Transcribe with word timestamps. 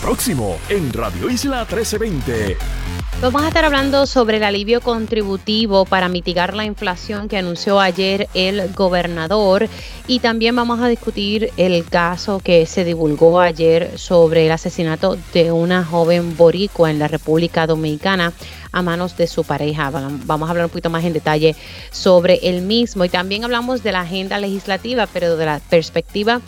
Próximo 0.00 0.58
en 0.70 0.90
Radio 0.94 1.28
Isla 1.28 1.66
1320. 1.70 2.56
Vamos 3.20 3.42
a 3.42 3.48
estar 3.48 3.66
hablando 3.66 4.06
sobre 4.06 4.38
el 4.38 4.44
alivio 4.44 4.80
contributivo 4.80 5.84
para 5.84 6.08
mitigar 6.08 6.54
la 6.54 6.64
inflación 6.64 7.28
que 7.28 7.36
anunció 7.36 7.78
ayer 7.78 8.26
el 8.32 8.72
gobernador 8.72 9.68
y 10.06 10.20
también 10.20 10.56
vamos 10.56 10.80
a 10.80 10.88
discutir 10.88 11.50
el 11.58 11.84
caso 11.84 12.40
que 12.40 12.64
se 12.64 12.84
divulgó 12.84 13.40
ayer 13.40 13.98
sobre 13.98 14.46
el 14.46 14.52
asesinato 14.52 15.18
de 15.34 15.52
una 15.52 15.84
joven 15.84 16.34
boricua 16.34 16.90
en 16.90 16.98
la 16.98 17.06
República 17.06 17.66
Dominicana 17.66 18.32
a 18.72 18.80
manos 18.80 19.18
de 19.18 19.26
su 19.26 19.44
pareja. 19.44 19.90
Vamos 19.90 20.48
a 20.48 20.50
hablar 20.50 20.64
un 20.64 20.70
poquito 20.70 20.88
más 20.88 21.04
en 21.04 21.12
detalle 21.12 21.54
sobre 21.90 22.36
el 22.44 22.62
mismo 22.62 23.04
y 23.04 23.10
también 23.10 23.44
hablamos 23.44 23.82
de 23.82 23.92
la 23.92 24.00
agenda 24.00 24.38
legislativa, 24.38 25.06
pero 25.06 25.36
de 25.36 25.44
la 25.44 25.60
perspectiva 25.68 26.40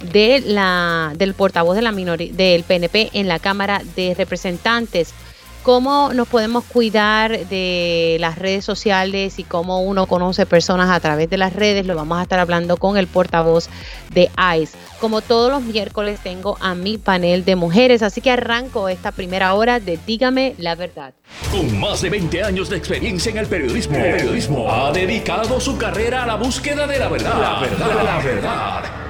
del 0.00 1.34
portavoz 1.34 1.76
de 1.76 1.82
la 1.82 1.92
minoría, 1.92 2.32
del 2.32 2.64
PNP 2.64 3.10
en 3.12 3.28
la 3.28 3.38
Cámara 3.38 3.82
de 3.96 4.14
Representantes 4.14 5.14
cómo 5.62 6.12
nos 6.14 6.28
podemos 6.28 6.64
cuidar 6.64 7.46
de 7.46 8.16
las 8.20 8.38
redes 8.38 8.64
sociales 8.64 9.38
y 9.38 9.44
cómo 9.44 9.82
uno 9.82 10.06
conoce 10.06 10.46
personas 10.46 10.90
a 10.90 11.00
través 11.00 11.28
de 11.30 11.36
las 11.36 11.52
redes. 11.52 11.86
Lo 11.86 11.94
vamos 11.94 12.18
a 12.18 12.22
estar 12.22 12.38
hablando 12.38 12.76
con 12.76 12.96
el 12.96 13.06
portavoz 13.06 13.68
de 14.12 14.30
ICE. 14.56 14.76
Como 15.00 15.20
todos 15.20 15.50
los 15.50 15.62
miércoles 15.62 16.20
tengo 16.22 16.56
a 16.60 16.74
mi 16.74 16.98
panel 16.98 17.44
de 17.44 17.56
mujeres, 17.56 18.02
así 18.02 18.20
que 18.20 18.30
arranco 18.30 18.88
esta 18.88 19.12
primera 19.12 19.54
hora 19.54 19.80
de 19.80 19.98
Dígame 20.06 20.54
la 20.58 20.74
verdad. 20.74 21.14
Con 21.50 21.78
más 21.78 22.02
de 22.02 22.10
20 22.10 22.42
años 22.42 22.68
de 22.68 22.76
experiencia 22.76 23.30
en 23.30 23.38
el 23.38 23.46
periodismo, 23.46 23.96
el 23.96 24.16
periodismo 24.16 24.72
ha 24.72 24.92
dedicado 24.92 25.60
su 25.60 25.76
carrera 25.76 26.24
a 26.24 26.26
la 26.26 26.36
búsqueda 26.36 26.86
de 26.86 26.98
la 26.98 27.08
verdad. 27.08 27.40
La 27.40 27.60
verdad, 27.60 28.04
la 28.04 28.18
verdad. 28.18 29.09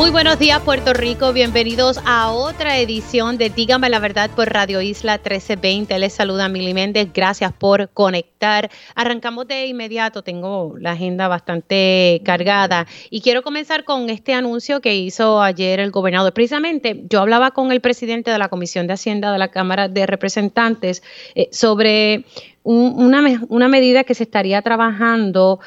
Muy 0.00 0.08
buenos 0.08 0.38
días 0.38 0.62
Puerto 0.62 0.94
Rico, 0.94 1.34
bienvenidos 1.34 2.00
a 2.06 2.32
otra 2.32 2.78
edición 2.78 3.36
de 3.36 3.50
Dígame 3.50 3.90
la 3.90 3.98
verdad 3.98 4.30
por 4.34 4.48
Radio 4.50 4.80
Isla 4.80 5.18
1320. 5.18 5.98
Les 5.98 6.14
saluda 6.14 6.48
Mili 6.48 6.72
Méndez, 6.72 7.10
gracias 7.12 7.52
por 7.52 7.90
conectar. 7.90 8.70
Arrancamos 8.94 9.46
de 9.46 9.66
inmediato, 9.66 10.22
tengo 10.22 10.74
la 10.78 10.92
agenda 10.92 11.28
bastante 11.28 12.22
cargada 12.24 12.86
y 13.10 13.20
quiero 13.20 13.42
comenzar 13.42 13.84
con 13.84 14.08
este 14.08 14.32
anuncio 14.32 14.80
que 14.80 14.96
hizo 14.96 15.42
ayer 15.42 15.80
el 15.80 15.90
gobernador. 15.90 16.32
Precisamente 16.32 17.04
yo 17.10 17.20
hablaba 17.20 17.50
con 17.50 17.70
el 17.70 17.82
presidente 17.82 18.30
de 18.30 18.38
la 18.38 18.48
Comisión 18.48 18.86
de 18.86 18.94
Hacienda 18.94 19.30
de 19.32 19.38
la 19.38 19.48
Cámara 19.48 19.88
de 19.88 20.06
Representantes 20.06 21.02
eh, 21.34 21.50
sobre 21.52 22.24
una, 22.62 23.44
una 23.50 23.68
medida 23.68 24.04
que 24.04 24.14
se 24.14 24.22
estaría 24.22 24.62
trabajando, 24.62 25.60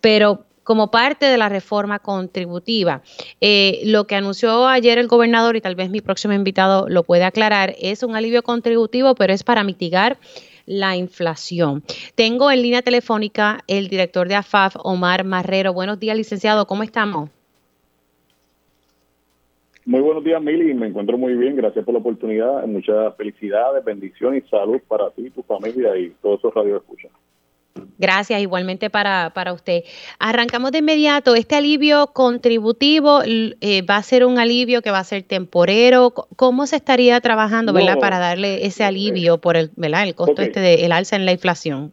pero 0.00 0.46
como 0.70 0.92
parte 0.92 1.26
de 1.26 1.36
la 1.36 1.48
reforma 1.48 1.98
contributiva. 1.98 3.02
Eh, 3.40 3.80
lo 3.86 4.06
que 4.06 4.14
anunció 4.14 4.68
ayer 4.68 4.98
el 4.98 5.08
gobernador, 5.08 5.56
y 5.56 5.60
tal 5.60 5.74
vez 5.74 5.90
mi 5.90 6.00
próximo 6.00 6.32
invitado 6.32 6.88
lo 6.88 7.02
puede 7.02 7.24
aclarar, 7.24 7.74
es 7.80 8.04
un 8.04 8.14
alivio 8.14 8.44
contributivo, 8.44 9.16
pero 9.16 9.32
es 9.32 9.42
para 9.42 9.64
mitigar 9.64 10.18
la 10.66 10.94
inflación. 10.94 11.82
Tengo 12.14 12.52
en 12.52 12.62
línea 12.62 12.82
telefónica 12.82 13.64
el 13.66 13.88
director 13.88 14.28
de 14.28 14.36
AFAF, 14.36 14.76
Omar 14.84 15.24
Marrero. 15.24 15.72
Buenos 15.72 15.98
días, 15.98 16.16
licenciado, 16.16 16.68
¿cómo 16.68 16.84
estamos? 16.84 17.30
Muy 19.84 20.02
buenos 20.02 20.22
días, 20.22 20.40
Mili. 20.40 20.72
Me 20.72 20.86
encuentro 20.86 21.18
muy 21.18 21.34
bien. 21.34 21.56
Gracias 21.56 21.84
por 21.84 21.94
la 21.94 21.98
oportunidad. 21.98 22.64
Muchas 22.68 23.16
felicidades, 23.16 23.84
bendiciones 23.84 24.44
y 24.46 24.48
salud 24.48 24.80
para 24.86 25.10
ti, 25.10 25.30
tu 25.30 25.42
familia 25.42 25.96
y 25.96 26.10
todos 26.22 26.38
esos 26.38 26.54
radioescuchas. 26.54 27.10
Gracias, 27.98 28.40
igualmente 28.40 28.90
para, 28.90 29.30
para 29.34 29.52
usted. 29.52 29.82
Arrancamos 30.18 30.72
de 30.72 30.78
inmediato. 30.78 31.34
Este 31.34 31.54
alivio 31.54 32.08
contributivo 32.08 33.20
eh, 33.24 33.82
va 33.82 33.96
a 33.96 34.02
ser 34.02 34.24
un 34.24 34.38
alivio 34.38 34.82
que 34.82 34.90
va 34.90 34.98
a 34.98 35.04
ser 35.04 35.22
temporero. 35.22 36.12
¿Cómo 36.36 36.66
se 36.66 36.76
estaría 36.76 37.20
trabajando, 37.20 37.72
verdad, 37.72 37.98
para 37.98 38.18
darle 38.18 38.66
ese 38.66 38.84
alivio 38.84 39.38
por 39.38 39.56
el, 39.56 39.70
¿verdad? 39.76 40.04
el 40.04 40.14
costo 40.14 40.42
este 40.42 40.60
del 40.60 40.92
alza 40.92 41.16
en 41.16 41.26
la 41.26 41.32
inflación? 41.32 41.92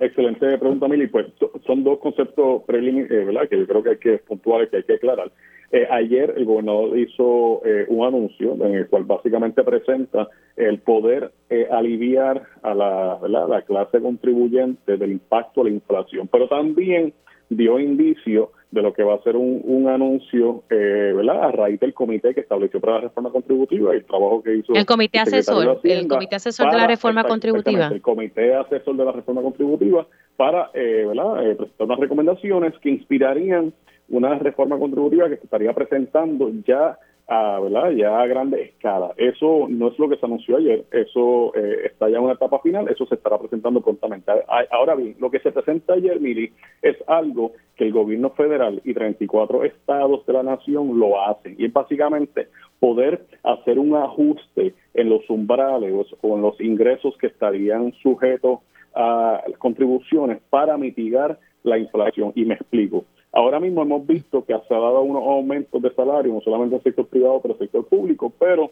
Excelente 0.00 0.58
pregunta, 0.58 0.86
Mili. 0.88 1.08
Pues 1.08 1.26
son 1.66 1.82
dos 1.84 1.98
conceptos 1.98 2.62
preliminares, 2.64 3.10
eh, 3.10 3.24
¿verdad? 3.24 3.48
Que 3.48 3.58
yo 3.58 3.66
creo 3.66 3.82
que 3.82 3.90
hay 3.90 3.98
que 3.98 4.18
puntuales, 4.18 4.70
que 4.70 4.76
hay 4.78 4.82
que 4.84 4.94
aclarar. 4.94 5.32
Eh, 5.70 5.86
ayer 5.90 6.32
el 6.34 6.46
gobernador 6.46 6.98
hizo 6.98 7.60
eh, 7.62 7.84
un 7.88 8.06
anuncio 8.06 8.54
en 8.54 8.74
el 8.74 8.88
cual 8.88 9.04
básicamente 9.04 9.62
presenta 9.62 10.28
el 10.56 10.78
poder 10.78 11.30
eh, 11.50 11.68
aliviar 11.70 12.42
a 12.62 12.72
la, 12.72 13.18
la 13.28 13.62
clase 13.62 14.00
contribuyente 14.00 14.96
del 14.96 15.12
impacto 15.12 15.62
de 15.62 15.70
la 15.70 15.76
inflación, 15.76 16.26
pero 16.32 16.48
también 16.48 17.12
dio 17.50 17.78
indicio 17.78 18.52
de 18.70 18.80
lo 18.80 18.94
que 18.94 19.02
va 19.02 19.16
a 19.16 19.22
ser 19.22 19.36
un, 19.36 19.60
un 19.64 19.88
anuncio, 19.88 20.62
¿verdad? 20.68 21.44
A 21.44 21.52
raíz 21.52 21.80
del 21.80 21.94
comité 21.94 22.34
que 22.34 22.40
estableció 22.40 22.80
para 22.80 22.94
la 22.94 23.00
reforma 23.02 23.30
contributiva 23.30 23.94
y 23.94 23.98
el 23.98 24.04
trabajo 24.04 24.42
que 24.42 24.56
hizo 24.56 24.74
el 24.74 24.84
comité 24.84 25.18
asesor, 25.18 25.80
el 25.82 26.08
comité 26.08 26.36
asesor 26.36 26.70
de 26.70 26.76
la 26.76 26.86
reforma 26.86 27.24
contributiva, 27.24 27.88
el 27.88 28.02
comité 28.02 28.54
asesor 28.54 28.96
de 28.96 29.04
la 29.06 29.12
reforma 29.12 29.40
contributiva 29.40 30.06
para, 30.36 30.70
¿verdad? 30.74 31.56
presentar 31.56 31.86
unas 31.86 31.98
recomendaciones 31.98 32.74
que 32.80 32.90
inspirarían 32.90 33.72
una 34.08 34.38
reforma 34.38 34.78
contributiva 34.78 35.28
que 35.28 35.36
se 35.36 35.44
estaría 35.44 35.72
presentando 35.72 36.50
ya 36.66 36.98
a, 37.28 37.60
¿verdad? 37.60 37.90
ya 37.90 38.20
a 38.20 38.26
grande 38.26 38.62
escala. 38.62 39.12
Eso 39.18 39.66
no 39.68 39.88
es 39.88 39.98
lo 39.98 40.08
que 40.08 40.16
se 40.16 40.24
anunció 40.24 40.56
ayer, 40.56 40.86
eso 40.90 41.54
eh, 41.54 41.82
está 41.84 42.08
ya 42.08 42.16
en 42.16 42.24
una 42.24 42.32
etapa 42.32 42.58
final, 42.60 42.88
eso 42.88 43.04
se 43.06 43.16
estará 43.16 43.38
presentando 43.38 43.82
prontamente. 43.82 44.32
Ahora 44.70 44.94
bien, 44.94 45.14
lo 45.18 45.30
que 45.30 45.40
se 45.40 45.52
presenta 45.52 45.92
ayer, 45.92 46.18
Mili, 46.20 46.50
es 46.80 46.96
algo 47.06 47.52
que 47.76 47.84
el 47.84 47.92
gobierno 47.92 48.30
federal 48.30 48.80
y 48.82 48.94
34 48.94 49.64
estados 49.64 50.24
de 50.24 50.32
la 50.32 50.42
nación 50.42 50.98
lo 50.98 51.22
hacen, 51.22 51.54
y 51.58 51.66
es 51.66 51.72
básicamente 51.72 52.48
poder 52.80 53.26
hacer 53.42 53.78
un 53.78 53.94
ajuste 53.94 54.74
en 54.94 55.10
los 55.10 55.28
umbrales 55.28 56.06
o 56.22 56.34
en 56.34 56.42
los 56.42 56.58
ingresos 56.60 57.14
que 57.18 57.26
estarían 57.26 57.92
sujetos 58.02 58.60
a 58.94 59.42
contribuciones 59.58 60.40
para 60.48 60.78
mitigar 60.78 61.38
la 61.62 61.76
inflación. 61.76 62.32
Y 62.34 62.44
me 62.44 62.54
explico. 62.54 63.04
Ahora 63.32 63.60
mismo 63.60 63.82
hemos 63.82 64.06
visto 64.06 64.44
que 64.44 64.54
se 64.66 64.74
ha 64.74 64.78
dado 64.78 65.02
unos 65.02 65.22
aumentos 65.22 65.82
de 65.82 65.92
salario, 65.94 66.32
no 66.32 66.40
solamente 66.40 66.74
en 66.74 66.78
el 66.78 66.84
sector 66.84 67.06
privado, 67.06 67.40
pero 67.42 67.54
en 67.54 67.60
el 67.60 67.66
sector 67.66 67.86
público, 67.86 68.32
pero 68.38 68.70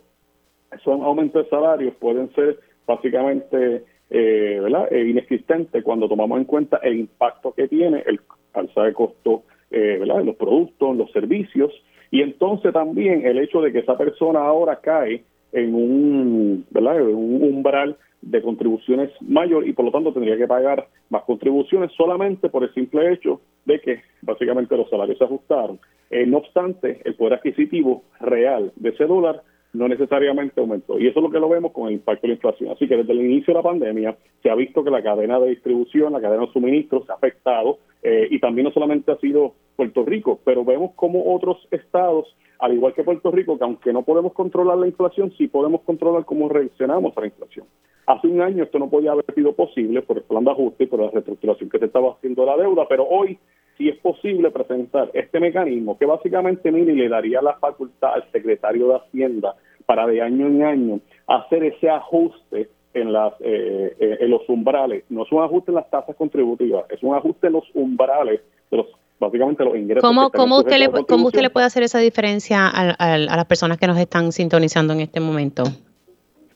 esos 0.72 1.00
aumentos 1.00 1.44
de 1.44 1.50
salarios 1.50 1.94
pueden 1.96 2.32
ser 2.34 2.58
básicamente 2.86 3.84
eh, 4.10 4.58
¿verdad? 4.62 4.92
Eh, 4.92 5.08
inexistentes 5.08 5.82
cuando 5.82 6.08
tomamos 6.08 6.38
en 6.38 6.44
cuenta 6.44 6.78
el 6.78 6.98
impacto 6.98 7.52
que 7.52 7.68
tiene 7.68 8.02
el 8.06 8.20
alza 8.54 8.84
de 8.84 8.92
costo 8.92 9.42
eh, 9.70 9.98
¿verdad? 9.98 10.18
de 10.18 10.24
los 10.24 10.36
productos, 10.36 10.96
los 10.96 11.10
servicios, 11.12 11.72
y 12.10 12.22
entonces 12.22 12.72
también 12.72 13.26
el 13.26 13.38
hecho 13.38 13.60
de 13.60 13.72
que 13.72 13.80
esa 13.80 13.98
persona 13.98 14.40
ahora 14.40 14.76
cae 14.80 15.24
en 15.52 15.74
un, 15.74 16.66
¿verdad? 16.70 17.00
En 17.00 17.14
un 17.14 17.42
umbral 17.42 17.96
de 18.22 18.42
contribuciones 18.42 19.10
mayor 19.20 19.66
y 19.66 19.72
por 19.72 19.84
lo 19.84 19.90
tanto 19.90 20.12
tendría 20.12 20.36
que 20.36 20.46
pagar 20.46 20.86
más 21.10 21.24
contribuciones 21.24 21.92
solamente 21.92 22.48
por 22.48 22.62
el 22.62 22.72
simple 22.74 23.12
hecho 23.12 23.40
de 23.66 23.80
que 23.80 24.00
básicamente 24.22 24.76
los 24.76 24.88
salarios 24.88 25.18
se 25.18 25.24
ajustaron. 25.24 25.78
Eh, 26.10 26.24
no 26.26 26.38
obstante, 26.38 27.00
el 27.04 27.14
poder 27.16 27.34
adquisitivo 27.34 28.04
real 28.20 28.72
de 28.76 28.90
ese 28.90 29.04
dólar 29.04 29.42
no 29.72 29.88
necesariamente 29.88 30.60
aumentó. 30.60 30.98
Y 30.98 31.06
eso 31.06 31.18
es 31.18 31.22
lo 31.22 31.30
que 31.30 31.40
lo 31.40 31.48
vemos 31.48 31.72
con 31.72 31.88
el 31.88 31.94
impacto 31.94 32.22
de 32.22 32.28
la 32.28 32.34
inflación. 32.34 32.70
Así 32.70 32.88
que 32.88 32.96
desde 32.96 33.12
el 33.12 33.20
inicio 33.20 33.52
de 33.52 33.58
la 33.58 33.68
pandemia 33.68 34.16
se 34.42 34.48
ha 34.48 34.54
visto 34.54 34.82
que 34.82 34.90
la 34.90 35.02
cadena 35.02 35.38
de 35.38 35.50
distribución, 35.50 36.12
la 36.12 36.20
cadena 36.20 36.46
de 36.46 36.52
suministros 36.52 37.04
se 37.04 37.12
ha 37.12 37.16
afectado 37.16 37.78
eh, 38.02 38.28
y 38.30 38.38
también 38.38 38.64
no 38.64 38.70
solamente 38.70 39.12
ha 39.12 39.18
sido 39.18 39.54
Puerto 39.76 40.04
Rico, 40.04 40.40
pero 40.44 40.64
vemos 40.64 40.92
como 40.96 41.34
otros 41.34 41.58
estados, 41.70 42.34
al 42.58 42.74
igual 42.74 42.94
que 42.94 43.04
Puerto 43.04 43.30
Rico, 43.30 43.58
que 43.58 43.64
aunque 43.64 43.92
no 43.92 44.02
podemos 44.02 44.32
controlar 44.32 44.78
la 44.78 44.86
inflación, 44.86 45.32
sí 45.36 45.48
podemos 45.48 45.82
controlar 45.82 46.24
cómo 46.24 46.48
reaccionamos 46.48 47.16
a 47.16 47.20
la 47.20 47.26
inflación. 47.26 47.66
Hace 48.06 48.28
un 48.28 48.40
año 48.40 48.64
esto 48.64 48.78
no 48.78 48.88
podía 48.88 49.12
haber 49.12 49.26
sido 49.34 49.52
posible 49.52 50.00
por 50.02 50.18
el 50.18 50.22
plan 50.22 50.44
de 50.44 50.52
ajuste 50.52 50.84
y 50.84 50.86
por 50.86 51.00
la 51.00 51.10
reestructuración 51.10 51.68
que 51.68 51.78
se 51.78 51.86
estaba 51.86 52.12
haciendo 52.12 52.42
de 52.42 52.50
la 52.50 52.56
deuda, 52.56 52.86
pero 52.88 53.04
hoy 53.04 53.38
sí 53.76 53.88
es 53.88 53.98
posible 53.98 54.50
presentar 54.50 55.10
este 55.12 55.40
mecanismo 55.40 55.98
que 55.98 56.06
básicamente 56.06 56.70
mire, 56.70 56.94
le 56.94 57.08
daría 57.08 57.42
la 57.42 57.54
facultad 57.54 58.14
al 58.14 58.30
secretario 58.30 58.88
de 58.88 58.96
Hacienda 58.96 59.56
para 59.84 60.06
de 60.06 60.22
año 60.22 60.46
en 60.46 60.62
año 60.62 61.00
hacer 61.26 61.64
ese 61.64 61.90
ajuste 61.90 62.68
en 62.94 63.12
las 63.12 63.34
eh, 63.40 63.94
eh, 63.98 64.18
en 64.20 64.30
los 64.30 64.48
umbrales. 64.48 65.04
No 65.10 65.24
es 65.24 65.32
un 65.32 65.42
ajuste 65.42 65.72
en 65.72 65.76
las 65.76 65.90
tasas 65.90 66.16
contributivas, 66.16 66.84
es 66.90 67.02
un 67.02 67.14
ajuste 67.14 67.48
en 67.48 67.54
los 67.54 67.64
umbrales 67.74 68.40
de 68.70 68.76
los 68.76 68.86
básicamente 69.18 69.64
los 69.64 69.76
ingresos. 69.76 70.02
¿Cómo, 70.02 70.30
¿cómo 70.30 70.58
usted, 70.58 70.78
le, 70.78 70.88
¿cómo 70.88 71.26
usted 71.26 71.42
le 71.42 71.50
puede 71.50 71.66
hacer 71.66 71.82
esa 71.82 71.98
diferencia 71.98 72.66
a, 72.66 72.90
a 72.90 73.18
las 73.18 73.44
personas 73.46 73.78
que 73.78 73.86
nos 73.86 73.98
están 73.98 74.32
sintonizando 74.32 74.92
en 74.92 75.00
este 75.00 75.20
momento? 75.20 75.64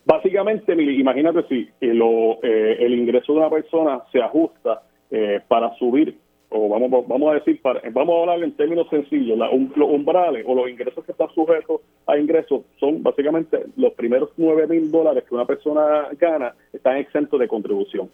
Básicamente, 0.05 0.73
imagínate 0.73 1.45
si 1.49 1.69
lo, 1.81 2.43
eh, 2.43 2.79
el 2.81 2.95
ingreso 2.95 3.33
de 3.33 3.39
una 3.39 3.51
persona 3.51 4.03
se 4.11 4.21
ajusta 4.21 4.83
eh, 5.11 5.41
para 5.47 5.75
subir 5.77 6.17
o 6.51 6.69
vamos, 6.69 7.07
vamos 7.07 7.31
a 7.31 7.35
decir, 7.35 7.61
vamos 7.93 8.17
a 8.17 8.21
hablar 8.21 8.43
en 8.43 8.53
términos 8.53 8.89
sencillos, 8.91 9.39
los 9.39 9.89
umbrales 9.89 10.45
o 10.47 10.55
los 10.55 10.69
ingresos 10.69 11.05
que 11.05 11.13
están 11.13 11.33
sujetos 11.33 11.81
a 12.07 12.19
ingresos 12.19 12.63
son 12.81 13.03
básicamente 13.05 13.67
los 13.77 13.93
primeros 13.93 14.31
9 14.37 14.67
mil 14.67 14.91
dólares 14.91 15.25
que 15.29 15.35
una 15.35 15.47
persona 15.47 16.09
gana 16.19 16.55
están 16.73 16.97
exentos 16.97 17.39
de 17.39 17.47
contribución. 17.47 18.11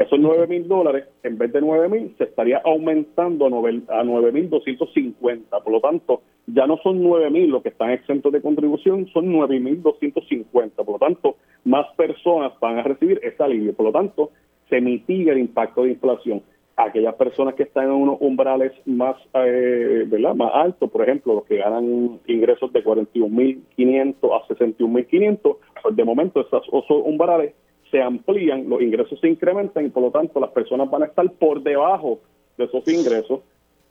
Esos 0.00 0.18
9 0.18 0.46
mil 0.46 0.66
dólares, 0.66 1.04
en 1.22 1.36
vez 1.36 1.52
de 1.52 1.60
9 1.60 1.90
mil, 1.90 2.14
se 2.16 2.24
estaría 2.24 2.62
aumentando 2.64 3.44
a 3.44 4.02
9 4.02 4.32
mil 4.32 4.48
250. 4.48 5.60
Por 5.60 5.72
lo 5.74 5.80
tanto, 5.82 6.22
ya 6.46 6.66
no 6.66 6.78
son 6.78 7.02
9 7.02 7.28
mil 7.28 7.50
los 7.50 7.62
que 7.62 7.68
están 7.68 7.90
exentos 7.90 8.32
de 8.32 8.40
contribución, 8.40 9.06
son 9.12 9.30
9 9.30 9.60
mil 9.60 9.82
250. 9.82 10.82
Por 10.84 10.94
lo 10.94 10.98
tanto, 10.98 11.36
más 11.64 11.86
personas 11.96 12.58
van 12.60 12.78
a 12.78 12.82
recibir 12.82 13.20
ese 13.22 13.42
alivio. 13.42 13.74
Por 13.74 13.84
lo 13.84 13.92
tanto, 13.92 14.30
se 14.70 14.80
mitiga 14.80 15.32
el 15.32 15.38
impacto 15.38 15.82
de 15.82 15.90
inflación. 15.90 16.42
Aquellas 16.76 17.14
personas 17.16 17.52
que 17.52 17.64
están 17.64 17.84
en 17.84 17.90
unos 17.90 18.16
umbrales 18.22 18.72
más, 18.86 19.16
eh, 19.34 20.08
más 20.34 20.50
altos, 20.54 20.90
por 20.90 21.02
ejemplo, 21.02 21.34
los 21.34 21.44
que 21.44 21.58
ganan 21.58 22.18
ingresos 22.26 22.72
de 22.72 22.82
41.500 22.82 24.14
a 24.32 24.48
61.500, 24.48 25.56
pues 25.82 25.94
de 25.94 26.04
momento 26.04 26.40
esos 26.40 26.64
umbrales 26.88 27.52
se 27.90 28.00
amplían, 28.00 28.68
los 28.68 28.80
ingresos 28.80 29.18
se 29.20 29.28
incrementan 29.28 29.86
y 29.86 29.88
por 29.88 30.02
lo 30.02 30.10
tanto 30.10 30.40
las 30.40 30.50
personas 30.50 30.90
van 30.90 31.02
a 31.02 31.06
estar 31.06 31.30
por 31.32 31.62
debajo 31.62 32.20
de 32.56 32.64
esos 32.64 32.86
ingresos, 32.88 33.40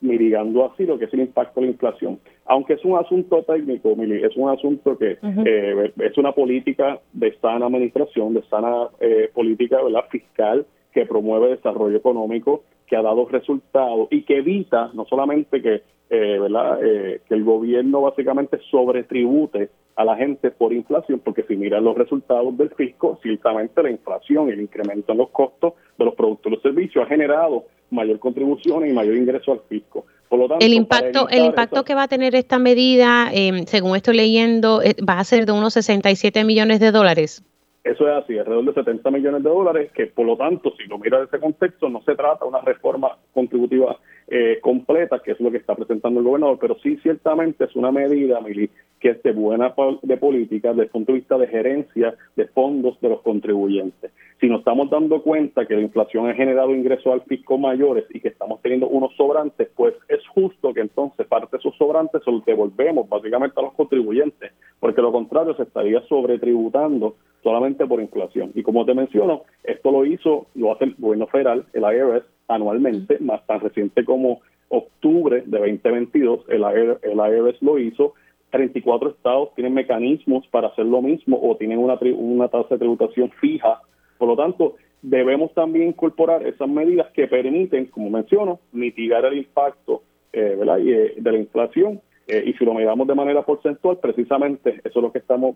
mitigando 0.02 0.66
así 0.66 0.86
lo 0.86 0.98
que 0.98 1.06
es 1.06 1.14
el 1.14 1.22
impacto 1.22 1.60
de 1.60 1.68
la 1.68 1.72
inflación. 1.74 2.20
Aunque 2.46 2.74
es 2.74 2.86
un 2.86 2.98
asunto 2.98 3.44
técnico, 3.44 3.96
es 4.00 4.38
un 4.38 4.50
asunto 4.50 4.98
que 4.98 5.18
eh, 5.22 5.94
es 5.98 6.18
una 6.18 6.32
política 6.32 7.00
de 7.14 7.38
sana 7.40 7.66
administración, 7.66 8.34
de 8.34 8.42
sana 8.44 8.88
eh, 9.00 9.30
política 9.34 9.82
¿verdad? 9.84 10.06
fiscal 10.10 10.66
que 10.94 11.06
promueve 11.06 11.50
desarrollo 11.50 11.98
económico, 11.98 12.64
que 12.90 12.96
ha 12.96 13.02
dado 13.02 13.28
resultados 13.28 14.08
y 14.12 14.24
que 14.24 14.38
evita 14.38 14.90
no 14.94 15.06
solamente 15.06 15.62
que, 15.62 15.84
eh, 16.10 16.40
¿verdad? 16.40 16.80
que 16.80 17.34
el 17.36 17.44
gobierno 17.44 18.02
básicamente 18.02 18.60
sobretribute 18.72 19.70
a 20.00 20.06
la 20.06 20.16
gente 20.16 20.50
por 20.52 20.72
inflación, 20.72 21.20
porque 21.20 21.44
si 21.44 21.58
miran 21.58 21.84
los 21.84 21.98
resultados 21.98 22.58
del 22.58 22.70
fisco, 22.70 23.20
ciertamente 23.22 23.84
la 23.84 23.92
inflación 23.92 24.48
y 24.48 24.54
el 24.54 24.62
incremento 24.62 25.12
en 25.12 25.18
los 25.18 25.30
costos 25.30 25.74
de 25.98 26.06
los 26.06 26.16
productos 26.16 26.50
y 26.50 26.56
los 26.56 26.64
servicios 26.64 27.04
ha 27.04 27.08
generado 27.08 27.66
mayor 27.92 28.18
contribución 28.18 28.88
y 28.88 28.94
mayor 28.94 29.18
ingreso 29.18 29.52
al 29.52 29.60
fisco. 29.68 30.06
Por 30.30 30.40
lo 30.40 30.48
tanto, 30.48 30.66
el 30.66 30.74
impacto, 30.74 31.28
el 31.28 31.46
impacto 31.46 31.84
que 31.84 31.96
va 31.96 32.04
a 32.04 32.08
tener 32.08 32.34
esta 32.36 32.60
medida, 32.60 33.30
eh, 33.34 33.64
según 33.66 33.96
estoy 33.96 34.16
leyendo, 34.16 34.82
eh, 34.82 34.96
va 35.08 35.20
a 35.20 35.24
ser 35.24 35.46
de 35.46 35.52
unos 35.52 35.74
67 35.74 36.44
millones 36.44 36.80
de 36.80 36.92
dólares. 36.92 37.44
Eso 37.84 38.08
es 38.10 38.24
así, 38.24 38.38
alrededor 38.38 38.66
de 38.66 38.74
70 38.74 39.10
millones 39.10 39.44
de 39.44 39.50
dólares, 39.50 39.92
que 39.94 40.08
por 40.08 40.26
lo 40.26 40.36
tanto, 40.36 40.74
si 40.78 40.84
lo 40.88 40.98
mira 40.98 41.18
en 41.18 41.26
ese 41.26 41.40
contexto, 41.40 41.90
no 41.90 42.02
se 42.02 42.16
trata 42.16 42.44
de 42.44 42.50
una 42.50 42.62
reforma 42.62 43.18
contributiva 43.34 43.98
eh, 44.28 44.60
completa, 44.62 45.20
que 45.20 45.32
es 45.32 45.40
lo 45.40 45.50
que 45.50 45.58
está 45.58 45.76
presentando 45.76 46.20
el 46.20 46.26
gobernador, 46.26 46.58
pero 46.60 46.78
sí 46.84 46.98
ciertamente 46.98 47.64
es 47.64 47.76
una 47.76 47.92
medida, 47.92 48.42
Mili, 48.42 48.70
que 49.00 49.12
es 49.12 49.24
de 49.24 49.32
buena 49.32 49.74
de 50.02 50.18
política 50.18 50.70
desde 50.70 50.84
el 50.84 50.90
punto 50.90 51.14
de 51.14 51.20
vista 51.20 51.38
de 51.38 51.48
gerencia 51.48 52.14
de 52.36 52.48
fondos 52.48 53.00
de 53.02 53.10
los 53.10 53.22
contribuyentes. 53.22 54.12
Si 54.40 54.48
nos 54.48 54.60
estamos 54.60 54.90
dando 54.90 55.22
cuenta 55.22 55.66
que 55.66 55.76
la 55.76 55.82
inflación 55.82 56.30
ha 56.30 56.34
generado 56.34 56.76
ingresos 56.76 57.12
al 57.12 57.22
fisco 57.22 57.58
mayores 57.58 58.06
y 58.10 58.20
que 58.20 58.28
estamos 58.28 58.62
teniendo 58.62 58.88
unos 58.88 59.16
sobrantes, 59.16 59.70
pues 59.76 59.94
es 60.08 60.26
justo 60.28 60.74
que 60.74 60.82
entonces 60.82 61.26
parte 61.28 61.48
de 61.54 61.58
esos 61.58 61.76
sobrantes 61.78 62.22
los 62.28 62.46
devolvemos 62.46 63.08
básicamente 63.10 63.60
a 63.60 63.64
los 63.64 63.74
contribuyentes, 63.74 64.52
porque 64.80 65.02
lo 65.02 65.12
contrario 65.12 65.56
se 65.56 65.64
estaría 65.64 66.02
sobretributando 66.08 67.16
solamente 67.44 67.86
por 67.86 68.02
inflación. 68.02 68.52
Y 68.56 68.64
como 68.64 68.86
te 68.86 68.94
menciono, 68.94 69.44
esto 69.64 69.92
lo 69.92 70.06
hizo, 70.06 70.48
lo 70.56 70.74
hace 70.74 70.86
el 70.86 70.96
gobierno 70.98 71.28
federal, 71.28 71.66
el 71.74 71.84
IRS, 71.84 72.24
anualmente, 72.48 73.20
más 73.20 73.46
tan 73.46 73.60
reciente 73.60 74.04
como 74.04 74.42
octubre 74.70 75.44
de 75.46 75.58
2022, 75.58 76.46
el 76.50 76.62
IRS 76.62 77.62
lo 77.62 77.80
hizo, 77.80 78.14
34 78.52 79.12
estados 79.12 79.54
tienen 79.56 79.74
mecanismos 79.74 80.48
para 80.48 80.70
hacer 80.70 80.86
lo 80.86 81.02
mismo 81.02 81.40
o 81.42 81.56
tienen 81.56 81.80
una, 81.80 81.98
una 82.18 82.48
tasa 82.48 82.76
de 82.76 82.80
tributación 82.80 83.30
fija. 83.40 83.82
Por 84.18 84.28
lo 84.28 84.36
tanto, 84.36 84.76
debemos 85.02 85.54
también 85.54 85.90
incorporar 85.90 86.46
esas 86.46 86.68
medidas 86.68 87.12
que 87.14 87.28
permiten, 87.28 87.86
como 87.86 88.10
menciono, 88.10 88.60
mitigar 88.72 89.26
el 89.26 89.38
impacto 89.38 90.04
eh, 90.32 90.56
¿verdad? 90.58 90.80
Eh, 90.80 91.16
de 91.18 91.32
la 91.32 91.38
inflación. 91.38 92.02
Eh, 92.28 92.44
y 92.46 92.54
si 92.54 92.66
lo 92.66 92.76
miramos 92.76 93.08
de 93.08 93.16
manera 93.16 93.42
porcentual, 93.44 93.98
precisamente 93.98 94.80
eso 94.84 95.00
es 95.00 95.04
lo 95.04 95.12
que 95.12 95.20
estamos 95.20 95.56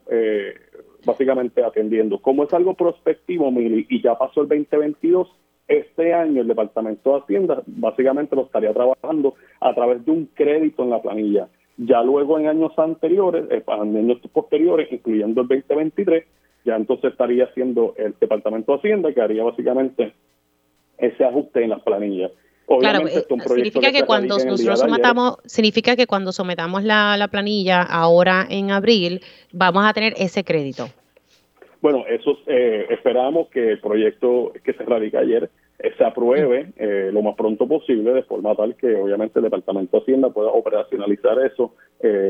básicamente 1.06 1.64
atendiendo. 1.64 2.20
Como 2.20 2.44
es 2.44 2.54
algo 2.54 2.74
prospectivo, 2.74 3.52
y 3.52 4.02
ya 4.02 4.18
pasó 4.18 4.42
el 4.42 4.48
2022, 4.48 5.28
este 5.68 6.14
año 6.14 6.42
el 6.42 6.48
Departamento 6.48 7.14
de 7.14 7.20
Hacienda 7.20 7.64
básicamente 7.66 8.36
lo 8.36 8.44
estaría 8.44 8.74
trabajando 8.74 9.36
a 9.62 9.74
través 9.74 10.06
de 10.06 10.12
un 10.12 10.26
crédito 10.34 10.84
en 10.84 10.90
la 10.90 11.02
planilla. 11.02 11.48
Ya 11.78 12.04
luego 12.04 12.38
en 12.38 12.48
años 12.48 12.78
anteriores, 12.78 13.46
eh, 13.50 13.64
en 13.66 13.98
años 13.98 14.20
posteriores, 14.32 14.92
incluyendo 14.92 15.42
el 15.42 15.48
2023, 15.48 16.26
ya 16.66 16.76
entonces 16.76 17.12
estaría 17.12 17.46
haciendo 17.46 17.94
el 17.98 18.16
Departamento 18.20 18.74
de 18.74 18.78
Hacienda 18.78 19.14
que 19.14 19.22
haría 19.22 19.44
básicamente 19.44 20.14
ese 20.98 21.26
ajuste 21.26 21.64
en 21.64 21.72
las 21.72 21.82
planillas. 21.82 22.32
Obviamente, 22.66 23.26
claro, 23.26 23.44
eh, 23.44 23.50
significa 23.56 23.92
que, 23.92 24.04
cuando 24.04 24.38
nosotros 24.38 24.80
sometamos, 24.80 25.38
significa 25.46 25.96
que 25.96 26.08
cuando 26.08 26.32
sometamos 26.32 26.84
la, 26.84 27.18
la 27.18 27.28
planilla 27.28 27.82
ahora 27.82 28.48
en 28.50 28.72
abril, 28.72 29.22
vamos 29.52 29.86
a 29.86 29.94
tener 29.94 30.14
ese 30.18 30.44
crédito. 30.44 30.88
Bueno, 31.84 32.06
eso 32.08 32.38
eh, 32.48 32.88
esperamos 32.92 33.50
que 33.50 33.72
el 33.72 33.80
proyecto 33.82 34.54
que 34.64 34.72
se 34.72 34.84
radica 34.84 35.20
ayer 35.20 35.50
eh, 35.80 35.92
se 35.98 36.06
apruebe 36.06 36.72
eh, 36.78 37.10
lo 37.12 37.22
más 37.22 37.36
pronto 37.36 37.68
posible, 37.68 38.14
de 38.14 38.24
forma 38.24 38.56
tal 38.56 38.78
que 38.78 38.96
obviamente 38.96 39.40
el 39.40 39.44
Departamento 39.44 39.98
de 39.98 40.04
Hacienda 40.04 40.30
pueda 40.30 40.48
operacionalizar 40.48 41.38
eso 41.46 41.74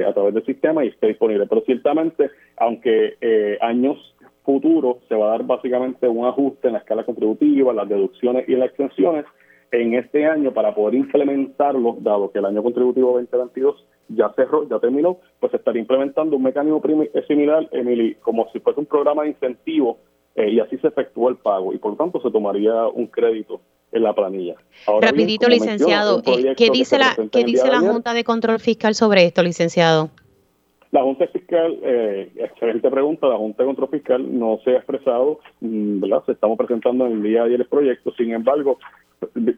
a 0.08 0.14
través 0.14 0.34
del 0.34 0.46
sistema 0.46 0.84
y 0.84 0.88
esté 0.88 1.10
disponible. 1.10 1.46
Pero 1.46 1.62
ciertamente, 1.68 2.32
aunque 2.58 3.16
años 3.62 3.98
futuros 4.44 4.98
se 5.08 5.14
va 5.14 5.28
a 5.28 5.30
dar 5.38 5.44
básicamente 5.44 6.08
un 6.08 6.26
ajuste 6.26 6.68
en 6.68 6.74
la 6.74 6.80
escala 6.80 7.04
contributiva, 7.04 7.74
las 7.74 7.90
deducciones 7.90 8.50
y 8.50 8.56
las 8.56 8.70
extensiones, 8.70 9.26
en 9.74 9.96
este 9.96 10.26
año 10.26 10.54
para 10.54 10.76
poder 10.76 10.94
implementarlo, 10.94 11.98
dado 12.00 12.32
que 12.32 12.40
el 12.40 12.46
año 12.46 12.62
contributivo 12.62 13.14
2022 13.14 13.86
ya 14.10 14.32
cerró, 14.36 14.70
ya 14.70 14.80
terminó, 14.80 15.18
pues 15.40 15.52
se 15.52 15.58
estaría 15.58 15.82
implementando 15.82 16.36
un 16.36 16.44
mecanismo 16.44 16.82
eh, 16.86 17.24
similar, 17.28 17.68
Emily, 17.72 18.16
como 18.22 18.48
si 18.52 18.60
fuese 18.60 18.80
un 18.80 18.86
programa 18.86 19.24
de 19.24 19.30
incentivo 19.30 19.98
eh, 20.36 20.52
y 20.52 20.60
así 20.60 20.78
se 20.78 20.88
efectúa 20.88 21.32
el 21.32 21.38
pago 21.38 21.74
y 21.74 21.80
por 21.80 21.92
lo 21.92 21.98
tanto 21.98 22.22
se 22.22 22.30
tomaría 22.30 22.88
un 22.88 23.08
crédito 23.08 23.62
en 23.92 24.04
la 24.04 24.14
planilla. 24.14 24.56
Rapidito, 25.02 25.50
licenciado, 25.50 26.22
eh, 26.26 26.54
¿qué 26.56 26.70
dice, 26.70 27.00
la, 27.00 27.16
¿qué 27.32 27.44
dice 27.44 27.68
la 27.70 27.80
Junta 27.80 28.14
de 28.14 28.24
Control 28.24 28.60
Fiscal 28.60 28.94
sobre 28.94 29.26
esto, 29.26 29.42
licenciado? 29.42 30.10
La 30.94 31.02
Junta 31.02 31.26
Fiscal, 31.26 31.80
eh, 31.82 32.32
excelente 32.36 32.88
pregunta, 32.92 33.28
la 33.28 33.38
Junta 33.38 33.64
de 33.64 33.68
Control 33.68 33.90
Fiscal 33.90 34.40
no 34.40 34.60
se 34.64 34.72
ha 34.72 34.78
expresado, 34.78 35.40
mm, 35.62 36.02
¿verdad? 36.02 36.24
Se 36.28 36.34
estamos 36.34 36.56
presentando 36.56 37.08
en 37.08 37.14
el 37.14 37.24
día 37.24 37.40
de 37.40 37.48
ayer 37.48 37.62
el 37.62 37.68
proyecto, 37.68 38.14
sin 38.16 38.32
embargo, 38.32 38.78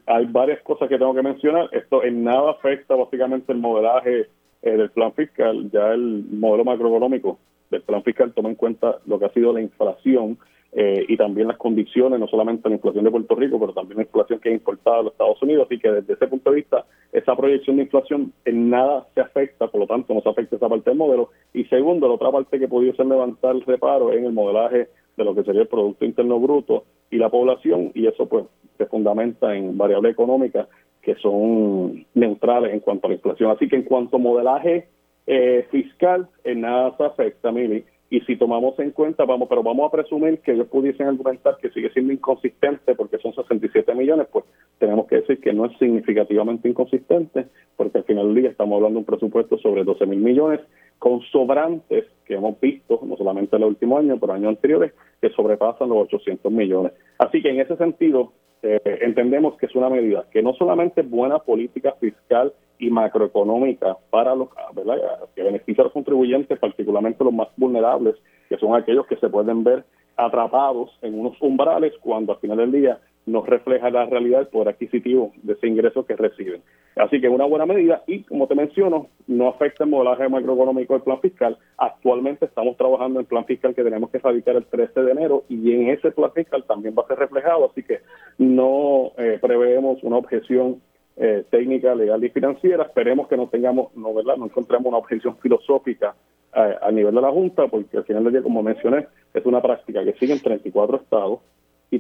hay 0.06 0.26
varias 0.26 0.62
cosas 0.62 0.90
que 0.90 0.98
tengo 0.98 1.14
que 1.14 1.22
mencionar. 1.22 1.70
Esto 1.72 2.04
en 2.04 2.24
nada 2.24 2.52
afecta 2.52 2.96
básicamente 2.96 3.52
el 3.52 3.60
modelaje 3.60 4.28
eh, 4.62 4.72
del 4.72 4.90
plan 4.92 5.14
fiscal. 5.14 5.70
Ya 5.72 5.94
el 5.94 6.26
modelo 6.32 6.66
macroeconómico 6.66 7.40
del 7.72 7.82
plan 7.82 8.04
fiscal 8.04 8.34
toma 8.34 8.50
en 8.50 8.56
cuenta 8.56 9.00
lo 9.06 9.20
que 9.20 9.26
ha 9.26 9.34
sido 9.34 9.54
la 9.54 9.62
inflación 9.62 10.38
eh, 10.78 11.06
y 11.08 11.16
también 11.16 11.48
las 11.48 11.58
condiciones, 11.58 12.20
no 12.20 12.28
solamente 12.28 12.68
la 12.68 12.76
inflación 12.76 13.06
de 13.06 13.12
Puerto 13.12 13.34
Rico, 13.36 13.58
pero 13.58 13.72
también 13.72 13.96
la 13.96 14.04
inflación 14.04 14.40
que 14.40 14.50
ha 14.50 14.54
importado 14.54 15.00
a 15.00 15.04
los 15.04 15.14
Estados 15.14 15.42
Unidos. 15.42 15.68
Así 15.68 15.80
que 15.80 15.90
desde 15.90 16.14
ese 16.14 16.28
punto 16.28 16.50
de 16.50 16.58
vista, 16.58 16.86
esa 17.14 17.34
proyección 17.34 17.78
de 17.78 17.84
inflación 17.84 18.34
en 18.44 18.70
nada 18.70 19.08
se 19.14 19.22
afecta, 19.22 19.68
por 19.68 19.80
lo 19.80 19.88
tanto 19.88 20.14
no 20.14 20.20
se 20.20 20.28
afecta 20.28 20.58
esa 20.58 20.68
parte 20.68 20.90
del 20.90 21.00
modelo. 21.00 21.30
Y 21.54 21.64
segundo, 21.66 22.10
la 22.10 22.16
otra 22.16 22.30
parte 22.30 22.60
que 22.60 22.68
ser 22.68 23.06
levantar 23.06 23.56
el 23.56 23.62
reparo 23.62 24.12
en 24.12 24.26
el 24.26 24.34
modelaje 24.34 24.90
de 25.16 25.24
lo 25.24 25.34
que 25.34 25.44
sería 25.44 25.62
el 25.62 25.70
Producto 25.70 26.04
Interno 26.04 26.42
Bruto 26.42 26.84
y 27.10 27.20
la 27.20 27.30
población, 27.30 27.92
y 27.94 28.08
eso 28.08 28.28
pues 28.28 28.44
se 28.78 28.86
fundamenta 28.88 29.56
en 29.56 29.78
variables 29.78 30.12
económicas 30.12 30.68
que 31.02 31.16
son 31.16 32.06
neutrales 32.16 32.74
en 32.74 32.82
cuanto 32.82 33.08
a 33.08 33.10
la 33.12 33.16
inflación. 33.16 33.50
Así 33.52 33.70
que 33.70 33.78
en 33.78 33.84
cuanto 33.84 34.18
a 34.18 34.20
modelaje 34.20 34.90
eh, 35.26 35.66
fiscal, 35.72 36.28
en 36.44 36.62
nada 36.62 36.98
se 36.98 37.04
afecta, 37.06 37.52
Mili. 37.52 37.86
Y 38.10 38.22
si 38.22 38.36
tomamos 38.36 38.78
en 38.80 38.92
cuenta, 38.92 39.26
vamos, 39.26 39.50
pero 39.50 39.64
vamos 39.64 39.88
a 39.88 39.92
presumir 39.92 40.40
que 40.40 40.52
ellos 40.52 40.68
pudiesen 40.68 41.08
argumentar 41.08 41.58
que 41.58 41.72
sigue 41.72 41.90
siendo 41.90 42.14
inconsistente 42.14 42.94
porque 42.94 43.18
son 43.18 43.34
67 43.34 43.96
millones, 43.96 44.28
pues 44.32 44.46
tenemos 44.78 45.08
que 45.08 45.18
decir 45.18 45.40
que 45.40 45.54
no 45.54 45.66
es 45.66 45.78
significativamente 45.80 46.70
inconsistente, 46.70 47.48
porque 47.76 48.00
al 48.00 48.04
final 48.04 48.28
del 48.28 48.44
día 48.44 48.52
estamos 48.52 48.76
hablando 48.76 48.98
de 48.98 49.00
un 49.00 49.06
presupuesto 49.06 49.58
sobre 49.58 49.84
12 49.84 50.06
mil 50.06 50.20
millones, 50.20 50.62
con 51.00 51.22
sobrantes 51.32 52.06
que 52.26 52.36
hemos 52.36 52.60
visto, 52.60 53.02
no 53.04 53.18
solamente 53.18 53.56
en 53.56 53.64
el 53.64 53.70
último 53.70 53.98
año, 53.98 54.18
pero 54.20 54.34
años 54.34 54.50
anteriores, 54.50 54.94
que 55.20 55.30
sobrepasan 55.30 55.90
los 55.90 55.98
800 56.06 56.52
millones. 56.52 56.94
Así 57.18 57.42
que 57.42 57.50
en 57.50 57.60
ese 57.60 57.76
sentido, 57.76 58.34
eh, 58.62 58.80
entendemos 59.02 59.58
que 59.58 59.66
es 59.66 59.76
una 59.76 59.90
medida 59.90 60.26
que 60.32 60.42
no 60.42 60.54
solamente 60.54 61.02
es 61.02 61.10
buena 61.10 61.40
política 61.40 61.94
fiscal 62.00 62.54
y 62.80 62.90
macroeconómica 62.90 63.98
para 64.10 64.36
los 64.36 64.50
¿verdad? 64.74 64.98
que 65.36 65.44
beneficia 65.44 65.82
a 65.82 65.86
los 65.86 65.94
contribuyentes, 65.94 66.60
particularmente 66.60 67.24
los 67.24 67.34
más 67.34 67.50
vulnerables, 67.58 68.16
que 68.50 68.58
son 68.58 68.76
aquellos 68.76 69.06
que 69.08 69.18
se 69.18 69.30
pueden 69.30 69.64
ver 69.64 69.84
atrapados 70.18 70.92
en 71.02 71.20
unos 71.20 71.40
umbrales 71.42 71.94
cuando 72.02 72.34
al 72.34 72.40
final 72.40 72.58
del 72.58 72.72
día 72.72 73.00
no 73.26 73.42
refleja 73.42 73.90
la 73.90 74.06
realidad 74.06 74.40
del 74.40 74.48
poder 74.48 74.70
adquisitivo 74.70 75.32
de 75.42 75.54
ese 75.54 75.68
ingreso 75.68 76.06
que 76.06 76.16
reciben. 76.16 76.62
Así 76.96 77.20
que 77.20 77.28
es 77.28 77.34
una 77.34 77.46
buena 77.46 77.66
medida 77.66 78.04
y, 78.08 78.24
como 78.24 78.48
te 78.48 78.56
menciono, 78.56 79.08
no 79.28 79.50
afecta 79.50 79.84
el 79.84 79.90
modelaje 79.90 80.30
macroeconómico 80.30 80.94
del 80.94 81.04
plan 81.04 81.20
fiscal. 81.20 81.58
Actualmente 81.78 82.46
estamos 82.46 82.78
trabajando 82.78 83.20
en 83.20 83.26
el 83.26 83.28
plan 83.28 83.46
fiscal 83.46 83.74
que 83.76 83.84
tenemos 83.84 84.12
que 84.12 84.20
radicar 84.20 84.56
el 84.56 84.66
13 84.66 85.02
de 85.02 85.12
enero 85.12 85.44
y 85.50 85.74
en 85.74 85.90
ese 85.90 86.12
plan 86.12 86.32
fiscal 86.34 86.64
también 86.66 86.96
va 86.98 87.04
a 87.04 87.08
ser 87.08 87.18
reflejado, 87.18 87.70
así 87.70 87.84
que 87.84 88.00
no 88.38 89.12
eh, 89.18 89.40
preveemos 89.42 90.02
una 90.04 90.18
objeción 90.18 90.82
eh, 91.18 91.46
técnica, 91.50 91.96
legal 91.96 92.24
y 92.24 92.30
financiera. 92.30 92.84
Esperemos 92.84 93.28
que 93.28 93.38
no 93.38 93.48
tengamos, 93.48 93.96
no, 93.96 94.14
¿verdad? 94.14 94.38
no 94.38 94.46
encontremos 94.46 94.88
una 94.88 94.98
objeción 94.98 95.38
filosófica 95.38 96.16
eh, 96.56 96.76
a 96.82 96.92
nivel 96.92 97.16
de 97.16 97.22
la 97.22 97.32
Junta, 97.32 97.68
porque 97.68 97.98
al 97.98 98.04
final 98.04 98.24
del 98.24 98.34
día, 98.34 98.44
como 98.44 98.64
mencioné, 98.64 99.08
es 99.34 99.46
una 99.46 99.62
práctica 99.62 100.04
que 100.04 100.14
sigue 100.14 100.34
en 100.34 100.42
34 100.42 100.98
estados 100.98 101.40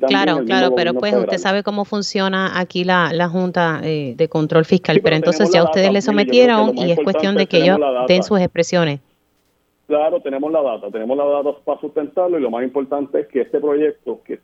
claro, 0.07 0.43
claro, 0.45 0.75
pero 0.75 0.93
pues 0.93 1.15
usted 1.15 1.38
sabe 1.38 1.63
cómo 1.63 1.86
funciona 1.86 2.60
aquí 2.60 2.84
la, 2.84 3.12
la 3.13 3.29
Junta 3.29 3.81
eh, 3.84 4.13
de 4.15 4.27
Control 4.27 4.65
Fiscal, 4.65 5.00
pero, 5.03 5.15
entonces 5.15 5.51
ya 5.51 5.63
ustedes 5.63 5.91
le 5.91 6.01
sometieron 6.01 6.77
y 6.77 6.91
es 6.91 7.00
cuestión 7.00 7.36
de 7.36 7.48
que 7.48 7.57
ellos 7.57 7.79
den 8.07 8.24
sus 8.24 8.39
expresiones. 8.39 9.00
Claro, 9.88 10.19
tenemos 10.19 10.51
la 10.51 10.63
data, 10.63 10.89
tenemos 10.89 11.15
la 11.15 11.25
data 11.25 11.51
para 11.63 11.79
sustentarlo 11.79 12.39
y 12.39 12.41
lo 12.41 12.50
más 12.50 12.63
importante 12.63 13.19
es 13.19 13.27
que 13.27 13.41
este 13.41 13.60
proyecto 13.60 14.19
que 14.25 14.39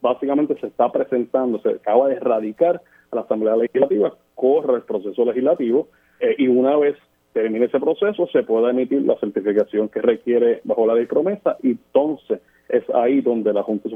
básicamente 0.00 0.58
se 0.58 0.68
está 0.68 0.90
presentando, 0.90 1.60
se 1.60 1.70
acaba 1.70 2.08
de 2.08 2.14
erradicar 2.14 2.80
la 3.16 3.22
Asamblea 3.22 3.56
Legislativa, 3.56 4.14
corre 4.34 4.76
el 4.76 4.82
proceso 4.82 5.24
legislativo 5.24 5.88
eh, 6.20 6.36
y 6.38 6.48
una 6.48 6.76
vez 6.76 6.96
termine 7.32 7.66
ese 7.66 7.80
proceso 7.80 8.26
se 8.28 8.42
pueda 8.44 8.70
emitir 8.70 9.02
la 9.02 9.18
certificación 9.18 9.88
que 9.88 10.00
requiere 10.00 10.60
bajo 10.64 10.86
la 10.86 10.94
ley 10.94 11.06
promesa 11.06 11.56
y 11.62 11.72
entonces 11.72 12.40
es 12.68 12.82
ahí 12.94 13.20
donde 13.20 13.52
la 13.52 13.62
Junta 13.62 13.88
de 13.88 13.90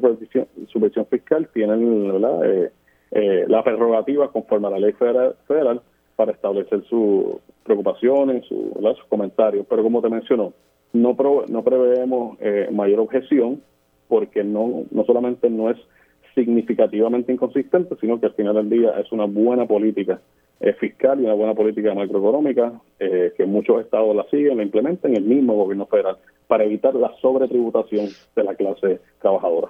Supervisión, 0.69 1.07
Fiscal 1.07 1.49
tiene 1.53 1.75
eh, 2.45 2.71
eh, 3.13 3.45
la 3.49 3.65
prerrogativa 3.65 4.31
conforme 4.31 4.69
a 4.69 4.71
la 4.71 4.79
ley 4.79 4.93
federal, 4.93 5.81
para 6.17 6.33
establecer 6.33 6.85
sus 6.85 7.37
preocupaciones, 7.65 8.45
sus 8.47 9.05
comentarios. 9.09 9.65
Pero 9.69 9.83
como 9.83 10.03
te 10.03 10.11
mencionó, 10.11 10.53
no, 10.93 11.17
no 11.49 11.65
preveemos 11.65 12.37
eh, 12.41 12.69
mayor 12.71 13.01
objeción 13.01 13.63
porque 14.07 14.45
no, 14.45 14.85
no 14.91 15.05
solamente 15.05 15.49
no 15.49 15.71
es 15.71 15.79
significativamente 16.45 17.33
inconsistente, 17.33 17.95
sino 18.01 18.19
que 18.19 18.27
al 18.27 18.35
final 18.35 18.55
del 18.55 18.71
día 18.71 18.91
es 18.99 19.11
una 19.13 19.27
buena 19.27 19.67
política 19.67 20.21
fiscal 20.79 21.21
y 21.21 21.25
una 21.25 21.35
buena 21.35 21.55
política 21.55 21.95
macroeconómica 21.95 22.73
que 22.99 23.47
muchos 23.47 23.81
estados 23.81 24.15
la 24.15 24.25
siguen, 24.31 24.59
la 24.59 24.63
implementan, 24.63 25.17
el 25.17 25.25
mismo 25.25 25.55
gobierno 25.55 25.87
federal 25.87 26.17
para 26.47 26.65
evitar 26.65 26.95
la 26.95 27.13
sobretributación 27.21 28.09
de 28.37 28.45
la 28.45 28.55
clase 28.55 29.01
trabajadora. 29.23 29.69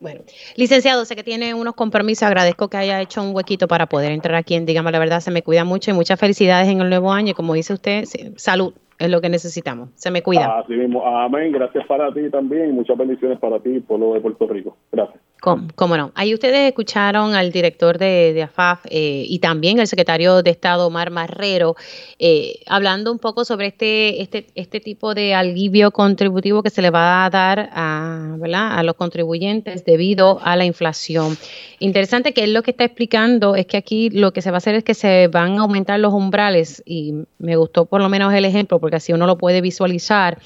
Bueno, 0.00 0.22
licenciado, 0.56 1.04
sé 1.04 1.14
que 1.16 1.22
tiene 1.22 1.54
unos 1.54 1.74
compromisos. 1.74 2.24
Agradezco 2.24 2.68
que 2.68 2.76
haya 2.76 3.00
hecho 3.00 3.22
un 3.22 3.34
huequito 3.34 3.68
para 3.68 3.86
poder 3.86 4.12
entrar 4.12 4.34
aquí 4.34 4.54
en 4.54 4.66
Dígame 4.66 4.90
la 4.90 4.98
Verdad. 4.98 5.20
Se 5.20 5.30
me 5.30 5.42
cuida 5.42 5.64
mucho 5.64 5.92
y 5.92 5.94
muchas 5.94 6.18
felicidades 6.18 6.68
en 6.68 6.80
el 6.80 6.88
nuevo 6.90 7.12
año. 7.12 7.30
Y 7.30 7.34
como 7.34 7.54
dice 7.54 7.72
usted, 7.72 8.04
salud 8.36 8.74
es 8.98 9.08
lo 9.10 9.20
que 9.20 9.28
necesitamos. 9.28 9.90
Se 9.94 10.10
me 10.10 10.22
cuida. 10.22 10.58
Así 10.58 10.74
mismo. 10.74 11.06
Amén. 11.06 11.52
Gracias 11.52 11.86
para 11.86 12.12
ti 12.12 12.28
también 12.28 12.70
y 12.70 12.72
muchas 12.72 12.98
bendiciones 12.98 13.38
para 13.38 13.60
ti, 13.60 13.80
pueblo 13.80 14.14
de 14.14 14.20
Puerto 14.20 14.46
Rico. 14.46 14.76
Gracias. 14.92 15.20
¿Cómo, 15.44 15.96
no? 15.98 16.10
Ahí 16.14 16.32
ustedes 16.32 16.68
escucharon 16.68 17.34
al 17.34 17.52
director 17.52 17.98
de, 17.98 18.42
AFAF 18.42 18.86
eh, 18.86 19.26
y 19.28 19.40
también 19.40 19.78
el 19.78 19.86
secretario 19.86 20.42
de 20.42 20.50
Estado, 20.50 20.86
Omar 20.86 21.10
Marrero, 21.10 21.76
eh, 22.18 22.60
hablando 22.66 23.12
un 23.12 23.18
poco 23.18 23.44
sobre 23.44 23.66
este, 23.66 24.22
este, 24.22 24.46
este 24.54 24.80
tipo 24.80 25.12
de 25.14 25.34
alivio 25.34 25.90
contributivo 25.90 26.62
que 26.62 26.70
se 26.70 26.80
le 26.80 26.88
va 26.88 27.26
a 27.26 27.30
dar 27.30 27.68
a, 27.74 28.38
a 28.78 28.82
los 28.82 28.94
contribuyentes 28.94 29.84
debido 29.84 30.40
a 30.42 30.56
la 30.56 30.64
inflación. 30.64 31.36
Interesante 31.78 32.32
que 32.32 32.44
él 32.44 32.54
lo 32.54 32.62
que 32.62 32.70
está 32.70 32.84
explicando 32.84 33.54
es 33.54 33.66
que 33.66 33.76
aquí 33.76 34.08
lo 34.08 34.32
que 34.32 34.40
se 34.40 34.50
va 34.50 34.56
a 34.56 34.58
hacer 34.58 34.76
es 34.76 34.84
que 34.84 34.94
se 34.94 35.28
van 35.28 35.58
a 35.58 35.62
aumentar 35.62 36.00
los 36.00 36.14
umbrales 36.14 36.82
y 36.86 37.12
me 37.38 37.56
gustó 37.56 37.84
por 37.84 38.00
lo 38.00 38.08
menos 38.08 38.32
el 38.32 38.46
ejemplo 38.46 38.80
porque 38.80 38.96
así 38.96 39.12
uno 39.12 39.26
lo 39.26 39.36
puede 39.36 39.60
visualizar 39.60 40.38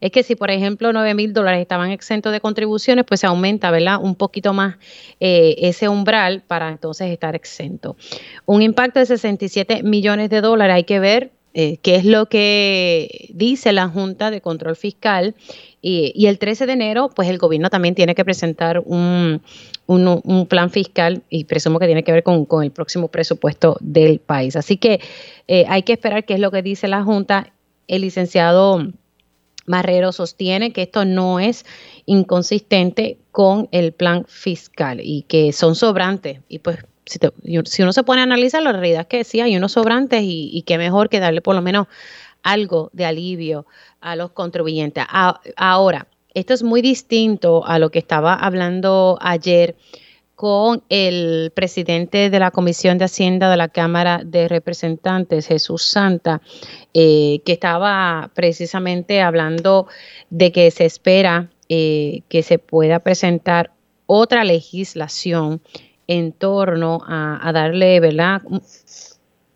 es 0.00 0.10
que 0.12 0.22
si, 0.22 0.36
por 0.36 0.50
ejemplo, 0.50 0.92
9 0.92 1.14
mil 1.14 1.32
dólares 1.32 1.60
estaban 1.60 1.90
exentos 1.90 2.32
de 2.32 2.40
contribuciones, 2.40 3.04
pues 3.06 3.20
se 3.20 3.26
aumenta, 3.26 3.70
¿verdad? 3.70 3.98
Un 4.00 4.14
poquito 4.14 4.45
más 4.52 4.76
eh, 5.20 5.56
ese 5.58 5.88
umbral 5.88 6.42
para 6.46 6.68
entonces 6.68 7.10
estar 7.10 7.34
exento. 7.34 7.96
Un 8.44 8.62
impacto 8.62 9.00
de 9.00 9.06
67 9.06 9.82
millones 9.82 10.30
de 10.30 10.40
dólares, 10.40 10.74
hay 10.74 10.84
que 10.84 11.00
ver 11.00 11.32
eh, 11.58 11.78
qué 11.80 11.96
es 11.96 12.04
lo 12.04 12.26
que 12.26 13.30
dice 13.32 13.72
la 13.72 13.88
Junta 13.88 14.30
de 14.30 14.42
Control 14.42 14.76
Fiscal. 14.76 15.34
Y, 15.80 16.26
el 16.26 16.38
13 16.38 16.66
de 16.66 16.72
enero, 16.72 17.10
pues 17.14 17.30
el 17.30 17.38
gobierno 17.38 17.70
también 17.70 17.94
tiene 17.94 18.14
que 18.14 18.24
presentar 18.24 18.82
un, 18.84 19.40
plan 20.48 20.70
fiscal 20.70 21.22
y 21.30 21.44
presumo 21.44 21.78
que 21.78 21.86
tiene 21.86 22.02
que 22.02 22.12
ver 22.12 22.24
con, 22.24 22.46
el 22.62 22.72
próximo 22.72 23.08
presupuesto 23.08 23.78
del 23.80 24.18
país. 24.18 24.56
Así 24.56 24.76
que 24.76 25.00
eh, 25.48 25.64
hay 25.68 25.82
que 25.82 25.94
esperar 25.94 26.24
qué 26.24 26.34
es 26.34 26.40
lo 26.40 26.50
que 26.50 26.60
dice 26.60 26.88
la 26.88 27.04
Junta. 27.04 27.52
El 27.86 28.02
licenciado 28.02 28.82
Marrero 29.64 30.12
sostiene 30.12 30.72
que 30.72 30.82
esto 30.82 31.04
no 31.04 31.40
es 31.40 31.64
inconsistente 32.04 33.18
con 33.36 33.68
el 33.70 33.92
plan 33.92 34.24
fiscal 34.26 34.98
y 35.02 35.20
que 35.28 35.52
son 35.52 35.74
sobrantes. 35.74 36.40
Y 36.48 36.60
pues 36.60 36.78
si, 37.04 37.82
uno 37.82 37.92
se 37.92 38.02
pone 38.02 38.22
a 38.22 38.24
analizar, 38.24 38.62
la 38.62 38.72
realidad 38.72 39.02
es 39.02 39.06
que 39.08 39.24
sí 39.24 39.42
hay 39.42 39.54
unos 39.58 39.72
sobrantes 39.72 40.22
y, 40.22 40.48
y 40.54 40.62
qué 40.62 40.78
mejor 40.78 41.10
que 41.10 41.20
darle 41.20 41.42
por 41.42 41.54
lo 41.54 41.60
menos 41.60 41.86
algo 42.42 42.88
de 42.94 43.04
alivio 43.04 43.66
a 44.00 44.16
los 44.16 44.30
contribuyentes. 44.30 45.04
ahora, 45.54 46.06
esto 46.32 46.54
es 46.54 46.62
muy 46.62 46.80
distinto 46.80 47.66
a 47.66 47.78
lo 47.78 47.90
que 47.90 47.98
estaba 47.98 48.32
hablando 48.32 49.18
ayer 49.20 49.76
con 50.34 50.82
el 50.88 51.52
presidente 51.54 52.30
de 52.30 52.38
la 52.38 52.50
Comisión 52.50 52.96
de 52.96 53.04
Hacienda 53.04 53.50
de 53.50 53.58
la 53.58 53.68
Cámara 53.68 54.22
de 54.24 54.48
Representantes, 54.48 55.46
Jesús 55.46 55.82
Santa, 55.82 56.40
eh, 56.94 57.40
que 57.44 57.52
estaba 57.52 58.30
precisamente 58.34 59.20
hablando 59.20 59.88
de 60.30 60.52
que 60.52 60.70
se 60.70 60.86
espera 60.86 61.50
eh, 61.68 62.22
que 62.28 62.42
se 62.42 62.58
pueda 62.58 63.00
presentar 63.00 63.72
otra 64.06 64.44
legislación 64.44 65.60
en 66.06 66.32
torno 66.32 67.02
a, 67.06 67.50
darle, 67.52 67.98
¿verdad? 68.00 68.42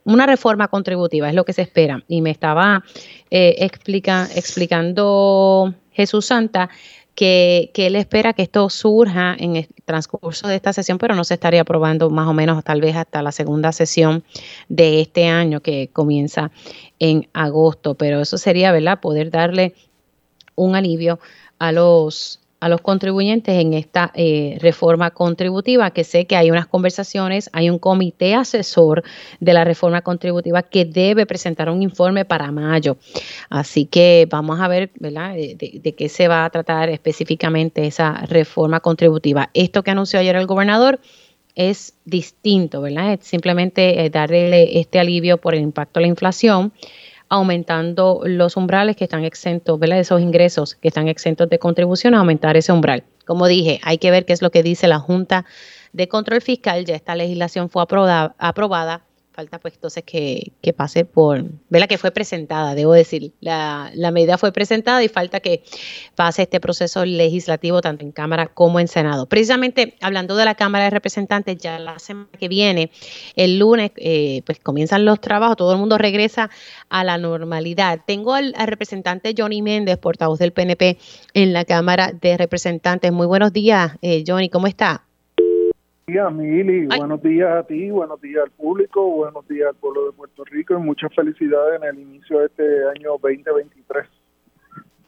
Una 0.04 0.26
reforma 0.26 0.68
contributiva, 0.68 1.28
es 1.28 1.34
lo 1.34 1.44
que 1.44 1.52
se 1.52 1.62
espera. 1.62 2.02
Y 2.08 2.22
me 2.22 2.30
estaba 2.30 2.82
eh, 3.30 3.56
explicando 4.34 5.74
Jesús 5.92 6.26
Santa 6.26 6.70
que, 7.14 7.70
él 7.74 7.96
espera 7.96 8.32
que 8.32 8.42
esto 8.42 8.70
surja 8.70 9.36
en 9.38 9.56
el 9.56 9.68
transcurso 9.84 10.48
de 10.48 10.56
esta 10.56 10.72
sesión, 10.72 10.96
pero 10.96 11.14
no 11.14 11.24
se 11.24 11.34
estaría 11.34 11.60
aprobando 11.60 12.08
más 12.08 12.26
o 12.26 12.32
menos 12.32 12.64
tal 12.64 12.80
vez 12.80 12.96
hasta 12.96 13.22
la 13.22 13.30
segunda 13.30 13.72
sesión 13.72 14.24
de 14.70 15.02
este 15.02 15.26
año 15.26 15.60
que 15.60 15.90
comienza 15.92 16.50
en 16.98 17.28
agosto. 17.34 17.94
Pero 17.94 18.20
eso 18.20 18.38
sería, 18.38 18.72
¿verdad? 18.72 19.00
Poder 19.00 19.30
darle 19.30 19.74
un 20.54 20.76
alivio 20.76 21.18
a 21.60 21.70
los 21.70 22.40
a 22.60 22.68
los 22.68 22.82
contribuyentes 22.82 23.58
en 23.58 23.72
esta 23.72 24.12
eh, 24.14 24.58
reforma 24.60 25.10
contributiva, 25.10 25.90
que 25.90 26.04
sé 26.04 26.26
que 26.26 26.36
hay 26.36 26.50
unas 26.50 26.66
conversaciones, 26.66 27.48
hay 27.54 27.70
un 27.70 27.78
comité 27.78 28.34
asesor 28.34 29.02
de 29.40 29.54
la 29.54 29.64
reforma 29.64 30.02
contributiva 30.02 30.62
que 30.62 30.84
debe 30.84 31.24
presentar 31.24 31.70
un 31.70 31.82
informe 31.82 32.26
para 32.26 32.52
mayo. 32.52 32.98
Así 33.48 33.86
que 33.86 34.28
vamos 34.30 34.60
a 34.60 34.68
ver, 34.68 34.90
¿verdad?, 35.00 35.34
de, 35.34 35.94
qué 35.96 36.08
se 36.10 36.28
va 36.28 36.44
a 36.44 36.50
tratar 36.50 36.90
específicamente 36.90 37.86
esa 37.86 38.26
reforma 38.26 38.80
contributiva. 38.80 39.48
Esto 39.54 39.82
que 39.82 39.92
anunció 39.92 40.20
ayer 40.20 40.36
el 40.36 40.46
gobernador 40.46 41.00
es 41.54 41.94
distinto, 42.04 42.82
¿verdad? 42.82 43.14
Es 43.14 43.20
simplemente 43.26 44.04
eh, 44.04 44.10
darle 44.10 44.78
este 44.78 44.98
alivio 44.98 45.38
por 45.38 45.54
el 45.54 45.62
impacto 45.62 45.98
de 45.98 46.02
la 46.02 46.08
inflación 46.08 46.72
aumentando 47.30 48.20
los 48.24 48.56
umbrales 48.56 48.96
que 48.96 49.04
están 49.04 49.24
exentos, 49.24 49.78
¿verdad? 49.78 50.00
Esos 50.00 50.20
ingresos 50.20 50.74
que 50.74 50.88
están 50.88 51.08
exentos 51.08 51.48
de 51.48 51.58
contribución, 51.58 52.14
aumentar 52.14 52.56
ese 52.56 52.72
umbral. 52.72 53.04
Como 53.24 53.46
dije, 53.46 53.80
hay 53.84 53.98
que 53.98 54.10
ver 54.10 54.26
qué 54.26 54.32
es 54.32 54.42
lo 54.42 54.50
que 54.50 54.62
dice 54.62 54.88
la 54.88 54.98
Junta 54.98 55.46
de 55.92 56.08
Control 56.08 56.42
Fiscal. 56.42 56.84
Ya 56.84 56.96
esta 56.96 57.14
legislación 57.14 57.70
fue 57.70 57.82
aprobada, 57.82 58.34
aprobada 58.38 59.04
falta 59.40 59.58
pues 59.58 59.74
entonces 59.74 60.04
que, 60.04 60.52
que 60.60 60.74
pase 60.74 61.06
por, 61.06 61.44
¿verdad? 61.70 61.88
Que 61.88 61.96
fue 61.96 62.10
presentada, 62.10 62.74
debo 62.74 62.92
decir, 62.92 63.32
la, 63.40 63.90
la, 63.94 64.10
medida 64.10 64.36
fue 64.36 64.52
presentada 64.52 65.02
y 65.02 65.08
falta 65.08 65.40
que 65.40 65.62
pase 66.14 66.42
este 66.42 66.60
proceso 66.60 67.06
legislativo 67.06 67.80
tanto 67.80 68.04
en 68.04 68.12
Cámara 68.12 68.48
como 68.48 68.80
en 68.80 68.88
Senado. 68.88 69.26
Precisamente 69.26 69.94
hablando 70.02 70.36
de 70.36 70.44
la 70.44 70.54
Cámara 70.54 70.84
de 70.84 70.90
Representantes, 70.90 71.56
ya 71.56 71.78
la 71.78 71.98
semana 71.98 72.28
que 72.38 72.48
viene, 72.48 72.90
el 73.34 73.58
lunes, 73.58 73.92
eh, 73.96 74.42
pues 74.44 74.60
comienzan 74.60 75.06
los 75.06 75.20
trabajos, 75.22 75.56
todo 75.56 75.72
el 75.72 75.78
mundo 75.78 75.96
regresa 75.96 76.50
a 76.90 77.02
la 77.02 77.16
normalidad. 77.16 78.00
Tengo 78.06 78.34
al, 78.34 78.52
representante 78.66 79.34
Johnny 79.36 79.62
Méndez, 79.62 79.96
portavoz 79.96 80.38
del 80.38 80.52
PNP 80.52 80.98
en 81.32 81.54
la 81.54 81.64
Cámara 81.64 82.12
de 82.12 82.36
Representantes. 82.36 83.10
Muy 83.10 83.26
buenos 83.26 83.54
días, 83.54 83.92
eh, 84.02 84.22
Johnny, 84.26 84.50
¿cómo 84.50 84.66
está? 84.66 85.09
Días, 86.10 86.32
Mili. 86.32 86.86
Buenos 86.86 87.22
días 87.22 87.50
a 87.50 87.62
ti, 87.62 87.90
buenos 87.90 88.20
días 88.20 88.42
al 88.44 88.50
público, 88.50 89.00
buenos 89.10 89.46
días 89.46 89.68
al 89.68 89.76
pueblo 89.76 90.06
de 90.06 90.12
Puerto 90.12 90.44
Rico 90.44 90.74
y 90.74 90.78
muchas 90.78 91.14
felicidades 91.14 91.80
en 91.80 91.88
el 91.88 91.98
inicio 92.00 92.40
de 92.40 92.46
este 92.46 92.64
año 92.96 93.10
2023. 93.22 94.19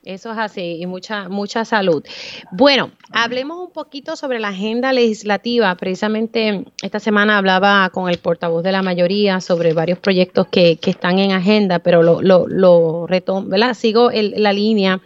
Eso 0.05 0.33
es 0.33 0.39
así, 0.39 0.79
y 0.81 0.87
mucha, 0.87 1.29
mucha 1.29 1.65
salud. 1.65 2.05
Bueno, 2.51 2.91
hablemos 3.13 3.61
un 3.61 3.71
poquito 3.71 4.17
sobre 4.17 4.41
la 4.41 4.49
agenda 4.49 4.93
legislativa. 4.93 5.73
Precisamente 5.77 6.65
esta 6.83 6.99
semana 6.99 7.39
hablaba 7.39 7.89
con 7.91 8.11
el 8.11 8.19
portavoz 8.19 8.65
de 8.65 8.73
la 8.73 8.83
mayoría 8.83 9.41
sobre 9.41 9.75
varios 9.75 10.01
proyectos 10.01 10.49
que, 10.49 10.77
que 10.77 10.91
están 10.91 11.21
en 11.21 11.31
agenda, 11.31 11.79
pero 11.79 12.03
lo, 12.03 12.21
lo, 12.21 12.49
lo 12.49 13.07
retomo, 13.07 13.47
¿verdad? 13.47 13.75
Sigo 13.75 14.11
la 14.13 14.53
línea 14.53 15.01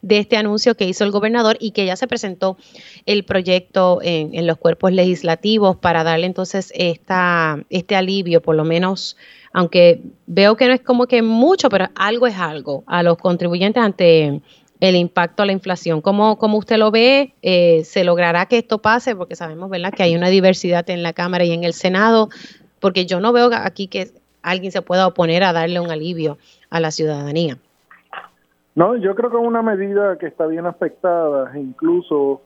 de 0.00 0.16
este 0.16 0.38
anuncio 0.38 0.76
que 0.76 0.86
hizo 0.86 1.04
el 1.04 1.10
gobernador 1.10 1.58
y 1.60 1.72
que 1.72 1.84
ya 1.84 1.96
se 1.96 2.06
presentó 2.06 2.56
el 3.04 3.26
proyecto 3.26 4.00
en, 4.02 4.34
en 4.34 4.46
los 4.46 4.56
cuerpos 4.56 4.92
legislativos 4.92 5.76
para 5.76 6.04
darle 6.04 6.24
entonces 6.24 6.72
esta, 6.74 7.62
este 7.68 7.96
alivio, 7.96 8.40
por 8.40 8.56
lo 8.56 8.64
menos 8.64 9.18
aunque 9.52 10.02
veo 10.26 10.56
que 10.56 10.66
no 10.66 10.74
es 10.74 10.80
como 10.80 11.06
que 11.06 11.22
mucho, 11.22 11.68
pero 11.68 11.86
algo 11.94 12.26
es 12.26 12.38
algo 12.38 12.84
a 12.86 13.02
los 13.02 13.18
contribuyentes 13.18 13.82
ante 13.82 14.42
el 14.80 14.96
impacto 14.96 15.42
a 15.42 15.46
la 15.46 15.52
inflación. 15.52 16.00
¿Cómo, 16.00 16.38
usted 16.54 16.76
lo 16.76 16.90
ve? 16.90 17.34
Eh, 17.42 17.82
¿Se 17.84 18.04
logrará 18.04 18.46
que 18.46 18.58
esto 18.58 18.78
pase? 18.78 19.16
Porque 19.16 19.36
sabemos, 19.36 19.70
¿verdad?, 19.70 19.92
que 19.92 20.02
hay 20.02 20.14
una 20.14 20.28
diversidad 20.28 20.88
en 20.90 21.02
la 21.02 21.12
Cámara 21.12 21.44
y 21.44 21.52
en 21.52 21.64
el 21.64 21.72
Senado, 21.72 22.28
porque 22.80 23.06
yo 23.06 23.20
no 23.20 23.32
veo 23.32 23.50
aquí 23.52 23.88
que 23.88 24.12
alguien 24.42 24.70
se 24.70 24.82
pueda 24.82 25.06
oponer 25.06 25.42
a 25.42 25.52
darle 25.52 25.80
un 25.80 25.90
alivio 25.90 26.38
a 26.70 26.80
la 26.80 26.90
ciudadanía. 26.90 27.58
No, 28.74 28.96
yo 28.96 29.16
creo 29.16 29.30
que 29.30 29.36
es 29.36 29.42
una 29.44 29.62
medida 29.62 30.16
que 30.18 30.26
está 30.26 30.46
bien 30.46 30.66
afectada, 30.66 31.58
incluso 31.58 32.42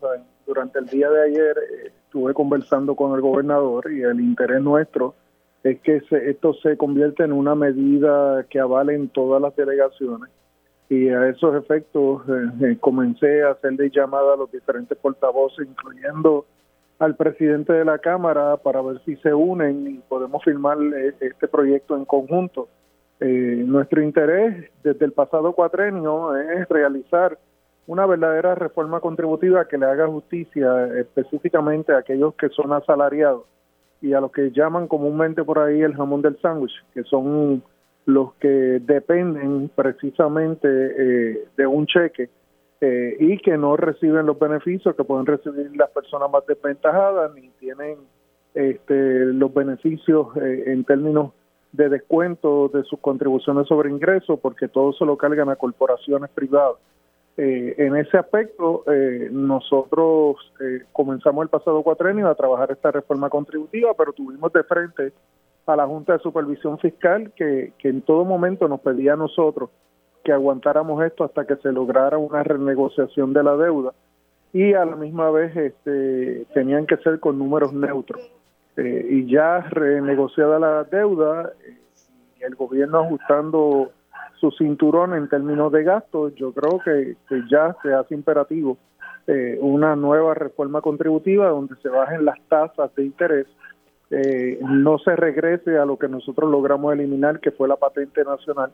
durante 0.47 0.79
el 0.79 0.87
día 0.87 1.11
de 1.11 1.25
ayer 1.25 1.57
eh, 1.59 1.93
estuve 2.07 2.33
conversando 2.33 2.95
con 2.95 3.15
el 3.15 3.21
gobernador 3.21 3.93
y 3.93 4.03
el 4.03 4.19
interés 4.21 4.63
nuestro 4.63 5.15
es 5.65 5.81
que 5.81 6.03
esto 6.11 6.55
se 6.55 6.77
convierte 6.77 7.23
en 7.23 7.33
una 7.33 7.55
medida 7.55 8.45
que 8.51 8.59
avale 8.59 8.95
en 8.95 9.09
todas 9.09 9.41
las 9.41 9.55
delegaciones 9.55 10.31
y 10.89 11.09
a 11.09 11.29
esos 11.29 11.55
efectos 11.57 12.23
eh, 12.29 12.67
eh, 12.67 12.77
comencé 12.79 13.43
a 13.43 13.53
hacerle 13.53 13.91
llamada 13.91 14.35
a 14.35 14.37
los 14.37 14.53
diferentes 14.53 14.99
portavoces, 14.99 15.67
incluyendo 15.67 16.45
al 16.99 17.17
presidente 17.17 17.73
de 17.73 17.85
la 17.85 17.99
Cámara, 17.99 18.59
para 18.59 18.83
ver 18.83 19.01
si 19.05 19.17
se 19.17 19.33
unen 19.33 19.87
y 19.87 19.95
podemos 20.07 20.45
firmar 20.45 20.77
eh, 20.83 21.15
este 21.19 21.49
proyecto 21.49 21.97
en 21.97 22.05
conjunto. 22.05 22.69
nuestro 23.21 24.03
interés 24.03 24.71
desde 24.83 25.05
el 25.07 25.13
pasado 25.13 25.53
cuatrenio 25.53 26.37
es 26.37 26.69
realizar 26.69 27.39
una 27.87 28.05
verdadera 28.05 28.55
reforma 28.55 29.01
contributiva 29.01 29.67
que 29.69 29.79
le 29.79 29.87
haga 29.87 30.09
justicia 30.09 30.89
específicamente 30.99 31.93
a 31.93 31.99
aquellos 31.99 32.35
que 32.35 32.49
son 32.49 32.73
asalariados 32.73 33.45
y 34.03 34.13
a 34.13 34.21
los 34.21 34.33
que 34.33 34.51
llaman 34.51 34.89
comúnmente 34.89 35.45
por 35.45 35.61
ahí 35.61 35.81
el 35.81 35.95
jamón 35.95 36.21
del 36.21 36.39
sándwich, 36.41 36.73
que 36.93 37.05
son 37.05 37.63
los 38.05 38.35
que 38.35 38.81
dependen 38.81 39.71
precisamente 39.75 40.69
eh, 40.69 41.45
de 41.57 41.67
un 41.67 41.87
cheque 41.87 42.29
eh, 42.81 43.17
y 43.21 43.39
que 43.39 43.57
no 43.57 43.77
reciben 43.77 44.27
los 44.27 44.39
beneficios 44.39 44.97
que 44.97 45.05
pueden 45.05 45.25
recibir 45.25 45.71
las 45.77 45.91
personas 45.91 46.29
más 46.31 46.45
desventajadas 46.47 47.33
ni 47.35 47.49
tienen 47.61 47.99
este, 48.55 49.27
los 49.27 49.55
beneficios 49.55 50.37
eh, 50.37 50.65
en 50.67 50.83
términos 50.83 51.31
de 51.71 51.89
descuento 51.89 52.69
de 52.75 52.83
sus 52.83 52.99
contribuciones 52.99 53.69
sobre 53.69 53.89
ingresos 53.89 54.39
porque 54.41 54.67
todo 54.67 54.93
se 54.93 55.05
lo 55.05 55.17
cargan 55.17 55.49
a 55.49 55.57
corporaciones 55.57 56.29
privadas. 56.31 56.77
Eh, 57.37 57.75
en 57.79 57.97
ese 57.97 58.19
aspecto, 58.19 58.85
eh, 58.93 59.29
nosotros 59.33 60.37
eh, 60.61 60.83
comenzamos 60.93 61.45
el 61.45 61.49
pasado 61.49 61.83
cuatrenio 61.83 62.29
a 62.29 62.35
trabajar 62.35 62.71
esta 62.71 62.91
reforma 62.91 63.31
contributiva, 63.31 63.95
pero 63.95 64.13
tuvimos 64.13 64.53
de 64.53 64.63
frente 64.65 65.13
a 65.65 65.77
la 65.77 65.87
Junta 65.87 66.13
de 66.13 66.19
Supervisión 66.19 66.79
Fiscal 66.79 67.33
que, 67.35 67.73
que 67.79 67.89
en 67.89 68.03
todo 68.03 68.25
momento 68.25 68.69
nos 68.69 68.81
pedía 68.81 69.15
a 69.15 69.17
nosotros 69.17 69.71
que 70.23 70.33
aguantáramos 70.33 71.03
esto 71.05 71.25
hasta 71.25 71.47
que 71.47 71.57
se 71.57 71.73
lograra 71.73 72.19
una 72.19 72.43
renegociación 72.43 73.33
de 73.33 73.43
la 73.43 73.57
deuda 73.57 73.93
y 74.53 74.75
a 74.75 74.85
la 74.85 74.97
misma 74.97 75.31
vez 75.31 75.57
este, 75.57 76.45
tenían 76.53 76.87
que 76.87 76.99
ser 76.99 77.19
con 77.19 77.39
números 77.39 77.73
neutros. 77.73 78.21
y 78.77 79.27
ya 79.27 79.61
renegociada 79.61 80.59
la 80.59 80.85
deuda, 80.85 81.53
el 82.41 82.55
gobierno 82.55 83.01
ajustando 83.01 83.91
su 84.43 84.51
cinturón 84.51 85.15
en 85.15 85.29
términos 85.29 85.71
de 85.71 85.85
gastos, 85.85 86.35
yo 86.35 86.53
creo 86.53 86.81
que, 86.85 87.15
ya 87.49 87.77
se 87.81 87.95
hace 87.95 88.13
imperativo 88.13 88.77
eh, 89.29 89.57
una 89.61 89.95
nueva 89.95 90.35
reforma 90.35 90.81
contributiva 90.81 91.49
donde 91.49 91.77
se 91.77 91.89
bajen 91.89 92.25
las 92.25 92.41
tasas 92.49 92.93
de 92.97 93.05
interés, 93.05 93.47
eh, 94.11 94.59
no 94.61 94.99
se 94.99 95.15
regrese 95.15 95.79
a 95.79 95.85
lo 95.85 95.97
que 95.97 96.09
nosotros 96.09 96.51
logramos 96.51 96.93
eliminar, 96.93 97.39
que 97.39 97.53
fue 97.53 97.69
la 97.69 97.77
patente 97.77 98.25
nacional, 98.25 98.73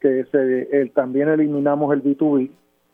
que 0.00 0.24
se, 0.32 0.90
también 0.96 1.28
eliminamos 1.28 1.94
el 1.94 2.02
B2B, 2.02 2.50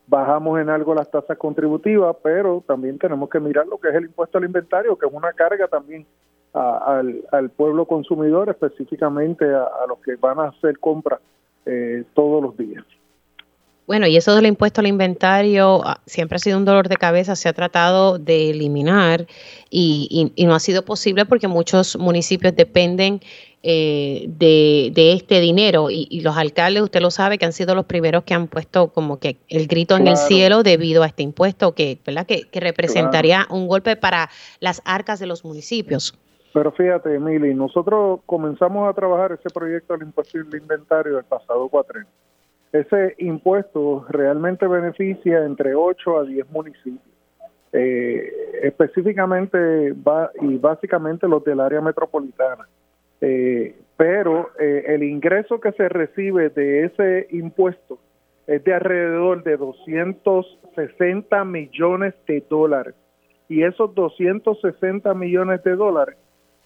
bajamos 0.07 0.61
en 0.61 0.69
algo 0.69 0.95
las 0.95 1.11
tasas 1.11 1.39
contributivas, 1.39 2.15
pero 2.23 2.63
también 2.67 2.99
tenemos 2.99 3.31
que 3.31 3.41
mirar 3.41 3.67
lo 3.67 3.79
que 3.79 3.89
es 3.89 3.95
el 3.95 4.05
impuesto 4.05 4.37
al 4.37 4.45
inventario, 4.45 4.99
que 4.99 5.07
es 5.07 5.13
una 5.13 5.33
carga 5.33 5.69
también 5.69 6.05
al, 6.53 7.51
pueblo 7.57 7.87
consumidor, 7.87 8.51
específicamente 8.51 9.47
a 9.47 9.87
los 9.89 10.01
que 10.01 10.17
van 10.17 10.39
a 10.39 10.49
hacer 10.49 10.79
compras 10.79 11.21
eh, 11.67 12.05
todos 12.15 12.43
los 12.43 12.57
días. 12.57 12.85
Bueno, 13.91 14.07
y 14.07 14.17
eso 14.17 14.37
del 14.37 14.47
impuesto 14.47 14.81
al 14.81 14.87
inventario 14.87 15.81
ah, 15.85 16.01
siempre 16.07 16.37
ha 16.37 16.39
sido 16.39 16.59
un 16.59 16.65
dolor 16.65 16.89
de 16.89 16.95
cabeza, 16.95 17.35
se 17.35 17.49
ha 17.49 17.53
tratado 17.53 18.21
de 18.21 18.51
eliminar 18.51 19.27
y, 19.69 20.31
no 20.39 20.55
ha 20.55 20.61
sido 20.61 20.85
posible 20.85 21.27
porque 21.27 21.49
muchos 21.49 21.99
municipios 21.99 22.55
dependen 22.55 23.21
eh, 23.65 24.27
de, 24.29 25.13
este 25.13 25.41
dinero 25.41 25.91
y, 25.91 26.21
los 26.21 26.37
alcaldes, 26.37 26.85
usted 26.85 27.01
lo 27.01 27.11
sabe, 27.11 27.37
que 27.37 27.47
han 27.47 27.53
sido 27.53 27.75
los 27.75 27.85
primeros 27.87 28.23
que 28.23 28.33
han 28.33 28.47
puesto 28.47 28.93
como 28.93 29.19
que 29.19 29.39
el 29.49 29.67
grito 29.67 29.97
en 29.97 30.07
el 30.07 30.17
cielo 30.17 30.63
debido 30.63 31.03
a 31.03 31.09
este 31.09 31.25
impuesto 31.25 31.75
que, 31.75 31.99
¿verdad? 32.07 32.27
que, 32.27 32.47
representaría 32.61 33.49
un 33.51 33.67
golpe 33.67 33.97
para 33.97 34.31
las 34.61 34.83
arcas 34.85 35.19
de 35.19 35.27
los 35.27 35.45
municipios. 35.45 36.15
Pero 36.53 36.73
fíjate, 36.73 37.15
Emily, 37.15 37.55
nosotros 37.55 38.21
comenzamos 38.27 38.89
a 38.89 38.93
trabajar 38.93 39.33
ese 39.33 39.51
proyecto 39.51 39.95
del 39.95 40.09
impuesto 40.09 40.39
al 40.39 40.55
inventario 40.55 41.19
el 41.19 41.25
pasado 41.25 41.69
cuatrenio. 41.69 42.09
Ese 42.73 43.15
impuesto 43.19 44.05
realmente 44.09 44.67
beneficia 44.67 45.45
entre 45.45 45.75
8 45.75 46.19
a 46.19 46.25
10 46.25 46.51
municipios. 46.51 47.01
Eh, 47.73 48.33
específicamente 48.63 49.95
y 50.41 50.57
básicamente 50.57 51.29
los 51.29 51.45
del 51.45 51.61
área 51.61 51.81
metropolitana. 51.81 52.69
Eh, 53.21 53.77
pero 53.97 54.51
eh, 54.59 54.85
el 54.89 55.05
ingreso 55.05 55.61
que 55.61 55.71
se 55.73 55.89
recibe 55.89 56.49
de 56.51 56.87
ese 56.87 57.29
impuesto 57.31 57.99
es 58.49 58.65
de 58.65 58.75
alrededor 58.75 59.45
de 59.45 59.57
260 59.57 61.45
millones 61.45 62.15
de 62.27 62.45
dólares. 62.49 62.95
Y 63.49 63.63
esos 63.63 63.95
260 63.95 65.15
millones 65.15 65.63
de 65.63 65.77
dólares 65.77 66.17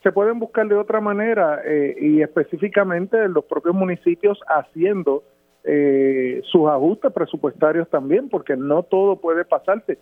se 0.05 0.12
pueden 0.12 0.38
buscar 0.38 0.69
de 0.69 0.77
otra 0.77 1.01
manera 1.01 1.62
eh, 1.64 1.97
y 1.99 2.21
específicamente 2.21 3.27
los 3.27 3.47
propios 3.47 3.75
municipios 3.75 4.38
haciendo 4.47 5.25
eh, 5.64 6.43
sus 6.53 6.69
ajustes 6.69 7.11
presupuestarios 7.11 7.88
también, 7.88 8.29
porque 8.29 8.55
no 8.55 8.83
todo 8.83 9.17
puede 9.17 9.47
pasarse. 9.47 9.99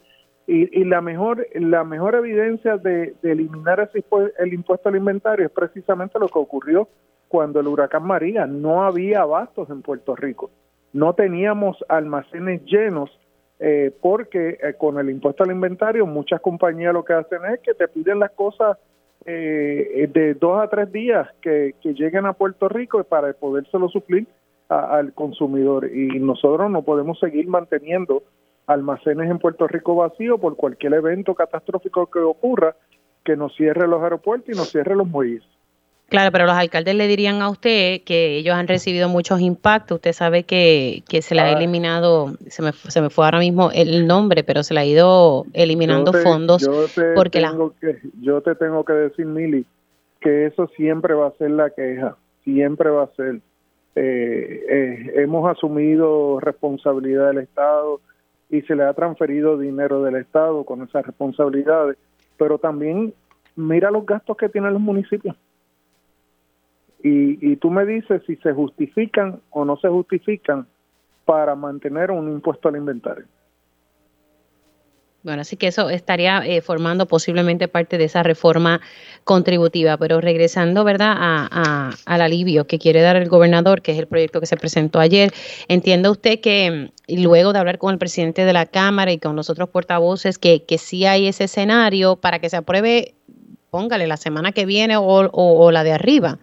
Y, 0.49 0.83
la 0.85 1.01
mejor 1.01 1.47
la 1.55 1.85
mejor 1.85 2.17
evidencia 2.17 2.77
de, 2.77 3.15
eliminar 3.23 3.79
ese 3.79 4.05
el 4.39 4.53
impuesto 4.53 4.89
al 4.89 4.97
inventario 4.97 5.47
es 5.47 5.53
precisamente 5.53 6.19
lo 6.19 6.27
que 6.27 6.39
ocurrió 6.41 6.89
cuando 7.29 7.61
el 7.61 7.69
huracán 7.69 8.03
María 8.03 8.45
no 8.45 8.83
había 8.83 9.21
abastos 9.21 9.71
en 9.71 9.83
Puerto 9.83 10.17
Rico, 10.17 10.51
no 10.93 11.15
teníamos 11.15 11.77
almacenes 11.89 12.61
llenos 12.65 13.17
eh, 13.61 13.95
porque 14.03 14.59
con 14.79 14.99
el 14.99 15.11
impuesto 15.11 15.45
al 15.45 15.53
inventario 15.53 16.07
muchas 16.07 16.41
compañías 16.41 16.93
lo 16.93 17.05
que 17.05 17.13
hacen 17.13 17.45
es 17.55 17.61
que 17.61 17.75
te 17.75 17.87
piden 17.87 18.19
las 18.19 18.33
cosas 18.33 18.77
eh, 19.25 20.09
de 20.13 20.35
dos 20.35 20.63
a 20.63 20.69
tres 20.69 20.91
días 20.91 21.29
que, 21.41 21.75
lleguen 21.83 22.27
a 22.27 22.33
Puerto 22.33 22.69
Rico 22.69 23.03
para 23.05 23.33
podérselo 23.33 23.89
suplir 23.89 24.27
al 24.69 25.13
consumidor. 25.13 25.91
Y 25.95 26.19
nosotros 26.19 26.71
no 26.71 26.83
podemos 26.83 27.19
seguir 27.19 27.47
manteniendo 27.47 28.23
almacenes 28.67 29.31
en 29.31 29.39
Puerto 29.39 29.67
Rico 29.67 29.95
vacíos 29.95 30.41
por 30.41 30.57
cualquier 30.57 30.95
evento 30.95 31.35
catastrófico 31.35 32.07
que 32.07 32.21
ocurra 32.21 32.75
que 33.25 33.37
nos 33.37 33.55
cierre 33.55 33.87
los 33.87 34.03
aeropuertos 34.03 34.49
y 34.55 34.59
nos 34.59 34.71
cierre 34.71 34.97
los 34.97 35.07
muelles. 35.07 35.43
Claro, 36.13 36.31
pero 36.31 36.45
los 36.45 36.55
alcaldes 36.55 36.95
le 36.95 37.07
dirían 37.07 37.41
a 37.41 37.49
usted 37.49 38.03
que 38.03 38.37
ellos 38.37 38.55
han 38.55 38.69
recibido 38.69 39.09
muchos 39.09 39.41
impactos. 39.41 39.97
Usted 39.97 40.13
sabe 40.13 40.43
que, 40.43 41.03
se 41.09 41.35
le 41.35 41.41
ha 41.41 41.47
ah. 41.47 41.53
eliminado, 41.53 42.35
se 42.49 42.61
me, 42.61 42.73
se 42.73 43.01
me 43.01 43.09
fue 43.09 43.25
ahora 43.25 43.39
mismo 43.39 43.71
el 43.73 44.07
nombre, 44.07 44.45
pero 44.45 44.63
se 44.63 44.75
le 44.75 44.81
ha 44.81 44.85
ido 44.85 45.47
eliminando 45.55 46.13
fondos. 46.13 46.61
Yo 46.61 46.85
te, 46.95 47.15
porque 47.15 47.41
tengo 47.41 47.73
que, 47.81 47.99
yo 48.21 48.43
te 48.43 48.55
tengo 48.57 48.85
que 48.85 48.93
decir, 48.93 49.25
Mili, 49.25 49.65
que 50.21 50.45
eso 50.45 50.69
siempre 50.77 51.15
va 51.15 51.29
a 51.29 51.33
ser 51.39 51.51
la 51.53 51.71
queja, 51.71 52.15
siempre 52.45 52.91
va 52.91 53.05
a 53.05 53.15
ser. 53.17 53.41
Eh, 53.97 54.65
eh, 54.69 55.13
hemos 55.17 55.51
asumido 55.51 56.41
responsabilidad 56.41 57.29
del 57.29 57.39
Estado 57.39 58.01
y 58.51 58.61
se 58.63 58.77
le 58.77 58.83
ha 58.85 58.93
transferido 58.93 59.57
dinero 59.57 60.03
del 60.03 60.17
Estado 60.17 60.65
con 60.65 60.83
esas 60.83 61.07
responsabilidades, 61.07 61.97
pero 62.37 62.59
también 62.59 63.15
mira 63.57 63.91
los 63.91 64.05
gastos 64.05 64.37
que 64.37 64.51
tienen 64.51 64.75
los 64.75 64.83
municipios. 64.83 65.35
Y, 67.03 67.53
y 67.53 67.57
tú 67.57 67.71
me 67.71 67.85
dices 67.85 68.23
si 68.27 68.37
se 68.37 68.53
justifican 68.53 69.41
o 69.51 69.65
no 69.65 69.77
se 69.77 69.89
justifican 69.89 70.67
para 71.25 71.55
mantener 71.55 72.11
un 72.11 72.31
impuesto 72.31 72.69
al 72.69 72.77
inventario. 72.77 73.25
Bueno, 75.23 75.43
así 75.43 75.57
que 75.57 75.69
eso 75.69 75.89
estaría 75.89 76.45
eh, 76.45 76.61
formando 76.63 77.07
posiblemente 77.07 77.69
parte 77.69 77.97
de 77.97 78.05
esa 78.05 78.25
reforma 78.25 78.81
contributiva. 79.23 79.97
Pero 79.97 80.21
regresando, 80.21 80.83
¿verdad?, 80.83 81.17
al 82.07 82.21
alivio 82.21 82.67
que 82.67 82.79
quiere 82.79 83.03
dar 83.03 83.17
el 83.17 83.29
gobernador, 83.29 83.83
que 83.83 83.93
es 83.93 83.99
el 83.99 84.09
proyecto 84.09 84.41
que 84.41 84.47
se 84.47 84.57
presentó 84.57 84.99
ayer, 84.99 85.33
entiende 85.69 86.09
usted 86.11 86.41
que 86.41 86.91
luego 87.09 87.53
de 87.53 87.61
hablar 87.61 87.79
con 87.79 87.93
el 87.93 87.99
presidente 87.99 88.45
de 88.45 88.53
la 88.53 88.67
Cámara 88.67 89.13
y 89.13 89.19
con 89.19 89.37
los 89.37 89.49
otros 89.49 89.69
portavoces, 89.69 90.39
que, 90.39 90.65
que 90.65 90.79
sí 90.79 91.07
hay 91.07 91.29
ese 91.29 91.45
escenario 91.45 92.17
para 92.17 92.41
que 92.41 92.51
se 92.51 92.57
apruebe, 92.57 93.15
póngale, 93.71 94.09
la 94.09 94.17
semana 94.17 94.51
que 94.51 94.67
viene 94.67 94.97
o, 94.97 95.05
o, 95.05 95.71
la 95.71 95.85
de 95.85 95.93
arriba. 95.93 96.39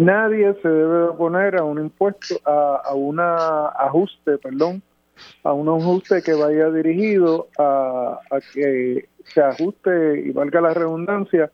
Nadie 0.00 0.54
se 0.62 0.68
debe 0.68 1.02
oponer 1.04 1.56
a 1.56 1.64
un 1.64 1.78
impuesto, 1.78 2.36
a, 2.44 2.82
a 2.84 2.94
un 2.94 3.20
ajuste, 3.20 4.38
perdón, 4.38 4.82
a 5.44 5.52
un 5.52 5.68
ajuste 5.68 6.22
que 6.22 6.34
vaya 6.34 6.70
dirigido 6.70 7.48
a, 7.58 8.18
que 8.54 9.08
se 9.24 9.42
ajuste 9.42 10.22
y 10.26 10.30
valga 10.30 10.60
la 10.60 10.74
redundancia 10.74 11.50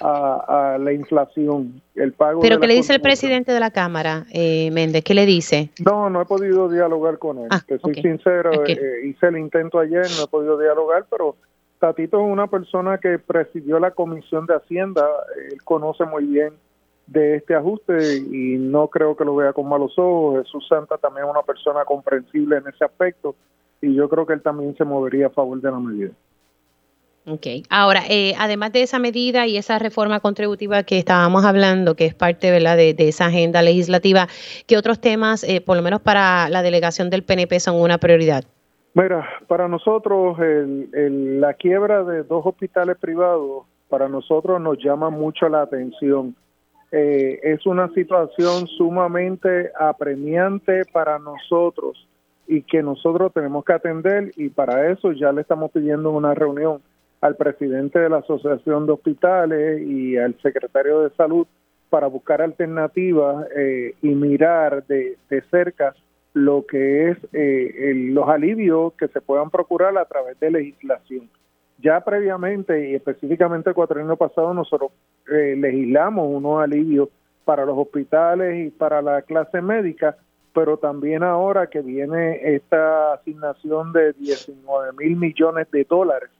a, 0.00 0.78
la 0.80 0.92
inflación, 0.92 1.82
el 1.94 2.12
pago. 2.12 2.40
Pero 2.40 2.58
¿qué 2.58 2.66
le 2.66 2.74
dice 2.74 2.94
el 2.94 3.02
presidente 3.02 3.52
de 3.52 3.60
la 3.60 3.70
Cámara, 3.70 4.24
eh, 4.32 4.70
Méndez? 4.70 5.04
¿Qué 5.04 5.12
le 5.12 5.26
dice? 5.26 5.70
No, 5.84 6.08
no 6.08 6.22
he 6.22 6.24
podido 6.24 6.70
dialogar 6.70 7.18
con 7.18 7.38
él. 7.38 7.48
Ah, 7.50 7.60
soy 7.82 7.94
sincero, 7.96 8.64
eh, 8.66 8.78
hice 9.04 9.26
el 9.26 9.36
intento 9.36 9.78
ayer, 9.78 10.06
no 10.16 10.24
he 10.24 10.28
podido 10.28 10.58
dialogar, 10.58 11.04
pero 11.10 11.36
Tatito 11.78 12.18
es 12.18 12.32
una 12.32 12.46
persona 12.46 12.96
que 12.96 13.18
presidió 13.18 13.78
la 13.78 13.90
Comisión 13.90 14.46
de 14.46 14.54
Hacienda, 14.54 15.06
él 15.50 15.62
conoce 15.64 16.06
muy 16.06 16.24
bien 16.24 16.54
de 17.10 17.36
este 17.36 17.56
ajuste 17.56 18.18
y 18.18 18.56
no 18.56 18.86
creo 18.86 19.16
que 19.16 19.24
lo 19.24 19.34
vea 19.34 19.52
con 19.52 19.68
malos 19.68 19.92
ojos. 19.98 20.44
Jesús 20.44 20.64
Santa 20.68 20.96
también 20.96 21.26
es 21.26 21.30
una 21.30 21.42
persona 21.42 21.84
comprensible 21.84 22.58
en 22.58 22.68
ese 22.68 22.84
aspecto 22.84 23.34
y 23.82 23.94
yo 23.94 24.08
creo 24.08 24.24
que 24.24 24.34
él 24.34 24.42
también 24.42 24.76
se 24.76 24.84
movería 24.84 25.26
a 25.26 25.30
favor 25.30 25.60
de 25.60 25.70
la 25.70 25.78
medida. 25.78 26.10
Ok, 27.26 27.46
ahora, 27.68 28.02
eh, 28.08 28.34
además 28.38 28.72
de 28.72 28.82
esa 28.82 28.98
medida 28.98 29.46
y 29.46 29.56
esa 29.56 29.78
reforma 29.78 30.20
contributiva 30.20 30.84
que 30.84 30.98
estábamos 30.98 31.44
hablando, 31.44 31.94
que 31.94 32.06
es 32.06 32.14
parte 32.14 32.50
¿verdad? 32.50 32.76
De, 32.76 32.94
esa 32.98 33.26
agenda 33.26 33.60
legislativa, 33.60 34.28
¿qué 34.66 34.78
otros 34.78 35.00
temas, 35.00 35.42
eh, 35.44 35.60
por 35.60 35.76
lo 35.76 35.82
menos 35.82 36.00
para 36.00 36.48
la 36.48 36.62
delegación 36.62 37.10
del 37.10 37.24
PNP, 37.24 37.58
son 37.60 37.76
una 37.76 37.98
prioridad? 37.98 38.44
Mira, 38.94 39.28
para 39.48 39.68
nosotros 39.68 40.38
la 40.92 41.54
quiebra 41.54 42.02
de 42.04 42.22
dos 42.24 42.44
hospitales 42.44 42.96
privados, 42.98 43.64
para 43.88 44.08
nosotros 44.08 44.60
nos 44.60 44.78
llama 44.78 45.10
mucho 45.10 45.48
la 45.48 45.62
atención 45.62 46.34
eh, 46.92 47.38
es 47.42 47.66
una 47.66 47.88
situación 47.94 48.66
sumamente 48.66 49.70
apremiante 49.78 50.84
para 50.92 51.18
nosotros 51.18 52.08
y 52.48 52.62
que 52.62 52.82
nosotros 52.82 53.32
tenemos 53.32 53.64
que 53.64 53.74
atender 53.74 54.32
y 54.36 54.48
para 54.48 54.90
eso 54.90 55.12
ya 55.12 55.30
le 55.30 55.42
estamos 55.42 55.70
pidiendo 55.70 56.10
una 56.10 56.34
reunión 56.34 56.82
al 57.20 57.36
presidente 57.36 58.00
de 58.00 58.08
la 58.08 58.18
Asociación 58.18 58.86
de 58.86 58.92
Hospitales 58.92 59.82
y 59.82 60.16
al 60.16 60.34
secretario 60.40 61.02
de 61.02 61.10
Salud 61.10 61.46
para 61.90 62.08
buscar 62.08 62.42
alternativas 62.42 63.46
eh, 63.56 63.94
y 64.02 64.08
mirar 64.08 64.84
de, 64.86 65.16
de, 65.28 65.42
cerca 65.42 65.94
lo 66.32 66.64
que 66.66 67.10
es 67.10 67.18
eh, 67.32 67.92
los 67.94 68.28
alivios 68.28 68.94
que 68.94 69.08
se 69.08 69.20
puedan 69.20 69.50
procurar 69.50 69.96
a 69.98 70.04
través 70.04 70.38
de 70.40 70.50
legislación. 70.50 71.28
Ya 71.80 72.00
previamente 72.00 72.90
y 72.90 72.94
específicamente 72.94 73.70
el 73.70 73.74
cuatrienio 73.74 74.16
pasado 74.16 74.52
nosotros 74.52 74.92
eh, 75.30 75.54
legislamos 75.56 76.28
unos 76.28 76.62
alivios 76.62 77.08
para 77.44 77.64
los 77.64 77.76
hospitales 77.78 78.66
y 78.66 78.70
para 78.70 79.00
la 79.00 79.22
clase 79.22 79.60
médica, 79.62 80.16
pero 80.52 80.76
también 80.76 81.22
ahora 81.22 81.68
que 81.68 81.80
viene 81.80 82.54
esta 82.54 83.14
asignación 83.14 83.92
de 83.92 84.12
19 84.12 84.92
mil 84.98 85.16
millones 85.16 85.70
de 85.70 85.84
dólares 85.84 86.30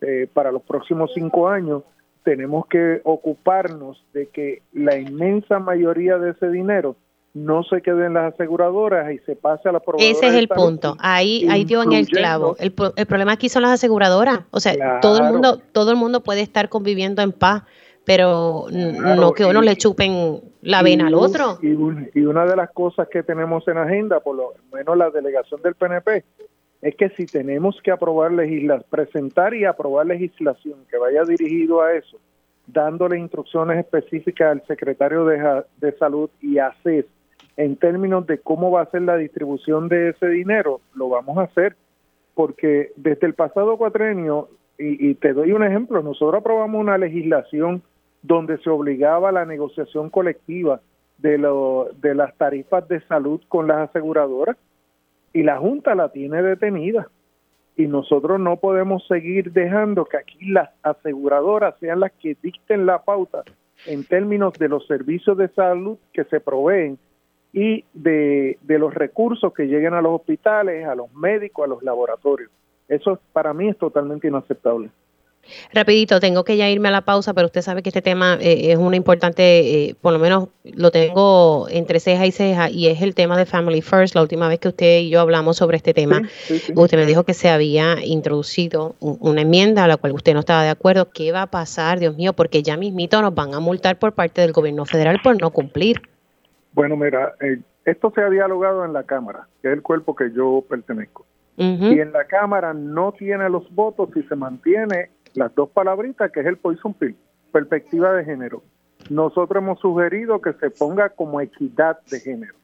eh, 0.00 0.28
para 0.32 0.52
los 0.52 0.62
próximos 0.62 1.10
cinco 1.14 1.48
años, 1.48 1.84
tenemos 2.24 2.66
que 2.66 3.00
ocuparnos 3.04 4.04
de 4.12 4.28
que 4.28 4.62
la 4.72 4.96
inmensa 4.98 5.58
mayoría 5.58 6.18
de 6.18 6.30
ese 6.30 6.48
dinero 6.50 6.96
no 7.34 7.62
se 7.64 7.80
quede 7.80 8.06
en 8.06 8.14
las 8.14 8.34
aseguradoras 8.34 9.10
y 9.12 9.18
se 9.20 9.36
pase 9.36 9.68
a 9.68 9.72
la 9.72 9.80
proveedoras. 9.80 10.18
Ese 10.18 10.28
es 10.28 10.34
el 10.34 10.48
punto. 10.48 10.96
Ahí, 10.98 11.46
ahí 11.50 11.64
dio 11.64 11.82
en 11.82 11.92
el 11.92 12.06
clavo. 12.06 12.56
El, 12.58 12.74
el, 12.96 13.06
problema 13.06 13.32
aquí 13.32 13.48
son 13.48 13.62
las 13.62 13.72
aseguradoras. 13.72 14.40
O 14.50 14.60
sea, 14.60 15.00
todo 15.00 15.18
el 15.18 15.32
mundo, 15.32 15.58
todo 15.72 15.90
el 15.90 15.96
mundo 15.96 16.22
puede 16.22 16.42
estar 16.42 16.68
conviviendo 16.68 17.22
en 17.22 17.32
paz, 17.32 17.62
pero 18.04 18.66
no 18.70 19.32
que 19.32 19.46
uno 19.46 19.62
le 19.62 19.76
chupen 19.76 20.40
la 20.60 20.82
vena 20.82 21.06
al 21.06 21.14
otro. 21.14 21.58
Y, 21.62 21.68
y, 22.18 22.24
una 22.24 22.44
de 22.44 22.56
las 22.56 22.70
cosas 22.70 23.08
que 23.08 23.22
tenemos 23.22 23.66
en 23.66 23.78
agenda, 23.78 24.20
por 24.20 24.36
lo 24.36 24.52
menos 24.72 24.96
la 24.96 25.10
delegación 25.10 25.62
del 25.62 25.74
PNP, 25.74 26.24
es 26.82 26.96
que 26.96 27.08
si 27.10 27.24
tenemos 27.26 27.80
que 27.82 27.92
aprobar 27.92 28.32
legislación, 28.32 28.84
presentar 28.90 29.54
y 29.54 29.64
aprobar 29.64 30.06
legislación 30.06 30.80
que 30.90 30.98
vaya 30.98 31.22
dirigido 31.22 31.80
a 31.80 31.94
eso, 31.94 32.18
dándole 32.66 33.18
instrucciones 33.18 33.78
específicas 33.78 34.50
al 34.52 34.66
secretario 34.66 35.24
de, 35.24 35.62
de 35.78 35.92
Salud 35.96 36.28
y 36.40 36.58
a 36.58 36.74
CES 36.82 37.06
en 37.56 37.76
términos 37.76 38.26
de 38.26 38.38
cómo 38.38 38.70
va 38.70 38.82
a 38.82 38.90
ser 38.90 39.02
la 39.02 39.16
distribución 39.16 39.88
de 39.88 40.10
ese 40.10 40.28
dinero, 40.28 40.80
lo 40.94 41.08
vamos 41.08 41.38
a 41.38 41.42
hacer, 41.42 41.76
porque 42.34 42.92
desde 42.96 43.26
el 43.26 43.34
pasado 43.34 43.76
cuatrenio, 43.76 44.48
y, 44.78 45.14
te 45.14 45.32
doy 45.32 45.52
un 45.52 45.62
ejemplo, 45.62 46.02
nosotros 46.02 46.40
aprobamos 46.40 46.80
una 46.80 46.98
legislación 46.98 47.82
donde 48.22 48.58
se 48.58 48.70
obligaba 48.70 49.30
la 49.30 49.44
negociación 49.44 50.10
colectiva 50.10 50.80
de, 51.18 51.38
lo, 51.38 51.90
de 52.00 52.14
las 52.14 52.34
tarifas 52.36 52.88
de 52.88 53.00
salud 53.02 53.40
con 53.48 53.68
las 53.68 53.90
aseguradoras 53.90 54.56
y 55.32 55.42
la 55.42 55.58
Junta 55.58 55.94
la 55.94 56.08
tiene 56.08 56.42
detenida. 56.42 57.08
Y 57.76 57.86
nosotros 57.86 58.40
no 58.40 58.56
podemos 58.56 59.06
seguir 59.06 59.52
dejando 59.52 60.04
que 60.04 60.18
aquí 60.18 60.50
las 60.50 60.70
aseguradoras 60.82 61.74
sean 61.78 62.00
las 62.00 62.12
que 62.12 62.36
dicten 62.42 62.86
la 62.86 63.02
pauta 63.02 63.44
en 63.86 64.04
términos 64.04 64.54
de 64.54 64.68
los 64.68 64.86
servicios 64.86 65.36
de 65.38 65.48
salud 65.48 65.96
que 66.12 66.24
se 66.24 66.40
proveen 66.40 66.98
y 67.52 67.84
de, 67.92 68.58
de 68.62 68.78
los 68.78 68.94
recursos 68.94 69.52
que 69.52 69.64
lleguen 69.64 69.94
a 69.94 70.00
los 70.00 70.20
hospitales, 70.20 70.86
a 70.86 70.94
los 70.94 71.12
médicos, 71.14 71.64
a 71.64 71.68
los 71.68 71.82
laboratorios. 71.82 72.50
Eso 72.88 73.18
para 73.32 73.52
mí 73.52 73.68
es 73.68 73.78
totalmente 73.78 74.28
inaceptable. 74.28 74.90
Rapidito, 75.72 76.20
tengo 76.20 76.44
que 76.44 76.56
ya 76.56 76.70
irme 76.70 76.88
a 76.88 76.92
la 76.92 77.00
pausa, 77.00 77.34
pero 77.34 77.46
usted 77.46 77.62
sabe 77.62 77.82
que 77.82 77.88
este 77.88 78.02
tema 78.02 78.38
eh, 78.40 78.72
es 78.72 78.78
una 78.78 78.96
importante, 78.96 79.88
eh, 79.88 79.96
por 80.00 80.12
lo 80.12 80.18
menos 80.18 80.48
lo 80.64 80.90
tengo 80.90 81.66
entre 81.68 81.98
ceja 81.98 82.26
y 82.26 82.32
ceja, 82.32 82.70
y 82.70 82.86
es 82.86 83.02
el 83.02 83.14
tema 83.14 83.36
de 83.36 83.44
Family 83.44 83.82
First. 83.82 84.14
La 84.14 84.22
última 84.22 84.48
vez 84.48 84.60
que 84.60 84.68
usted 84.68 85.00
y 85.00 85.10
yo 85.10 85.20
hablamos 85.20 85.56
sobre 85.56 85.76
este 85.76 85.94
tema, 85.94 86.22
usted 86.76 86.96
me 86.96 87.06
dijo 87.06 87.24
que 87.24 87.34
se 87.34 87.48
había 87.48 88.04
introducido 88.04 88.94
una 89.00 89.40
enmienda 89.40 89.84
a 89.84 89.88
la 89.88 89.96
cual 89.96 90.12
usted 90.12 90.32
no 90.34 90.40
estaba 90.40 90.62
de 90.62 90.70
acuerdo. 90.70 91.10
¿Qué 91.10 91.32
va 91.32 91.42
a 91.42 91.50
pasar, 91.50 91.98
Dios 91.98 92.16
mío? 92.16 92.32
Porque 92.34 92.62
ya 92.62 92.76
mismito 92.76 93.20
nos 93.20 93.34
van 93.34 93.54
a 93.54 93.60
multar 93.60 93.98
por 93.98 94.12
parte 94.12 94.42
del 94.42 94.52
gobierno 94.52 94.84
federal 94.84 95.20
por 95.22 95.40
no 95.40 95.50
cumplir. 95.50 96.11
Bueno, 96.72 96.96
mira, 96.96 97.34
eh, 97.40 97.60
esto 97.84 98.12
se 98.14 98.22
ha 98.22 98.30
dialogado 98.30 98.84
en 98.84 98.92
la 98.92 99.04
Cámara, 99.04 99.46
que 99.60 99.68
es 99.68 99.74
el 99.74 99.82
cuerpo 99.82 100.14
que 100.14 100.32
yo 100.32 100.64
pertenezco. 100.68 101.26
Y 101.56 102.00
en 102.00 102.12
la 102.12 102.24
Cámara 102.24 102.72
no 102.72 103.12
tiene 103.12 103.48
los 103.48 103.72
votos 103.72 104.08
si 104.14 104.22
se 104.24 104.34
mantiene 104.34 105.10
las 105.34 105.54
dos 105.54 105.68
palabritas, 105.68 106.32
que 106.32 106.40
es 106.40 106.46
el 106.46 106.56
poison 106.56 106.94
pill, 106.94 107.14
perspectiva 107.52 108.12
de 108.14 108.24
género. 108.24 108.62
Nosotros 109.10 109.62
hemos 109.62 109.78
sugerido 109.78 110.40
que 110.40 110.54
se 110.54 110.70
ponga 110.70 111.10
como 111.10 111.40
equidad 111.40 111.98
de 112.10 112.20
género. 112.20 112.54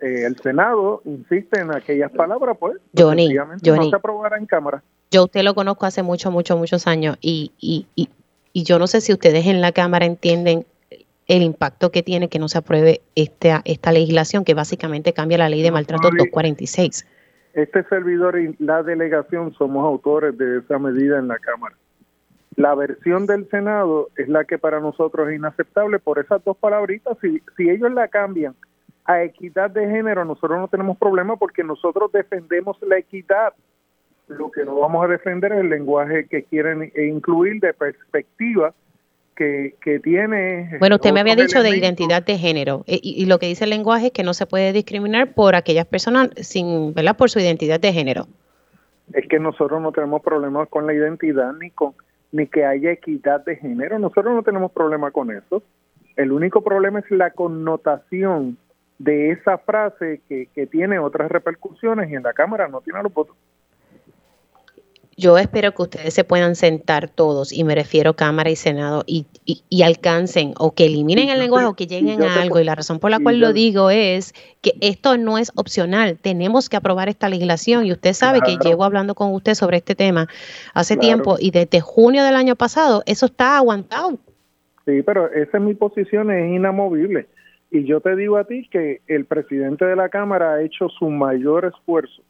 Eh, 0.00 0.24
el 0.26 0.36
Senado 0.36 1.00
insiste 1.06 1.60
en 1.60 1.74
aquellas 1.74 2.12
palabras, 2.12 2.56
pues, 2.60 2.76
Johnny, 2.96 3.34
Johnny, 3.34 3.84
no 3.84 3.90
se 3.90 3.96
aprobará 3.96 4.36
en 4.36 4.46
Cámara. 4.46 4.82
Yo 5.10 5.24
usted 5.24 5.42
lo 5.42 5.54
conozco 5.54 5.86
hace 5.86 6.02
muchos, 6.02 6.30
muchos, 6.32 6.58
muchos 6.58 6.86
años 6.86 7.16
y, 7.20 7.52
y, 7.58 7.86
y, 7.94 8.10
y 8.52 8.64
yo 8.64 8.78
no 8.78 8.86
sé 8.86 9.00
si 9.00 9.12
ustedes 9.12 9.46
en 9.46 9.60
la 9.60 9.72
Cámara 9.72 10.04
entienden 10.04 10.66
el 11.26 11.42
impacto 11.42 11.90
que 11.90 12.02
tiene 12.02 12.28
que 12.28 12.38
no 12.38 12.48
se 12.48 12.58
apruebe 12.58 13.00
esta, 13.14 13.62
esta 13.64 13.92
legislación 13.92 14.44
que 14.44 14.54
básicamente 14.54 15.12
cambia 15.12 15.38
la 15.38 15.48
ley 15.48 15.62
de 15.62 15.70
maltrato 15.70 16.08
246. 16.08 17.06
Este 17.54 17.82
servidor 17.84 18.38
y 18.38 18.54
la 18.58 18.82
delegación 18.82 19.52
somos 19.54 19.84
autores 19.84 20.36
de 20.36 20.58
esa 20.58 20.78
medida 20.78 21.18
en 21.18 21.28
la 21.28 21.38
Cámara. 21.38 21.74
La 22.54 22.74
versión 22.74 23.26
del 23.26 23.48
Senado 23.50 24.08
es 24.16 24.28
la 24.28 24.44
que 24.44 24.58
para 24.58 24.80
nosotros 24.80 25.28
es 25.28 25.36
inaceptable 25.36 25.98
por 25.98 26.18
esas 26.18 26.42
dos 26.44 26.56
palabritas. 26.56 27.16
Si, 27.20 27.42
si 27.56 27.68
ellos 27.68 27.92
la 27.92 28.08
cambian 28.08 28.54
a 29.04 29.22
equidad 29.22 29.70
de 29.70 29.86
género, 29.88 30.24
nosotros 30.24 30.58
no 30.58 30.68
tenemos 30.68 30.96
problema 30.96 31.36
porque 31.36 31.64
nosotros 31.64 32.12
defendemos 32.12 32.76
la 32.82 32.98
equidad. 32.98 33.52
Lo 34.28 34.50
que 34.50 34.64
no 34.64 34.76
vamos 34.80 35.04
a 35.04 35.08
defender 35.08 35.52
es 35.52 35.60
el 35.60 35.68
lenguaje 35.68 36.26
que 36.26 36.44
quieren 36.44 36.92
incluir 36.96 37.60
de 37.60 37.72
perspectiva 37.74 38.74
que, 39.36 40.00
tiene... 40.02 40.76
Bueno, 40.78 40.96
usted 40.96 41.12
me 41.12 41.20
había 41.20 41.36
dicho 41.36 41.62
de 41.62 41.76
identidad 41.76 42.24
de 42.24 42.38
género 42.38 42.84
eh, 42.86 42.98
y, 43.02 43.26
lo 43.26 43.38
que 43.38 43.46
dice 43.46 43.64
el 43.64 43.70
lenguaje 43.70 44.06
es 44.06 44.12
que 44.12 44.22
no 44.22 44.34
se 44.34 44.46
puede 44.46 44.72
discriminar 44.72 45.34
por 45.34 45.54
aquellas 45.54 45.86
personas 45.86 46.30
sin, 46.36 46.94
¿verdad? 46.94 47.16
Por 47.16 47.30
su 47.30 47.38
identidad 47.38 47.78
de 47.78 47.92
género. 47.92 48.26
Es 49.12 49.28
que 49.28 49.38
nosotros 49.38 49.80
no 49.80 49.92
tenemos 49.92 50.22
problemas 50.22 50.68
con 50.68 50.86
la 50.86 50.94
identidad 50.94 51.52
ni 51.60 51.70
con 51.70 51.92
ni 52.32 52.48
que 52.48 52.64
haya 52.64 52.90
equidad 52.90 53.44
de 53.44 53.56
género. 53.56 53.98
Nosotros 53.98 54.34
no 54.34 54.42
tenemos 54.42 54.72
problema 54.72 55.12
con 55.12 55.30
eso. 55.30 55.62
El 56.16 56.32
único 56.32 56.62
problema 56.62 56.98
es 56.98 57.10
la 57.10 57.30
connotación 57.30 58.58
de 58.98 59.30
esa 59.30 59.58
frase 59.58 60.20
que, 60.28 60.48
que 60.54 60.66
tiene 60.66 60.98
otras 60.98 61.30
repercusiones 61.30 62.10
y 62.10 62.14
en 62.14 62.24
la 62.24 62.32
Cámara 62.32 62.66
no 62.68 62.80
tiene 62.80 63.02
los 63.02 63.14
votos 63.14 63.36
yo 65.18 65.38
espero 65.38 65.72
que 65.72 65.82
ustedes 65.82 66.12
se 66.12 66.24
puedan 66.24 66.56
sentar 66.56 67.08
todos, 67.08 67.50
y 67.50 67.64
me 67.64 67.74
refiero 67.74 68.14
Cámara 68.14 68.50
y 68.50 68.56
Senado, 68.56 69.02
y, 69.06 69.26
y, 69.46 69.82
alcancen 69.82 70.52
o 70.58 70.74
que 70.74 70.84
eliminen 70.86 71.30
el 71.30 71.38
lenguaje 71.38 71.66
o 71.66 71.74
que 71.74 71.86
lleguen 71.86 72.22
a 72.22 72.42
algo. 72.42 72.60
Y 72.60 72.64
la 72.64 72.74
razón 72.74 72.98
por 72.98 73.10
la 73.10 73.18
cual 73.18 73.40
lo 73.40 73.54
digo 73.54 73.90
es 73.90 74.34
que 74.60 74.72
esto 74.82 75.16
no 75.16 75.38
es 75.38 75.52
opcional. 75.56 76.18
Tenemos 76.20 76.68
que 76.68 76.76
aprobar 76.76 77.08
esta 77.08 77.30
legislación. 77.30 77.86
Y 77.86 77.92
usted 77.92 78.12
sabe 78.12 78.40
que 78.42 78.58
llevo 78.62 78.84
hablando 78.84 79.14
con 79.14 79.32
usted 79.32 79.54
sobre 79.54 79.78
este 79.78 79.94
tema 79.94 80.28
hace 80.74 80.96
tiempo 80.98 81.36
y 81.38 81.50
desde 81.50 81.80
junio 81.80 82.22
del 82.22 82.34
año 82.34 82.54
pasado 82.54 83.02
eso 83.06 83.26
está 83.26 83.56
aguantado. 83.56 84.18
Sí, 84.84 85.02
pero 85.02 85.32
esa 85.32 85.56
es 85.56 85.62
mi 85.62 85.74
posición, 85.74 86.30
es 86.30 86.54
inamovible. 86.54 87.26
Y 87.70 87.84
yo 87.84 88.00
te 88.00 88.14
digo 88.16 88.36
a 88.36 88.44
ti 88.44 88.68
que 88.70 89.00
el 89.06 89.24
presidente 89.24 89.84
de 89.84 89.96
la 89.96 90.10
Cámara 90.10 90.54
ha 90.54 90.62
hecho 90.62 90.88
su 90.90 91.08
mayor 91.08 91.64
esfuerzo 91.64 92.22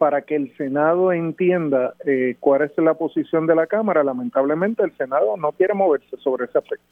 para 0.00 0.22
que 0.22 0.34
el 0.34 0.56
Senado 0.56 1.12
entienda 1.12 1.92
eh, 2.06 2.34
cuál 2.40 2.62
es 2.62 2.72
la 2.78 2.94
posición 2.94 3.46
de 3.46 3.54
la 3.54 3.66
Cámara. 3.66 4.02
Lamentablemente 4.02 4.82
el 4.82 4.96
Senado 4.96 5.36
no 5.36 5.52
quiere 5.52 5.74
moverse 5.74 6.16
sobre 6.24 6.46
ese 6.46 6.56
aspecto. 6.56 6.86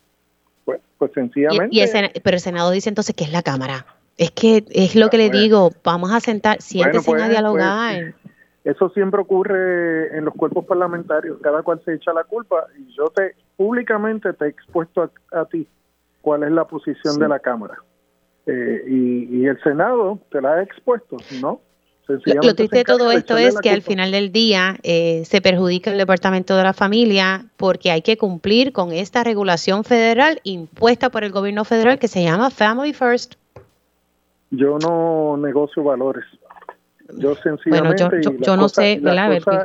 Pues, 0.66 0.82
pues 0.98 1.12
sencillamente... 1.14 1.74
pero 2.22 2.34
el 2.34 2.40
Senado 2.42 2.70
dice 2.70 2.90
entonces 2.90 3.16
que 3.16 3.24
es 3.24 3.32
la 3.32 3.40
Cámara. 3.40 3.86
Es 4.18 4.30
que 4.32 4.62
es 4.68 4.94
lo 4.94 5.08
que 5.08 5.16
le 5.16 5.30
pues, 5.30 5.40
digo, 5.40 5.70
vamos 5.82 6.12
a 6.12 6.20
sentar, 6.20 6.60
siéntese 6.60 7.10
a 7.10 7.30
dialogar. 7.30 8.12
eso 8.64 8.90
siempre 8.90 9.22
ocurre 9.22 10.14
en 10.14 10.26
los 10.26 10.34
cuerpos 10.34 10.66
parlamentarios, 10.66 11.38
cada 11.40 11.62
cual 11.62 11.80
se 11.86 11.94
echa 11.94 12.12
la 12.12 12.24
culpa 12.24 12.66
y 12.78 12.94
yo 12.94 13.06
te 13.06 13.36
públicamente 13.56 14.34
te 14.34 14.44
he 14.44 14.48
expuesto 14.48 15.10
a, 15.32 15.44
ti 15.46 15.66
cuál 16.20 16.42
es 16.42 16.50
la 16.50 16.66
posición 16.66 17.18
de 17.18 17.28
la 17.28 17.38
Cámara. 17.38 17.78
Eh, 18.44 18.84
y, 18.86 19.38
y, 19.38 19.46
el 19.46 19.58
Senado 19.62 20.18
te 20.30 20.42
la 20.42 20.56
ha 20.56 20.62
expuesto, 20.62 21.16
¿no? 21.40 21.62
Lo, 22.08 22.54
triste 22.54 22.78
de 22.78 22.84
todo 22.84 23.12
esto 23.12 23.36
es 23.36 23.58
que 23.60 23.68
al 23.68 23.82
final 23.82 24.10
del 24.12 24.32
día 24.32 24.76
eh, 24.82 25.24
se 25.26 25.42
perjudica 25.42 25.90
el 25.90 25.98
Departamento 25.98 26.56
de 26.56 26.62
la 26.62 26.72
Familia 26.72 27.44
porque 27.58 27.90
hay 27.90 28.00
que 28.00 28.16
cumplir 28.16 28.72
con 28.72 28.92
esta 28.92 29.22
regulación 29.24 29.84
federal 29.84 30.40
impuesta 30.42 31.10
por 31.10 31.22
el 31.22 31.32
gobierno 31.32 31.66
federal 31.66 31.98
que 31.98 32.08
se 32.08 32.22
llama 32.22 32.48
Family 32.48 32.94
First. 32.94 33.34
Yo 34.50 34.78
no 34.78 35.36
negocio 35.36 35.82
valores. 35.84 36.24
Yo 37.16 37.34
sencillamente. 37.34 38.04
Bueno, 38.04 38.38
yo, 38.40 38.56
no 38.56 38.68
sé, 38.68 39.00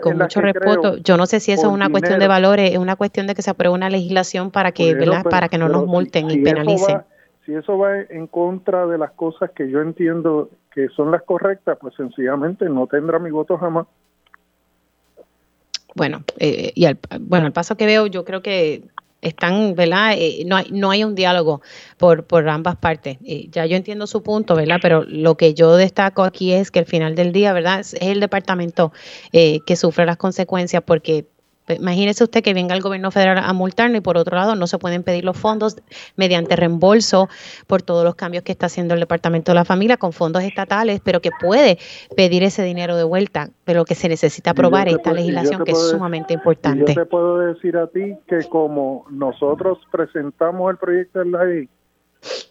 con 0.01 0.17
mucho 0.17 0.41
respeto, 0.41 0.97
yo 0.97 1.17
no 1.17 1.25
sé 1.25 1.39
si 1.39 1.51
eso 1.53 1.67
es 1.67 1.73
una 1.73 1.89
cuestión 1.89 2.19
de 2.19 2.27
valores, 2.27 2.71
es 2.71 2.77
una 2.77 2.95
cuestión 2.95 3.27
de 3.27 3.35
que 3.35 3.41
se 3.41 3.51
apruebe 3.51 3.73
una 3.73 3.89
legislación 3.89 4.51
para 4.51 4.71
que, 4.71 4.93
¿verdad? 4.93 5.23
para 5.29 5.47
que 5.47 5.57
no 5.57 5.69
nos 5.69 5.85
multen 5.85 6.29
y 6.29 6.41
penalicen. 6.41 7.01
si 7.45 7.53
eso 7.53 7.77
va 7.77 7.99
en 7.99 8.27
contra 8.27 8.85
de 8.87 8.97
las 8.97 9.11
cosas 9.11 9.51
que 9.51 9.69
yo 9.69 9.81
entiendo 9.81 10.49
que 10.73 10.89
son 10.89 11.11
las 11.11 11.23
correctas, 11.23 11.77
pues 11.79 11.93
sencillamente 11.95 12.67
no 12.69 12.87
tendrá 12.87 13.19
mi 13.19 13.31
voto 13.31 13.57
jamás. 13.57 13.85
Bueno, 15.95 16.23
eh, 16.39 16.71
y 16.73 16.85
al, 16.85 16.97
bueno, 17.21 17.51
paso 17.53 17.77
que 17.77 17.85
veo, 17.85 18.07
yo 18.07 18.25
creo 18.25 18.41
que 18.41 18.83
están, 19.21 19.75
¿verdad? 19.75 20.13
Eh, 20.17 20.43
no, 20.45 20.55
hay, 20.55 20.71
no 20.71 20.89
hay 20.89 21.03
un 21.03 21.13
diálogo 21.13 21.61
por, 21.97 22.25
por 22.25 22.49
ambas 22.49 22.75
partes. 22.77 23.17
Eh, 23.23 23.47
ya 23.51 23.65
yo 23.67 23.77
entiendo 23.77 24.07
su 24.07 24.23
punto, 24.23 24.55
¿verdad? 24.55 24.79
Pero 24.81 25.03
lo 25.07 25.37
que 25.37 25.53
yo 25.53 25.75
destaco 25.75 26.23
aquí 26.23 26.51
es 26.51 26.71
que 26.71 26.79
al 26.79 26.85
final 26.85 27.15
del 27.15 27.31
día, 27.31 27.53
¿verdad? 27.53 27.79
Es, 27.79 27.93
el 27.93 28.19
departamento 28.19 28.91
que 29.31 29.75
sufre 29.75 30.05
las 30.05 30.17
consecuencias 30.17 30.83
porque 30.83 31.27
imagínese 31.69 32.23
usted 32.23 32.43
que 32.43 32.53
venga 32.53 32.75
el 32.75 32.81
gobierno 32.81 33.11
federal 33.11 33.37
a 33.37 33.53
multarnos 33.53 33.97
y 33.97 34.01
por 34.01 34.17
otro 34.17 34.35
lado 34.35 34.55
no 34.55 34.67
se 34.67 34.77
pueden 34.77 35.03
pedir 35.03 35.23
los 35.23 35.37
fondos 35.37 35.77
mediante 36.15 36.55
reembolso 36.55 37.29
por 37.67 37.81
todos 37.81 38.03
los 38.03 38.15
cambios 38.15 38.43
que 38.43 38.51
está 38.51 38.65
haciendo 38.65 38.93
el 38.93 38.99
Departamento 38.99 39.51
de 39.51 39.55
la 39.55 39.65
Familia 39.65 39.97
con 39.97 40.13
fondos 40.13 40.43
estatales, 40.43 41.01
pero 41.03 41.21
que 41.21 41.31
puede 41.39 41.77
pedir 42.15 42.43
ese 42.43 42.63
dinero 42.63 42.95
de 42.97 43.03
vuelta, 43.03 43.49
pero 43.63 43.85
que 43.85 43.95
se 43.95 44.09
necesita 44.09 44.51
aprobar 44.51 44.87
esta 44.87 45.13
legislación 45.13 45.63
que 45.63 45.71
es 45.71 45.89
sumamente 45.89 46.33
importante. 46.33 46.93
Yo 46.93 47.01
te 47.01 47.05
puedo 47.05 47.39
decir 47.39 47.77
a 47.77 47.87
ti 47.87 48.15
que 48.27 48.43
como 48.49 49.05
nosotros 49.09 49.79
presentamos 49.91 50.71
el 50.71 50.77
proyecto 50.77 51.19
de 51.19 51.25
ley, 51.25 51.69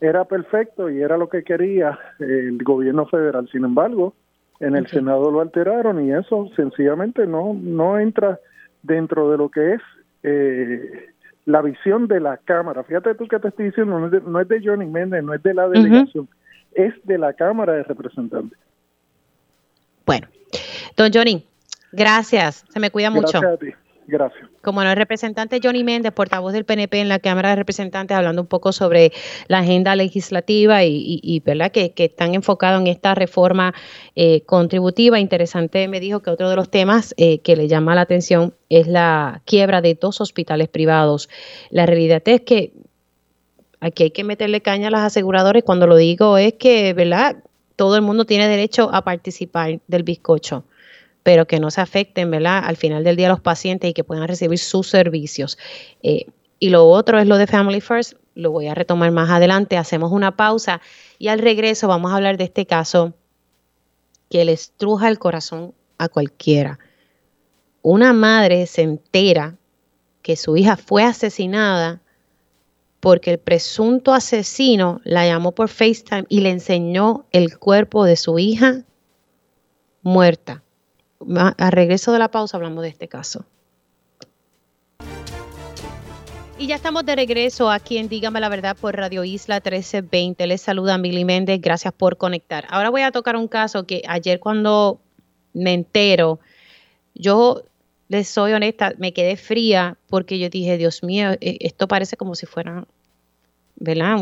era 0.01 0.25
perfecto 0.25 0.91
y 0.91 1.01
era 1.01 1.17
lo 1.17 1.29
que 1.29 1.43
quería 1.43 1.99
el 2.19 2.63
gobierno 2.63 3.07
federal. 3.07 3.49
Sin 3.51 3.65
embargo, 3.65 4.15
en 4.61 4.77
el 4.77 4.87
Senado 4.87 5.31
lo 5.31 5.41
alteraron 5.41 6.07
y 6.07 6.13
eso 6.13 6.49
sencillamente 6.55 7.27
no, 7.27 7.55
no 7.55 7.99
entra 7.99 8.39
dentro 8.83 9.31
de 9.31 9.39
lo 9.39 9.49
que 9.49 9.75
es 9.75 9.81
eh, 10.23 11.09
la 11.45 11.63
visión 11.63 12.09
de 12.09 12.21
la 12.21 12.37
Cámara. 12.37 12.85
Fíjate 12.85 13.15
tú 13.15 13.27
que 13.27 13.39
te 13.39 13.49
estoy 13.49 13.67
diciendo, 13.67 13.99
no 13.99 14.07
es 14.07 14.13
de, 14.13 14.21
no 14.21 14.41
es 14.41 14.49
de 14.49 14.61
Johnny 14.65 14.87
Méndez, 14.87 15.25
no 15.25 15.35
es 15.35 15.43
de 15.43 15.55
la 15.55 15.69
delegación, 15.69 16.29
es 16.73 16.95
de 17.05 17.19
la 17.19 17.33
Cámara 17.33 17.75
de 17.75 17.83
Representantes. 17.85 18.59
Bueno, 20.07 20.29
don 20.97 21.11
Johnny, 21.13 21.45
gracias, 21.93 22.65
se 22.69 22.81
me 22.81 22.91
cuida 22.91 23.11
mucho. 23.11 23.41
Gracias 23.41 23.53
a 23.53 23.57
ti. 23.57 23.82
Gracias. 24.07 24.49
Como 24.63 24.83
no 24.83 24.91
el 24.91 24.97
representante 24.97 25.61
Johnny 25.63 25.85
Méndez, 25.85 26.13
portavoz 26.13 26.53
del 26.53 26.65
PNP 26.65 27.01
en 27.01 27.09
la 27.09 27.19
Cámara 27.19 27.51
de 27.51 27.57
Representantes, 27.57 28.17
hablando 28.17 28.43
un 28.43 28.49
poco 28.49 28.73
sobre 28.73 29.13
la 29.49 29.61
agenda 29.61 29.95
legislativa 29.97 30.85
y, 30.85 31.43
¿verdad? 31.45 31.71
Que, 31.71 31.93
están 31.97 32.35
enfocados 32.35 32.81
en 32.81 32.89
esta 32.89 33.15
reforma 33.15 33.75
eh, 34.17 34.43
contributiva. 34.43 35.21
Interesante, 35.21 35.87
me 35.89 36.01
dijo 36.01 36.21
que 36.21 36.31
otro 36.31 36.51
de 36.51 36.57
los 36.57 36.71
temas 36.71 37.15
eh, 37.17 37.39
que 37.39 37.57
le 37.57 37.69
llama 37.69 37.95
la 37.95 38.03
atención 38.03 38.55
es 38.69 38.89
la 38.89 39.43
quiebra 39.45 39.81
de 39.81 39.95
dos 39.95 40.21
hospitales 40.21 40.69
privados. 40.69 41.29
La 41.71 41.87
realidad 41.87 42.23
es 42.25 42.41
que 42.41 42.73
aquí 43.81 44.05
hay 44.05 44.11
que 44.11 44.25
meterle 44.25 44.61
caña 44.63 44.89
a 44.89 44.91
las 44.91 45.03
aseguradoras. 45.03 45.63
Cuando 45.65 45.87
lo 45.87 45.97
digo 45.97 46.39
es 46.39 46.55
que, 46.55 46.93
¿verdad? 46.93 47.37
Todo 47.77 47.97
el 47.97 48.03
mundo 48.03 48.27
tiene 48.27 48.49
derecho 48.49 48.91
a 48.93 49.03
participar 49.03 49.81
del 49.87 50.03
bizcocho 50.03 50.65
pero 51.23 51.47
que 51.47 51.61
no 51.61 51.71
se 51.71 51.81
afecten, 51.81 52.31
¿verdad? 52.31 52.63
Al 52.65 52.77
final 52.77 53.05
del 53.05 53.17
día 53.17 53.29
los 53.29 53.41
pacientes 53.41 53.91
y 53.91 53.95
que 53.95 54.05
puedan 54.05 54.27
recibir 54.27 54.59
sus 54.59 54.89
servicios. 54.89 55.59
Eh, 56.03 56.27
y 56.59 56.71
lo 56.71 56.89
otro 56.89 57.19
es 57.19 57.27
lo 57.27 57.39
de 57.39 57.47
Family 57.47 57.81
First, 57.81 58.15
lo 58.35 58.51
voy 58.51 58.69
a 58.69 58.75
retomar 58.75 59.11
más 59.11 59.31
adelante, 59.31 59.77
hacemos 59.77 60.13
una 60.13 60.37
pausa 60.37 60.81
y 61.19 61.29
al 61.29 61.39
regreso 61.39 61.89
vamos 61.89 62.13
a 62.13 62.17
hablar 62.17 62.37
de 62.39 62.45
este 62.45 62.67
caso 62.67 63.15
que 64.31 64.45
le 64.45 64.53
estruja 64.53 65.09
el 65.09 65.19
corazón 65.19 65.75
a 65.99 66.09
cualquiera. 66.09 66.79
Una 67.83 68.13
madre 68.13 68.67
se 68.67 68.83
entera 68.83 69.57
que 70.23 70.37
su 70.37 70.57
hija 70.57 70.77
fue 70.77 71.05
asesinada 71.05 72.01
porque 73.01 73.33
el 73.33 73.39
presunto 73.39 74.15
asesino 74.15 75.01
la 75.03 75.27
llamó 75.27 75.53
por 75.53 75.69
FaceTime 75.69 76.25
y 76.29 76.41
le 76.41 76.51
enseñó 76.51 77.27
el 77.33 77.59
cuerpo 77.59 78.05
de 78.05 78.17
su 78.17 78.39
hija 78.39 78.85
muerta 80.03 80.63
a 81.37 81.71
regreso 81.71 82.13
de 82.13 82.19
la 82.19 82.31
pausa 82.31 82.57
hablamos 82.57 82.83
de 82.83 82.91
este 82.91 83.09
caso. 83.09 83.45
Y 86.63 86.69
ya 86.69 86.77
estamos 86.77 87.05
de 87.05 87.17
regreso 87.17 87.73
aquí 87.73 87.99
en 87.99 88.09
Dígame 88.09 88.39
la 88.39 88.49
Verdad 88.49 88.77
por 88.81 88.95
Radio 88.95 89.25
Isla 89.25 89.57
1320. 89.57 90.47
Les 90.47 90.61
saluda 90.61 90.97
Mili 90.97 91.25
Méndez, 91.25 91.61
gracias 91.61 91.93
por 91.93 92.19
conectar. 92.19 92.67
Ahora 92.71 92.89
voy 92.91 93.03
a 93.03 93.11
tocar 93.11 93.35
un 93.35 93.49
caso 93.49 93.85
que 93.85 94.03
ayer 94.07 94.39
cuando 94.39 95.01
me 95.55 95.73
entero, 95.73 96.39
yo 97.17 97.65
les 98.07 98.29
soy 98.29 98.53
honesta, 98.53 98.93
me 98.99 99.13
quedé 99.13 99.37
fría 99.37 99.97
porque 100.09 100.39
yo 100.39 100.49
dije, 100.51 100.79
Dios 100.79 101.03
mío, 101.03 101.33
e, 101.41 101.59
esto 101.63 101.89
parece 101.89 102.17
como 102.17 102.37
si 102.37 102.47
fuera, 102.47 102.87
¿verdad? 103.75 104.19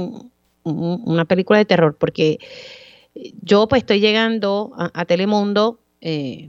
una 0.62 1.26
película 1.26 1.58
de 1.58 1.66
terror, 1.66 1.94
porque 1.94 2.38
yo 3.42 3.68
pues 3.68 3.82
estoy 3.82 4.00
llegando 4.00 4.72
a, 4.76 5.04
Telemundo, 5.04 5.78
eh, 6.00 6.48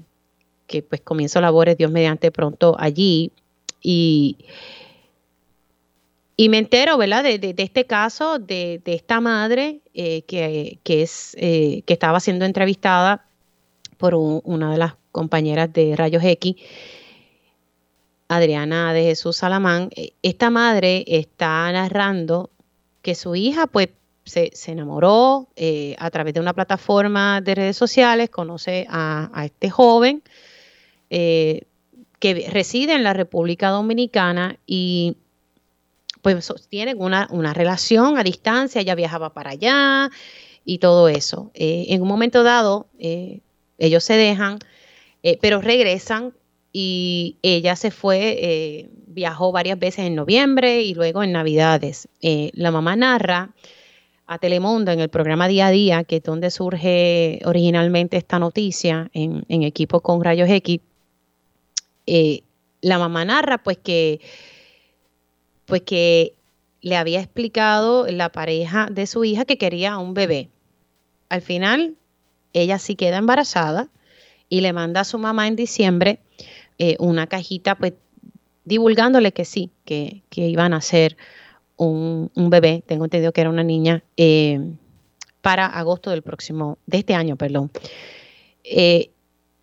que 0.71 0.81
pues 0.81 1.01
comienzo 1.01 1.41
labores, 1.41 1.77
Dios 1.77 1.91
mediante 1.91 2.31
pronto 2.31 2.75
allí. 2.79 3.31
Y, 3.83 4.37
y 6.35 6.49
me 6.49 6.57
entero, 6.57 6.97
¿verdad?, 6.97 7.23
de, 7.23 7.53
este 7.57 7.85
caso, 7.85 8.39
de, 8.39 8.81
esta 8.85 9.19
madre 9.21 9.81
eh, 9.93 10.23
que, 10.23 10.79
es, 10.83 11.35
eh, 11.37 11.83
que 11.85 11.93
estaba 11.93 12.19
siendo 12.19 12.45
entrevistada 12.45 13.25
por 13.97 14.15
una 14.15 14.71
de 14.71 14.77
las 14.77 14.95
compañeras 15.11 15.71
de 15.71 15.95
Rayos 15.95 16.23
X, 16.23 16.55
Adriana 18.27 18.93
de 18.93 19.03
Jesús 19.03 19.37
Salamán. 19.37 19.89
Esta 20.23 20.49
madre 20.49 21.03
está 21.05 21.71
narrando 21.71 22.49
que 23.01 23.13
su 23.13 23.35
hija, 23.35 23.67
pues, 23.67 23.89
se, 24.23 24.51
enamoró 24.67 25.49
eh, 25.55 25.95
a 25.99 26.09
través 26.09 26.33
de 26.33 26.39
una 26.39 26.53
plataforma 26.53 27.41
de 27.41 27.55
redes 27.55 27.77
sociales, 27.77 28.29
conoce 28.29 28.87
a 28.89 29.43
este 29.45 29.69
joven, 29.69 30.23
eh, 31.13 31.63
que 32.19 32.47
reside 32.49 32.93
en 32.93 33.03
la 33.03 33.11
República 33.11 33.69
Dominicana 33.69 34.57
y 34.65 35.17
pues 36.21 36.45
sostienen 36.45 37.01
una, 37.01 37.27
una, 37.31 37.53
relación 37.53 38.17
a 38.17 38.23
distancia, 38.23 38.79
ella 38.79 38.95
viajaba 38.95 39.33
para 39.33 39.49
allá 39.49 40.09
y 40.63 40.77
todo 40.77 41.09
eso. 41.09 41.51
Eh, 41.53 41.87
en 41.89 42.01
un 42.01 42.07
momento 42.07 42.43
dado, 42.43 42.87
eh, 42.97 43.41
ellos 43.77 44.05
se 44.05 44.13
dejan, 44.13 44.59
pero 45.41 45.59
regresan 45.59 46.33
y 46.71 47.35
ella 47.41 47.75
se 47.75 47.91
fue, 47.91 48.87
viajó 49.07 49.51
varias 49.51 49.77
veces 49.77 50.05
en 50.05 50.15
noviembre 50.15 50.81
y 50.83 50.93
luego 50.93 51.23
en 51.23 51.33
Navidades. 51.33 52.07
la 52.21 52.71
mamá 52.71 52.95
narra 52.95 53.49
a 54.27 54.37
Telemundo 54.37 54.91
en 54.91 55.01
el 55.01 55.09
programa 55.09 55.49
Día 55.49 55.67
a 55.67 55.71
Día, 55.71 56.03
que 56.05 56.17
es 56.17 56.23
donde 56.23 56.51
surge 56.51 57.41
originalmente 57.43 58.15
esta 58.15 58.39
noticia 58.39 59.09
en, 59.13 59.43
en 59.49 59.63
equipo 59.63 59.99
con 59.99 60.23
Rayos 60.23 60.49
X, 60.49 60.79
eh, 62.07 62.41
la 62.81 62.97
mamá 62.97 63.25
narra 63.25 63.59
pues 63.59 63.77
que, 63.77 64.21
pues 65.65 65.81
que 65.81 66.33
le 66.81 66.97
había 66.97 67.19
explicado 67.19 68.07
la 68.07 68.31
pareja 68.31 68.87
de 68.91 69.05
su 69.07 69.23
hija 69.23 69.45
que 69.45 69.57
quería 69.57 69.97
un 69.97 70.13
bebé. 70.13 70.49
Al 71.29 71.41
final, 71.41 71.95
ella 72.53 72.79
sí 72.79 72.95
queda 72.95 73.17
embarazada 73.17 73.89
y 74.49 74.61
le 74.61 74.73
manda 74.73 75.01
a 75.01 75.05
su 75.05 75.17
mamá 75.17 75.47
en 75.47 75.55
diciembre 75.55 76.19
eh, 76.79 76.95
una 76.99 77.27
cajita, 77.27 77.75
pues 77.75 77.93
divulgándole 78.65 79.31
que 79.31 79.45
sí, 79.45 79.71
que, 79.85 80.23
iban 80.35 80.73
a 80.73 80.77
hacer 80.77 81.17
un, 81.77 82.31
bebé, 82.35 82.83
tengo 82.85 83.05
entendido 83.05 83.31
que 83.31 83.41
era 83.41 83.49
una 83.49 83.63
niña, 83.63 84.03
eh, 84.17 84.59
para 85.41 85.65
agosto 85.65 86.11
del 86.11 86.21
próximo, 86.21 86.77
de 86.85 86.99
este 86.99 87.15
año, 87.15 87.35
perdón. 87.35 87.71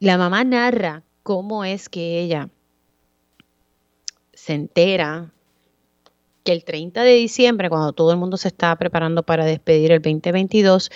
La 0.01 0.17
mamá 0.17 0.45
narra 0.45 1.03
cómo 1.29 1.63
es 1.63 1.91
que 1.91 2.21
ella 2.21 2.49
se 4.33 4.55
entera 4.55 5.31
que 6.43 6.53
el 6.53 6.65
30 6.65 7.03
de 7.03 7.13
diciembre, 7.13 7.69
cuando 7.69 7.93
todo 7.93 8.13
el 8.13 8.17
mundo 8.17 8.39
se 8.39 8.49
estaba 8.49 8.77
preparando 8.77 9.23
para 9.23 9.45
despedir 9.45 9.93
el 9.93 10.01
2022, 10.01 10.91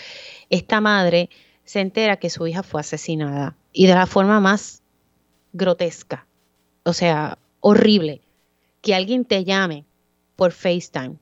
esta 0.49 0.81
madre 0.81 1.29
se 1.65 1.81
entera 1.81 2.17
que 2.17 2.31
su 2.31 2.47
hija 2.47 2.63
fue 2.63 2.81
asesinada 2.81 3.59
y 3.75 3.87
de 3.87 3.95
la 3.95 4.07
forma 4.07 4.41
más 4.41 4.83
grotesca, 5.53 6.27
o 6.85 6.95
sea, 6.95 7.37
horrible, 7.61 8.23
que 8.81 8.95
alguien 8.95 9.27
te 9.27 9.45
llame 9.45 9.85
por 10.35 10.53
FaceTime. 10.53 11.17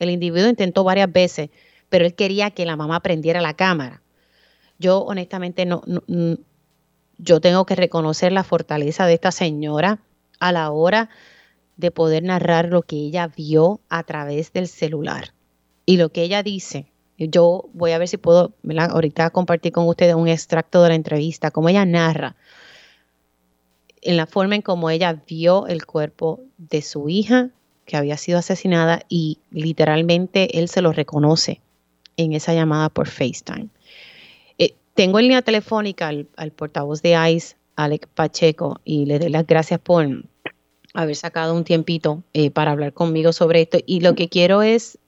El 0.00 0.10
individuo 0.10 0.48
intentó 0.48 0.82
varias 0.82 1.12
veces, 1.12 1.50
pero 1.88 2.04
él 2.04 2.16
quería 2.16 2.50
que 2.50 2.66
la 2.66 2.74
mamá 2.74 2.98
prendiera 2.98 3.40
la 3.40 3.54
cámara. 3.54 4.02
Yo 4.80 5.02
honestamente 5.02 5.66
no, 5.66 5.82
yo 7.18 7.40
tengo 7.40 7.66
que 7.66 7.74
reconocer 7.74 8.32
la 8.32 8.44
fortaleza 8.44 9.06
de 9.06 9.14
esta 9.14 9.32
señora 9.32 9.98
a 10.38 10.52
la 10.52 10.70
hora 10.70 11.08
de 11.76 11.90
poder 11.90 12.22
narrar 12.22 12.68
lo 12.68 12.82
que 12.82 12.96
ella 12.96 13.28
vio 13.28 13.80
a 13.88 14.02
través 14.02 14.52
del 14.52 14.68
celular. 14.68 15.32
Y 15.84 15.98
lo 15.98 16.10
que 16.10 16.22
ella 16.22 16.42
dice, 16.42 16.86
yo 17.18 17.68
voy 17.72 17.92
a 17.92 17.98
ver 17.98 18.08
si 18.08 18.16
puedo 18.16 18.52
ahorita 18.90 19.30
compartir 19.30 19.72
con 19.72 19.86
ustedes 19.88 20.14
un 20.14 20.28
extracto 20.28 20.82
de 20.82 20.90
la 20.90 20.94
entrevista, 20.94 21.50
como 21.50 21.68
ella 21.68 21.84
narra, 21.84 22.36
en 24.02 24.16
la 24.16 24.26
forma 24.26 24.54
en 24.54 24.62
cómo 24.62 24.90
ella 24.90 25.22
vio 25.26 25.66
el 25.66 25.84
cuerpo 25.86 26.40
de 26.58 26.82
su 26.82 27.08
hija 27.08 27.50
que 27.86 27.96
había 27.96 28.16
sido 28.16 28.38
asesinada 28.38 29.02
y 29.08 29.38
literalmente 29.50 30.58
él 30.58 30.68
se 30.68 30.82
lo 30.82 30.92
reconoce 30.92 31.60
en 32.16 32.32
esa 32.32 32.52
llamada 32.54 32.88
por 32.88 33.08
FaceTime. 33.08 33.68
Tengo 34.96 35.18
en 35.18 35.26
línea 35.26 35.42
telefónica 35.42 36.08
al, 36.08 36.52
portavoz 36.52 37.02
de 37.02 37.16
ICE, 37.30 37.56
Alec 37.76 38.08
Pacheco, 38.08 38.80
y 38.82 39.04
le 39.04 39.18
doy 39.18 39.28
las 39.28 39.46
gracias 39.46 39.78
por 39.78 40.06
haber 40.94 41.16
sacado 41.16 41.54
un 41.54 41.64
tiempito 41.64 42.22
eh, 42.32 42.50
para 42.50 42.70
hablar 42.70 42.94
conmigo 42.94 43.34
sobre 43.34 43.60
esto. 43.60 43.76
Y 43.84 44.00
lo 44.00 44.14
que 44.14 44.30
quiero 44.30 44.62
es, 44.62 44.98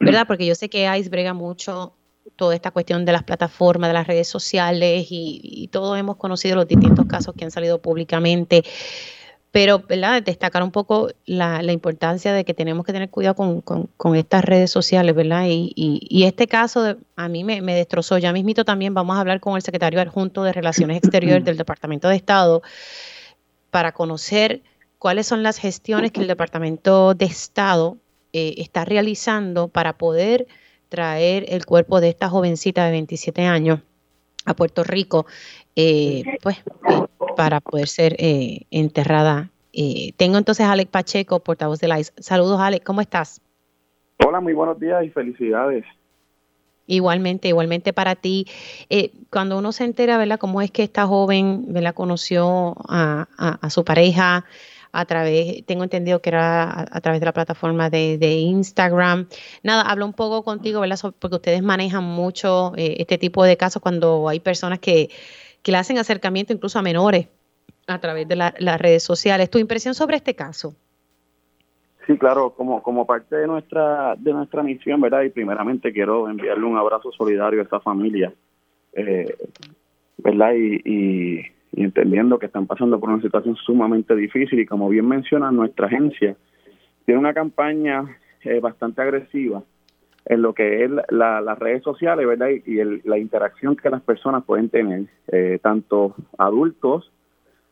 ¿verdad? 0.00 0.26
Porque 0.26 0.46
yo 0.46 0.54
sé 0.54 0.70
que 0.70 0.88
ICE 0.98 1.10
brega 1.10 1.34
mucho 1.34 1.92
toda 2.36 2.54
esta 2.54 2.70
cuestión 2.70 3.04
de 3.04 3.12
las 3.12 3.24
plataformas, 3.24 3.90
de 3.90 3.94
las 3.94 4.06
redes 4.06 4.26
sociales 4.26 5.08
y, 5.10 5.68
todos 5.70 5.98
hemos 5.98 6.16
conocido 6.16 6.56
los 6.56 6.66
distintos 6.66 7.04
casos 7.04 7.34
que 7.36 7.44
han 7.44 7.50
salido 7.50 7.82
públicamente. 7.82 8.64
Pero, 9.56 9.78
¿verdad? 9.78 10.22
Destacar 10.22 10.62
un 10.62 10.70
poco 10.70 11.08
la, 11.24 11.62
importancia 11.72 12.34
de 12.34 12.44
que 12.44 12.52
tenemos 12.52 12.84
que 12.84 12.92
tener 12.92 13.08
cuidado 13.08 13.62
con, 13.64 14.14
estas 14.14 14.44
redes 14.44 14.70
sociales, 14.70 15.14
¿verdad? 15.14 15.46
Y, 15.48 16.24
este 16.24 16.46
caso 16.46 16.98
a 17.16 17.28
mí 17.30 17.42
me, 17.42 17.62
destrozó. 17.62 18.18
Ya 18.18 18.34
mismito 18.34 18.66
también 18.66 18.92
vamos 18.92 19.16
a 19.16 19.20
hablar 19.20 19.40
con 19.40 19.56
el 19.56 19.62
secretario 19.62 19.98
adjunto 19.98 20.42
de 20.42 20.52
Relaciones 20.52 20.98
Exteriores 20.98 21.42
del 21.42 21.56
Departamento 21.56 22.06
de 22.10 22.16
Estado 22.16 22.60
para 23.70 23.92
conocer 23.92 24.62
cuáles 24.98 25.26
son 25.26 25.42
las 25.42 25.56
gestiones 25.56 26.12
que 26.12 26.20
el 26.20 26.26
Departamento 26.26 27.14
de 27.14 27.24
Estado 27.24 27.96
eh, 28.34 28.56
está 28.58 28.84
realizando 28.84 29.68
para 29.68 29.96
poder 29.96 30.48
traer 30.90 31.46
el 31.48 31.64
cuerpo 31.64 32.02
de 32.02 32.10
esta 32.10 32.28
jovencita 32.28 32.84
de 32.84 32.90
27 32.90 33.46
años 33.46 33.80
a 34.44 34.54
Puerto 34.54 34.84
Rico, 34.84 35.24
eh, 35.76 36.24
pues 36.42 36.62
para 37.36 37.60
poder 37.60 37.88
ser 37.88 38.16
eh, 38.18 38.62
enterrada. 38.70 39.50
Eh, 39.72 40.12
tengo 40.16 40.38
entonces 40.38 40.66
a 40.66 40.72
Alex 40.72 40.90
Pacheco, 40.90 41.40
portavoz 41.40 41.78
de 41.80 41.88
la 41.88 42.00
ICE. 42.00 42.12
Saludos, 42.18 42.60
Alex, 42.60 42.84
¿cómo 42.84 43.00
estás? 43.02 43.40
Hola, 44.24 44.40
muy 44.40 44.54
buenos 44.54 44.80
días 44.80 45.04
y 45.04 45.10
felicidades. 45.10 45.84
Igualmente, 46.86 47.48
igualmente 47.48 47.92
para 47.92 48.14
ti. 48.14 48.46
cuando 49.30 49.58
uno 49.58 49.72
se 49.72 49.84
entera, 49.84 50.18
¿verdad?, 50.18 50.38
cómo 50.38 50.62
es 50.62 50.70
que 50.70 50.82
esta 50.82 51.06
joven, 51.06 51.72
¿verdad?, 51.72 51.94
conoció 51.94 52.74
a, 52.88 53.26
a 53.36 53.70
su 53.70 53.84
pareja, 53.84 54.46
a 54.96 55.04
través, 55.04 55.64
tengo 55.66 55.84
entendido 55.84 56.22
que 56.22 56.30
era 56.30 56.86
a, 56.90 57.00
través 57.02 57.20
de 57.20 57.26
la 57.26 57.32
plataforma 57.32 57.90
de, 57.90 58.38
Instagram. 58.38 59.28
Nada, 59.62 59.82
hablo 59.82 60.06
un 60.06 60.14
poco 60.14 60.42
contigo, 60.42 60.80
¿verdad? 60.80 60.98
porque 61.18 61.36
ustedes 61.36 61.62
manejan 61.62 62.02
mucho 62.02 62.72
eh, 62.76 62.96
este 62.98 63.18
tipo 63.18 63.44
de 63.44 63.58
casos 63.58 63.82
cuando 63.82 64.28
hay 64.28 64.40
personas 64.40 64.78
que, 64.78 65.10
que 65.66 65.72
le 65.72 65.78
hacen 65.78 65.98
acercamiento 65.98 66.52
incluso 66.52 66.78
a 66.78 66.82
menores 66.82 67.26
a 67.88 67.98
través 67.98 68.28
de 68.28 68.36
las 68.36 68.80
redes 68.80 69.02
sociales. 69.02 69.50
¿Tu 69.50 69.58
impresión 69.58 69.94
sobre 69.94 70.14
este 70.14 70.36
caso? 70.36 70.76
Sí, 72.06 72.16
claro, 72.16 72.50
como, 72.50 72.84
como 72.84 73.04
parte 73.04 73.34
de 73.34 73.48
nuestra, 73.48 74.14
de 74.14 74.32
nuestra 74.32 74.62
misión, 74.62 75.00
¿verdad? 75.00 75.22
Y 75.22 75.30
primeramente 75.30 75.92
quiero 75.92 76.30
enviarle 76.30 76.64
un 76.64 76.76
abrazo 76.76 77.10
solidario 77.10 77.58
a 77.58 77.64
esta 77.64 77.80
familia, 77.80 78.32
eh, 78.92 79.36
¿verdad? 80.18 80.52
y, 80.54 81.42
entendiendo 81.72 82.38
que 82.38 82.46
están 82.46 82.68
pasando 82.68 83.00
por 83.00 83.10
una 83.10 83.20
situación 83.20 83.56
sumamente 83.56 84.14
difícil 84.14 84.60
y 84.60 84.66
como 84.66 84.88
bien 84.88 85.08
menciona 85.08 85.50
nuestra 85.50 85.88
agencia 85.88 86.36
tiene 87.04 87.20
una 87.20 87.34
campaña 87.34 88.16
eh, 88.44 88.60
bastante 88.60 89.02
agresiva 89.02 89.62
en 90.26 90.42
lo 90.42 90.52
que 90.54 90.84
es 90.84 90.90
las 91.08 91.58
redes 91.58 91.82
sociales 91.82 92.26
verdad 92.26 92.48
y, 92.48 93.08
la 93.08 93.18
interacción 93.18 93.76
que 93.76 93.90
las 93.90 94.02
personas 94.02 94.44
pueden 94.44 94.68
tener 94.68 95.04
eh, 95.28 95.58
tanto 95.62 96.14
adultos 96.38 97.10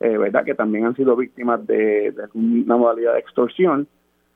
eh, 0.00 0.16
verdad 0.16 0.44
que 0.44 0.54
también 0.54 0.86
han 0.86 0.96
sido 0.96 1.16
víctimas 1.16 1.66
de, 1.66 2.12
de, 2.12 2.28
una 2.34 2.76
modalidad 2.76 3.14
de 3.14 3.20
extorsión 3.20 3.86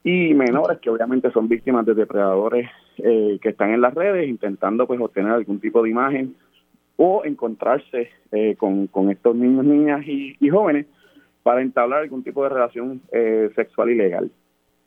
y 0.05 0.35
menores 0.35 0.79
que 0.79 0.91
obviamente 0.91 1.31
son 1.33 1.49
víctimas 1.49 1.85
de 1.87 1.95
depredadores 1.95 2.69
que 2.97 3.49
están 3.49 3.71
en 3.71 3.81
las 3.81 3.95
redes 3.95 4.29
intentando 4.29 4.85
pues 4.87 5.01
obtener 5.01 5.31
algún 5.31 5.61
tipo 5.61 5.83
de 5.83 5.91
imagen 5.91 6.35
o 6.99 7.25
encontrarse 7.25 8.11
eh, 8.33 8.57
con, 8.57 9.11
estos 9.11 9.37
niños, 9.37 9.65
niñas 9.65 10.05
y, 10.05 10.37
jóvenes 10.51 10.87
para 11.45 11.63
entablar 11.63 12.01
algún 12.01 12.25
tipo 12.25 12.43
de 12.43 12.49
relación 12.49 13.01
eh, 13.13 13.51
sexual 13.55 13.91
ilegal. 13.91 14.31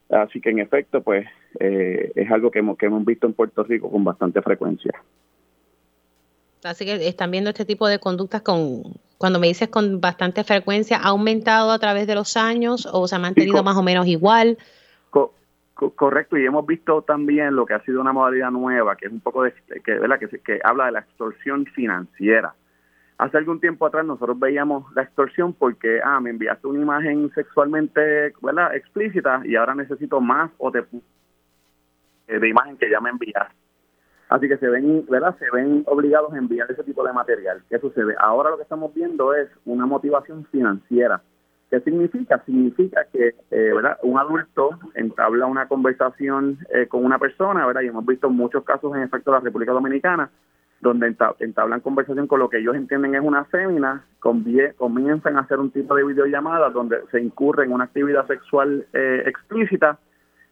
Así 0.10 0.42
que 0.42 0.50
en 0.50 0.60
efecto, 0.60 1.02
pues 1.02 1.26
eh, 1.60 2.12
es 2.16 2.32
algo 2.32 2.52
que 2.52 2.60
hemos, 2.60 2.78
que 2.78 2.86
hemos 2.86 3.06
visto 3.06 3.28
en 3.28 3.34
Puerto 3.34 3.64
Rico 3.64 3.90
con 3.90 4.04
bastante 4.04 4.42
frecuencia. 4.42 4.94
Así 6.64 6.86
que 6.86 7.08
están 7.08 7.32
viendo 7.32 7.50
este 7.50 7.66
tipo 7.66 7.88
de 7.88 8.00
conductas 8.00 8.42
con, 8.42 8.84
cuando 9.18 9.40
me 9.40 9.48
dices 9.48 9.70
con 9.70 10.00
bastante 10.00 10.44
frecuencia, 10.44 10.98
¿ha 10.98 11.10
aumentado 11.10 11.72
a 11.72 11.80
través 11.80 12.08
de 12.08 12.16
los 12.16 12.38
años 12.38 12.88
o 12.92 13.08
se 13.08 13.16
ha 13.16 13.20
mantenido 13.20 13.64
más 13.64 13.78
o 13.78 13.84
menos 13.84 14.08
igual? 14.08 14.58
correcto, 15.90 16.38
y 16.38 16.46
hemos 16.46 16.66
visto 16.66 17.02
también 17.02 17.56
lo 17.56 17.66
que 17.66 17.74
ha 17.74 17.84
sido 17.84 18.02
una 18.02 18.14
modalidad 18.14 18.52
nueva, 18.52 18.96
que 18.96 19.08
es 19.08 19.12
un 19.12 19.20
poco 19.20 19.44
de, 19.44 19.54
que, 19.84 19.94
¿verdad? 19.94 20.20
que, 20.20 20.28
que 20.28 20.60
habla 20.64 20.86
de 20.86 20.92
la 20.92 21.00
extorsión 21.00 21.66
financiera. 21.66 22.54
Hace 23.18 23.38
algún 23.38 23.60
tiempo 23.60 23.86
atrás 23.86 24.06
nosotros 24.06 24.40
veíamos 24.40 24.92
la 24.94 25.04
extorsión 25.04 25.54
porque, 25.54 26.00
ah, 26.04 26.20
me 26.20 26.32
enviaste 26.32 26.68
una 26.68 26.82
imagen 26.82 27.32
sexualmente 27.34 28.34
¿verdad? 28.42 28.76
explícita 28.76 29.42
y 29.46 29.56
ahora 29.56 29.76
necesito 29.76 30.20
más 30.22 30.52
o 30.58 30.76
eh, 30.76 30.84
de 32.40 32.50
imagen 32.50 32.78
que 32.78 32.90
ya 32.90 33.00
me 33.00 33.10
enviaste. 33.10 33.56
Así 34.30 34.48
que 34.48 34.58
se 34.58 34.68
ven, 34.68 35.06
¿verdad? 35.10 35.36
Se 35.40 35.46
ven 35.52 35.84
obligados 35.88 36.34
a 36.34 36.38
enviar 36.38 36.72
ese 36.72 36.84
tipo 36.84 37.04
de 37.06 37.12
material. 37.12 37.62
¿Qué 37.70 37.80
sucede? 37.80 38.16
Ahora 38.18 38.50
lo 38.50 38.58
que 38.58 38.64
estamos 38.64 38.94
viendo 38.94 39.34
es 39.34 39.50
una 39.66 39.86
motivación 39.86 40.46
financiera 40.46 41.22
¿Qué 41.72 41.80
significa? 41.80 42.44
Significa 42.46 43.06
que 43.14 43.30
eh, 43.50 43.72
¿verdad? 43.74 43.98
un 44.04 44.20
adulto 44.20 44.72
entabla 44.94 45.46
una 45.46 45.70
conversación 45.70 46.60
eh, 46.70 46.88
con 46.88 47.06
una 47.06 47.18
persona, 47.18 47.66
¿verdad? 47.66 47.82
y 47.84 47.88
hemos 47.88 48.06
visto 48.06 48.30
muchos 48.30 48.66
casos 48.66 48.94
en 48.94 49.04
efecto 49.04 49.32
de 49.32 49.38
la 49.38 49.44
República 49.44 49.72
Dominicana, 49.72 50.30
donde 50.82 51.16
entablan 51.40 51.80
conversación 51.80 52.28
con 52.28 52.40
lo 52.40 52.50
que 52.50 52.58
ellos 52.58 52.76
entienden 52.76 53.16
es 53.16 53.22
una 53.24 53.46
fémina, 53.46 54.04
comienzan 54.20 55.38
a 55.38 55.42
hacer 55.42 55.60
un 55.60 55.72
tipo 55.72 55.96
de 55.96 56.04
videollamada 56.04 56.72
donde 56.72 56.98
se 57.10 57.22
incurre 57.22 57.64
en 57.64 57.72
una 57.72 57.86
actividad 57.86 58.28
sexual 58.28 58.86
eh, 58.92 59.24
explícita. 59.26 59.98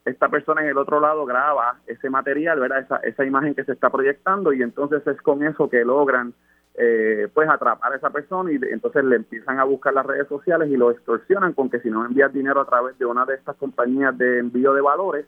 Esta 0.06 0.30
persona 0.30 0.62
en 0.62 0.70
el 0.70 0.78
otro 0.78 1.00
lado 1.00 1.26
graba 1.26 1.80
ese 1.88 2.10
material, 2.10 2.60
¿verdad? 2.60 2.80
Esa, 2.80 2.98
esa 2.98 3.26
imagen 3.26 3.54
que 3.54 3.64
se 3.64 3.74
está 3.74 3.90
proyectando 3.90 4.54
y 4.54 4.62
entonces 4.62 5.06
es 5.06 5.22
con 5.22 5.44
eso 5.44 5.70
que 5.70 5.84
logran 5.84 6.34
eh, 6.82 7.28
pues 7.34 7.50
atrapar 7.50 7.92
a 7.92 7.98
esa 7.98 8.10
persona 8.10 8.52
y 8.52 8.60
entonces 8.72 9.04
le 9.04 9.18
empiezan 9.18 9.60
a 9.60 9.66
buscar 9.66 9.94
las 9.94 10.06
redes 10.06 10.28
sociales 10.30 10.70
y 10.70 10.78
lo 10.78 10.92
extorsionan 10.92 11.52
con 11.52 11.70
que 11.70 11.82
si 11.82 11.90
no 11.90 12.06
envías 12.06 12.32
dinero 12.32 12.62
a 12.62 12.66
través 12.66 12.98
de 12.98 13.06
una 13.06 13.26
de 13.26 13.36
estas 13.36 13.58
compañías 13.58 14.18
de 14.18 14.40
envío 14.40 14.74
de 14.74 14.80
valores, 14.80 15.26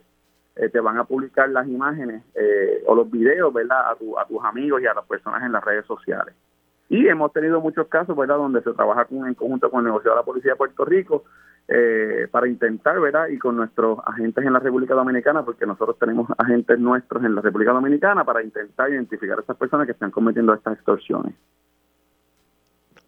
eh, 0.56 0.68
te 0.70 0.80
van 0.80 0.96
a 0.96 1.04
publicar 1.04 1.50
las 1.50 1.68
imágenes 1.68 2.22
eh, 2.34 2.82
o 2.86 2.94
los 2.94 3.10
videos, 3.10 3.52
¿verdad? 3.52 3.90
A, 3.90 3.96
tu, 3.96 4.18
a 4.18 4.26
tus 4.26 4.42
amigos 4.44 4.80
y 4.80 4.86
a 4.86 4.94
las 4.94 5.04
personas 5.04 5.42
en 5.42 5.52
las 5.52 5.62
redes 5.62 5.84
sociales. 5.84 6.34
Y 6.88 7.06
hemos 7.08 7.32
tenido 7.32 7.60
muchos 7.60 7.86
casos, 7.88 8.16
¿verdad?, 8.16 8.36
donde 8.36 8.62
se 8.62 8.72
trabaja 8.72 9.04
con, 9.04 9.26
en 9.26 9.34
conjunto 9.34 9.70
con 9.70 9.80
el 9.80 9.86
negociado 9.86 10.16
de 10.16 10.20
la 10.20 10.26
Policía 10.26 10.52
de 10.52 10.56
Puerto 10.56 10.84
Rico 10.84 11.24
eh, 11.68 12.28
para 12.30 12.48
intentar, 12.48 13.00
¿verdad?, 13.00 13.28
y 13.28 13.38
con 13.38 13.56
nuestros 13.56 13.98
agentes 14.04 14.44
en 14.44 14.52
la 14.52 14.58
República 14.58 14.94
Dominicana, 14.94 15.44
porque 15.44 15.66
nosotros 15.66 15.98
tenemos 15.98 16.28
agentes 16.36 16.78
nuestros 16.78 17.24
en 17.24 17.34
la 17.34 17.40
República 17.40 17.72
Dominicana 17.72 18.24
para 18.24 18.42
intentar 18.42 18.90
identificar 18.90 19.38
a 19.38 19.40
estas 19.40 19.56
personas 19.56 19.86
que 19.86 19.92
están 19.92 20.10
cometiendo 20.10 20.52
estas 20.54 20.74
extorsiones. 20.74 21.34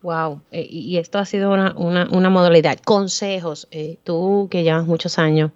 Wow, 0.04 0.42
eh, 0.50 0.66
y 0.68 0.98
esto 0.98 1.18
ha 1.18 1.24
sido 1.24 1.50
una, 1.50 1.74
una, 1.74 2.28
modalidad. 2.28 2.78
Consejos, 2.78 3.66
eh, 3.70 3.96
tú 4.04 4.48
que 4.50 4.62
llevas 4.62 4.86
muchos 4.86 5.18
años 5.18 5.52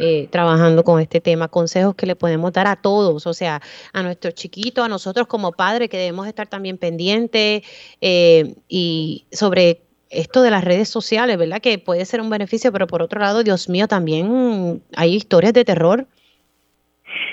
eh, 0.00 0.28
trabajando 0.30 0.82
con 0.82 0.98
este 0.98 1.20
tema, 1.20 1.48
consejos 1.48 1.94
que 1.94 2.06
le 2.06 2.16
podemos 2.16 2.54
dar 2.54 2.68
a 2.68 2.76
todos, 2.76 3.26
o 3.26 3.34
sea, 3.34 3.60
a 3.92 4.02
nuestros 4.02 4.32
chiquitos, 4.32 4.82
a 4.82 4.88
nosotros 4.88 5.26
como 5.26 5.52
padres 5.52 5.90
que 5.90 5.98
debemos 5.98 6.26
estar 6.26 6.46
también 6.46 6.78
pendientes 6.78 7.64
y 8.00 9.26
sobre 9.30 9.82
esto 10.12 10.42
de 10.42 10.50
las 10.50 10.64
redes 10.64 10.88
sociales, 10.88 11.38
¿verdad? 11.38 11.60
Que 11.60 11.78
puede 11.78 12.04
ser 12.04 12.20
un 12.20 12.30
beneficio, 12.30 12.70
pero 12.72 12.86
por 12.86 13.02
otro 13.02 13.20
lado, 13.20 13.42
Dios 13.42 13.68
mío, 13.68 13.88
también 13.88 14.82
hay 14.96 15.14
historias 15.14 15.52
de 15.52 15.64
terror 15.64 16.06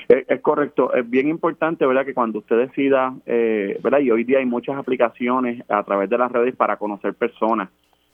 es, 0.10 0.42
correcto, 0.42 0.94
es 0.94 1.08
bien 1.10 1.28
importante, 1.30 1.86
¿verdad? 1.86 2.06
Que 2.06 2.14
cuando 2.14 2.40
usted 2.40 2.58
decida, 2.58 3.14
eh, 3.26 3.80
¿verdad? 3.84 4.00
Y 4.00 4.12
hoy 4.12 4.24
día 4.24 4.40
hay 4.40 4.46
muchas 4.46 4.76
aplicaciones 4.76 5.64
a 5.70 5.84
través 5.84 6.10
de 6.10 6.18
las 6.18 6.32
redes 6.32 6.56
para 6.56 6.78
conocer 6.78 7.14
personas, 7.14 7.70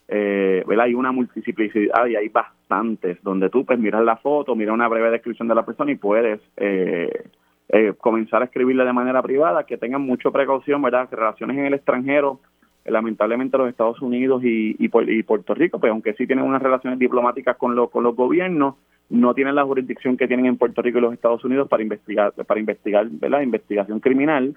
eh, 0.08 0.62
¿verdad? 0.66 0.86
Hay 0.86 0.94
una 0.94 1.12
multiplicidad 1.12 2.06
y 2.06 2.16
hay 2.16 2.28
bastantes, 2.28 3.22
donde 3.22 3.48
tú 3.48 3.64
pues 3.64 3.78
miras 3.78 4.04
la 4.04 4.16
foto, 4.16 4.54
miras 4.54 4.74
una 4.74 4.88
breve 4.88 5.10
descripción 5.10 5.48
de 5.48 5.54
la 5.54 5.64
persona 5.64 5.90
y 5.90 5.96
puedes 5.96 6.40
eh, 6.58 7.24
eh, 7.70 7.94
comenzar 7.98 8.42
a 8.42 8.44
escribirle 8.44 8.84
de 8.84 8.92
manera 8.92 9.22
privada, 9.22 9.64
que 9.64 9.78
tengan 9.78 10.02
mucha 10.02 10.30
precaución, 10.30 10.82
¿verdad? 10.82 11.08
Relaciones 11.10 11.56
en 11.56 11.66
el 11.66 11.74
extranjero, 11.74 12.40
lamentablemente 12.88 13.58
los 13.58 13.68
Estados 13.68 14.00
Unidos 14.00 14.42
y, 14.44 14.88
Puerto 14.88 15.54
Rico, 15.54 15.78
pues 15.78 15.90
aunque 15.90 16.14
sí 16.14 16.26
tienen 16.26 16.44
unas 16.44 16.62
relaciones 16.62 16.98
diplomáticas 16.98 17.56
con, 17.56 17.86
con 17.88 18.04
los 18.04 18.16
gobiernos, 18.16 18.74
no 19.08 19.34
tienen 19.34 19.54
la 19.54 19.64
jurisdicción 19.64 20.16
que 20.16 20.26
tienen 20.26 20.46
en 20.46 20.56
Puerto 20.56 20.82
Rico 20.82 20.98
y 20.98 21.00
los 21.00 21.12
Estados 21.12 21.44
Unidos 21.44 21.68
para 21.68 21.82
investigar, 21.82 22.32
para 22.32 22.60
investigar, 22.60 23.06
¿verdad? 23.08 23.42
Investigación 23.42 24.00
criminal. 24.00 24.56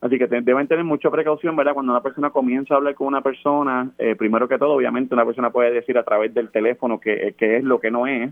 Así 0.00 0.16
que 0.16 0.28
deben 0.28 0.68
tener 0.68 0.84
mucha 0.84 1.10
precaución, 1.10 1.56
¿verdad? 1.56 1.74
Cuando 1.74 1.92
una 1.92 2.02
persona 2.02 2.30
comienza 2.30 2.74
a 2.74 2.76
hablar 2.76 2.94
con 2.94 3.08
una 3.08 3.20
persona, 3.20 3.90
eh, 3.98 4.14
primero 4.14 4.46
que 4.46 4.58
todo, 4.58 4.74
obviamente 4.74 5.14
una 5.14 5.24
persona 5.24 5.50
puede 5.50 5.72
decir 5.72 5.98
a 5.98 6.04
través 6.04 6.32
del 6.32 6.50
teléfono 6.50 7.00
que, 7.00 7.34
es 7.36 7.64
lo 7.64 7.80
que 7.80 7.90
no 7.90 8.06
es 8.06 8.30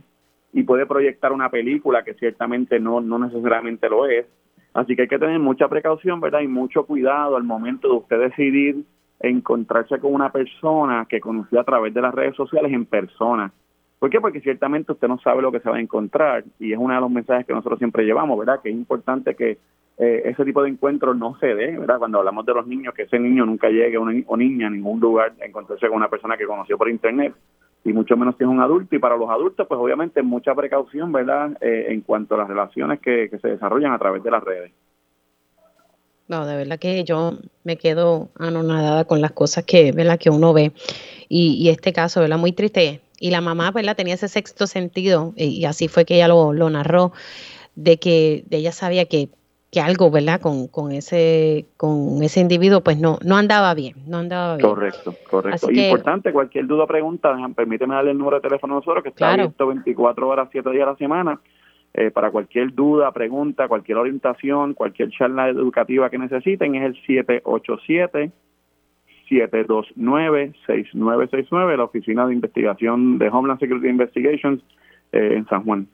y 0.52 0.62
puede 0.62 0.86
proyectar 0.86 1.32
una 1.32 1.50
película 1.50 2.04
que 2.04 2.14
ciertamente 2.14 2.78
no, 2.78 3.00
no 3.00 3.18
necesariamente 3.18 3.88
lo 3.90 4.06
es. 4.06 4.26
Así 4.74 4.94
que 4.94 5.02
hay 5.02 5.08
que 5.08 5.18
tener 5.18 5.40
mucha 5.40 5.68
precaución, 5.68 6.20
¿verdad? 6.20 6.40
Y 6.40 6.48
mucho 6.48 6.84
cuidado 6.84 7.36
al 7.36 7.42
momento 7.42 7.88
de 7.88 7.94
usted 7.96 8.20
decidir 8.20 8.84
encontrarse 9.20 9.98
con 9.98 10.14
una 10.14 10.30
persona 10.30 11.06
que 11.08 11.20
conoció 11.20 11.60
a 11.60 11.64
través 11.64 11.94
de 11.94 12.02
las 12.02 12.14
redes 12.14 12.36
sociales 12.36 12.72
en 12.72 12.84
persona 12.84 13.52
¿Por 13.98 14.10
qué? 14.10 14.20
Porque 14.20 14.40
ciertamente 14.40 14.92
usted 14.92 15.08
no 15.08 15.18
sabe 15.18 15.40
lo 15.40 15.50
que 15.50 15.60
se 15.60 15.70
va 15.70 15.76
a 15.76 15.80
encontrar 15.80 16.44
y 16.58 16.72
es 16.72 16.78
uno 16.78 16.94
de 16.94 17.00
los 17.00 17.10
mensajes 17.10 17.46
que 17.46 17.54
nosotros 17.54 17.78
siempre 17.78 18.04
llevamos, 18.04 18.38
¿verdad? 18.38 18.60
Que 18.62 18.68
es 18.68 18.74
importante 18.74 19.34
que 19.34 19.58
eh, 19.98 20.22
ese 20.26 20.44
tipo 20.44 20.62
de 20.62 20.68
encuentros 20.68 21.16
no 21.16 21.36
se 21.38 21.54
dé, 21.54 21.78
¿verdad? 21.78 21.98
Cuando 21.98 22.18
hablamos 22.18 22.44
de 22.44 22.52
los 22.52 22.66
niños, 22.66 22.92
que 22.92 23.04
ese 23.04 23.18
niño 23.18 23.46
nunca 23.46 23.68
llegue 23.70 23.96
una, 23.96 24.12
o 24.26 24.36
niña 24.36 24.66
a 24.66 24.70
ningún 24.70 25.00
lugar 25.00 25.32
a 25.40 25.46
encontrarse 25.46 25.88
con 25.88 25.96
una 25.96 26.10
persona 26.10 26.36
que 26.36 26.44
conoció 26.44 26.76
por 26.76 26.90
internet 26.90 27.34
y 27.84 27.92
mucho 27.94 28.16
menos 28.18 28.36
si 28.36 28.44
es 28.44 28.50
un 28.50 28.60
adulto. 28.60 28.94
Y 28.94 28.98
para 28.98 29.16
los 29.16 29.30
adultos, 29.30 29.66
pues 29.66 29.80
obviamente 29.80 30.22
mucha 30.22 30.54
precaución, 30.54 31.10
¿verdad? 31.10 31.56
Eh, 31.62 31.86
en 31.88 32.02
cuanto 32.02 32.34
a 32.34 32.38
las 32.38 32.48
relaciones 32.48 33.00
que, 33.00 33.30
se 33.30 33.48
desarrollan 33.48 33.92
a 33.92 33.98
través 33.98 34.22
de 34.22 34.30
las 34.30 34.44
redes. 34.44 34.72
No, 36.28 36.46
de 36.46 36.56
verdad 36.56 36.78
que 36.78 37.04
yo 37.04 37.38
me 37.64 37.76
quedo 37.76 38.30
anonadada 38.38 39.04
con 39.04 39.20
las 39.20 39.32
cosas 39.32 39.64
que, 39.64 39.92
¿verdad? 39.92 40.18
que 40.18 40.30
uno 40.30 40.52
ve. 40.52 40.72
Y, 41.28 41.54
y 41.54 41.68
este 41.68 41.92
caso, 41.92 42.20
¿verdad? 42.20 42.38
Muy 42.38 42.52
triste 42.52 43.00
y 43.18 43.30
la 43.30 43.40
mamá, 43.40 43.70
¿verdad? 43.70 43.96
Tenía 43.96 44.14
ese 44.14 44.28
sexto 44.28 44.66
sentido 44.66 45.32
y 45.36 45.64
así 45.64 45.88
fue 45.88 46.04
que 46.04 46.16
ella 46.16 46.28
lo, 46.28 46.52
narró, 46.70 47.12
de 47.74 47.98
que 47.98 48.44
ella 48.50 48.72
sabía 48.72 49.06
que, 49.06 49.28
que 49.70 49.80
algo, 49.80 50.10
¿verdad? 50.10 50.40
Con, 50.40 50.68
con, 50.68 50.92
ese 50.92 51.66
con 51.76 52.22
ese 52.22 52.40
individuo 52.40 52.82
pues 52.82 52.98
no 52.98 53.18
no 53.24 53.36
andaba 53.36 53.74
bien, 53.74 53.94
no 54.06 54.18
andaba 54.18 54.56
bien. 54.56 54.68
Correcto, 54.68 55.14
correcto. 55.28 55.70
Importante, 55.70 56.32
cualquier 56.32 56.66
duda, 56.66 56.86
pregunta, 56.86 57.34
permíteme 57.54 57.94
darle 57.94 58.10
el 58.10 58.18
número 58.18 58.36
de 58.36 58.42
teléfono 58.42 58.74
a 58.74 58.76
nosotros 58.76 59.02
que 59.02 59.10
está 59.10 59.32
abierto 59.32 59.66
24 59.66 60.28
horas, 60.28 60.48
7 60.52 60.70
días 60.70 60.86
a 60.86 60.90
la 60.92 60.96
semana. 60.96 61.40
Eh, 61.98 62.10
para 62.10 62.30
cualquier 62.30 62.74
duda, 62.74 63.10
pregunta, 63.10 63.68
cualquier 63.68 63.96
orientación, 63.96 64.74
cualquier 64.74 65.08
charla 65.10 65.48
educativa 65.48 66.10
que 66.10 66.18
necesiten 66.18 66.74
es 66.74 66.84
el 66.84 66.94
787 67.06 68.32
729-6969, 69.30 71.76
la 71.76 71.84
Oficina 71.84 72.26
de 72.26 72.34
Investigación 72.34 73.18
de 73.18 73.28
Homeland 73.28 73.58
Security 73.58 73.88
Investigations 73.88 74.62
eh, 75.12 75.34
en 75.36 75.46
San 75.48 75.64
Juan. 75.64 75.88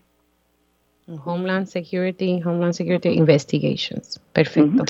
Homeland 1.24 1.66
Security, 1.66 2.42
Homeland 2.44 2.74
Security 2.74 3.08
Investigations. 3.10 4.20
Perfecto. 4.32 4.84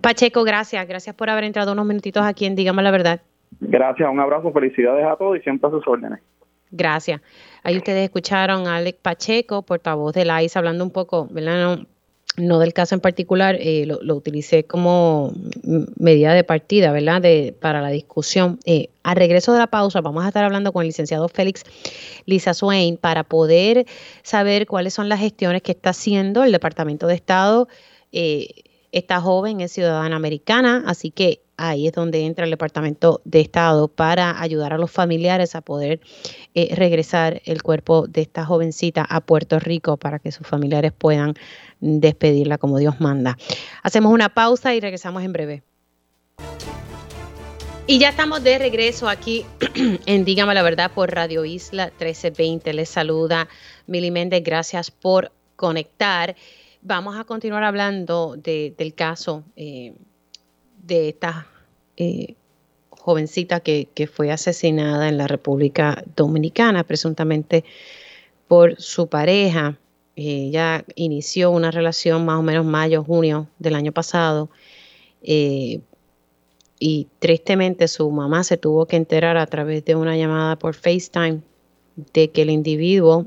Pacheco, 0.00 0.44
gracias. 0.44 0.86
Gracias 0.86 1.16
por 1.16 1.30
haber 1.30 1.44
entrado 1.44 1.72
unos 1.72 1.86
minutitos 1.86 2.24
aquí 2.24 2.44
en 2.46 2.56
Dígame 2.56 2.82
la 2.82 2.90
Verdad. 2.90 3.22
Gracias, 3.60 4.10
un 4.10 4.20
abrazo, 4.20 4.52
felicidades 4.52 5.06
a 5.06 5.16
todos 5.16 5.38
y 5.38 5.40
siempre 5.40 5.68
a 5.68 5.70
sus 5.70 5.88
órdenes. 5.88 6.20
Gracias. 6.70 7.20
Ahí 7.62 7.76
ustedes 7.76 8.04
escucharon 8.04 8.66
a 8.66 8.76
Alex 8.76 8.98
Pacheco, 9.00 9.62
portavoz 9.62 10.14
de 10.14 10.24
la 10.24 10.42
ICE, 10.42 10.58
hablando 10.58 10.84
un 10.84 10.90
poco, 10.90 11.28
¿verdad? 11.30 11.78
no 12.38 12.58
del 12.58 12.72
caso 12.72 12.94
en 12.94 13.00
particular, 13.00 13.56
eh, 13.60 13.84
lo, 13.86 14.14
utilicé 14.14 14.64
como 14.64 15.32
medida 15.96 16.34
de 16.34 16.44
partida, 16.44 16.92
¿verdad? 16.92 17.20
De, 17.20 17.54
para 17.60 17.80
la 17.80 17.90
discusión. 17.90 18.58
Eh, 18.64 18.90
a 19.02 19.14
regreso 19.14 19.52
de 19.52 19.58
la 19.58 19.66
pausa, 19.66 20.00
vamos 20.00 20.24
a 20.24 20.28
estar 20.28 20.44
hablando 20.44 20.72
con 20.72 20.82
el 20.82 20.88
licenciado 20.88 21.28
Félix 21.28 21.64
Lisa 22.26 22.54
Swain 22.54 22.96
para 22.96 23.24
poder 23.24 23.86
saber 24.22 24.66
cuáles 24.66 24.94
son 24.94 25.08
las 25.08 25.20
gestiones 25.20 25.62
que 25.62 25.72
está 25.72 25.90
haciendo 25.90 26.44
el 26.44 26.52
Departamento 26.52 27.06
de 27.06 27.14
Estado. 27.14 27.68
Eh, 28.12 28.48
esta 28.92 29.20
joven 29.20 29.60
es 29.60 29.72
ciudadana 29.72 30.16
americana, 30.16 30.84
así 30.86 31.10
que 31.10 31.40
ahí 31.58 31.88
es 31.88 31.92
donde 31.92 32.24
entra 32.24 32.44
el 32.44 32.50
Departamento 32.50 33.20
de 33.24 33.40
Estado 33.40 33.88
para 33.88 34.40
ayudar 34.40 34.72
a 34.72 34.78
los 34.78 34.90
familiares 34.90 35.54
a 35.54 35.60
poder 35.60 36.00
eh, 36.54 36.74
regresar 36.74 37.42
el 37.44 37.62
cuerpo 37.62 38.06
de 38.06 38.22
esta 38.22 38.46
jovencita 38.46 39.02
a 39.02 39.20
Puerto 39.20 39.58
Rico 39.58 39.98
para 39.98 40.18
que 40.18 40.32
sus 40.32 40.46
familiares 40.46 40.92
puedan 40.96 41.34
despedirla 41.80 42.56
como 42.56 42.78
Dios 42.78 43.00
manda. 43.00 43.36
Hacemos 43.82 44.12
una 44.12 44.30
pausa 44.30 44.74
y 44.74 44.80
regresamos 44.80 45.22
en 45.22 45.32
breve. 45.32 45.62
Y 47.86 47.98
ya 47.98 48.10
estamos 48.10 48.42
de 48.44 48.58
regreso 48.58 49.08
aquí 49.08 49.44
en 50.06 50.24
Dígame 50.24 50.54
la 50.54 50.62
Verdad 50.62 50.90
por 50.94 51.10
Radio 51.10 51.44
Isla 51.44 51.86
1320. 51.86 52.72
Les 52.74 52.88
saluda 52.88 53.48
Mili 53.86 54.10
Méndez. 54.10 54.44
Gracias 54.44 54.90
por 54.90 55.32
conectar. 55.56 56.36
Vamos 56.82 57.16
a 57.16 57.24
continuar 57.24 57.64
hablando 57.64 58.36
del 58.36 58.94
caso 58.94 59.42
eh, 59.56 59.94
de 60.88 61.10
esta 61.10 61.46
eh, 61.96 62.34
jovencita 62.90 63.60
que, 63.60 64.10
fue 64.12 64.32
asesinada 64.32 65.08
en 65.08 65.18
la 65.18 65.28
República 65.28 66.02
Dominicana, 66.16 66.82
presuntamente 66.82 67.64
por 68.48 68.80
su 68.80 69.06
pareja. 69.06 69.78
Ella 70.16 70.84
inició 70.96 71.52
una 71.52 71.70
relación 71.70 72.24
más 72.24 72.40
o 72.40 72.42
menos 72.42 72.66
mayo, 72.66 73.04
junio 73.04 73.48
del 73.58 73.76
año 73.76 73.92
pasado. 73.92 74.50
Eh, 75.22 75.80
y 76.80 77.08
tristemente 77.18 77.86
su 77.88 78.10
mamá 78.10 78.42
se 78.42 78.56
tuvo 78.56 78.86
que 78.86 78.96
enterar 78.96 79.36
a 79.36 79.46
través 79.46 79.84
de 79.84 79.94
una 79.94 80.16
llamada 80.16 80.56
por 80.56 80.74
FaceTime 80.74 81.42
de 82.14 82.30
que 82.30 82.42
el 82.42 82.50
individuo 82.50 83.26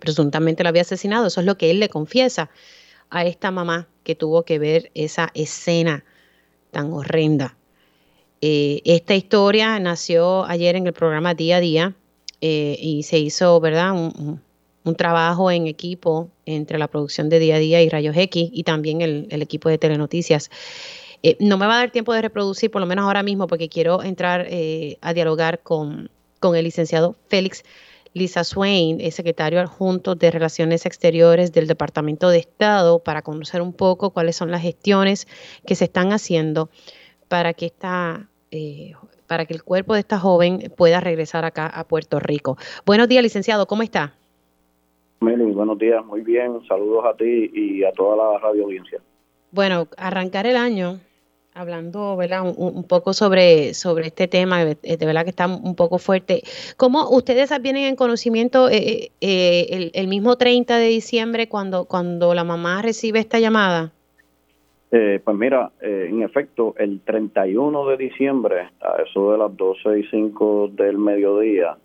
presuntamente 0.00 0.62
la 0.62 0.70
había 0.70 0.82
asesinado. 0.82 1.26
Eso 1.26 1.40
es 1.40 1.46
lo 1.46 1.56
que 1.56 1.70
él 1.70 1.80
le 1.80 1.88
confiesa 1.88 2.50
a 3.10 3.24
esta 3.24 3.50
mamá 3.50 3.88
que 4.02 4.14
tuvo 4.14 4.44
que 4.44 4.58
ver 4.58 4.90
esa 4.94 5.30
escena 5.34 6.04
tan 6.70 6.92
horrenda. 6.92 7.56
Eh, 8.40 8.82
esta 8.84 9.14
historia 9.14 9.78
nació 9.80 10.44
ayer 10.44 10.76
en 10.76 10.86
el 10.86 10.92
programa 10.92 11.34
Día 11.34 11.56
a 11.56 11.60
Día 11.60 11.94
eh, 12.40 12.78
y 12.80 13.02
se 13.02 13.18
hizo, 13.18 13.58
¿verdad? 13.60 13.92
Un, 13.92 14.40
trabajo 14.96 15.50
en 15.50 15.66
equipo 15.66 16.30
entre 16.46 16.78
la 16.78 16.88
producción 16.88 17.28
de 17.28 17.38
Día 17.38 17.56
a 17.56 17.58
Día 17.58 17.82
y 17.82 17.90
Rayos 17.90 18.16
X 18.16 18.48
y 18.50 18.62
también 18.62 19.02
el, 19.02 19.42
equipo 19.42 19.68
de 19.68 19.76
Telenoticias. 19.76 20.50
Eh, 21.22 21.36
no 21.40 21.58
me 21.58 21.66
va 21.66 21.74
a 21.74 21.78
dar 21.80 21.90
tiempo 21.90 22.14
de 22.14 22.22
reproducir, 22.22 22.70
por 22.70 22.80
lo 22.80 22.86
menos 22.86 23.04
ahora 23.04 23.22
mismo, 23.22 23.48
porque 23.48 23.68
quiero 23.68 24.02
entrar 24.02 24.48
a 25.02 25.12
dialogar 25.12 25.58
con, 25.58 26.08
con 26.40 26.56
el 26.56 26.64
licenciado 26.64 27.16
Félix 27.28 27.64
Lisa 28.14 28.44
Swain 28.44 29.00
es 29.00 29.14
secretario 29.14 29.60
adjunto 29.60 30.14
de 30.14 30.30
Relaciones 30.30 30.86
Exteriores 30.86 31.52
del 31.52 31.66
Departamento 31.66 32.28
de 32.28 32.38
Estado 32.38 32.98
para 32.98 33.22
conocer 33.22 33.62
un 33.62 33.72
poco 33.72 34.10
cuáles 34.10 34.36
son 34.36 34.50
las 34.50 34.62
gestiones 34.62 35.26
que 35.66 35.74
se 35.74 35.84
están 35.84 36.12
haciendo 36.12 36.70
para 37.28 37.54
que 37.54 37.66
esta 37.66 38.28
eh, 38.50 38.92
para 39.26 39.44
que 39.44 39.54
el 39.54 39.62
cuerpo 39.62 39.94
de 39.94 40.00
esta 40.00 40.18
joven 40.18 40.72
pueda 40.76 41.00
regresar 41.00 41.44
acá 41.44 41.66
a 41.66 41.84
Puerto 41.86 42.18
Rico. 42.18 42.56
Buenos 42.86 43.08
días, 43.08 43.22
licenciado, 43.22 43.66
¿cómo 43.66 43.82
está? 43.82 44.14
Meli, 45.20 45.44
buenos 45.52 45.78
días, 45.78 46.04
muy 46.04 46.22
bien. 46.22 46.60
Saludos 46.66 47.04
a 47.04 47.14
ti 47.14 47.50
y 47.52 47.84
a 47.84 47.92
toda 47.92 48.16
la 48.16 48.38
radio 48.38 48.64
audiencia. 48.64 49.00
Bueno, 49.50 49.88
arrancar 49.96 50.46
el 50.46 50.56
año 50.56 51.00
hablando 51.58 52.16
¿verdad? 52.16 52.42
Un, 52.56 52.84
poco 52.84 53.12
sobre, 53.12 53.74
sobre 53.74 54.06
este 54.06 54.28
tema, 54.28 54.64
de 54.64 55.06
verdad 55.06 55.24
que 55.24 55.30
está 55.30 55.46
un 55.46 55.74
poco 55.74 55.98
fuerte. 55.98 56.42
¿Cómo 56.76 57.10
ustedes 57.10 57.50
vienen 57.60 57.84
en 57.84 57.96
conocimiento 57.96 58.68
eh, 58.68 59.10
eh, 59.20 59.66
el, 59.70 59.90
el, 59.94 60.06
mismo 60.06 60.36
30 60.36 60.78
de 60.78 60.86
diciembre 60.86 61.48
cuando, 61.48 61.86
cuando 61.86 62.34
la 62.34 62.44
mamá 62.44 62.80
recibe 62.82 63.18
esta 63.18 63.40
llamada? 63.40 63.90
Eh, 64.90 65.20
pues 65.22 65.36
mira, 65.36 65.70
en 65.82 66.22
efecto, 66.22 66.74
el 66.78 67.00
31 67.00 67.86
de 67.88 67.96
diciembre, 67.96 68.70
a 68.80 69.02
eso 69.02 69.32
de 69.32 69.38
las 69.38 69.54
12 69.54 69.98
y 69.98 70.04
5 70.04 70.70
del 70.72 70.96
mediodía, 70.96 71.76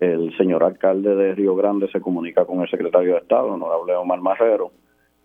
el 0.00 0.36
señor 0.36 0.64
alcalde 0.64 1.14
de 1.14 1.34
Río 1.34 1.54
Grande 1.54 1.88
se 1.90 2.00
comunica 2.00 2.44
con 2.44 2.60
el 2.60 2.68
secretario 2.68 3.12
de 3.12 3.20
Estado, 3.20 3.46
honorable 3.46 3.94
Omar 3.94 4.20
Marrero, 4.20 4.72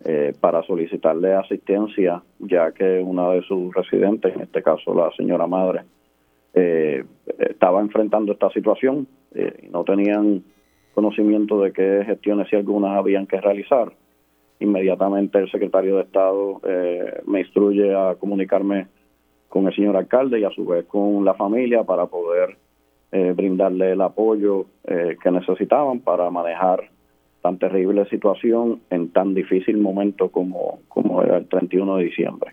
eh, 0.02 0.32
para 0.40 0.62
solicitarle 0.62 1.34
asistencia, 1.34 2.22
ya 2.38 2.72
que 2.72 3.00
una 3.00 3.32
de 3.32 3.42
sus 3.42 3.74
residentes, 3.74 4.34
en 4.34 4.40
este 4.40 4.62
caso 4.62 4.94
la 4.94 5.10
señora 5.14 5.46
madre, 5.46 5.82
eh, 6.54 7.04
estaba 7.38 7.82
enfrentando 7.82 8.32
esta 8.32 8.48
situación 8.48 9.06
eh, 9.34 9.64
y 9.64 9.68
no 9.68 9.84
tenían 9.84 10.42
conocimiento 10.94 11.60
de 11.60 11.74
qué 11.74 12.02
gestiones 12.06 12.50
y 12.50 12.56
algunas 12.56 12.96
habían 12.96 13.26
que 13.26 13.42
realizar. 13.42 13.92
Inmediatamente 14.58 15.38
el 15.38 15.50
secretario 15.50 15.96
de 15.96 16.02
Estado 16.02 16.60
me 17.26 17.40
instruye 17.40 17.94
a 17.94 18.14
comunicarme 18.14 18.88
con 19.50 19.66
el 19.66 19.74
señor 19.74 19.96
alcalde 19.96 20.40
y 20.40 20.44
a 20.44 20.50
su 20.50 20.64
vez 20.64 20.86
con 20.86 21.24
la 21.26 21.34
familia 21.34 21.84
para 21.84 22.06
poder 22.06 22.56
brindarle 23.34 23.92
el 23.92 24.00
apoyo 24.02 24.66
que 24.84 25.30
necesitaban 25.30 26.00
para 26.00 26.28
manejar 26.30 26.90
tan 27.42 27.58
terrible 27.58 28.08
situación 28.08 28.80
en 28.90 29.10
tan 29.10 29.34
difícil 29.34 29.78
momento 29.78 30.28
como, 30.30 30.80
como 30.88 31.22
era 31.22 31.38
el 31.38 31.46
31 31.46 31.96
de 31.96 32.04
diciembre. 32.04 32.52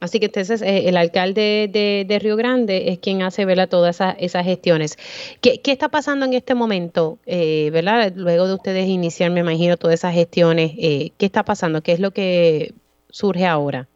Así 0.00 0.20
que 0.20 0.26
entonces 0.26 0.62
eh, 0.62 0.88
el 0.88 0.96
alcalde 0.96 1.68
de, 1.72 2.18
Río 2.20 2.36
Grande 2.36 2.90
es 2.90 2.98
quien 2.98 3.22
hace 3.22 3.44
¿verdad? 3.44 3.68
todas 3.68 4.00
esas, 4.18 4.44
gestiones. 4.44 4.96
¿Qué, 5.40 5.60
¿Qué, 5.60 5.72
está 5.72 5.88
pasando 5.88 6.24
en 6.24 6.34
este 6.34 6.54
momento? 6.54 7.18
Eh, 7.26 7.70
¿verdad? 7.72 8.12
Luego 8.14 8.46
de 8.46 8.54
ustedes 8.54 8.86
iniciar, 8.86 9.30
me 9.32 9.40
imagino, 9.40 9.76
todas 9.76 9.94
esas 9.94 10.14
gestiones, 10.14 10.72
eh, 10.78 11.10
¿qué 11.18 11.26
está 11.26 11.42
pasando? 11.42 11.82
¿Qué 11.82 11.92
es 11.92 12.00
lo 12.00 12.12
que 12.12 12.74
surge 13.10 13.46
ahora? 13.46 13.88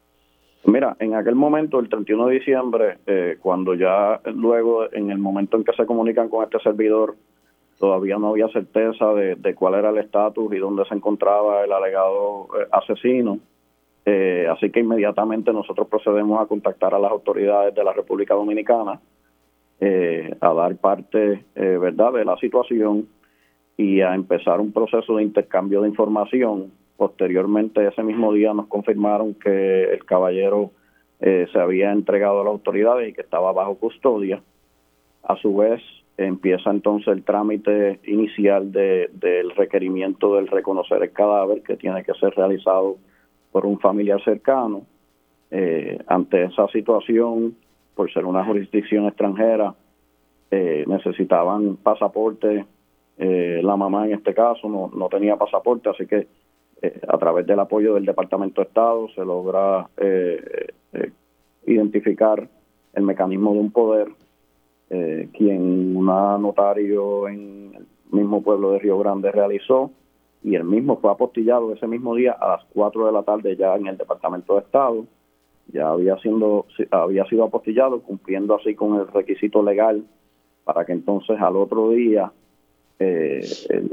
Mira, 0.65 0.97
en 1.01 1.15
aquel 1.15 1.35
momento, 1.35 1.81
el 1.81 1.89
31 1.89 2.27
de 2.27 2.35
diciembre, 2.35 2.99
cuando 3.41 3.75
ya 3.75 4.21
luego, 4.27 4.93
en 4.93 5.11
el 5.11 5.19
momento 5.19 5.57
en 5.57 5.65
que 5.65 5.73
se 5.73 5.87
comunican 5.87 6.29
con 6.29 6.45
este 6.45 6.61
servidor, 6.61 7.17
todavía 7.83 8.17
no 8.17 8.29
había 8.29 8.47
certeza 8.51 9.13
de, 9.13 9.55
cuál 9.57 9.75
era 9.75 9.91
el 9.91 9.99
estatus 9.99 10.55
y 10.55 10.59
dónde 10.59 10.85
se 10.85 10.95
encontraba 10.95 11.65
el 11.65 11.73
alegado 11.73 12.47
eh, 12.57 12.69
asesino. 12.71 13.41
Eh, 14.07 14.47
así 14.49 14.71
que 14.71 14.79
inmediatamente 14.79 15.53
nosotros 15.53 15.89
procedemos 15.89 16.41
a 16.41 16.47
contactar 16.47 16.95
a 16.95 17.01
las 17.01 17.11
autoridades 17.11 17.75
de 17.75 17.83
la 17.83 17.93
República 17.93 18.35
Dominicana 18.35 19.01
eh, 19.81 20.33
a 20.41 20.55
dar 20.55 20.77
parte, 20.77 21.45
verdad, 21.57 22.13
de 22.13 22.25
la 22.25 22.37
situación 22.37 23.09
y 23.77 24.01
a 24.01 24.15
empezar 24.15 24.61
un 24.61 24.71
proceso 24.71 25.17
de 25.17 25.25
intercambio 25.25 25.83
de 25.83 25.89
información. 25.89 26.71
Posteriormente, 26.97 27.85
ese 27.85 28.05
mismo 28.05 28.33
día 28.33 28.55
nos 28.55 28.69
confirmaron 28.69 29.35
que 29.35 29.93
el 29.93 30.05
caballero 30.05 30.71
se 31.19 31.59
había 31.59 31.91
entregado 31.91 32.43
a 32.43 32.45
las 32.45 32.53
autoridades 32.53 33.09
y 33.09 33.13
que 33.13 33.23
estaba 33.23 33.53
bajo 33.53 33.75
custodia. 33.75 34.41
A 35.25 35.35
su 35.35 35.57
vez, 35.57 35.81
empieza 36.27 36.71
entonces 36.71 37.09
el 37.09 37.23
trámite 37.23 38.01
inicial 38.05 38.73
de, 38.73 39.11
del 39.13 39.51
requerimiento 39.51 40.35
del 40.37 40.49
reconocer 40.49 41.03
el 41.03 41.13
cadáver 41.13 41.63
que 41.63 41.77
tiene 41.77 42.05
que 42.05 42.15
ser 42.15 42.35
realizado 42.35 42.97
por 43.51 43.67
un 43.67 43.79
familiar 43.79 44.23
cercano. 44.25 44.83
Eh, 45.51 45.99
ante 46.07 46.45
esa 46.45 46.67
situación, 46.69 47.55
por 47.95 48.13
ser 48.13 48.25
una 48.25 48.45
jurisdicción 48.45 49.07
extranjera, 49.07 49.75
eh, 50.51 50.85
necesitaban 50.87 51.77
pasaporte. 51.77 52.65
Eh, 53.19 53.61
la 53.63 53.77
mamá 53.77 54.07
en 54.07 54.15
este 54.15 54.33
caso 54.35 54.69
no, 54.69 54.91
no 54.97 55.09
tenía 55.09 55.37
pasaporte, 55.37 55.91
así 55.91 56.07
que 56.07 56.27
a 57.07 57.17
través 57.19 57.47
del 57.47 57.61
apoyo 57.61 57.95
del 57.95 58.05
Departamento 58.05 58.61
de 58.61 58.67
Estado 58.67 59.07
se 59.15 59.25
logra 59.25 59.89
identificar 61.65 62.49
el 62.95 63.03
mecanismo 63.05 63.53
de 63.53 63.59
un 63.61 63.71
poder 63.71 64.09
eh, 64.95 65.31
quien 65.33 65.97
una 65.97 66.37
notario 66.37 67.27
en 67.27 67.73
el 67.75 67.87
mismo 68.11 68.43
pueblo 68.43 68.73
de 68.73 68.79
Río 68.79 68.99
Grande 68.99 69.33
realizó 69.33 69.91
y 70.43 70.55
el 70.55 70.65
mismo 70.65 70.99
fue 70.99 71.11
apostillado 71.11 71.73
ese 71.73 71.87
mismo 71.87 72.15
día 72.15 72.33
a 72.33 72.49
las 72.49 72.65
4 72.75 73.07
de 73.07 73.13
la 73.13 73.23
tarde 73.23 73.57
ya 73.57 73.75
en 73.75 73.87
el 73.87 73.97
Departamento 73.97 74.53
de 74.53 74.61
Estado. 74.61 75.07
Ya 75.69 75.89
había, 75.89 76.19
siendo, 76.19 76.67
había 76.91 77.25
sido 77.25 77.45
apostillado 77.45 78.03
cumpliendo 78.03 78.55
así 78.55 78.75
con 78.75 79.01
el 79.01 79.09
requisito 79.09 79.63
legal 79.63 80.05
para 80.65 80.85
que 80.85 80.93
entonces 80.93 81.41
al 81.41 81.57
otro 81.57 81.89
día 81.89 82.31
eh, 82.99 83.41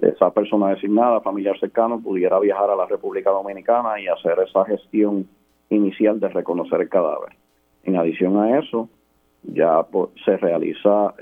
esa 0.01 0.33
persona 0.33 0.71
designada, 0.71 1.21
familiar 1.21 1.57
cercano, 1.61 2.01
pudiera 2.01 2.39
viajar 2.39 2.69
a 2.71 2.75
la 2.75 2.87
República 2.87 3.29
Dominicana 3.29 4.01
y 4.01 4.07
hacer 4.07 4.37
esa 4.45 4.65
gestión 4.65 5.29
inicial 5.69 6.19
de 6.19 6.27
reconocer 6.27 6.81
el 6.81 6.89
cadáver. 6.89 7.37
En 7.83 7.95
adición 7.95 8.35
a 8.35 8.59
eso, 8.59 8.89
ya 9.43 9.85
se 10.25 10.37
realiza, 10.37 11.13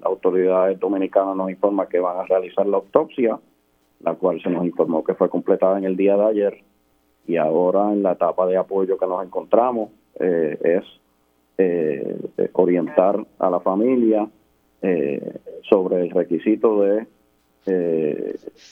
la 0.00 0.06
autoridad 0.06 0.76
dominicana 0.76 1.34
nos 1.34 1.50
informa 1.50 1.88
que 1.88 2.00
van 2.00 2.18
a 2.18 2.24
realizar 2.24 2.66
la 2.66 2.76
autopsia, 2.76 3.38
la 4.00 4.14
cual 4.14 4.42
se 4.42 4.50
nos 4.50 4.64
informó 4.64 5.02
que 5.02 5.14
fue 5.14 5.30
completada 5.30 5.78
en 5.78 5.84
el 5.84 5.96
día 5.96 6.16
de 6.16 6.24
ayer 6.24 6.62
y 7.26 7.36
ahora 7.36 7.92
en 7.92 8.02
la 8.02 8.12
etapa 8.12 8.46
de 8.46 8.56
apoyo 8.56 8.98
que 8.98 9.06
nos 9.06 9.24
encontramos 9.24 9.90
eh, 10.18 10.58
es 10.62 10.84
eh, 11.58 12.50
orientar 12.52 13.24
a 13.38 13.50
la 13.50 13.60
familia 13.60 14.28
eh, 14.82 15.38
sobre 15.68 16.02
el 16.02 16.10
requisito 16.10 16.82
de 16.82 17.06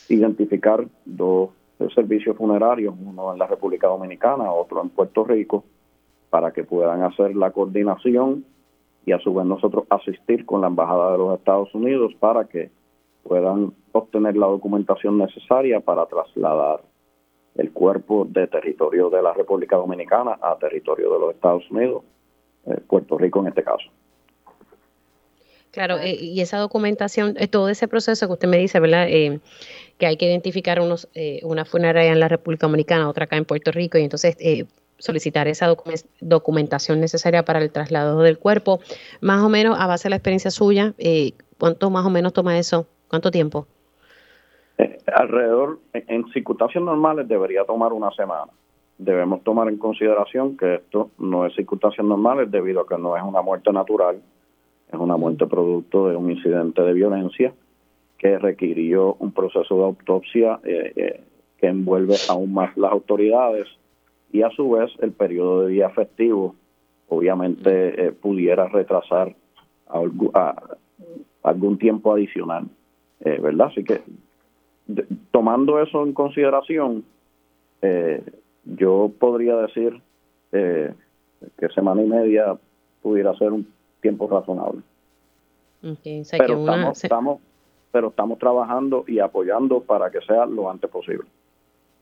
identificar 0.09 0.85
dos 1.05 1.51
servicios 1.95 2.37
funerarios, 2.37 2.93
uno 3.01 3.33
en 3.33 3.39
la 3.39 3.47
República 3.47 3.87
Dominicana, 3.87 4.53
otro 4.53 4.83
en 4.83 4.89
Puerto 4.89 5.23
Rico, 5.23 5.63
para 6.29 6.51
que 6.51 6.65
puedan 6.65 7.05
hacer 7.05 7.37
la 7.37 7.53
coordinación 7.53 8.45
y 9.07 9.13
a 9.13 9.19
su 9.19 9.35
vez 9.35 9.47
nosotros 9.47 9.85
asistir 9.91 10.45
con 10.47 10.61
la 10.61 10.67
Embajada 10.67 11.13
de 11.13 11.19
los 11.19 11.39
Estados 11.39 11.75
Unidos 11.75 12.13
para 12.19 12.45
que 12.45 12.71
puedan 13.23 13.73
obtener 13.93 14.37
la 14.37 14.47
documentación 14.47 15.19
necesaria 15.19 15.81
para 15.81 16.07
trasladar 16.07 16.83
el 17.57 17.73
cuerpo 17.73 18.27
de 18.29 18.47
territorio 18.47 19.11
de 19.11 19.23
la 19.23 19.33
República 19.35 19.77
Dominicana 19.77 20.39
a 20.41 20.57
territorio 20.57 21.13
de 21.13 21.19
los 21.19 21.35
Estados 21.35 21.69
Unidos, 21.71 22.03
eh, 22.67 22.79
Puerto 22.89 23.19
Rico 23.19 23.41
en 23.41 23.49
este 23.49 23.63
caso. 23.63 23.85
Claro, 25.73 25.99
eh, 25.99 26.17
y 26.21 26.41
esa 26.41 26.59
documentación, 26.59 27.35
eh, 27.39 27.47
todo 27.47 27.69
ese 27.69 27.87
proceso 27.87 28.27
que 28.27 28.33
usted 28.33 28.49
me 28.49 28.59
dice, 28.59 28.81
¿verdad? 28.81 29.07
que 29.07 30.07
hay 30.07 30.17
que 30.17 30.27
identificar 30.27 30.81
unos, 30.81 31.09
una 31.43 31.65
funeraria 31.65 32.13
en 32.13 32.21
la 32.21 32.29
República 32.29 32.67
Dominicana, 32.67 33.09
otra 33.09 33.25
acá 33.25 33.37
en 33.37 33.45
Puerto 33.45 33.71
Rico, 33.71 33.99
y 33.99 34.03
entonces 34.03 34.37
solicitar 35.01 35.49
esa 35.49 35.75
documentación 36.21 37.01
necesaria 37.01 37.45
para 37.45 37.59
el 37.59 37.73
traslado 37.73 38.21
del 38.21 38.39
cuerpo. 38.39 38.81
Más 39.21 39.43
o 39.43 39.49
menos, 39.49 39.77
a 39.81 39.87
base 39.87 40.05
de 40.05 40.11
la 40.11 40.17
experiencia 40.17 40.51
suya, 40.51 40.95
eh, 40.99 41.33
¿cuánto 41.59 41.91
más 41.91 42.07
o 42.07 42.11
menos 42.11 42.33
toma 42.33 42.59
eso? 42.59 42.87
¿Cuánto 43.09 43.31
tiempo? 43.31 43.67
Eh, 44.79 44.99
alrededor, 45.15 45.81
en, 45.93 46.27
circunstancias 46.33 46.83
normales 46.85 47.27
debería 47.27 47.65
tomar 47.65 47.93
una 47.93 48.11
semana. 48.13 48.53
Debemos 48.99 49.43
tomar 49.43 49.69
en 49.69 49.79
consideración 49.79 50.57
que 50.57 50.77
esto 50.77 51.11
no 51.19 51.47
es 51.47 51.55
circunstancias 51.55 52.07
normales 52.07 52.51
debido 52.51 52.83
a 52.83 52.87
que 52.87 52.99
no 52.99 53.17
es 53.17 53.23
una 53.23 53.41
muerte 53.41 53.73
natural, 53.73 54.21
es 54.93 54.99
una 54.99 55.17
muerte 55.17 55.47
producto 55.47 56.09
de 56.09 56.17
un 56.17 56.31
incidente 56.31 56.83
de 56.83 56.93
violencia 56.93 57.53
que 58.19 58.39
requirió 58.39 59.17
un 59.19 59.33
proceso 59.33 59.75
de 59.77 59.85
autopsia 59.85 60.61
eh, 60.65 61.23
que 61.59 61.67
envuelve 61.67 62.17
aún 62.29 62.53
más 62.53 62.77
las 62.77 62.93
autoridades 62.93 63.67
y 64.33 64.43
a 64.43 64.51
su 64.51 64.71
vez 64.71 64.91
el 65.01 65.13
periodo 65.13 65.63
de 65.63 65.73
día 65.73 65.91
festivo 65.91 66.55
obviamente 67.11 68.07
eh, 68.07 68.13
pudiera 68.13 68.69
retrasar 68.69 69.35
algún 71.43 71.79
tiempo 71.79 72.15
adicional, 72.15 72.67
eh, 73.21 73.39
¿verdad? 73.41 73.67
Así 73.67 73.85
que 73.85 74.01
tomando 75.33 75.83
eso 75.83 76.05
en 76.05 76.13
consideración, 76.13 77.05
eh, 77.83 78.23
yo 78.65 79.11
podría 79.19 79.57
decir 79.57 80.01
que 80.53 81.69
semana 81.75 82.03
y 82.03 82.07
media 82.07 82.57
pudiera 83.03 83.35
ser 83.35 83.53
un 83.53 83.67
tiempo 84.01 84.29
razonable. 84.29 84.83
pero, 86.39 86.61
estamos, 86.61 87.05
estamos, 87.05 87.41
pero 87.91 88.09
estamos 88.09 88.39
trabajando 88.39 89.05
y 89.07 89.19
apoyando 89.21 89.81
para 89.81 90.11
que 90.11 90.21
sea 90.23 90.47
lo 90.47 90.71
antes 90.71 90.91
posible. 90.91 91.25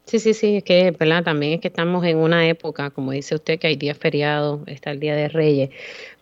Sí, 0.09 0.21
sí, 0.21 0.33
sí, 0.33 0.57
es 0.57 0.65
que, 0.65 0.91
¿verdad? 0.93 1.23
También 1.23 1.53
es 1.53 1.61
que 1.61 1.69
estamos 1.69 2.03
en 2.07 2.17
una 2.17 2.49
época, 2.49 2.89
como 2.89 3.13
dice 3.13 3.35
usted, 3.35 3.59
que 3.59 3.67
hay 3.67 3.77
días 3.77 3.99
feriados, 3.99 4.61
está 4.67 4.91
el 4.91 5.01
Día 5.01 5.15
de 5.15 5.29
Reyes, 5.29 5.69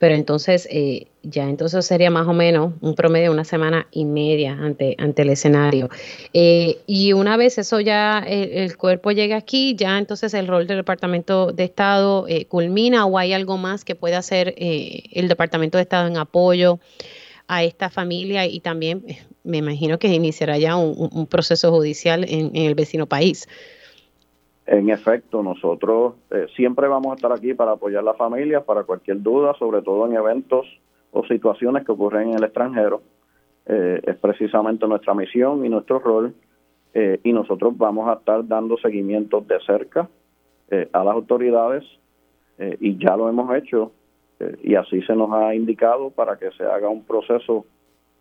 pero 0.00 0.16
entonces 0.16 0.66
eh, 0.72 1.06
ya 1.22 1.48
entonces 1.48 1.86
sería 1.86 2.10
más 2.10 2.26
o 2.26 2.32
menos 2.32 2.72
un 2.80 2.96
promedio 2.96 3.26
de 3.26 3.30
una 3.30 3.44
semana 3.44 3.86
y 3.92 4.04
media 4.04 4.54
ante, 4.54 4.96
ante 4.98 5.22
el 5.22 5.30
escenario. 5.30 5.88
Eh, 6.32 6.78
y 6.88 7.12
una 7.12 7.36
vez 7.36 7.58
eso 7.58 7.78
ya, 7.78 8.24
el, 8.26 8.76
cuerpo 8.76 9.12
llega 9.12 9.36
aquí, 9.36 9.76
ya 9.76 9.98
entonces 9.98 10.34
el 10.34 10.48
rol 10.48 10.66
del 10.66 10.78
Departamento 10.78 11.52
de 11.52 11.62
Estado 11.62 12.26
eh, 12.26 12.46
culmina 12.46 13.06
o 13.06 13.18
hay 13.18 13.34
algo 13.34 13.56
más 13.56 13.84
que 13.84 13.94
pueda 13.94 14.18
hacer 14.18 14.52
el 14.56 15.28
Departamento 15.28 15.78
de 15.78 15.82
Estado 15.82 16.08
en 16.08 16.16
apoyo 16.16 16.80
a 17.46 17.62
esta 17.62 17.88
familia 17.88 18.46
y 18.46 18.58
también 18.58 19.04
me 19.44 19.58
imagino 19.58 20.00
que 20.00 20.08
iniciará 20.08 20.58
ya 20.58 20.74
un, 20.74 21.26
proceso 21.28 21.70
judicial 21.70 22.26
en 22.28 22.50
el 22.56 22.74
vecino 22.74 23.06
país. 23.06 23.46
En 24.66 24.90
efecto, 24.90 25.44
nosotros 25.44 26.14
eh, 26.30 26.46
siempre 26.56 26.88
vamos 26.88 27.12
a 27.12 27.14
estar 27.14 27.32
aquí 27.32 27.54
para 27.54 27.72
apoyar 27.72 28.00
a 28.00 28.06
la 28.06 28.14
familia, 28.14 28.64
para 28.64 28.82
cualquier 28.82 29.22
duda, 29.22 29.54
sobre 29.54 29.80
todo 29.80 30.06
en 30.06 30.14
eventos 30.14 30.66
o 31.12 31.24
situaciones 31.24 31.84
que 31.84 31.92
ocurren 31.92 32.30
en 32.30 32.34
el 32.34 32.44
extranjero. 32.44 33.00
Eh, 33.66 34.00
es 34.04 34.16
precisamente 34.16 34.86
nuestra 34.88 35.14
misión 35.14 35.64
y 35.64 35.68
nuestro 35.68 36.00
rol. 36.00 36.34
Eh, 36.94 37.20
y 37.22 37.32
nosotros 37.32 37.78
vamos 37.78 38.08
a 38.08 38.14
estar 38.14 38.46
dando 38.46 38.76
seguimiento 38.78 39.40
de 39.40 39.60
cerca 39.60 40.08
a 40.68 41.04
las 41.04 41.14
autoridades 41.14 41.84
y 42.80 42.98
ya 42.98 43.16
lo 43.16 43.28
hemos 43.28 43.54
hecho 43.54 43.92
y 44.64 44.74
así 44.74 45.00
se 45.02 45.14
nos 45.14 45.30
ha 45.32 45.54
indicado 45.54 46.10
para 46.10 46.36
que 46.36 46.50
se 46.50 46.64
haga 46.64 46.88
un 46.88 47.04
proceso 47.04 47.64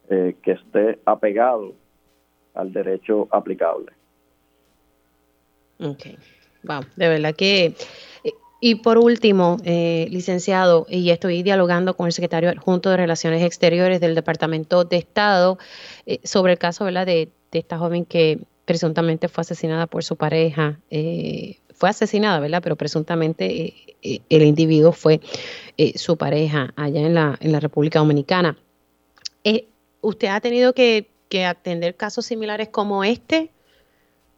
que 0.07 0.51
esté 0.51 0.99
apegado 1.05 1.73
al 2.53 2.71
derecho 2.71 3.27
aplicable. 3.31 3.93
Ok, 5.79 6.05
wow, 6.65 6.81
de 6.95 7.07
verdad 7.07 7.35
que... 7.35 7.75
Eh, 8.23 8.33
y 8.61 8.75
por 8.75 8.97
último, 8.97 9.57
eh, 9.63 10.07
licenciado, 10.09 10.87
y 10.89 11.09
estoy 11.09 11.43
dialogando 11.43 11.95
con 11.95 12.07
el 12.07 12.13
secretario 12.13 12.49
adjunto 12.49 12.89
de 12.89 12.97
Relaciones 12.97 13.43
Exteriores 13.43 13.99
del 13.99 14.15
Departamento 14.15 14.85
de 14.85 14.97
Estado 14.97 15.59
eh, 16.05 16.19
sobre 16.23 16.53
el 16.53 16.59
caso 16.59 16.85
¿verdad? 16.85 17.05
De, 17.05 17.29
esta 17.51 17.77
joven 17.77 18.03
que 18.03 18.39
presuntamente 18.65 19.29
fue 19.29 19.43
asesinada 19.43 19.87
por 19.87 20.03
su 20.03 20.17
pareja. 20.17 20.77
fue 21.73 21.89
asesinada, 21.89 22.41
¿verdad? 22.41 22.61
Pero 22.61 22.75
presuntamente 22.75 23.73
el 24.01 24.41
individuo 24.41 24.91
fue 24.91 25.21
su 25.95 26.17
pareja 26.17 26.73
allá 26.75 26.99
en 26.99 27.13
la, 27.13 27.37
en 27.39 27.53
la 27.53 27.61
República 27.61 27.99
Dominicana. 27.99 28.57
¿Usted 30.01 30.27
ha 30.27 30.41
tenido 30.41 30.73
que 30.73 31.07
atender 31.47 31.95
casos 31.95 32.25
similares 32.25 32.67
como 32.67 33.05
este? 33.05 33.51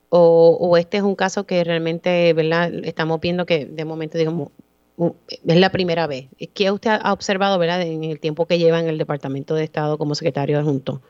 O, 0.10 0.78
este 0.78 0.98
es 0.98 1.04
un 1.04 1.16
caso 1.16 1.46
que 1.46 1.64
realmente, 1.64 2.34
¿verdad? 2.34 2.72
Estamos 2.84 3.20
viendo 3.20 3.46
que 3.46 3.66
de 3.66 3.86
momento, 3.86 4.18
digamos, 4.18 4.50
es 4.98 5.60
la 5.60 5.70
primera 5.70 6.08
vez. 6.08 6.28
¿Qué 6.54 6.72
usted 6.72 6.92
ha 7.02 7.14
observado, 7.14 7.60
verdad, 7.60 7.82
en 7.82 8.04
el 8.04 8.20
tiempo 8.20 8.46
que 8.46 8.58
lleva 8.58 8.80
en 8.80 8.88
el 8.88 8.98
Departamento 8.98 9.54
de 9.56 9.64
Estado 9.64 9.98
como 9.98 10.16
secretario 10.16 10.58
adjunto? 10.58 11.02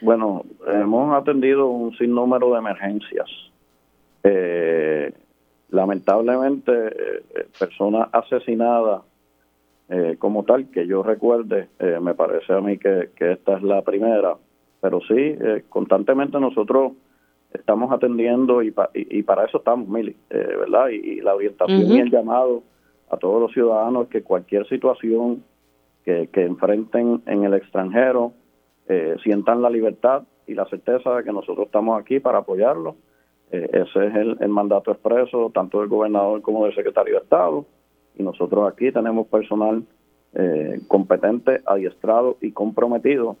Bueno, 0.00 0.44
hemos 0.66 1.14
atendido 1.14 1.68
un 1.68 1.96
sinnúmero 1.96 2.52
de 2.52 2.58
emergencias. 2.58 3.28
Eh, 4.24 5.12
lamentablemente, 5.70 6.72
eh, 6.72 7.46
personas 7.58 8.08
asesinadas 8.12 9.02
eh, 9.88 10.16
como 10.18 10.44
tal, 10.44 10.70
que 10.70 10.86
yo 10.86 11.02
recuerde, 11.02 11.68
me 12.00 12.14
parece 12.14 12.52
a 12.52 12.60
mí 12.60 12.78
que, 12.78 13.10
que, 13.16 13.32
esta 13.32 13.56
es 13.56 13.62
la 13.62 13.82
primera, 13.82 14.36
pero 14.80 15.00
sí, 15.00 15.36
constantemente 15.68 16.38
nosotros 16.38 16.92
estamos 17.52 17.92
atendiendo 17.92 18.62
y, 18.62 18.74
y, 18.94 19.22
para 19.22 19.44
eso 19.44 19.58
estamos, 19.58 19.88
Mili, 19.88 20.16
eh, 20.30 20.56
¿verdad? 20.58 20.88
Y, 20.88 21.20
la 21.20 21.34
orientación 21.34 21.82
y 21.82 22.00
el 22.00 22.10
llamado 22.10 22.62
a 23.10 23.16
todos 23.16 23.40
los 23.40 23.52
ciudadanos 23.52 24.08
que 24.08 24.22
cualquier 24.22 24.68
situación 24.68 25.42
que, 26.04 26.28
enfrenten 26.34 27.22
en 27.26 27.44
el 27.44 27.54
extranjero 27.54 28.32
eh, 28.88 29.16
sientan 29.22 29.62
la 29.62 29.70
libertad 29.70 30.22
y 30.46 30.54
la 30.54 30.64
certeza 30.66 31.16
de 31.16 31.24
que 31.24 31.32
nosotros 31.32 31.66
estamos 31.66 32.00
aquí 32.00 32.18
para 32.20 32.38
apoyarlos. 32.38 32.94
Eh, 33.52 33.68
ese 33.72 34.06
es 34.06 34.14
el, 34.14 34.48
mandato 34.48 34.92
expreso 34.92 35.50
tanto 35.52 35.80
del 35.80 35.88
gobernador 35.88 36.42
como 36.42 36.64
del 36.64 36.74
secretario 36.74 37.14
de 37.14 37.20
Estado. 37.20 37.66
Y 38.16 38.22
nosotros 38.22 38.70
aquí 38.70 38.92
tenemos 38.92 39.26
personal 39.26 39.84
competente, 40.86 41.60
adiestrado 41.66 42.36
y 42.40 42.52
comprometido 42.52 43.36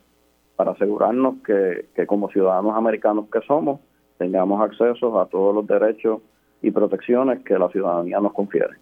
para 0.56 0.72
asegurarnos 0.72 1.36
que, 1.46 1.86
que 1.94 2.04
como 2.04 2.28
ciudadanos 2.30 2.76
americanos 2.76 3.26
que 3.30 3.40
somos, 3.42 3.78
tengamos 4.20 4.60
acceso 4.60 5.18
a 5.18 5.26
todos 5.26 5.54
los 5.54 5.66
derechos 5.66 6.20
y 6.60 6.70
protecciones 6.70 7.42
que 7.42 7.58
la 7.58 7.70
ciudadanía 7.70 8.20
nos 8.20 8.34
confiere. 8.34 8.74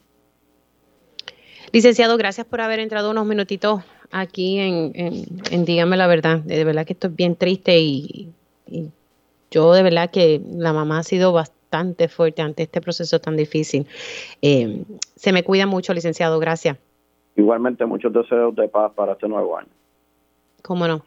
Licenciado, 1.73 2.17
gracias 2.17 2.45
por 2.45 2.61
haber 2.61 2.81
entrado 2.81 3.13
unos 3.13 3.25
minutitos 3.25 3.85
aquí 4.11 4.59
en, 4.59 4.91
en, 4.97 5.65
Dígame 5.65 5.97
la 5.97 6.09
verdad. 6.09 6.41
De 6.41 6.65
verdad 6.65 6.85
que 6.85 6.95
esto 6.95 7.07
es 7.07 7.15
bien 7.15 7.37
triste 7.37 7.79
y, 7.79 8.33
yo 9.53 9.73
de 9.73 9.85
verdad 9.85 10.11
que 10.11 10.43
la 10.57 10.73
mamá 10.73 10.99
ha 10.99 11.03
sido 11.05 11.33
bastante 11.33 12.09
fuerte 12.09 12.43
ante 12.43 12.65
este 12.65 12.81
proceso 12.81 13.21
tan 13.21 13.37
difícil. 13.37 13.87
Eh, 14.43 14.83
se 15.15 15.33
me 15.33 15.45
cuida 15.45 15.67
mucho, 15.67 15.95
licenciado. 15.95 16.41
Gracias. 16.41 16.79
Igualmente, 17.37 17.87
muchos 17.87 18.13
deseos 18.13 18.57
de 18.57 18.69
paz 18.69 18.91
para 18.97 19.13
este 19.13 19.29
nuevo 19.29 19.57
año. 19.57 19.69
Cómo 20.63 20.89
no. 20.89 21.05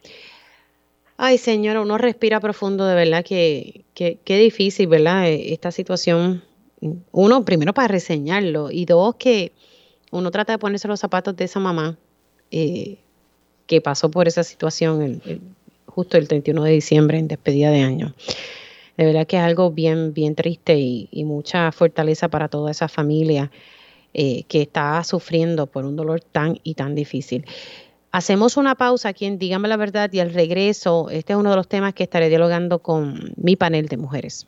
Ay, 1.24 1.38
señora, 1.38 1.82
uno 1.82 2.00
respira 2.00 2.40
profundo, 2.40 2.88
de 2.88 2.96
verdad 2.96 3.24
que, 3.24 3.86
qué 3.94 4.38
difícil, 4.40 4.88
¿verdad? 4.88 5.28
E, 5.28 5.54
esta 5.54 5.70
situación, 5.72 6.44
uno, 7.12 7.46
primero 7.46 7.76
para 7.76 7.90
reseñarlo, 7.90 8.72
y 8.72 8.86
dos, 8.86 9.18
que 9.18 9.52
uno 10.10 10.32
trata 10.32 10.54
de 10.54 10.58
ponerse 10.58 10.88
los 10.88 11.00
zapatos 11.00 11.36
de 11.36 11.46
esa 11.46 11.60
mamá 11.60 11.96
eh, 12.50 12.98
que 13.68 13.82
pasó 13.82 14.10
por 14.10 14.28
esa 14.28 14.44
situación 14.44 15.22
justo 15.86 16.18
el 16.18 16.28
31 16.28 16.64
de 16.64 16.72
diciembre 16.72 17.20
en 17.20 17.28
despedida 17.28 17.70
de 17.70 17.82
año. 17.82 18.16
De 18.98 19.06
verdad 19.06 19.28
que 19.28 19.38
es 19.38 19.44
algo 19.44 19.70
bien, 19.70 20.16
bien 20.16 20.34
triste 20.34 20.80
y, 20.80 21.24
mucha 21.24 21.72
fortaleza 21.72 22.30
para 22.30 22.48
toda 22.48 22.72
esa 22.72 22.88
familia 22.88 23.52
eh, 24.16 24.42
que 24.48 24.64
está 24.64 25.04
sufriendo 25.04 25.68
por 25.68 25.86
un 25.86 25.96
dolor 25.96 26.22
tan 26.22 26.60
y 26.64 26.74
tan 26.74 26.96
difícil. 26.96 27.46
Hacemos 28.14 28.58
una 28.58 28.76
pausa 28.76 29.10
aquí 29.10 29.26
en 29.26 29.40
Dígame 29.40 29.70
la 29.70 29.78
Verdad 29.78 30.12
y 30.12 30.20
al 30.20 30.34
regreso, 30.34 31.10
este 31.10 31.32
es 31.32 31.40
uno 31.40 31.52
de 31.52 31.56
los 31.56 31.70
temas 31.70 31.94
que 31.94 32.04
estaré 32.04 32.28
dialogando 32.28 32.80
con 32.80 33.34
mi 33.38 33.56
panel 33.56 33.88
de 33.88 33.96
mujeres. 33.96 34.48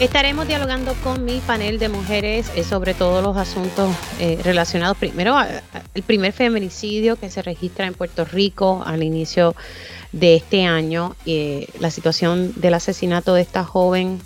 Estaremos 0.00 0.46
dialogando 0.46 0.92
con 1.02 1.24
mi 1.24 1.40
panel 1.40 1.78
de 1.78 1.88
mujeres 1.88 2.50
eh, 2.56 2.64
sobre 2.64 2.92
todos 2.92 3.22
los 3.24 3.38
asuntos 3.38 3.90
eh, 4.18 4.38
relacionados, 4.42 4.98
primero, 4.98 5.34
el 5.94 6.02
primer 6.02 6.34
feminicidio 6.34 7.16
que 7.16 7.30
se 7.30 7.40
registra 7.40 7.86
en 7.86 7.94
Puerto 7.94 8.26
Rico 8.26 8.82
al 8.84 9.02
inicio 9.02 9.54
de 10.12 10.36
este 10.36 10.64
año, 10.64 11.16
eh, 11.24 11.68
la 11.80 11.90
situación 11.90 12.52
del 12.56 12.74
asesinato 12.74 13.32
de 13.32 13.42
esta 13.42 13.64
joven 13.64 14.20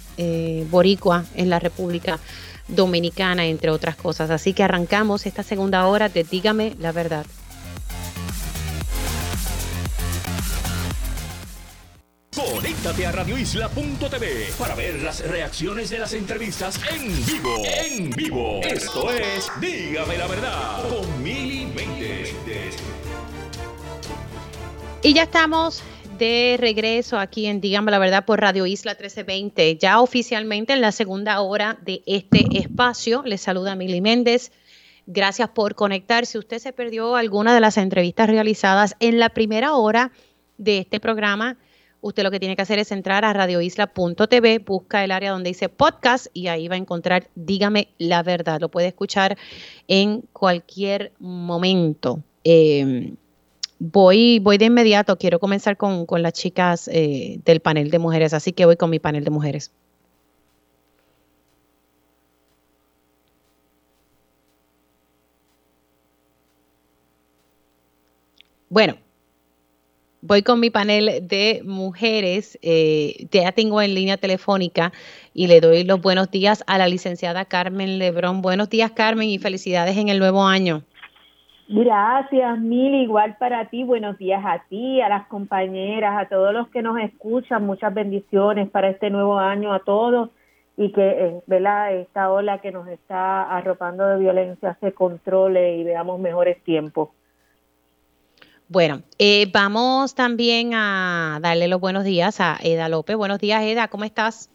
boricua 0.70 1.24
en 1.34 1.50
la 1.50 1.58
República 1.58 2.20
dominicana, 2.68 3.46
entre 3.46 3.70
otras 3.70 3.96
cosas. 3.96 4.30
Así 4.30 4.52
que 4.52 4.62
arrancamos 4.62 5.26
esta 5.26 5.42
segunda 5.42 5.86
hora 5.86 6.08
de 6.08 6.24
Dígame 6.24 6.74
la 6.78 6.92
verdad. 6.92 7.26
Conéctate 12.34 13.06
a 13.06 13.12
radioisla.tv 13.12 14.52
para 14.58 14.74
ver 14.74 15.00
las 15.02 15.20
reacciones 15.26 15.90
de 15.90 15.98
las 15.98 16.12
entrevistas 16.14 16.80
en 16.92 17.24
vivo. 17.26 17.62
En 17.64 18.10
vivo. 18.10 18.60
Esto 18.62 19.10
es 19.12 19.50
Dígame 19.60 20.18
la 20.18 20.26
verdad 20.26 20.88
con 20.88 21.22
Mili 21.22 21.68
Y 25.02 25.14
ya 25.14 25.22
estamos 25.22 25.82
de 26.24 26.56
regreso 26.58 27.18
aquí 27.18 27.44
en 27.44 27.60
Dígame 27.60 27.90
la 27.90 27.98
Verdad 27.98 28.24
por 28.24 28.40
Radio 28.40 28.64
Isla 28.64 28.92
1320, 28.92 29.76
ya 29.76 30.00
oficialmente 30.00 30.72
en 30.72 30.80
la 30.80 30.90
segunda 30.90 31.38
hora 31.42 31.78
de 31.82 32.02
este 32.06 32.46
espacio. 32.56 33.22
Les 33.26 33.42
saluda 33.42 33.74
Mili 33.74 34.00
Méndez. 34.00 34.50
Gracias 35.06 35.50
por 35.50 35.74
conectar. 35.74 36.24
Si 36.24 36.38
usted 36.38 36.60
se 36.60 36.72
perdió 36.72 37.16
alguna 37.16 37.54
de 37.54 37.60
las 37.60 37.76
entrevistas 37.76 38.30
realizadas 38.30 38.96
en 39.00 39.18
la 39.18 39.28
primera 39.28 39.74
hora 39.74 40.12
de 40.56 40.78
este 40.78 40.98
programa, 40.98 41.58
usted 42.00 42.22
lo 42.22 42.30
que 42.30 42.40
tiene 42.40 42.56
que 42.56 42.62
hacer 42.62 42.78
es 42.78 42.90
entrar 42.90 43.26
a 43.26 43.34
radioisla.tv, 43.34 44.60
busca 44.60 45.04
el 45.04 45.10
área 45.10 45.32
donde 45.32 45.50
dice 45.50 45.68
podcast 45.68 46.28
y 46.32 46.46
ahí 46.46 46.68
va 46.68 46.76
a 46.76 46.78
encontrar 46.78 47.28
Dígame 47.34 47.88
la 47.98 48.22
Verdad. 48.22 48.62
Lo 48.62 48.70
puede 48.70 48.88
escuchar 48.88 49.36
en 49.88 50.22
cualquier 50.32 51.12
momento. 51.18 52.22
Eh, 52.44 53.12
Voy, 53.92 54.38
voy 54.38 54.56
de 54.56 54.64
inmediato, 54.66 55.18
quiero 55.18 55.38
comenzar 55.38 55.76
con, 55.76 56.06
las 56.22 56.32
chicas 56.32 56.88
eh, 56.88 57.40
del 57.44 57.60
panel 57.60 57.90
de 57.90 57.98
mujeres, 57.98 58.32
así 58.32 58.52
que 58.52 58.64
voy 58.64 58.76
con 58.76 58.88
mi 58.88 58.98
panel 58.98 59.24
de 59.24 59.30
mujeres. 59.30 59.72
Bueno, 68.70 68.96
voy 70.22 70.42
con 70.42 70.60
mi 70.60 70.70
panel 70.70 71.28
de 71.28 71.60
mujeres. 71.64 72.58
Eh, 72.62 73.26
ya 73.30 73.52
tengo 73.52 73.82
en 73.82 73.94
línea 73.94 74.16
telefónica 74.16 74.92
y 75.34 75.46
le 75.46 75.60
doy 75.60 75.84
los 75.84 76.00
buenos 76.00 76.30
días 76.30 76.64
a 76.66 76.78
la 76.78 76.88
licenciada 76.88 77.44
Carmen 77.44 77.98
Lebrón. 77.98 78.40
Buenos 78.40 78.70
días, 78.70 78.92
Carmen, 78.92 79.28
y 79.28 79.38
felicidades 79.38 79.98
en 79.98 80.08
el 80.08 80.18
nuevo 80.18 80.46
año. 80.46 80.84
Gracias, 81.68 82.58
Mil. 82.58 82.94
Igual 82.94 83.36
para 83.38 83.66
ti. 83.66 83.84
Buenos 83.84 84.18
días 84.18 84.42
a 84.44 84.64
ti, 84.68 85.00
a 85.00 85.08
las 85.08 85.26
compañeras, 85.28 86.14
a 86.16 86.28
todos 86.28 86.52
los 86.52 86.68
que 86.68 86.82
nos 86.82 86.98
escuchan. 87.00 87.64
Muchas 87.64 87.92
bendiciones 87.94 88.68
para 88.70 88.90
este 88.90 89.10
nuevo 89.10 89.38
año 89.38 89.72
a 89.72 89.80
todos 89.80 90.30
y 90.76 90.92
que 90.92 91.08
eh, 91.48 92.00
esta 92.00 92.30
ola 92.30 92.60
que 92.60 92.72
nos 92.72 92.88
está 92.88 93.44
arropando 93.44 94.06
de 94.06 94.18
violencia 94.18 94.76
se 94.80 94.92
controle 94.92 95.76
y 95.76 95.84
veamos 95.84 96.20
mejores 96.20 96.62
tiempos. 96.64 97.10
Bueno, 98.68 99.02
eh, 99.18 99.46
vamos 99.52 100.14
también 100.14 100.72
a 100.74 101.38
darle 101.40 101.68
los 101.68 101.80
buenos 101.80 102.04
días 102.04 102.40
a 102.40 102.56
Eda 102.62 102.88
López. 102.88 103.16
Buenos 103.16 103.38
días, 103.38 103.62
Eda, 103.62 103.88
¿cómo 103.88 104.04
estás? 104.04 104.50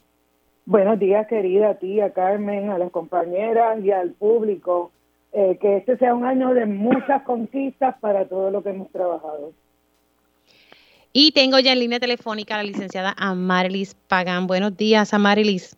Buenos 0.66 0.98
días, 0.98 1.26
querida, 1.26 1.70
a 1.70 1.74
ti, 1.76 2.00
a 2.00 2.12
Carmen, 2.12 2.70
a 2.70 2.78
las 2.78 2.90
compañeras 2.90 3.82
y 3.82 3.90
al 3.90 4.10
público. 4.10 4.92
Eh, 5.32 5.58
que 5.60 5.76
este 5.76 5.96
sea 5.96 6.14
un 6.14 6.24
año 6.24 6.54
de 6.54 6.66
muchas 6.66 7.22
conquistas 7.22 7.96
para 8.00 8.26
todo 8.26 8.50
lo 8.50 8.62
que 8.62 8.70
hemos 8.70 8.90
trabajado. 8.90 9.52
Y 11.12 11.32
tengo 11.32 11.58
ya 11.58 11.72
en 11.72 11.80
línea 11.80 12.00
telefónica 12.00 12.54
a 12.54 12.58
la 12.58 12.64
licenciada 12.64 13.14
Amarilis 13.16 13.94
Pagán. 13.94 14.46
Buenos 14.46 14.76
días, 14.76 15.14
Amarilis. 15.14 15.76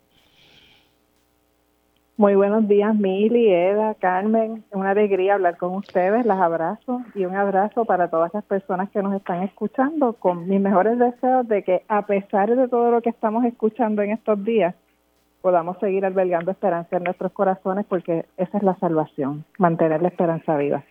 Muy 2.18 2.34
buenos 2.34 2.68
días, 2.68 2.94
Mili, 2.94 3.50
Eda, 3.50 3.94
Carmen. 3.94 4.64
Una 4.70 4.90
alegría 4.90 5.34
hablar 5.34 5.56
con 5.56 5.74
ustedes. 5.74 6.24
Las 6.24 6.38
abrazo 6.38 7.02
y 7.14 7.24
un 7.24 7.34
abrazo 7.34 7.84
para 7.84 8.08
todas 8.08 8.32
las 8.32 8.44
personas 8.44 8.90
que 8.90 9.02
nos 9.02 9.14
están 9.14 9.42
escuchando 9.42 10.12
con 10.12 10.48
mis 10.48 10.60
mejores 10.60 10.98
deseos 10.98 11.48
de 11.48 11.62
que 11.64 11.82
a 11.88 12.06
pesar 12.06 12.54
de 12.54 12.68
todo 12.68 12.90
lo 12.90 13.02
que 13.02 13.10
estamos 13.10 13.44
escuchando 13.44 14.02
en 14.02 14.12
estos 14.12 14.44
días, 14.44 14.74
podamos 15.42 15.76
seguir 15.80 16.04
albergando 16.04 16.52
esperanza 16.52 16.96
en 16.96 17.04
nuestros 17.04 17.32
corazones 17.32 17.84
porque 17.88 18.24
esa 18.36 18.56
es 18.56 18.62
la 18.62 18.78
salvación, 18.78 19.44
mantener 19.58 20.00
la 20.00 20.08
esperanza 20.08 20.56
viva. 20.56 20.84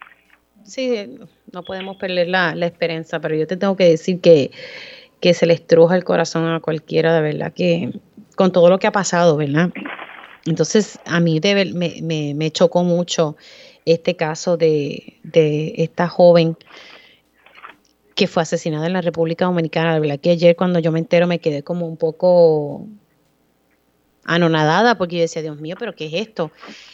Sí, 0.63 1.19
no 1.51 1.63
podemos 1.63 1.97
perder 1.97 2.27
la, 2.27 2.53
la 2.53 2.67
esperanza, 2.67 3.19
pero 3.19 3.33
yo 3.33 3.47
te 3.47 3.57
tengo 3.57 3.75
que 3.75 3.85
decir 3.85 4.21
que, 4.21 4.51
que 5.19 5.33
se 5.33 5.47
le 5.47 5.53
estruja 5.53 5.95
el 5.95 6.03
corazón 6.03 6.45
a 6.47 6.59
cualquiera, 6.59 7.15
de 7.15 7.21
verdad, 7.21 7.53
que 7.53 7.91
con 8.35 8.51
todo 8.51 8.69
lo 8.69 8.77
que 8.77 8.87
ha 8.87 8.91
pasado, 8.91 9.37
¿verdad? 9.37 9.71
Entonces, 10.45 10.99
a 11.05 11.19
mí 11.19 11.39
me, 11.73 12.33
me, 12.33 12.51
chocó 12.51 12.83
mucho 12.83 13.35
este 13.85 14.15
caso 14.15 14.57
de, 14.57 15.19
esta 15.77 16.07
joven 16.07 16.57
que 18.15 18.27
fue 18.27 18.43
asesinada 18.43 18.87
en 18.87 18.93
la 18.93 19.01
República 19.01 19.45
Dominicana. 19.45 19.93
La 19.93 19.99
verdad 19.99 20.19
que 20.19 20.31
ayer 20.31 20.55
cuando 20.55 20.79
yo 20.79 20.91
me 20.91 20.99
entero 20.99 21.27
me 21.27 21.39
quedé 21.39 21.63
como 21.63 21.87
un 21.87 21.97
poco 21.97 22.87
anonadada 24.25 24.95
porque 24.95 25.17
yo 25.17 25.21
decía, 25.21 25.41
Dios 25.41 25.59
mío, 25.59 25.75
pero 25.77 25.95
¿qué 25.95 26.05
es 26.05 26.13
esto? 26.13 26.51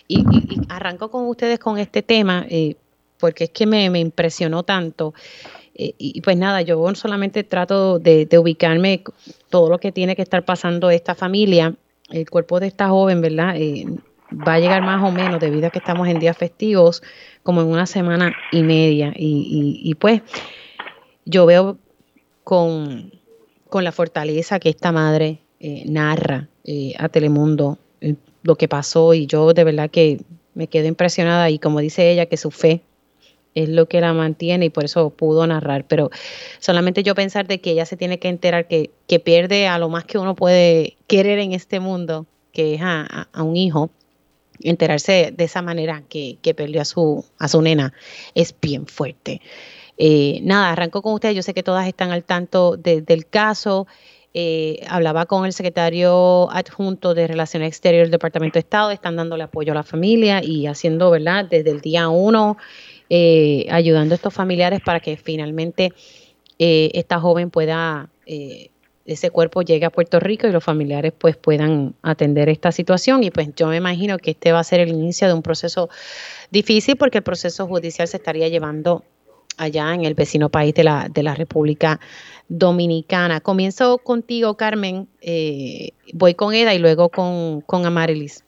Y, 0.07 0.23
arranco 0.69 1.09
con 1.09 1.27
ustedes 1.27 1.59
con 1.59 1.77
este 1.77 2.01
tema 2.01 2.45
eh, 2.49 2.75
porque 3.19 3.45
es 3.45 3.49
que 3.49 3.65
me, 3.65 3.85
impresionó 3.85 4.63
tanto. 4.63 5.13
Eh, 5.75 5.93
y 5.97 6.21
pues 6.21 6.37
nada, 6.37 6.61
yo 6.61 6.93
solamente 6.95 7.43
trato 7.43 7.99
de, 7.99 8.27
ubicarme 8.37 9.03
todo 9.49 9.69
lo 9.69 9.79
que 9.79 9.91
tiene 9.91 10.15
que 10.15 10.21
estar 10.21 10.43
pasando 10.43 10.89
esta 10.89 11.15
familia 11.15 11.75
el 12.09 12.29
cuerpo 12.29 12.59
de 12.59 12.67
esta 12.67 12.89
joven, 12.89 13.21
¿verdad? 13.21 13.55
Eh, 13.57 13.85
va 14.31 14.53
a 14.53 14.59
llegar 14.59 14.81
más 14.81 15.03
o 15.03 15.11
menos, 15.11 15.39
debido 15.39 15.67
a 15.67 15.69
que 15.69 15.79
estamos 15.79 16.07
en 16.07 16.19
días 16.19 16.37
festivos, 16.37 17.01
como 17.43 17.61
en 17.61 17.67
una 17.67 17.85
semana 17.85 18.33
y 18.51 18.63
media. 18.63 19.13
Y, 19.15 19.93
pues 19.95 20.21
yo 21.25 21.45
veo 21.45 21.77
con, 22.43 23.11
la 23.73 23.91
fortaleza 23.91 24.59
que 24.59 24.69
esta 24.69 24.91
madre 24.91 25.39
eh, 25.59 25.83
narra 25.87 26.49
eh, 26.63 26.93
a 26.97 27.09
Telemundo 27.09 27.77
lo 28.43 28.55
que 28.55 28.67
pasó 28.67 29.13
y 29.13 29.25
yo 29.25 29.53
de 29.53 29.63
verdad 29.63 29.89
que 29.89 30.21
me 30.53 30.67
quedo 30.67 30.87
impresionada 30.87 31.49
y 31.49 31.59
como 31.59 31.79
dice 31.79 32.11
ella, 32.11 32.25
que 32.25 32.37
su 32.37 32.51
fe 32.51 32.81
es 33.55 33.69
lo 33.69 33.87
que 33.87 34.01
la 34.01 34.13
mantiene 34.13 34.65
y 34.65 34.69
por 34.69 34.85
eso 34.85 35.09
pudo 35.09 35.45
narrar. 35.47 35.85
Pero 35.85 36.11
solamente 36.59 37.03
yo 37.03 37.15
pensar 37.15 37.47
de 37.47 37.59
que 37.59 37.71
ella 37.71 37.85
se 37.85 37.97
tiene 37.97 38.19
que 38.19 38.29
enterar 38.29 38.67
que, 38.67 38.91
que 39.07 39.19
pierde 39.19 39.67
a 39.67 39.79
lo 39.79 39.89
más 39.89 40.05
que 40.05 40.17
uno 40.17 40.35
puede 40.35 40.97
querer 41.07 41.39
en 41.39 41.53
este 41.53 41.79
mundo, 41.79 42.27
que 42.53 42.75
es 42.75 42.81
a, 42.83 43.27
un 43.35 43.55
hijo, 43.55 43.89
enterarse 44.59 45.33
de 45.35 45.43
esa 45.43 45.61
manera 45.61 46.03
que, 46.07 46.37
que, 46.41 46.53
perdió 46.53 46.81
a 46.81 46.85
su, 46.85 47.25
a 47.39 47.47
su 47.47 47.61
nena, 47.61 47.93
es 48.35 48.55
bien 48.59 48.85
fuerte. 48.85 49.41
Eh, 49.97 50.39
nada, 50.43 50.71
arranco 50.71 51.01
con 51.01 51.13
ustedes, 51.13 51.35
yo 51.35 51.41
sé 51.41 51.53
que 51.53 51.63
todas 51.63 51.87
están 51.87 52.11
al 52.11 52.23
tanto 52.23 52.77
del 52.77 53.25
caso. 53.27 53.87
Eh, 54.33 54.85
hablaba 54.87 55.25
con 55.25 55.45
el 55.45 55.53
secretario 55.53 56.51
adjunto 56.51 57.13
de 57.13 57.27
Relaciones 57.27 57.69
Exteriores 57.69 58.07
del 58.07 58.11
Departamento 58.11 58.55
de 58.55 58.59
Estado, 58.59 58.91
están 58.91 59.15
dándole 59.15 59.43
apoyo 59.43 59.71
a 59.71 59.75
la 59.75 59.83
familia 59.83 60.43
y 60.43 60.67
haciendo, 60.67 61.09
¿verdad? 61.09 61.45
Desde 61.49 61.71
el 61.71 61.81
día 61.81 62.09
uno 62.09 62.57
eh, 63.09 63.67
ayudando 63.69 64.13
a 64.13 64.17
estos 64.17 64.33
familiares 64.33 64.81
para 64.81 64.99
que 64.99 65.15
finalmente 65.15 65.93
eh, 66.59 66.91
esta 66.93 67.21
joven 67.21 67.49
pueda, 67.49 68.09
eh, 68.25 68.69
ese 69.05 69.29
cuerpo 69.29 69.61
llegue 69.61 69.85
a 69.85 69.89
Puerto 69.89 70.19
Rico 70.19 70.45
y 70.45 70.51
los 70.51 70.63
familiares 70.63 71.13
pues 71.17 71.37
puedan 71.37 71.95
atender 72.01 72.49
esta 72.49 72.73
situación. 72.73 73.23
Y 73.23 73.31
pues 73.31 73.49
yo 73.55 73.67
me 73.67 73.77
imagino 73.77 74.17
que 74.17 74.31
este 74.31 74.51
va 74.51 74.59
a 74.59 74.63
ser 74.63 74.81
el 74.81 74.89
inicio 74.89 75.27
de 75.27 75.33
un 75.33 75.41
proceso 75.41 75.89
difícil 76.51 76.97
porque 76.97 77.19
el 77.19 77.23
proceso 77.23 77.65
judicial 77.65 78.07
se 78.09 78.17
estaría 78.17 78.49
llevando 78.49 79.05
allá 79.55 79.93
en 79.93 80.03
el 80.03 80.13
vecino 80.13 80.49
país 80.49 80.73
de 80.73 80.83
la, 80.83 81.07
de 81.09 81.23
la 81.23 81.33
República 81.33 82.01
Dominicana. 82.49 83.39
Comienzo 83.41 83.97
contigo, 83.97 84.55
Carmen, 84.55 85.07
voy 86.13 86.33
con 86.33 86.53
Eda 86.53 86.73
y 86.73 86.79
luego 86.79 87.09
con, 87.09 87.61
con 87.61 87.85
Amarilis. 87.85 88.43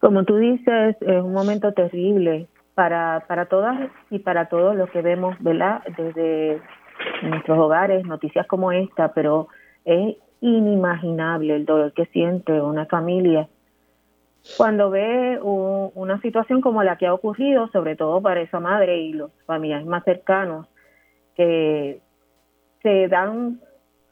Como 0.00 0.24
tú 0.24 0.36
dices, 0.36 0.96
es 1.00 1.22
un 1.22 1.32
momento 1.32 1.72
terrible 1.72 2.48
para, 2.74 3.24
para 3.28 3.46
todas 3.46 3.90
y 4.10 4.18
para 4.18 4.48
todos 4.48 4.74
los 4.74 4.90
que 4.90 5.00
vemos, 5.00 5.36
¿verdad? 5.40 5.82
Desde 5.96 6.60
nuestros 7.22 7.58
hogares, 7.58 8.04
noticias 8.04 8.46
como 8.46 8.72
esta, 8.72 9.12
pero 9.12 9.48
es 9.84 10.16
inimaginable 10.40 11.54
el 11.54 11.64
dolor 11.64 11.92
que 11.92 12.06
siente 12.06 12.60
una 12.60 12.86
familia 12.86 13.48
cuando 14.56 14.90
ve 14.90 15.38
una 15.40 16.20
situación 16.20 16.60
como 16.60 16.82
la 16.82 16.96
que 16.96 17.06
ha 17.06 17.14
ocurrido, 17.14 17.68
sobre 17.68 17.96
todo 17.96 18.20
para 18.20 18.40
esa 18.40 18.58
madre 18.58 18.98
y 18.98 19.12
los 19.12 19.30
familiares 19.46 19.86
más 19.86 20.04
cercanos, 20.04 20.66
que 21.36 22.00
se 22.82 23.08
dan 23.08 23.60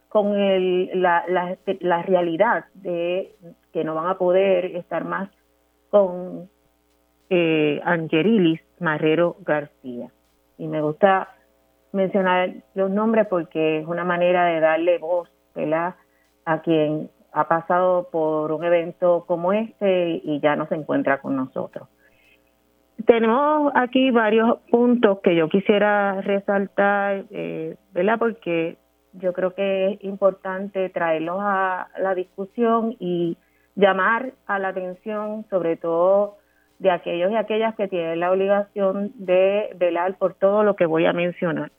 con 0.08 0.36
el, 0.38 0.90
la, 1.00 1.24
la, 1.28 2.02
realidad 2.02 2.64
de 2.74 3.34
que 3.72 3.84
no 3.84 3.94
van 3.94 4.08
a 4.08 4.18
poder 4.18 4.76
estar 4.76 5.04
más 5.04 5.30
con 5.90 6.48
eh, 7.28 7.80
Angelilis 7.84 8.60
Marrero 8.80 9.36
García. 9.40 10.10
Y 10.58 10.66
me 10.66 10.82
gusta 10.82 11.28
mencionar 11.92 12.54
los 12.74 12.90
nombres 12.90 13.26
porque 13.28 13.78
es 13.78 13.86
una 13.86 14.04
manera 14.04 14.46
de 14.46 14.60
darle 14.60 14.98
voz 14.98 15.28
a 16.44 16.62
quien 16.62 17.10
ha 17.32 17.48
pasado 17.48 18.08
por 18.10 18.52
un 18.52 18.64
evento 18.64 19.24
como 19.26 19.52
este 19.52 20.20
y 20.24 20.40
ya 20.40 20.56
no 20.56 20.66
se 20.66 20.74
encuentra 20.74 21.20
con 21.20 21.36
nosotros. 21.36 21.88
Tenemos 23.06 23.72
aquí 23.74 24.10
varios 24.10 24.58
puntos 24.70 25.20
que 25.20 25.36
yo 25.36 25.48
quisiera 25.48 26.20
resaltar, 26.22 27.24
eh, 27.30 27.76
¿verdad? 27.92 28.18
Porque 28.18 28.78
yo 29.12 29.32
creo 29.32 29.54
que 29.54 29.92
es 29.92 30.04
importante 30.04 30.88
traerlos 30.90 31.38
a 31.40 31.88
la 31.98 32.14
discusión 32.14 32.96
y 32.98 33.36
llamar 33.74 34.32
a 34.46 34.58
la 34.58 34.68
atención, 34.68 35.46
sobre 35.50 35.76
todo 35.76 36.38
de 36.78 36.90
aquellos 36.90 37.30
y 37.30 37.36
aquellas 37.36 37.74
que 37.76 37.88
tienen 37.88 38.20
la 38.20 38.32
obligación 38.32 39.12
de 39.14 39.70
velar 39.76 40.16
por 40.16 40.34
todo 40.34 40.64
lo 40.64 40.76
que 40.76 40.86
voy 40.86 41.06
a 41.06 41.12
mencionar. 41.12 41.70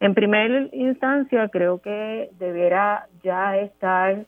En 0.00 0.14
primera 0.14 0.66
instancia, 0.72 1.48
creo 1.48 1.80
que 1.80 2.30
debiera 2.38 3.06
ya 3.22 3.56
estar 3.58 4.24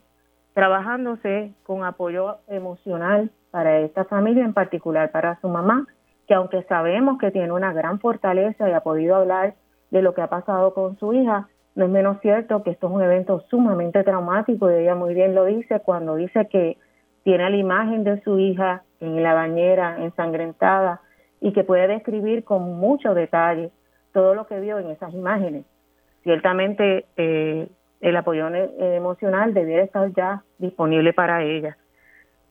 trabajándose 0.53 1.51
con 1.63 1.83
apoyo 1.83 2.37
emocional 2.47 3.31
para 3.49 3.79
esta 3.79 4.05
familia, 4.05 4.45
en 4.45 4.53
particular 4.53 5.11
para 5.11 5.39
su 5.41 5.49
mamá, 5.49 5.87
que 6.27 6.33
aunque 6.33 6.63
sabemos 6.63 7.17
que 7.17 7.31
tiene 7.31 7.51
una 7.51 7.73
gran 7.73 7.99
fortaleza 7.99 8.69
y 8.69 8.73
ha 8.73 8.81
podido 8.81 9.15
hablar 9.15 9.55
de 9.91 10.01
lo 10.01 10.13
que 10.13 10.21
ha 10.21 10.27
pasado 10.27 10.73
con 10.73 10.97
su 10.97 11.13
hija, 11.13 11.49
no 11.75 11.85
es 11.85 11.91
menos 11.91 12.19
cierto 12.21 12.63
que 12.63 12.71
esto 12.71 12.87
es 12.87 12.93
un 12.93 13.01
evento 13.01 13.43
sumamente 13.49 14.03
traumático 14.03 14.69
y 14.69 14.75
ella 14.75 14.95
muy 14.95 15.13
bien 15.13 15.35
lo 15.35 15.45
dice 15.45 15.79
cuando 15.79 16.15
dice 16.15 16.47
que 16.47 16.77
tiene 17.23 17.49
la 17.49 17.57
imagen 17.57 18.03
de 18.03 18.21
su 18.21 18.37
hija 18.39 18.83
en 18.99 19.21
la 19.23 19.33
bañera 19.33 19.97
ensangrentada 19.99 21.01
y 21.41 21.51
que 21.51 21.63
puede 21.63 21.87
describir 21.87 22.43
con 22.43 22.77
mucho 22.77 23.13
detalle 23.13 23.71
todo 24.13 24.35
lo 24.35 24.45
que 24.47 24.59
vio 24.59 24.79
en 24.79 24.89
esas 24.91 25.13
imágenes. 25.13 25.65
Ciertamente 26.23 27.05
eh, 27.17 27.67
el 28.01 28.15
apoyo 28.15 28.47
emocional 28.47 29.53
debiera 29.53 29.83
estar 29.83 30.11
ya 30.13 30.43
disponible 30.57 31.11
para 31.13 31.43
ella. 31.43 31.77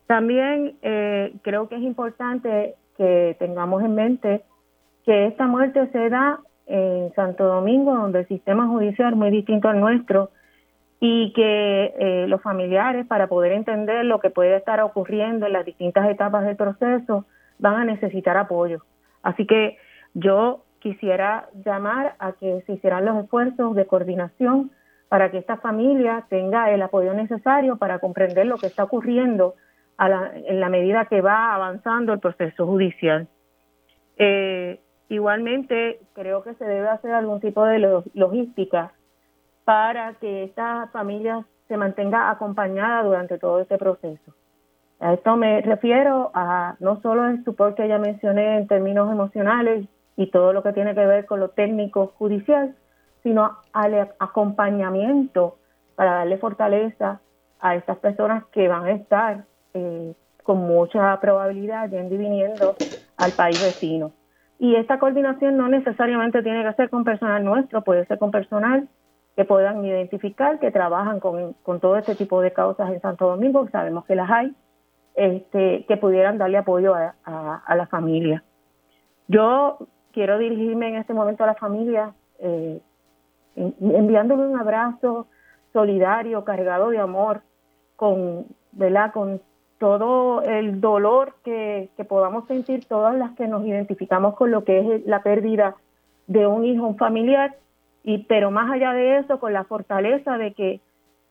También 0.06 0.76
eh, 0.82 1.32
creo 1.42 1.68
que 1.68 1.76
es 1.76 1.82
importante 1.82 2.74
que 3.02 3.36
tengamos 3.40 3.82
en 3.82 3.96
mente 3.96 4.44
que 5.04 5.26
esta 5.26 5.48
muerte 5.48 5.88
se 5.90 6.08
da 6.08 6.38
en 6.66 7.12
Santo 7.14 7.44
Domingo, 7.44 7.96
donde 7.96 8.20
el 8.20 8.28
sistema 8.28 8.68
judicial 8.68 9.12
es 9.12 9.18
muy 9.18 9.30
distinto 9.30 9.68
al 9.68 9.80
nuestro 9.80 10.30
y 11.00 11.32
que 11.32 11.94
eh, 11.98 12.26
los 12.28 12.40
familiares, 12.40 13.04
para 13.08 13.26
poder 13.26 13.50
entender 13.50 14.04
lo 14.04 14.20
que 14.20 14.30
puede 14.30 14.54
estar 14.54 14.80
ocurriendo 14.82 15.46
en 15.46 15.52
las 15.52 15.66
distintas 15.66 16.08
etapas 16.08 16.44
del 16.44 16.54
proceso, 16.54 17.24
van 17.58 17.74
a 17.74 17.84
necesitar 17.84 18.36
apoyo. 18.36 18.84
Así 19.24 19.46
que 19.46 19.78
yo 20.14 20.62
quisiera 20.78 21.48
llamar 21.64 22.14
a 22.20 22.32
que 22.32 22.62
se 22.66 22.74
hicieran 22.74 23.04
los 23.04 23.24
esfuerzos 23.24 23.74
de 23.74 23.86
coordinación 23.86 24.70
para 25.08 25.32
que 25.32 25.38
esta 25.38 25.56
familia 25.56 26.24
tenga 26.28 26.70
el 26.70 26.80
apoyo 26.82 27.14
necesario 27.14 27.78
para 27.78 27.98
comprender 27.98 28.46
lo 28.46 28.58
que 28.58 28.68
está 28.68 28.84
ocurriendo 28.84 29.56
en 29.98 30.60
la 30.60 30.68
medida 30.68 31.06
que 31.06 31.20
va 31.20 31.54
avanzando 31.54 32.12
el 32.12 32.20
proceso 32.20 32.66
judicial. 32.66 33.28
Eh, 34.16 34.80
igualmente, 35.08 36.00
creo 36.14 36.42
que 36.42 36.54
se 36.54 36.64
debe 36.64 36.88
hacer 36.88 37.12
algún 37.12 37.40
tipo 37.40 37.64
de 37.64 38.02
logística 38.14 38.92
para 39.64 40.14
que 40.14 40.44
esta 40.44 40.88
familia 40.92 41.44
se 41.68 41.76
mantenga 41.76 42.30
acompañada 42.30 43.02
durante 43.02 43.38
todo 43.38 43.60
este 43.60 43.78
proceso. 43.78 44.34
A 45.00 45.14
esto 45.14 45.36
me 45.36 45.60
refiero 45.62 46.30
a 46.34 46.76
no 46.78 47.00
solo 47.00 47.26
el 47.28 47.44
soporte 47.44 47.82
que 47.82 47.88
ya 47.88 47.98
mencioné 47.98 48.58
en 48.58 48.68
términos 48.68 49.10
emocionales 49.10 49.88
y 50.16 50.30
todo 50.30 50.52
lo 50.52 50.62
que 50.62 50.72
tiene 50.72 50.94
que 50.94 51.06
ver 51.06 51.26
con 51.26 51.40
lo 51.40 51.48
técnico 51.48 52.12
judicial, 52.18 52.76
sino 53.22 53.58
al 53.72 54.12
acompañamiento 54.18 55.56
para 55.96 56.14
darle 56.14 56.38
fortaleza 56.38 57.20
a 57.60 57.74
estas 57.74 57.98
personas 57.98 58.44
que 58.52 58.68
van 58.68 58.84
a 58.84 58.92
estar 58.92 59.44
eh, 59.74 60.14
con 60.42 60.58
mucha 60.58 61.18
probabilidad 61.20 61.88
yendo 61.90 62.14
y 62.14 62.18
viniendo 62.18 62.74
al 63.16 63.32
país 63.32 63.62
vecino. 63.62 64.12
Y 64.58 64.76
esta 64.76 64.98
coordinación 64.98 65.56
no 65.56 65.68
necesariamente 65.68 66.42
tiene 66.42 66.62
que 66.64 66.72
ser 66.74 66.90
con 66.90 67.04
personal 67.04 67.44
nuestro, 67.44 67.82
puede 67.82 68.06
ser 68.06 68.18
con 68.18 68.30
personal 68.30 68.88
que 69.36 69.44
puedan 69.44 69.84
identificar, 69.84 70.58
que 70.58 70.70
trabajan 70.70 71.20
con, 71.20 71.80
todo 71.80 71.96
este 71.96 72.14
tipo 72.14 72.40
de 72.40 72.52
causas 72.52 72.90
en 72.90 73.00
Santo 73.00 73.28
Domingo, 73.28 73.66
sabemos 73.70 74.04
que 74.04 74.14
las 74.14 74.30
hay, 74.30 74.54
este, 75.14 75.84
que 75.86 75.96
pudieran 75.96 76.38
darle 76.38 76.58
apoyo 76.58 76.94
a, 76.94 77.14
a, 77.24 77.76
la 77.76 77.86
familia. 77.86 78.44
Yo 79.28 79.78
quiero 80.12 80.38
dirigirme 80.38 80.88
en 80.88 80.96
este 80.96 81.14
momento 81.14 81.44
a 81.44 81.46
la 81.46 81.54
familia, 81.54 82.12
eh, 82.38 82.80
enviándole 83.56 84.46
un 84.46 84.58
abrazo 84.58 85.26
solidario, 85.72 86.44
cargado 86.44 86.90
de 86.90 86.98
amor, 86.98 87.42
con, 87.96 88.46
¿verdad? 88.72 89.12
con 89.12 89.40
todo 89.82 90.42
el 90.42 90.80
dolor 90.80 91.34
que, 91.44 91.90
podamos 92.08 92.46
sentir 92.46 92.84
todas 92.84 93.16
las 93.16 93.32
que 93.32 93.48
nos 93.48 93.66
identificamos 93.66 94.36
con 94.36 94.52
lo 94.52 94.62
que 94.62 94.78
es 94.78 95.06
la 95.06 95.24
pérdida 95.24 95.74
de 96.28 96.46
un 96.46 96.64
hijo, 96.64 96.86
un 96.86 96.96
familiar, 96.96 97.56
y 98.04 98.18
pero 98.18 98.52
más 98.52 98.70
allá 98.70 98.92
de 98.92 99.18
eso, 99.18 99.40
con 99.40 99.52
la 99.52 99.64
fortaleza 99.64 100.38
de 100.38 100.52
que 100.52 100.80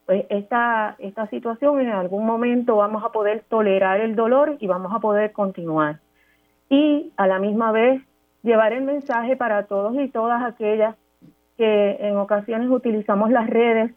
pues, 0.05 0.25
esta, 0.27 0.97
esta 0.99 1.27
situación 1.27 1.79
en 1.79 1.91
algún 1.91 2.25
momento 2.25 2.75
vamos 2.75 3.05
a 3.05 3.13
poder 3.13 3.45
tolerar 3.47 4.01
el 4.01 4.17
dolor 4.17 4.57
y 4.59 4.67
vamos 4.67 4.93
a 4.93 4.99
poder 4.99 5.31
continuar. 5.31 5.99
Y 6.67 7.13
a 7.15 7.27
la 7.27 7.39
misma 7.39 7.71
vez 7.71 8.01
llevar 8.43 8.73
el 8.73 8.83
mensaje 8.83 9.37
para 9.37 9.63
todos 9.63 9.95
y 9.95 10.09
todas 10.09 10.43
aquellas 10.43 10.97
que 11.55 11.99
en 12.01 12.17
ocasiones 12.17 12.69
utilizamos 12.69 13.31
las 13.31 13.49
redes, 13.49 13.93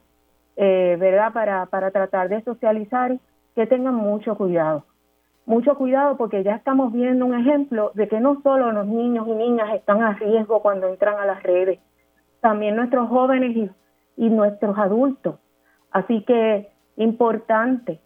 eh, 0.55 0.96
¿verdad?, 1.00 1.32
para, 1.32 1.66
para 1.66 1.90
tratar 1.90 2.28
de 2.28 2.40
socializar 2.42 3.18
que 3.55 3.66
tengan 3.66 3.94
mucho 3.94 4.36
cuidado. 4.36 4.84
Mucho 5.46 5.76
cuidado 5.76 6.16
porque 6.16 6.42
ya 6.42 6.55
estamos 6.55 6.92
viendo 6.92 7.26
un 7.26 7.34
ejemplo 7.34 7.92
de 7.94 8.09
que 8.09 8.18
no 8.18 8.40
solo 8.42 8.72
los 8.72 8.86
niños 8.86 9.28
y 9.28 9.32
niñas 9.32 9.74
están 9.74 10.02
a 10.02 10.14
riesgo 10.14 10.62
cuando 10.62 10.88
entran 10.88 11.18
a 11.18 11.26
las 11.26 11.42
redes, 11.42 11.80
también 12.40 12.76
nuestros 12.76 13.09
jóvenes 13.09 13.70
y, 14.16 14.30
nuestros 14.30 14.78
adultos. 14.78 15.36
Así 15.90 16.22
que 16.22 16.70
importante 16.96 18.00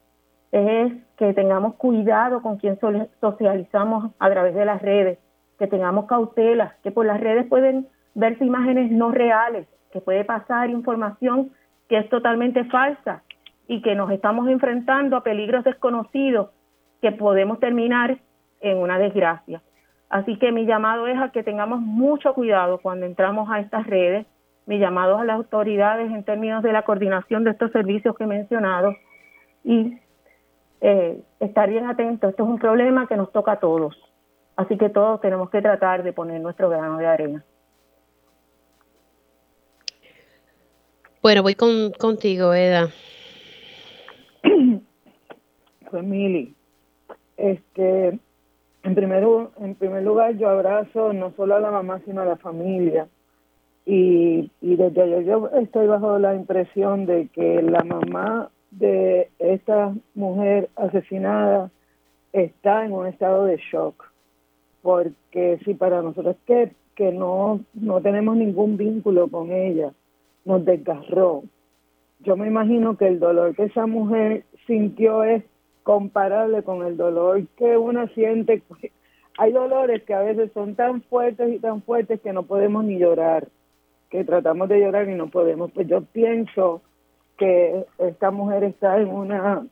es 0.51 0.93
que 1.17 1.35
tengamos 1.35 1.75
cuidado 1.75 2.43
con 2.43 2.57
quien 2.57 2.79
socializamos 3.21 4.11
a 4.19 4.31
través 4.31 4.55
de 4.55 4.65
las 4.65 4.83
redes, 4.83 5.19
que 5.59 5.67
tengamos 5.67 6.07
cautela, 6.07 6.77
que 6.83 6.91
por 6.91 7.07
las 7.07 7.21
redes 7.21 7.47
pueden 7.47 7.89
verse 8.15 8.45
imágenes 8.45 8.91
no 8.91 9.11
reales, 9.13 9.67
que 9.93 10.01
puede 10.01 10.25
pasar 10.25 10.71
información 10.71 11.51
que 11.89 11.99
es 11.99 12.09
totalmente 12.09 12.65
falsa 12.65 13.23
y 13.69 13.83
que 13.83 13.95
nos 13.95 14.11
estamos 14.11 14.49
enfrentando 14.49 15.17
a 15.17 15.23
peligros 15.23 15.63
desconocidos 15.63 16.49
que 17.01 17.13
podemos 17.13 17.61
terminar 17.61 18.19
en 18.61 18.79
una 18.79 18.99
desgracia. 18.99 19.63
Así 20.09 20.39
que 20.39 20.51
mi 20.51 20.65
llamado 20.65 21.07
es 21.07 21.19
a 21.19 21.31
que 21.31 21.43
tengamos 21.43 21.81
mucho 21.81 22.33
cuidado 22.33 22.79
cuando 22.79 23.05
entramos 23.05 23.49
a 23.51 23.61
estas 23.61 23.87
redes, 23.87 24.27
mi 24.67 24.79
llamado 24.79 25.19
a 25.19 25.25
las 25.25 25.37
autoridades 25.37 26.11
en 26.11 26.25
términos 26.25 26.63
de 26.63 26.73
la 26.73 26.83
coordinación 26.83 27.45
de 27.45 27.51
estos 27.51 27.71
servicios 27.73 28.17
que 28.17 28.25
he 28.25 28.27
mencionado 28.27 28.95
y 29.65 29.99
eh, 30.81 31.21
estar 31.41 31.69
bien 31.69 31.87
atentos. 31.87 32.31
Esto 32.31 32.45
es 32.45 32.49
un 32.49 32.59
problema 32.59 33.07
que 33.07 33.17
nos 33.17 33.31
toca 33.33 33.53
a 33.53 33.61
todos. 33.61 33.97
Así 34.57 34.79
que 34.79 34.89
todos 34.89 35.21
tenemos 35.21 35.51
que 35.51 35.61
tratar 35.61 36.03
de 36.03 36.13
poner 36.13 36.41
nuestro 36.41 36.71
grano 36.71 36.97
de 36.97 37.07
arena. 37.07 37.45
Bueno, 41.23 41.43
voy 41.43 41.55
con, 41.55 41.93
contigo, 41.93 42.55
Eda. 42.55 42.89
Pues 45.91 46.05
Mili, 46.05 46.55
este, 47.39 48.19
en 48.83 48.95
primer, 48.95 49.27
en 49.59 49.75
primer 49.75 50.03
lugar 50.03 50.37
yo 50.37 50.51
abrazo 50.51 51.15
no 51.15 51.33
solo 51.33 51.57
a 51.57 51.61
la 51.61 51.71
mamá 51.71 52.03
sino 52.05 52.21
a 52.21 52.27
la 52.27 52.37
familia. 52.37 53.09
Y, 53.87 54.51
y 54.61 54.77
desde 54.77 55.03
ayer 55.03 55.25
yo 55.25 55.49
estoy 55.59 55.87
bajo 55.87 56.19
la 56.19 56.35
impresión 56.35 57.07
de 57.07 57.29
que 57.29 57.63
la 57.63 57.83
mamá 57.85 58.51
de 58.71 59.31
esta 59.39 59.95
mujer 60.15 60.69
asesinada 60.77 61.71
está 62.35 62.85
en 62.85 62.93
un 62.93 63.07
estado 63.07 63.47
de 63.47 63.57
shock. 63.73 64.13
Porque 64.83 65.59
si 65.65 65.73
para 65.73 66.03
nosotros 66.03 66.37
que, 66.47 66.73
que 66.95 67.13
no, 67.13 67.61
no 67.73 68.03
tenemos 68.03 68.37
ningún 68.37 68.77
vínculo 68.77 69.29
con 69.29 69.53
ella 69.53 69.93
nos 70.45 70.65
desgarró 70.65 71.45
yo 72.21 72.37
me 72.37 72.47
imagino 72.47 72.97
que 72.97 73.07
el 73.07 73.21
dolor 73.21 73.55
que 73.55 73.65
esa 73.65 73.87
mujer 73.87 74.45
sintió 74.67 75.23
es 75.23 75.45
comparable 75.83 76.63
con 76.63 76.85
el 76.85 76.97
dolor 76.97 77.47
que 77.57 77.77
una 77.77 78.09
siente. 78.09 78.63
Hay 79.39 79.53
dolores 79.53 80.03
que 80.03 80.15
a 80.15 80.21
veces 80.21 80.51
son 80.53 80.75
tan 80.75 81.03
fuertes 81.03 81.55
y 81.55 81.59
tan 81.61 81.83
fuertes 81.83 82.21
que 82.21 82.33
no 82.33 82.43
podemos 82.43 82.85
ni 82.85 82.99
llorar, 82.99 83.49
que 84.11 84.25
tratamos 84.25 84.69
de 84.69 84.81
llorar 84.81 85.09
y 85.09 85.15
no 85.15 85.29
podemos. 85.29 85.71
Pues 85.71 85.87
yo 85.87 86.03
pienso 86.03 86.83
que 87.37 87.87
esta 87.99 88.33
mujer 88.33 88.65
está 88.65 89.01
en 89.01 89.09
una 89.09 89.65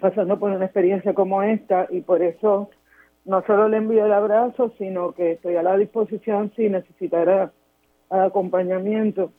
pasando 0.00 0.38
por 0.38 0.50
una 0.52 0.64
experiencia 0.64 1.14
como 1.14 1.42
esta 1.42 1.86
y 1.90 2.00
por 2.00 2.22
eso 2.22 2.70
no 3.24 3.42
solo 3.42 3.68
le 3.68 3.76
envío 3.76 4.06
el 4.06 4.12
abrazo, 4.12 4.72
sino 4.78 5.12
que 5.12 5.32
estoy 5.32 5.56
a 5.56 5.62
la 5.62 5.76
disposición 5.76 6.52
si 6.56 6.68
necesitara 6.68 7.52
acompañamiento. 8.08 9.32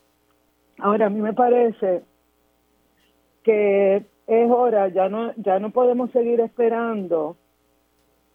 Ahora, 0.78 1.06
a 1.06 1.10
mí 1.10 1.20
me 1.20 1.32
parece 1.32 2.02
que 3.44 4.02
es 4.26 4.50
hora, 4.50 4.88
ya 4.88 5.08
no, 5.08 5.32
ya 5.36 5.60
no 5.60 5.70
podemos 5.70 6.10
seguir 6.10 6.40
esperando 6.40 7.36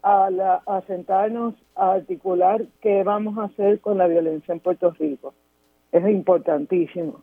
a, 0.01 0.29
la, 0.29 0.63
sentarnos 0.87 1.55
a 1.75 1.93
articular 1.93 2.63
qué 2.81 3.03
vamos 3.03 3.37
a 3.37 3.45
hacer 3.45 3.81
con 3.81 3.97
la 3.97 4.07
violencia 4.07 4.53
en 4.53 4.59
Puerto 4.59 4.91
Rico. 4.91 5.33
Es 5.91 6.07
importantísimo. 6.07 7.21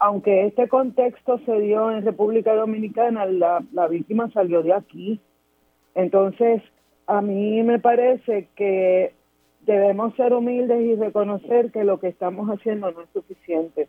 Aunque 0.00 0.46
este 0.46 0.68
contexto 0.68 1.38
se 1.44 1.60
dio 1.60 1.90
en 1.90 2.04
República 2.04 2.54
Dominicana, 2.54 3.26
la, 3.26 3.62
la 3.72 3.86
víctima 3.88 4.30
salió 4.30 4.62
de 4.62 4.72
aquí. 4.72 5.20
Entonces, 5.94 6.62
a 7.06 7.20
mí 7.20 7.62
me 7.62 7.78
parece 7.78 8.48
que 8.56 9.12
debemos 9.62 10.14
ser 10.14 10.32
humildes 10.32 10.80
y 10.80 10.94
reconocer 10.94 11.70
que 11.72 11.84
lo 11.84 12.00
que 12.00 12.08
estamos 12.08 12.48
haciendo 12.48 12.90
no 12.90 13.02
es 13.02 13.10
suficiente, 13.10 13.88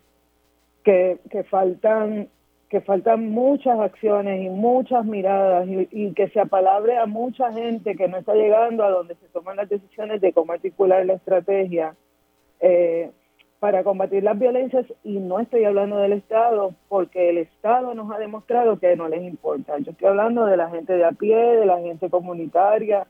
que, 0.84 1.20
que 1.30 1.44
faltan 1.44 2.28
que 2.70 2.82
faltan 2.82 3.32
muchas 3.32 3.80
acciones 3.80 4.46
y 4.46 4.50
muchas 4.50 5.04
miradas 5.04 5.68
y, 5.68 6.14
que 6.14 6.30
se 6.30 6.40
apalabre 6.40 6.98
a 6.98 7.08
mucha 7.08 7.52
gente 7.52 7.96
que 7.96 8.08
no 8.08 8.18
está 8.18 8.36
llegando 8.36 8.84
a 8.84 8.92
donde 8.92 9.16
se 9.16 9.28
toman 9.30 9.58
las 9.58 9.70
decisiones 9.70 10.22
de 10.22 10.34
cómo 10.34 10.54
articular 10.54 11.04
la 11.06 11.14
estrategia 11.14 11.96
eh, 12.60 13.10
para 13.60 13.84
combatir 13.84 14.24
las 14.24 14.38
violencias 14.38 14.86
y 15.04 15.18
no 15.18 15.40
estoy 15.40 15.66
hablando 15.66 15.98
del 15.98 16.14
Estado 16.14 16.76
porque 16.88 17.30
el 17.30 17.40
Estado 17.40 17.96
nos 17.96 18.12
ha 18.12 18.20
demostrado 18.20 18.80
que 18.80 18.96
no 18.96 19.10
les 19.10 19.24
importa. 19.24 19.78
Yo 19.80 19.92
estoy 19.92 20.08
hablando 20.08 20.46
de 20.46 20.56
la 20.56 20.70
gente 20.70 20.94
de 20.94 21.06
a 21.06 21.12
pie, 21.12 21.36
de 21.36 21.66
la 21.66 21.80
gente 21.80 22.08
comunitaria, 22.10 23.08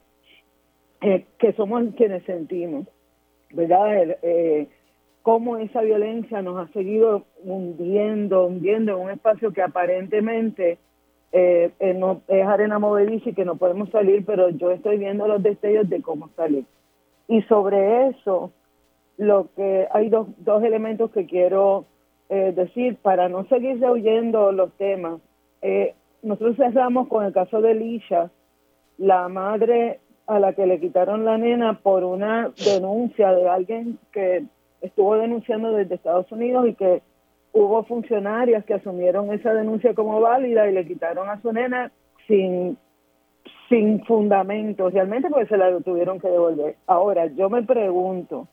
eh, 1.01 1.25
que 1.37 1.51
somos 1.53 1.83
quienes 1.97 2.23
sentimos, 2.23 2.87
¿verdad? 3.51 4.17
Eh, 4.21 4.69
cómo 5.21 5.57
esa 5.57 5.81
violencia 5.81 6.41
nos 6.41 6.57
ha 6.57 6.71
seguido 6.73 7.25
hundiendo, 7.43 8.45
hundiendo 8.45 8.93
en 8.93 8.99
un 8.99 9.11
espacio 9.11 9.51
que 9.51 9.61
aparentemente 9.61 10.77
eh, 11.31 11.71
eh, 11.79 11.93
no, 11.93 12.21
es 12.27 12.45
arena 12.45 12.79
movediza 12.79 13.29
y 13.29 13.33
que 13.33 13.45
no 13.45 13.55
podemos 13.55 13.89
salir, 13.89 14.25
pero 14.25 14.49
yo 14.49 14.71
estoy 14.71 14.97
viendo 14.97 15.27
los 15.27 15.43
destellos 15.43 15.89
de 15.89 16.01
cómo 16.01 16.29
salir. 16.35 16.65
Y 17.27 17.41
sobre 17.43 18.07
eso, 18.07 18.51
lo 19.17 19.49
que 19.55 19.87
hay 19.91 20.09
dos, 20.09 20.27
dos 20.37 20.63
elementos 20.63 21.11
que 21.11 21.25
quiero 21.25 21.85
eh, 22.29 22.53
decir 22.55 22.95
para 23.01 23.27
no 23.27 23.45
seguir 23.45 23.79
rehuyendo 23.79 24.51
los 24.51 24.71
temas. 24.73 25.19
Eh, 25.61 25.95
nosotros 26.21 26.57
cerramos 26.57 27.07
con 27.07 27.25
el 27.25 27.33
caso 27.33 27.59
de 27.59 27.73
Lisha, 27.73 28.29
la 28.97 29.27
madre 29.29 29.99
a 30.27 30.39
la 30.39 30.53
que 30.53 30.67
le 30.67 30.79
quitaron 30.79 31.25
la 31.25 31.37
nena 31.37 31.79
por 31.79 32.03
una 32.03 32.51
denuncia 32.63 33.31
de 33.31 33.49
alguien 33.49 33.97
que 34.11 34.43
estuvo 34.81 35.15
denunciando 35.17 35.71
desde 35.71 35.95
Estados 35.95 36.31
Unidos 36.31 36.67
y 36.67 36.75
que 36.75 37.01
hubo 37.53 37.83
funcionarias 37.83 38.63
que 38.65 38.75
asumieron 38.75 39.33
esa 39.33 39.53
denuncia 39.53 39.93
como 39.93 40.21
válida 40.21 40.69
y 40.69 40.73
le 40.73 40.85
quitaron 40.85 41.29
a 41.29 41.41
su 41.41 41.51
nena 41.51 41.91
sin 42.27 42.77
sin 43.69 44.03
fundamento 44.05 44.89
realmente 44.89 45.29
porque 45.29 45.45
se 45.45 45.57
la 45.57 45.79
tuvieron 45.81 46.19
que 46.19 46.27
devolver. 46.27 46.75
Ahora, 46.87 47.27
yo 47.27 47.49
me 47.49 47.63
pregunto, 47.63 48.47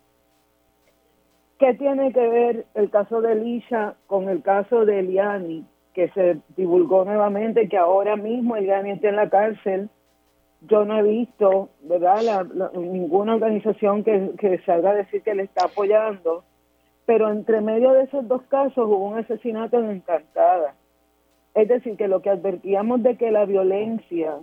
¿qué 1.59 1.75
tiene 1.75 2.13
que 2.13 2.29
ver 2.29 2.67
el 2.75 2.91
caso 2.91 3.23
de 3.23 3.33
Elisha 3.33 3.95
con 4.07 4.29
el 4.29 4.43
caso 4.43 4.85
de 4.85 5.01
Eliani, 5.01 5.65
que 5.95 6.11
se 6.11 6.39
divulgó 6.57 7.05
nuevamente 7.07 7.69
que 7.69 7.79
ahora 7.79 8.17
mismo 8.17 8.57
Eliani 8.57 8.91
está 8.91 9.09
en 9.09 9.17
la 9.17 9.31
cárcel? 9.31 9.89
Yo 10.69 10.85
no 10.85 10.99
he 10.99 11.03
visto, 11.03 11.69
¿verdad?, 11.83 12.47
ninguna 12.75 13.35
organización 13.35 14.03
que, 14.03 14.61
salga 14.65 14.91
a 14.91 14.95
decir 14.95 15.23
que 15.23 15.35
le 15.35 15.45
está 15.45 15.67
apoyando, 15.67 16.45
pero 17.05 17.31
entre 17.31 17.61
medio 17.61 17.93
de 17.93 18.05
esos 18.05 18.27
dos 18.27 18.43
casos 18.43 18.79
hubo 18.79 19.07
un 19.07 19.19
asesinato 19.19 19.79
en 19.79 19.91
Encantada. 19.91 20.75
Es 21.55 21.69
decir, 21.69 21.97
que 21.97 22.09
lo 22.09 22.21
que 22.21 22.31
advertíamos 22.31 23.03
de 23.03 23.17
que 23.17 23.31
la 23.31 23.45
violencia 23.45 24.35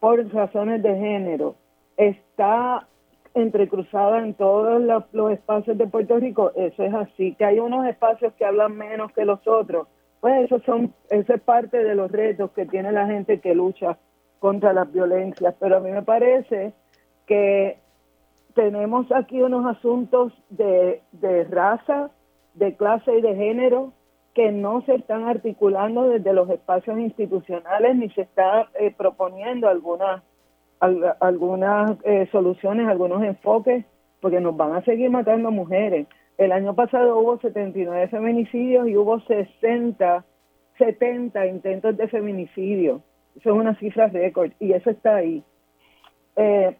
por 0.00 0.32
razones 0.32 0.82
de 0.82 0.94
género 0.96 1.56
está 1.96 2.86
entrecruzada 3.34 4.20
en 4.20 4.34
todos 4.34 4.80
los, 5.12 5.32
espacios 5.32 5.76
de 5.76 5.86
Puerto 5.86 6.18
Rico, 6.18 6.52
eso 6.54 6.84
es 6.84 6.94
así, 6.94 7.34
que 7.34 7.44
hay 7.44 7.58
unos 7.58 7.86
espacios 7.86 8.32
que 8.34 8.44
hablan 8.44 8.76
menos 8.76 9.12
que 9.12 9.24
los 9.24 9.46
otros, 9.46 9.88
pues 10.20 10.44
eso 10.44 10.60
son, 10.64 10.94
eso 11.10 11.34
es 11.34 11.40
parte 11.42 11.82
de 11.82 11.94
los 11.96 12.10
retos 12.10 12.52
que 12.52 12.64
tiene 12.64 12.92
la 12.92 13.06
gente 13.06 13.40
que 13.40 13.54
lucha 13.54 13.98
contra 14.44 14.74
las 14.74 14.92
violencias, 14.92 15.54
pero 15.58 15.78
a 15.78 15.80
mí 15.80 15.90
me 15.90 16.02
parece 16.02 16.74
que 17.24 17.78
tenemos 18.54 19.10
aquí 19.10 19.40
unos 19.40 19.64
asuntos 19.64 20.34
de, 20.50 21.00
de 21.12 21.44
raza, 21.44 22.10
de 22.52 22.76
clase 22.76 23.16
y 23.16 23.22
de 23.22 23.34
género 23.36 23.94
que 24.34 24.52
no 24.52 24.82
se 24.82 24.96
están 24.96 25.24
articulando 25.24 26.08
desde 26.08 26.34
los 26.34 26.50
espacios 26.50 26.98
institucionales 26.98 27.96
ni 27.96 28.10
se 28.10 28.20
está 28.20 28.68
eh, 28.78 28.92
proponiendo 28.94 29.66
algunas 29.66 30.22
algunas 31.20 31.96
eh, 32.04 32.28
soluciones, 32.30 32.86
algunos 32.86 33.24
enfoques, 33.24 33.86
porque 34.20 34.40
nos 34.40 34.54
van 34.54 34.74
a 34.74 34.84
seguir 34.84 35.08
matando 35.08 35.52
mujeres. 35.52 36.06
El 36.36 36.52
año 36.52 36.74
pasado 36.74 37.16
hubo 37.16 37.38
79 37.38 38.08
feminicidios 38.08 38.88
y 38.88 38.94
hubo 38.94 39.20
60, 39.20 40.22
70 40.76 41.46
intentos 41.46 41.96
de 41.96 42.08
feminicidio. 42.08 43.00
Eso 43.36 43.50
es 43.50 43.56
una 43.56 43.74
cifra 43.76 44.08
récord 44.08 44.52
y 44.60 44.72
eso 44.72 44.90
está 44.90 45.16
ahí. 45.16 45.42
Eh, 46.36 46.76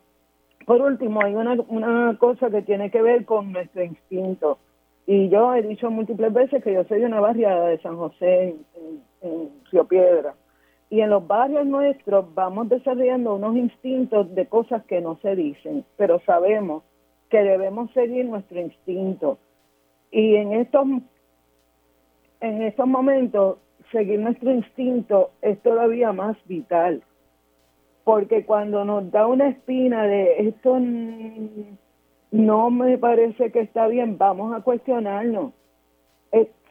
por 0.67 0.81
último, 0.81 1.21
hay 1.23 1.35
una, 1.35 1.57
una 1.69 2.17
cosa 2.19 2.51
que 2.51 2.63
tiene 2.63 2.91
que 2.91 3.03
ver 3.03 3.25
con 3.25 3.53
nuestro 3.53 3.83
instinto. 3.83 4.59
Y 5.07 5.29
yo 5.29 5.55
he 5.55 5.63
dicho 5.63 5.91
múltiples 5.91 6.33
veces 6.33 6.63
que 6.65 6.73
yo 6.73 6.85
soy 6.85 7.01
de 7.01 7.07
una 7.07 7.21
barriada 7.21 7.69
de 7.69 7.79
San 7.81 7.97
José, 7.97 8.57
en, 9.23 9.51
Río 9.71 9.85
Piedra. 9.87 10.35
Y 10.91 11.01
en 11.01 11.11
los 11.11 11.27
barrios 11.27 11.67
nuestros 11.67 12.33
vamos 12.35 12.69
desarrollando 12.69 13.35
unos 13.35 13.57
instintos 13.57 14.35
de 14.35 14.47
cosas 14.47 14.85
que 14.85 15.01
no 15.01 15.19
se 15.23 15.35
dicen, 15.35 15.85
pero 15.97 16.21
sabemos 16.21 16.85
que 17.31 17.43
debemos 17.43 17.91
seguir 17.93 18.27
nuestro 18.27 18.61
instinto. 18.61 19.39
Y 20.11 20.37
en 20.37 20.53
estos, 20.53 20.87
en 22.41 22.63
estos 22.63 22.87
momentos, 22.87 23.59
seguir 23.95 24.21
nuestro 24.21 24.51
instinto 24.51 25.31
es 25.41 25.59
todavía 25.63 26.13
más 26.13 26.37
vital. 26.47 27.03
Porque 28.05 28.45
cuando 28.45 28.85
nos 28.85 29.11
da 29.11 29.27
una 29.27 29.49
espina 29.49 30.05
de 30.05 30.49
esto 30.49 30.79
no 32.31 32.71
me 32.71 32.99
parece 32.99 33.51
que 33.51 33.61
está 33.61 33.87
bien, 33.87 34.19
vamos 34.19 34.55
a 34.55 34.61
cuestionarnos. 34.61 35.53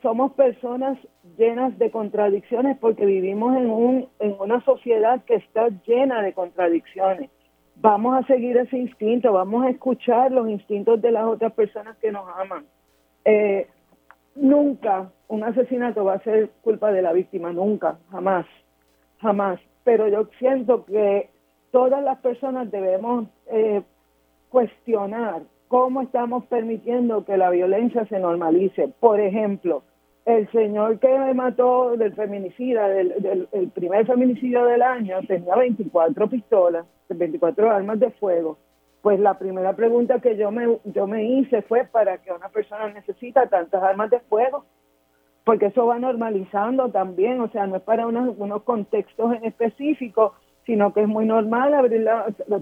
Somos 0.03 0.34
personas 0.34 0.97
llenas 1.38 1.80
de 1.80 1.89
contradicciones 1.89 2.78
porque 2.78 3.05
vivimos 3.05 3.55
en, 3.55 3.69
un, 3.69 4.09
en 4.19 4.36
una 4.38 4.59
sociedad 4.65 5.24
que 5.24 5.36
está 5.36 5.69
llena 5.88 6.21
de 6.21 6.34
contradicciones. 6.34 7.30
Vamos 7.78 8.17
a 8.17 8.28
seguir 8.28 8.57
ese 8.57 8.78
instinto, 8.78 9.32
vamos 9.32 9.65
a 9.65 9.69
escuchar 9.69 10.30
los 10.34 10.49
instintos 10.49 11.01
de 11.01 11.11
las 11.11 11.24
otras 11.24 11.53
personas 11.53 11.95
que 11.99 12.11
nos 12.11 12.26
aman. 12.38 12.65
Eh, 13.24 13.67
nunca 14.36 15.10
un 15.28 15.44
asesinato 15.44 16.06
va 16.06 16.14
a 16.14 16.24
ser 16.24 16.50
culpa 16.62 16.92
de 16.92 17.02
la 17.02 17.14
víctima, 17.14 17.52
nunca, 17.52 17.98
jamás, 18.12 18.46
jamás. 19.22 19.60
Pero 19.84 20.08
yo 20.08 20.30
siento 20.40 20.86
que 20.86 21.30
todas 21.72 22.04
las 22.04 22.20
personas 22.20 22.70
debemos 22.72 23.28
eh, 23.48 23.82
cuestionar 24.50 25.42
cómo 25.68 26.02
estamos 26.02 26.46
permitiendo 26.46 27.26
que 27.26 27.38
la 27.38 27.50
violencia 27.50 28.06
se 28.06 28.20
normalice. 28.20 28.90
Por 29.00 29.20
ejemplo, 29.20 29.84
el 30.26 30.50
señor 30.52 31.00
que 31.00 31.18
me 31.18 31.34
mató 31.34 31.98
del 31.98 32.14
feminicida, 32.14 32.88
del, 32.88 33.48
el 33.52 33.70
primer 33.70 34.06
feminicidio 34.06 34.66
del 34.66 34.84
año, 34.84 35.18
tenía 35.28 35.56
24 35.56 36.30
pistolas, 36.30 36.86
24 37.10 37.72
armas 37.72 38.00
de 38.00 38.12
fuego. 38.12 38.58
Pues 39.04 39.20
la 39.20 39.38
primera 39.38 39.74
pregunta 39.74 40.22
que 40.22 40.38
yo 40.38 40.49
me, 40.49 40.80
yo 40.86 41.08
me 41.08 41.26
hice 41.26 41.62
fue 41.64 41.84
para 41.84 42.20
que 42.20 42.32
una 42.32 42.47
persona 42.47 42.88
necesita 42.88 43.47
tantas 43.47 43.84
armas 43.84 44.10
de 44.10 44.22
fuego, 44.22 44.64
porque 45.43 45.66
eso 45.66 45.86
va 45.86 45.99
normalizando 45.99 46.88
también, 46.88 47.41
o 47.41 47.49
sea, 47.49 47.68
no 47.68 47.76
es 47.76 47.82
para 47.82 48.08
unos, 48.08 48.34
unos 48.38 48.64
contextos 48.64 49.36
en 49.36 49.43
específico, 49.43 50.36
sino 50.66 50.93
que 50.93 51.01
es 51.01 51.10
muy 51.10 51.26
normal 51.26 51.74
abrir 51.74 52.08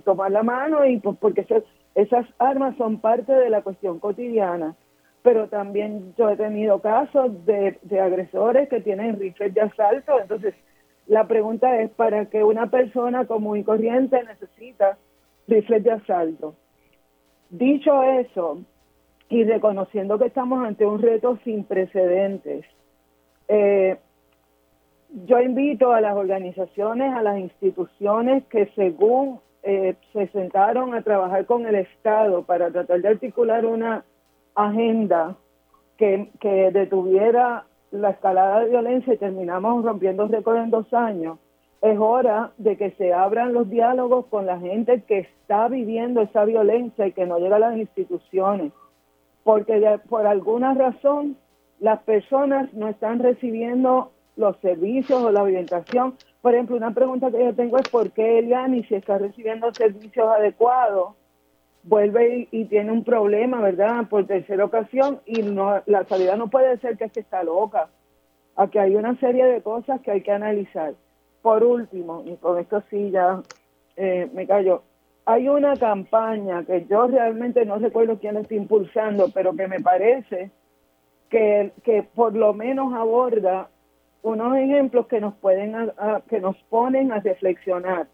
tomar 0.04 0.32
la 0.32 0.42
mano 0.42 0.84
y 0.84 0.98
pues 0.98 1.16
porque 1.20 1.42
eso, 1.42 1.64
esas 1.94 2.26
armas 2.39 2.76
son 2.76 3.00
parte 3.00 3.32
de 3.32 3.52
la 3.52 3.62
cuestión 3.62 4.00
cotidiana, 4.00 4.76
pero 5.22 5.48
también 5.48 6.16
yo 6.18 6.28
he 6.28 6.38
tenido 6.38 6.80
casos 6.80 7.46
de, 7.46 7.78
agresores 8.02 8.68
que 8.68 8.82
tienen 8.82 9.20
rifles 9.20 9.54
de 9.54 9.62
asalto, 9.62 10.20
entonces 10.20 10.56
la 11.06 11.28
pregunta 11.28 11.80
es, 11.82 11.92
¿para 11.92 12.26
qué 12.26 12.44
una 12.44 12.72
persona 12.72 13.26
común 13.26 13.60
y 13.60 13.64
corriente 13.64 14.24
necesita 14.24 14.98
rifles 15.48 15.84
de 15.84 15.92
asalto? 15.92 16.56
Dicho 17.50 18.02
eso, 18.04 18.60
y 19.30 19.44
reconociendo 19.44 20.18
que 20.18 20.28
estamos 20.28 20.66
ante 20.66 20.86
un 20.86 21.02
reto 21.02 21.38
sin 21.44 21.64
precedentes, 21.64 22.66
eh, 23.48 23.98
yo 25.26 25.39
invito 25.39 25.92
a 25.92 26.02
las 26.02 26.16
organizaciones, 26.16 27.14
a 27.14 27.22
las 27.22 27.38
instituciones 27.38 28.46
que 28.46 28.68
según 28.76 29.39
eh, 29.64 29.96
se 30.14 30.28
sentaron 30.28 30.96
a 30.96 31.02
trabajar 31.02 31.46
con 31.46 31.66
el 31.66 31.76
Estado 31.76 32.44
para 32.44 32.72
tratar 32.72 33.02
de 33.02 33.10
articular 33.10 33.66
una 33.66 34.06
agenda 34.56 35.36
que, 35.98 36.30
que 36.39 36.72
detuviera 36.72 37.66
la 37.92 38.12
escalada 38.12 38.62
de 38.62 38.70
violencia 38.70 39.14
y 39.14 39.18
terminamos 39.18 39.84
rompiendo 39.84 40.28
récord 40.28 40.58
en 40.58 40.70
dos 40.72 40.92
años, 40.94 41.38
es 41.82 41.98
hora 42.00 42.52
de 42.58 42.78
que 42.78 42.92
se 42.92 43.12
abran 43.12 43.54
los 43.54 43.70
diálogos 43.70 44.28
con 44.28 44.46
la 44.46 44.60
gente 44.60 45.02
que 45.02 45.20
está 45.20 45.68
viviendo 45.68 46.22
esa 46.22 46.46
violencia 46.46 47.08
y 47.08 47.12
que 47.12 47.26
no 47.26 47.40
llega 47.40 47.56
a 47.56 47.60
las 47.60 47.78
instituciones, 47.78 48.72
porque 49.44 50.00
por 50.08 50.28
alguna 50.28 50.76
razón 50.76 51.38
las 51.80 52.00
personas 52.04 52.72
no 52.74 52.88
están 52.88 53.20
recibiendo 53.20 54.12
los 54.36 54.56
servicios 54.58 55.24
o 55.24 55.32
la 55.32 55.42
orientación. 55.42 56.16
Por 56.42 56.54
ejemplo, 56.54 56.78
una 56.78 56.94
pregunta 56.94 57.32
que 57.32 57.44
yo 57.44 57.56
tengo 57.56 57.78
es 57.78 57.90
por 57.90 58.12
qué 58.12 58.40
Eliani, 58.40 58.84
si 58.84 58.96
está 58.96 59.18
recibiendo 59.18 59.74
servicios 59.74 60.28
adecuados, 60.28 61.16
vuelve 61.84 62.48
y, 62.52 62.66
tiene 62.66 62.92
un 62.92 63.04
problema, 63.04 63.60
¿verdad? 63.60 64.08
Por 64.08 64.28
tercera 64.28 64.66
ocasión 64.66 65.20
y 65.26 65.42
no 65.42 65.82
la 65.88 66.04
salida 66.06 66.36
no 66.36 66.50
puede 66.50 66.78
ser 66.78 66.98
que 66.98 67.06
es 67.06 67.12
que 67.12 67.22
está 67.22 67.44
loca. 67.44 67.90
Aquí 68.56 68.78
hay 68.78 68.96
una 68.96 69.20
serie 69.20 69.46
de 69.46 69.62
cosas 69.62 70.00
que 70.02 70.12
hay 70.12 70.22
que 70.22 70.32
analizar. 70.32 70.94
Por 71.42 71.64
último, 71.64 72.24
y 72.26 72.36
con 72.38 72.60
esto 72.60 72.84
sí 72.89 73.12
ya 73.12 73.42
eh, 73.96 74.30
me 74.34 74.46
callo, 74.46 74.84
hay 75.26 75.48
una 75.48 75.78
campaña 75.78 76.64
que 76.66 76.86
yo 76.86 77.08
realmente 77.08 77.66
no 77.66 77.78
recuerdo 77.78 78.20
quién 78.20 78.38
está 78.38 78.54
impulsando, 78.54 79.30
pero 79.34 79.56
que 79.56 79.68
me 79.68 79.80
parece 79.80 80.52
que, 81.30 81.72
que 81.84 82.04
por 82.04 82.36
lo 82.36 82.54
menos 82.54 82.94
aborda 82.94 83.70
unos 84.24 84.56
ejemplos 84.58 85.08
que 85.08 85.20
nos 85.20 85.34
pueden 85.36 85.92
que 86.30 86.39
nos 86.39 86.56
ponen 86.70 87.12
a 87.12 87.20
reflexionar. 87.20 88.08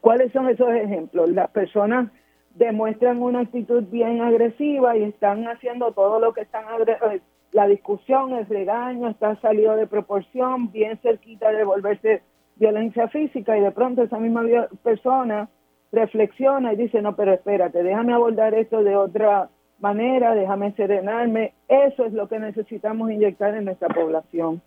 ¿Cuáles 0.00 0.32
son 0.32 0.48
esos 0.48 0.70
ejemplos? 0.70 1.30
Las 1.30 1.50
personas 1.50 2.10
demuestran 2.54 3.22
una 3.22 3.40
actitud 3.40 3.84
bien 3.84 4.20
agresiva 4.20 4.96
y 4.96 5.04
están 5.04 5.46
haciendo 5.46 5.92
todo 5.92 6.18
lo 6.18 6.32
que 6.32 6.42
están 6.42 6.64
eh, 6.86 7.20
la 7.52 7.66
discusión, 7.66 8.32
el 8.32 8.46
regaño 8.46 9.08
está 9.08 9.36
salido 9.40 9.76
de 9.76 9.86
proporción, 9.86 10.70
bien 10.70 10.98
cerquita 10.98 11.50
de 11.50 11.64
volverse 11.64 12.22
violencia 12.60 13.08
física 13.08 13.56
y 13.56 13.62
de 13.62 13.72
pronto 13.72 14.02
esa 14.02 14.18
misma 14.18 14.42
persona 14.82 15.48
reflexiona 15.90 16.74
y 16.74 16.76
dice, 16.76 17.00
no, 17.02 17.16
pero 17.16 17.32
espérate, 17.32 17.82
déjame 17.82 18.12
abordar 18.12 18.54
esto 18.54 18.84
de 18.84 18.94
otra 18.94 19.48
manera, 19.80 20.34
déjame 20.34 20.72
serenarme. 20.72 21.54
Eso 21.68 22.04
es 22.04 22.12
lo 22.12 22.28
que 22.28 22.38
necesitamos 22.38 23.10
inyectar 23.10 23.54
en 23.56 23.64
nuestra 23.64 23.88
población. 23.88 24.60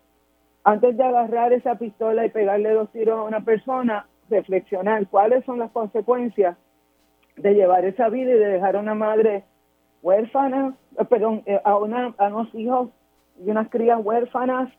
Antes 0.64 0.96
de 0.96 1.04
agarrar 1.04 1.52
esa 1.52 1.76
pistola 1.76 2.26
y 2.26 2.30
pegarle 2.30 2.70
dos 2.72 2.90
tiros 2.90 3.18
a 3.18 3.22
una 3.22 3.40
persona, 3.42 4.06
reflexionar 4.28 5.06
cuáles 5.06 5.44
son 5.44 5.58
las 5.60 5.70
consecuencias 5.70 6.56
de 7.36 7.54
llevar 7.54 7.84
esa 7.84 8.08
vida 8.08 8.32
y 8.32 8.38
de 8.38 8.48
dejar 8.48 8.76
a 8.76 8.80
una 8.80 8.94
madre 8.94 9.44
huérfana, 10.02 10.74
eh, 10.98 11.04
perdón, 11.04 11.42
eh, 11.46 11.60
a, 11.64 11.76
una, 11.76 12.14
a 12.18 12.26
unos 12.26 12.54
hijos 12.54 12.90
y 13.44 13.50
unas 13.50 13.68
crías 13.68 14.00
huérfanas, 14.02 14.70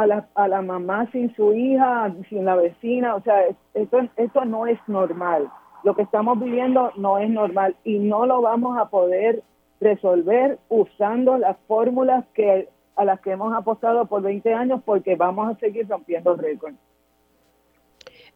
a 0.00 0.06
la, 0.06 0.28
a 0.34 0.48
la 0.48 0.62
mamá 0.62 1.08
sin 1.12 1.34
su 1.34 1.52
hija, 1.52 2.14
sin 2.28 2.44
la 2.44 2.56
vecina, 2.56 3.14
o 3.14 3.22
sea, 3.22 3.44
esto, 3.74 3.98
esto 4.16 4.44
no 4.44 4.66
es 4.66 4.78
normal. 4.86 5.50
Lo 5.84 5.94
que 5.94 6.02
estamos 6.02 6.40
viviendo 6.40 6.92
no 6.96 7.18
es 7.18 7.30
normal 7.30 7.76
y 7.84 7.98
no 7.98 8.26
lo 8.26 8.40
vamos 8.40 8.78
a 8.78 8.88
poder 8.88 9.42
resolver 9.80 10.58
usando 10.68 11.38
las 11.38 11.56
fórmulas 11.66 12.24
que 12.34 12.68
a 12.96 13.04
las 13.04 13.20
que 13.20 13.30
hemos 13.30 13.54
apostado 13.54 14.06
por 14.06 14.22
20 14.22 14.52
años 14.52 14.80
porque 14.84 15.14
vamos 15.14 15.54
a 15.54 15.58
seguir 15.60 15.88
rompiendo 15.88 16.34
récords. 16.34 16.76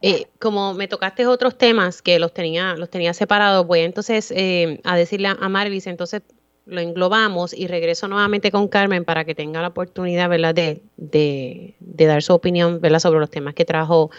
Eh, 0.01 0.27
como 0.39 0.73
me 0.73 0.87
tocaste 0.87 1.27
otros 1.27 1.57
temas 1.57 2.01
que 2.01 2.17
los 2.19 2.33
tenía, 2.33 2.75
los 2.75 2.89
tenía 2.89 3.13
separados, 3.13 3.67
voy 3.67 3.81
entonces 3.81 4.31
eh, 4.31 4.79
a 4.83 4.95
decirle 4.95 5.29
a 5.29 5.49
Marvis, 5.49 5.87
entonces 5.87 6.23
lo 6.65 6.79
englobamos 6.79 7.53
y 7.53 7.67
regreso 7.67 8.07
nuevamente 8.07 8.51
con 8.51 8.67
Carmen 8.67 9.03
para 9.03 9.25
que 9.25 9.35
tenga 9.35 9.61
la 9.61 9.69
oportunidad, 9.69 10.29
¿verdad?, 10.29 10.55
de, 10.55 11.73
dar 11.77 12.21
su 12.21 12.33
opinión, 12.33 12.79
¿verdad?, 12.79 12.99
sobre 12.99 13.19
los 13.19 13.29
temas 13.29 13.53
que 13.53 13.65
trajo 13.65 14.11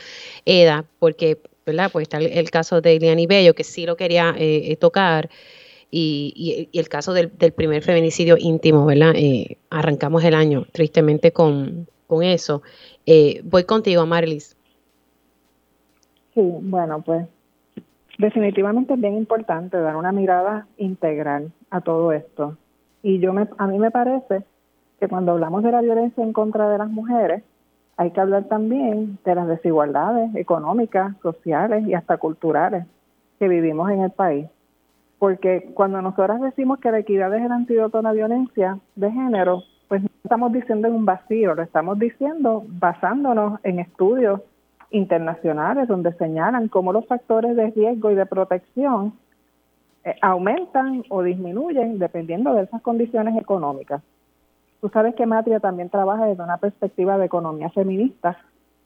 Eda, 0.45 0.85
porque, 0.99 1.39
¿verdad?, 1.65 1.91
pues 1.91 2.03
está 2.05 2.19
el, 2.19 2.51
caso 2.51 2.81
de 2.81 2.97
Eliani 2.97 3.27
Bello, 3.27 3.55
que 3.55 3.65
sí 3.65 3.87
lo 3.87 3.97
quería 3.97 4.35
eh, 4.37 4.77
tocar, 4.77 5.31
y, 5.91 6.69
el 6.73 6.89
caso 6.89 7.13
del, 7.13 7.31
primer 7.31 7.83
feminicidio 7.83 8.37
íntimo, 8.39 8.85
¿verdad?, 8.85 9.15
arrancamos 9.71 10.23
el 10.25 10.35
año 10.35 10.67
tristemente 10.73 11.33
con, 11.33 11.87
eso. 12.23 12.63
voy 13.43 13.65
contigo, 13.65 14.07
Marlis. 14.07 14.57
Sí, 16.35 16.41
bueno, 16.43 17.03
pues 17.03 17.27
definitivamente 18.19 18.95
es 18.95 19.01
bien 19.01 19.17
importante 19.17 19.77
dar 19.79 19.97
una 19.97 20.13
mirada 20.13 20.67
integral 20.79 21.51
a 21.75 21.81
todo 21.81 22.13
esto. 22.13 22.57
Y 23.03 23.19
yo 23.19 23.33
me, 23.33 23.49
a 23.59 23.67
mí 23.67 23.79
me 23.81 23.91
parece 23.91 24.45
que 25.01 25.09
cuando 25.09 25.33
hablamos 25.33 25.65
de 25.65 25.73
la 25.73 25.81
violencia 25.81 26.23
en 26.23 26.33
contra 26.33 26.71
de 26.71 26.79
las 26.79 26.89
mujeres, 26.89 27.43
hay 27.97 28.13
que 28.13 28.21
hablar 28.21 28.45
también 28.45 29.19
de 29.25 29.35
las 29.35 29.49
desigualdades 29.49 30.33
económicas, 30.37 31.17
sociales 31.21 31.85
y 31.89 31.95
hasta 31.95 32.17
culturales 32.17 32.87
que 33.41 33.49
vivimos 33.49 33.91
en 33.91 34.03
el 34.03 34.13
país. 34.13 34.47
Porque 35.19 35.73
cuando 35.75 36.01
nosotras 36.01 36.41
decimos 36.41 36.79
que 36.79 36.93
la 36.93 37.01
equidad 37.01 37.35
es 37.35 37.45
el 37.45 37.51
antídoto 37.51 37.99
a 37.99 38.03
la 38.03 38.13
violencia 38.13 38.79
de 38.95 39.11
género, 39.11 39.65
pues 39.89 40.01
no 40.01 40.09
estamos 40.23 40.53
diciendo 40.53 40.87
en 40.87 40.95
un 40.95 41.05
vacío, 41.05 41.57
lo 41.57 41.63
estamos 41.63 41.99
diciendo 41.99 42.65
basándonos 42.69 43.59
en 43.65 43.81
estudios 43.81 44.43
internacionales 44.91 45.89
donde 45.89 46.13
señalan 46.13 46.69
cómo 46.69 46.93
los 46.93 47.07
factores 47.07 47.57
de 47.57 47.71
riesgo 47.73 48.13
y 48.13 48.15
de 48.15 48.27
protección 48.27 49.15
eh, 50.05 50.17
aumentan 50.21 51.05
o 51.09 51.23
disminuyen 51.23 51.99
dependiendo 51.99 52.55
de 52.55 52.63
esas 52.65 52.83
condiciones 52.83 53.37
económicas. 53.41 54.03
Tú 54.81 54.89
sabes 54.91 55.15
que 55.15 55.27
Matria 55.27 55.61
también 55.61 55.89
trabaja 55.89 56.27
desde 56.27 56.43
una 56.43 56.59
perspectiva 56.59 57.17
de 57.17 57.27
economía 57.27 57.71
feminista 57.71 58.37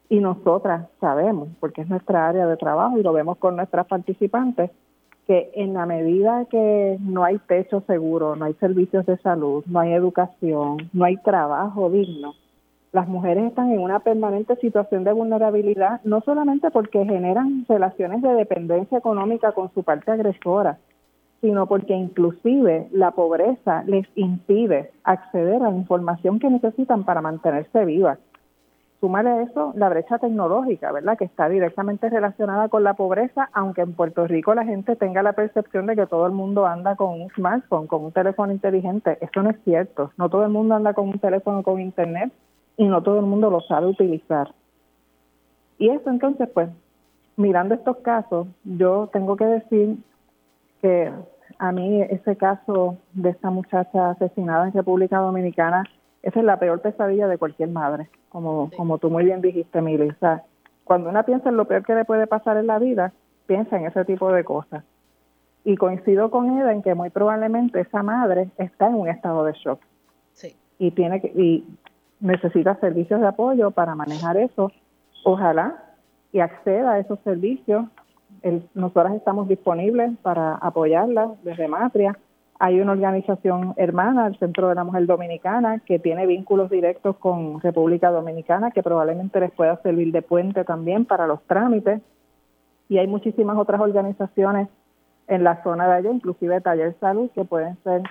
y 0.07 0.19
nosotras 0.19 0.87
sabemos, 0.99 1.49
porque 1.59 1.81
es 1.81 1.89
nuestra 1.89 2.27
área 2.27 2.47
de 2.47 2.57
trabajo 2.57 2.97
y 2.97 3.03
lo 3.03 3.13
vemos 3.13 3.37
con 3.37 3.55
nuestras 3.55 3.85
participantes, 3.85 4.71
que 5.27 5.51
en 5.53 5.73
la 5.73 5.85
medida 5.85 6.45
que 6.45 6.97
no 7.01 7.23
hay 7.23 7.37
techo 7.39 7.81
seguro, 7.85 8.35
no 8.35 8.45
hay 8.45 8.53
servicios 8.55 9.05
de 9.05 9.17
salud, 9.17 9.63
no 9.67 9.79
hay 9.79 9.93
educación, 9.93 10.89
no 10.93 11.05
hay 11.05 11.17
trabajo 11.17 11.89
digno, 11.89 12.33
las 12.91 13.07
mujeres 13.07 13.45
están 13.45 13.71
en 13.71 13.79
una 13.79 13.99
permanente 13.99 14.55
situación 14.55 15.03
de 15.03 15.13
vulnerabilidad, 15.13 16.01
no 16.03 16.21
solamente 16.21 16.71
porque 16.71 17.05
generan 17.05 17.65
relaciones 17.69 18.21
de 18.23 18.33
dependencia 18.33 18.97
económica 18.97 19.51
con 19.51 19.71
su 19.73 19.83
parte 19.83 20.11
agresora, 20.11 20.79
sino 21.41 21.67
porque 21.67 21.93
inclusive 21.93 22.87
la 22.91 23.11
pobreza 23.11 23.83
les 23.85 24.07
impide 24.15 24.91
acceder 25.03 25.63
a 25.63 25.69
la 25.69 25.77
información 25.77 26.39
que 26.39 26.49
necesitan 26.49 27.03
para 27.03 27.21
mantenerse 27.21 27.85
vivas. 27.85 28.19
Súmale 28.99 29.29
a 29.29 29.41
eso 29.43 29.71
la 29.77 29.87
brecha 29.87 30.17
tecnológica, 30.17 30.91
¿verdad? 30.91 31.17
Que 31.17 31.23
está 31.23 31.47
directamente 31.47 32.09
relacionada 32.09 32.67
con 32.67 32.83
la 32.83 32.95
pobreza, 32.95 33.49
aunque 33.53 33.81
en 33.81 33.93
Puerto 33.93 34.27
Rico 34.27 34.53
la 34.53 34.65
gente 34.65 34.97
tenga 34.97 35.23
la 35.23 35.31
percepción 35.31 35.85
de 35.85 35.95
que 35.95 36.05
todo 36.05 36.25
el 36.27 36.33
mundo 36.33 36.65
anda 36.65 36.97
con 36.97 37.21
un 37.21 37.29
smartphone, 37.29 37.87
con 37.87 38.03
un 38.03 38.11
teléfono 38.11 38.51
inteligente. 38.51 39.17
Eso 39.21 39.41
no 39.41 39.51
es 39.51 39.57
cierto. 39.63 40.11
No 40.17 40.29
todo 40.29 40.43
el 40.43 40.51
mundo 40.51 40.75
anda 40.75 40.93
con 40.93 41.07
un 41.07 41.19
teléfono 41.19 41.63
con 41.63 41.79
internet 41.79 42.33
y 42.75 42.87
no 42.87 43.01
todo 43.01 43.19
el 43.19 43.25
mundo 43.25 43.49
lo 43.49 43.61
sabe 43.61 43.87
utilizar. 43.87 44.53
Y 45.77 45.89
eso 45.89 46.09
entonces, 46.09 46.49
pues, 46.53 46.67
mirando 47.37 47.75
estos 47.75 47.97
casos, 47.99 48.47
yo 48.65 49.09
tengo 49.13 49.37
que 49.37 49.45
decir 49.45 49.97
que 50.81 51.11
a 51.57 51.71
mí 51.71 52.01
ese 52.01 52.35
caso 52.35 52.97
de 53.13 53.29
esta 53.29 53.49
muchacha 53.49 54.11
asesinada 54.11 54.67
en 54.67 54.73
República 54.73 55.19
Dominicana, 55.19 55.83
esa 56.21 56.39
es 56.39 56.45
la 56.45 56.59
peor 56.59 56.81
pesadilla 56.81 57.27
de 57.27 57.37
cualquier 57.37 57.69
madre, 57.69 58.09
como, 58.29 58.69
como 58.75 58.97
tú 58.97 59.09
muy 59.09 59.25
bien 59.25 59.41
dijiste, 59.41 59.81
Mili. 59.81 60.13
cuando 60.83 61.09
una 61.09 61.23
piensa 61.23 61.49
en 61.49 61.57
lo 61.57 61.65
peor 61.65 61.83
que 61.83 61.95
le 61.95 62.05
puede 62.05 62.27
pasar 62.27 62.57
en 62.57 62.67
la 62.67 62.79
vida, 62.79 63.13
piensa 63.47 63.77
en 63.77 63.85
ese 63.85 64.05
tipo 64.05 64.31
de 64.31 64.43
cosas. 64.43 64.83
Y 65.63 65.75
coincido 65.75 66.31
con 66.31 66.57
ella 66.57 66.71
en 66.71 66.81
que 66.81 66.95
muy 66.95 67.09
probablemente 67.09 67.81
esa 67.81 68.03
madre 68.03 68.49
está 68.57 68.87
en 68.87 68.95
un 68.95 69.09
estado 69.09 69.43
de 69.43 69.53
shock. 69.53 69.81
Sí. 70.33 70.55
Y 70.77 70.91
tiene 70.91 71.21
que, 71.21 71.27
y 71.27 71.65
necesita 72.19 72.75
servicios 72.75 73.19
de 73.21 73.27
apoyo 73.27 73.71
para 73.71 73.95
manejar 73.95 74.37
eso, 74.37 74.71
ojalá 75.23 75.83
y 76.31 76.39
acceda 76.39 76.93
a 76.93 76.99
esos 76.99 77.19
servicios. 77.21 77.85
El, 78.41 78.67
nosotras 78.73 79.13
estamos 79.15 79.47
disponibles 79.47 80.11
para 80.21 80.55
apoyarla 80.55 81.33
desde 81.43 81.67
Matria. 81.67 82.17
Hay 82.59 82.81
una 82.81 82.91
organización 82.91 83.73
hermana, 83.77 84.27
el 84.27 84.37
Centro 84.37 84.67
de 84.67 84.75
la 84.75 84.83
Mujer 84.83 85.05
Dominicana, 85.05 85.79
que 85.85 85.99
tiene 85.99 86.25
vínculos 86.25 86.69
directos 86.69 87.15
con 87.17 87.61
República 87.61 88.11
Dominicana, 88.11 88.71
que 88.71 88.83
probablemente 88.83 89.39
les 89.39 89.51
pueda 89.51 89.81
servir 89.81 90.11
de 90.11 90.21
puente 90.21 90.63
también 90.65 91.05
para 91.05 91.25
los 91.25 91.41
trámites. 91.43 92.01
Y 92.89 92.97
hay 92.97 93.07
muchísimas 93.07 93.57
otras 93.57 93.79
organizaciones 93.79 94.67
en 95.27 95.43
la 95.43 95.63
zona 95.63 95.87
de 95.87 95.93
allá, 95.93 96.11
inclusive 96.11 96.59
Taller 96.59 96.95
Salud, 96.99 97.29
que 97.33 97.45
pueden 97.45 97.77
ser 97.83 98.01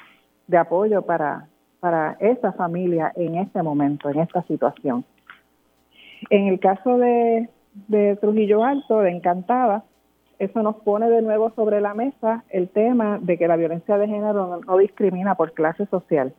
de 0.47 0.57
apoyo 0.57 1.03
para 1.03 1.49
para 1.81 2.17
esa 2.21 2.53
familia 2.53 3.13
en 3.15 3.37
este 3.37 3.63
momento, 3.63 4.09
en 4.11 4.21
esta 4.21 4.43
situación. 4.43 5.05
En 6.31 6.49
el 6.49 6.59
caso 6.59 6.99
de, 6.99 7.49
Trujillo 8.21 8.65
Alto, 8.65 9.01
de 9.01 9.11
Encantada, 9.11 9.85
eso 10.39 10.63
nos 10.63 10.77
pone 10.77 11.11
de 11.11 11.23
nuevo 11.23 11.51
sobre 11.57 11.81
la 11.81 11.95
mesa 11.95 12.45
el 12.51 12.69
tema 12.69 13.19
de 13.21 13.37
que 13.39 13.49
la 13.49 13.57
violencia 13.57 13.99
de 13.99 14.07
género 14.07 14.61
no, 14.65 14.79
discrimina 14.79 15.35
por 15.35 15.53
clase 15.53 15.87
social. 15.87 16.33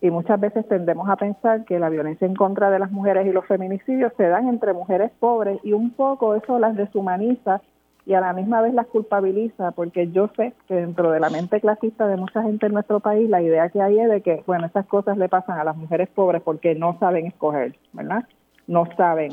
Y 0.00 0.10
muchas 0.10 0.40
veces 0.40 0.66
tendemos 0.68 1.08
a 1.08 1.16
pensar 1.16 1.64
que 1.64 1.78
la 1.78 1.88
violencia 1.88 2.26
en 2.26 2.36
contra 2.36 2.70
de 2.70 2.78
las 2.78 2.90
mujeres 2.90 3.26
y 3.26 3.32
los 3.32 3.46
feminicidios 3.46 4.12
se 4.16 4.28
dan 4.28 4.48
entre 4.48 4.72
mujeres 4.72 5.10
pobres 5.18 5.58
y 5.64 5.72
un 5.72 5.90
poco 5.90 6.34
eso 6.34 6.58
las 6.58 6.76
deshumaniza 6.76 7.60
y 8.08 8.14
a 8.14 8.20
la 8.20 8.32
misma 8.32 8.62
vez 8.62 8.72
las 8.72 8.86
culpabiliza, 8.86 9.72
porque 9.72 10.10
yo 10.10 10.30
sé 10.34 10.54
que 10.66 10.76
dentro 10.76 11.10
de 11.10 11.20
la 11.20 11.28
mente 11.28 11.60
clasista 11.60 12.06
de 12.06 12.16
mucha 12.16 12.42
gente 12.42 12.64
en 12.64 12.72
nuestro 12.72 13.00
país, 13.00 13.28
la 13.28 13.42
idea 13.42 13.68
que 13.68 13.82
hay 13.82 13.98
es 13.98 14.08
de 14.08 14.22
que, 14.22 14.42
bueno, 14.46 14.66
esas 14.66 14.86
cosas 14.86 15.18
le 15.18 15.28
pasan 15.28 15.58
a 15.58 15.64
las 15.64 15.76
mujeres 15.76 16.08
pobres 16.08 16.40
porque 16.40 16.74
no 16.74 16.98
saben 16.98 17.26
escoger, 17.26 17.76
¿verdad? 17.92 18.24
No 18.66 18.86
saben 18.96 19.32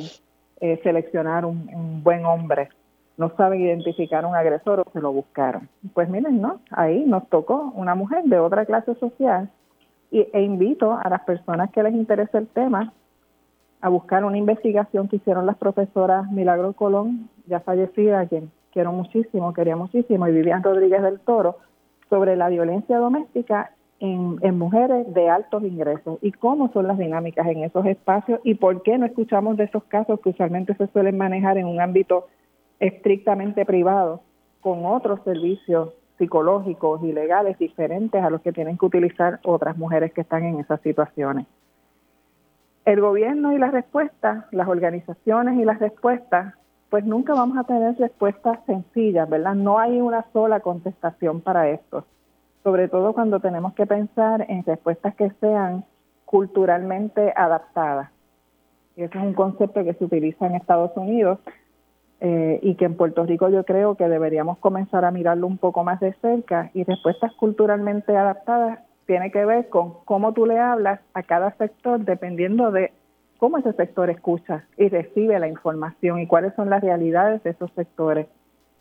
eh, 0.59 0.77
seleccionar 0.83 1.45
un, 1.45 2.01
buen 2.03 2.25
hombre, 2.25 2.67
no 3.17 3.31
saben 3.37 3.61
identificar 3.61 4.25
un 4.25 4.35
agresor 4.35 4.81
o 4.81 4.91
se 4.91 4.99
lo 4.99 5.11
buscaron. 5.11 5.69
Pues 5.93 6.09
miren, 6.09 6.41
¿no? 6.41 6.59
Ahí 6.71 7.05
nos 7.05 7.27
tocó 7.29 7.71
una 7.75 7.95
mujer 7.95 8.23
de 8.25 8.39
otra 8.39 8.65
clase 8.65 8.95
social 8.95 9.49
y, 10.11 10.27
e 10.33 10.41
invito 10.41 10.97
a 11.01 11.09
las 11.09 11.21
personas 11.21 11.71
que 11.71 11.83
les 11.83 11.93
interese 11.93 12.37
el 12.37 12.47
tema 12.47 12.93
a 13.81 13.89
buscar 13.89 14.25
una 14.25 14.37
investigación 14.37 15.07
que 15.07 15.17
hicieron 15.17 15.45
las 15.45 15.57
profesoras 15.57 16.29
Milagro 16.31 16.73
Colón, 16.73 17.29
ya 17.47 17.59
fallecida, 17.59 18.25
quien 18.25 18.51
quiero 18.71 18.91
muchísimo, 18.91 19.53
quería 19.53 19.75
muchísimo, 19.75 20.27
y 20.27 20.31
Vivian 20.31 20.63
Rodríguez 20.63 21.01
del 21.01 21.19
Toro, 21.19 21.57
sobre 22.09 22.35
la 22.35 22.49
violencia 22.49 22.97
doméstica 22.97 23.71
en, 23.99 24.37
en, 24.41 24.57
mujeres 24.57 25.11
de 25.13 25.29
altos 25.29 25.63
ingresos 25.63 26.19
y 26.21 26.31
cómo 26.33 26.71
son 26.73 26.87
las 26.87 26.97
dinámicas 26.97 27.47
en 27.47 27.63
esos 27.63 27.85
espacios 27.85 28.39
y 28.43 28.55
por 28.55 28.83
qué 28.83 28.97
no 28.97 29.05
escuchamos 29.05 29.55
de 29.57 29.63
esos 29.63 29.83
casos 29.85 30.19
que 30.19 30.29
usualmente 30.29 30.75
se 30.75 30.87
suelen 30.87 31.17
manejar 31.17 31.57
en 31.57 31.65
un 31.65 31.79
ámbito 31.79 32.27
estrictamente 32.79 33.65
privado 33.65 34.21
con 34.61 34.85
otros 34.85 35.19
servicios 35.23 35.89
psicológicos 36.17 37.03
y 37.03 37.11
legales 37.11 37.57
diferentes 37.57 38.23
a 38.23 38.29
los 38.29 38.41
que 38.41 38.53
tienen 38.53 38.77
que 38.77 38.85
utilizar 38.85 39.39
otras 39.43 39.77
mujeres 39.77 40.13
que 40.13 40.21
están 40.21 40.43
en 40.43 40.59
esas 40.59 40.81
situaciones. 40.81 41.45
El 42.85 43.01
gobierno 43.01 43.51
y 43.51 43.57
las 43.57 43.71
respuestas, 43.71 44.45
las 44.51 44.67
organizaciones 44.67 45.57
y 45.59 45.65
las 45.65 45.79
respuestas 45.79 46.53
pues 46.89 47.03
nunca 47.03 47.33
vamos 47.33 47.57
a 47.57 47.63
tener 47.63 47.97
respuestas 47.97 48.59
sencillas, 48.65 49.27
¿verdad? 49.29 49.55
No 49.55 49.79
hay 49.79 49.99
una 49.99 50.25
sola 50.31 50.59
contestación 50.59 51.41
para 51.41 51.69
esto. 51.69 52.05
sobre 52.63 52.87
todo 52.87 53.13
cuando 53.13 53.39
tenemos 53.39 53.75
que 53.75 53.85
pensar 53.85 54.43
en 54.49 54.63
respuestas 54.63 55.13
que 55.13 55.29
sean 55.39 55.85
culturalmente 56.25 57.31
adaptadas. 57.35 58.09
Y 58.95 59.03
ese 59.03 59.17
es 59.19 59.23
un 59.23 59.33
concepto 59.33 59.83
que 59.83 59.93
se 59.93 60.03
utiliza 60.03 60.47
en 60.47 60.55
Estados 60.55 60.91
Unidos 60.95 61.37
eh, 62.27 62.59
y 62.63 62.73
que 62.73 62.85
en 62.85 62.97
Puerto 62.97 63.23
Rico 63.23 63.49
yo 63.49 63.63
creo 63.65 63.93
que 63.93 64.09
deberíamos 64.09 64.57
comenzar 64.57 65.05
a 65.05 65.11
mirarlo 65.11 65.45
un 65.45 65.59
poco 65.59 65.83
más 65.83 65.99
de 65.99 66.13
cerca. 66.23 66.71
Y 66.73 66.83
respuestas 66.83 67.31
culturalmente 67.33 68.17
adaptadas 68.17 68.79
tiene 69.05 69.29
que 69.29 69.45
ver 69.45 69.69
con 69.69 69.93
cómo 70.05 70.33
tú 70.33 70.47
le 70.47 70.57
hablas 70.57 70.99
a 71.13 71.21
cada 71.21 71.55
sector 71.57 71.99
dependiendo 71.99 72.71
de 72.71 72.91
cómo 73.37 73.59
ese 73.59 73.73
sector 73.73 74.09
escucha 74.09 74.65
y 74.75 74.89
recibe 74.89 75.37
la 75.37 75.47
información 75.47 76.19
y 76.19 76.25
cuáles 76.25 76.55
son 76.55 76.71
las 76.71 76.81
realidades 76.81 77.43
de 77.43 77.51
esos 77.51 77.71
sectores. 77.73 78.25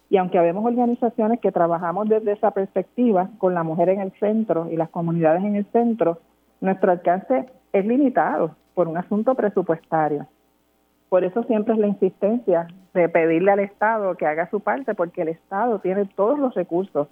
Y 0.09 0.16
aunque 0.16 0.39
habemos 0.39 0.65
organizaciones 0.65 1.39
que 1.41 1.53
trabajamos 1.53 2.09
desde 2.09 2.33
esa 2.33 2.53
perspectiva, 2.53 3.29
con 3.37 3.53
la 3.53 3.62
mujer 3.62 3.91
en 3.91 4.01
el 4.01 4.12
centro 4.12 4.71
y 4.71 4.79
las 4.79 4.89
comunidades 4.89 5.45
en 5.45 5.57
el 5.57 5.66
centro, 5.66 6.19
nuestro 6.62 6.93
alcance 6.93 7.45
es 7.75 7.85
limitado 7.85 8.57
por 8.73 8.89
un 8.89 8.97
asunto 8.97 9.35
presupuestario. 9.35 10.27
Por 11.15 11.23
eso 11.23 11.45
siempre 11.45 11.74
es 11.74 11.78
la 11.78 11.86
insistencia 11.86 12.66
de 12.93 13.09
pedirle 13.09 13.53
al 13.53 13.61
Estado 13.61 14.16
que 14.16 14.27
haga 14.27 14.51
su 14.51 14.59
parte, 14.59 14.97
porque 14.97 15.23
el 15.23 15.28
Estado 15.28 15.78
tiene 15.78 16.07
todos 16.07 16.41
los 16.41 16.53
recursos 16.57 17.07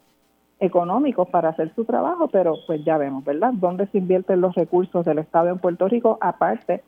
económicos 0.58 1.28
para 1.28 1.50
hacer 1.50 1.72
su 1.76 1.84
trabajo, 1.84 2.26
pero 2.26 2.56
pues 2.66 2.84
ya 2.84 2.98
vemos, 2.98 3.24
¿verdad? 3.24 3.52
¿Dónde 3.52 3.86
se 3.86 3.98
invierten 3.98 4.40
los 4.40 4.56
recursos 4.56 5.04
del 5.04 5.20
Estado 5.20 5.50
en 5.50 5.60
Puerto 5.60 5.86
Rico? 5.86 6.18
Aparte 6.20 6.82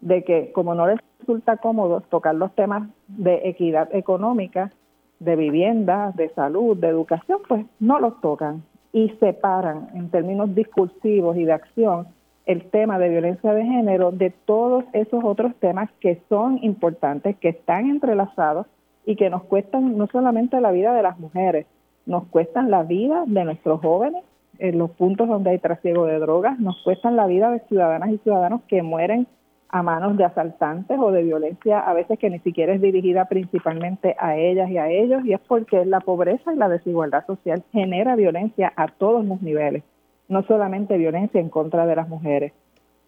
de 0.00 0.24
que 0.24 0.50
como 0.50 0.74
no 0.74 0.88
les 0.88 0.98
resulta 1.20 1.56
cómodo 1.58 2.00
tocar 2.00 2.34
los 2.34 2.52
temas 2.56 2.88
de 3.06 3.42
equidad 3.44 3.88
económica, 3.94 4.72
de 5.20 5.36
vivienda, 5.36 6.10
de 6.16 6.30
salud, 6.30 6.76
de 6.76 6.88
educación, 6.88 7.42
pues 7.46 7.64
no 7.78 8.00
los 8.00 8.20
tocan 8.20 8.64
y 8.92 9.10
separan 9.20 9.90
en 9.94 10.10
términos 10.10 10.52
discursivos 10.52 11.36
y 11.36 11.44
de 11.44 11.52
acción 11.52 12.08
el 12.46 12.70
tema 12.70 12.98
de 12.98 13.08
violencia 13.08 13.52
de 13.52 13.64
género 13.64 14.12
de 14.12 14.30
todos 14.30 14.84
esos 14.92 15.22
otros 15.24 15.54
temas 15.56 15.90
que 16.00 16.22
son 16.28 16.58
importantes, 16.62 17.36
que 17.36 17.50
están 17.50 17.90
entrelazados 17.90 18.66
y 19.04 19.16
que 19.16 19.30
nos 19.30 19.42
cuestan 19.44 19.98
no 19.98 20.06
solamente 20.06 20.60
la 20.60 20.70
vida 20.70 20.94
de 20.94 21.02
las 21.02 21.18
mujeres, 21.18 21.66
nos 22.06 22.24
cuestan 22.28 22.70
la 22.70 22.84
vida 22.84 23.24
de 23.26 23.44
nuestros 23.44 23.80
jóvenes 23.80 24.24
en 24.58 24.78
los 24.78 24.90
puntos 24.92 25.28
donde 25.28 25.50
hay 25.50 25.58
trasiego 25.58 26.06
de 26.06 26.18
drogas, 26.18 26.58
nos 26.58 26.80
cuestan 26.82 27.16
la 27.16 27.26
vida 27.26 27.50
de 27.50 27.60
ciudadanas 27.68 28.10
y 28.10 28.18
ciudadanos 28.18 28.62
que 28.68 28.82
mueren 28.82 29.26
a 29.68 29.82
manos 29.82 30.16
de 30.16 30.24
asaltantes 30.24 30.98
o 30.98 31.10
de 31.10 31.24
violencia 31.24 31.80
a 31.80 31.92
veces 31.92 32.18
que 32.18 32.30
ni 32.30 32.38
siquiera 32.38 32.72
es 32.72 32.80
dirigida 32.80 33.24
principalmente 33.26 34.14
a 34.18 34.36
ellas 34.36 34.70
y 34.70 34.78
a 34.78 34.88
ellos 34.88 35.24
y 35.24 35.32
es 35.32 35.40
porque 35.40 35.84
la 35.84 36.00
pobreza 36.00 36.52
y 36.52 36.56
la 36.56 36.68
desigualdad 36.68 37.26
social 37.26 37.64
genera 37.72 38.14
violencia 38.14 38.72
a 38.76 38.86
todos 38.86 39.24
los 39.24 39.42
niveles, 39.42 39.82
no 40.28 40.42
solamente 40.42 40.98
violencia 40.98 41.40
en 41.40 41.48
contra 41.48 41.86
de 41.86 41.96
las 41.96 42.08
mujeres. 42.08 42.52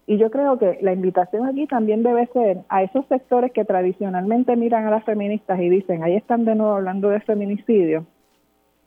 Y 0.07 0.17
yo 0.17 0.31
creo 0.31 0.57
que 0.57 0.79
la 0.81 0.93
invitación 0.93 1.45
aquí 1.47 1.67
también 1.67 2.01
debe 2.01 2.25
ser 2.27 2.59
a 2.69 2.81
esos 2.81 3.05
sectores 3.07 3.51
que 3.51 3.65
tradicionalmente 3.65 4.55
miran 4.55 4.87
a 4.87 4.91
las 4.91 5.03
feministas 5.03 5.59
y 5.59 5.69
dicen, 5.69 6.03
ahí 6.03 6.15
están 6.15 6.45
de 6.45 6.55
nuevo 6.55 6.73
hablando 6.73 7.09
de 7.09 7.19
feminicidio, 7.19 8.05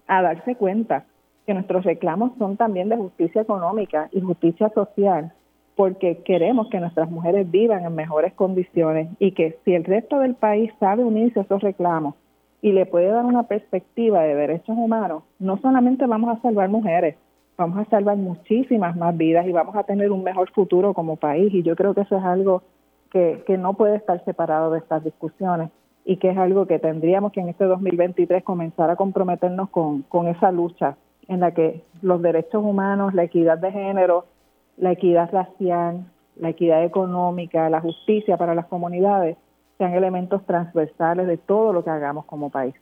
a 0.08 0.22
darse 0.22 0.56
cuenta 0.56 1.04
que 1.46 1.54
nuestros 1.54 1.84
reclamos 1.84 2.32
son 2.38 2.56
también 2.56 2.88
de 2.88 2.96
justicia 2.96 3.42
económica 3.42 4.08
y 4.12 4.20
justicia 4.20 4.68
social 4.70 5.32
porque 5.74 6.18
queremos 6.24 6.68
que 6.68 6.80
nuestras 6.80 7.10
mujeres 7.10 7.50
vivan 7.50 7.84
en 7.84 7.94
mejores 7.94 8.32
condiciones 8.34 9.08
y 9.18 9.32
que 9.32 9.58
si 9.64 9.74
el 9.74 9.84
resto 9.84 10.18
del 10.18 10.34
país 10.34 10.70
sabe 10.78 11.04
unirse 11.04 11.40
a 11.40 11.42
esos 11.42 11.62
reclamos 11.62 12.14
y 12.60 12.72
le 12.72 12.86
puede 12.86 13.06
dar 13.06 13.24
una 13.24 13.44
perspectiva 13.44 14.22
de 14.22 14.34
derechos 14.34 14.76
humanos, 14.76 15.24
no 15.38 15.58
solamente 15.58 16.06
vamos 16.06 16.36
a 16.36 16.42
salvar 16.42 16.68
mujeres, 16.68 17.16
vamos 17.56 17.78
a 17.78 17.90
salvar 17.90 18.16
muchísimas 18.16 18.96
más 18.96 19.16
vidas 19.16 19.46
y 19.46 19.52
vamos 19.52 19.76
a 19.76 19.84
tener 19.84 20.10
un 20.10 20.22
mejor 20.22 20.50
futuro 20.50 20.94
como 20.94 21.16
país. 21.16 21.52
Y 21.54 21.62
yo 21.62 21.76
creo 21.76 21.94
que 21.94 22.02
eso 22.02 22.16
es 22.16 22.24
algo 22.24 22.62
que, 23.10 23.42
que 23.46 23.58
no 23.58 23.74
puede 23.74 23.96
estar 23.96 24.24
separado 24.24 24.72
de 24.72 24.78
estas 24.78 25.04
discusiones 25.04 25.70
y 26.04 26.16
que 26.16 26.30
es 26.30 26.38
algo 26.38 26.66
que 26.66 26.78
tendríamos 26.78 27.32
que 27.32 27.40
en 27.40 27.48
este 27.48 27.64
2023 27.64 28.42
comenzar 28.42 28.90
a 28.90 28.96
comprometernos 28.96 29.70
con, 29.70 30.02
con 30.02 30.26
esa 30.26 30.50
lucha 30.50 30.96
en 31.28 31.40
la 31.40 31.52
que 31.52 31.84
los 32.00 32.20
derechos 32.20 32.62
humanos, 32.64 33.14
la 33.14 33.24
equidad 33.24 33.58
de 33.58 33.70
género, 33.70 34.26
la 34.76 34.92
equidad 34.92 35.30
racial, 35.30 36.04
la 36.36 36.50
equidad 36.50 36.84
económica, 36.84 37.70
la 37.70 37.80
justicia 37.80 38.36
para 38.36 38.54
las 38.54 38.66
comunidades 38.66 39.36
sean 39.78 39.94
elementos 39.94 40.44
transversales 40.46 41.26
de 41.26 41.36
todo 41.36 41.72
lo 41.72 41.84
que 41.84 41.90
hagamos 41.90 42.24
como 42.24 42.50
país. 42.50 42.74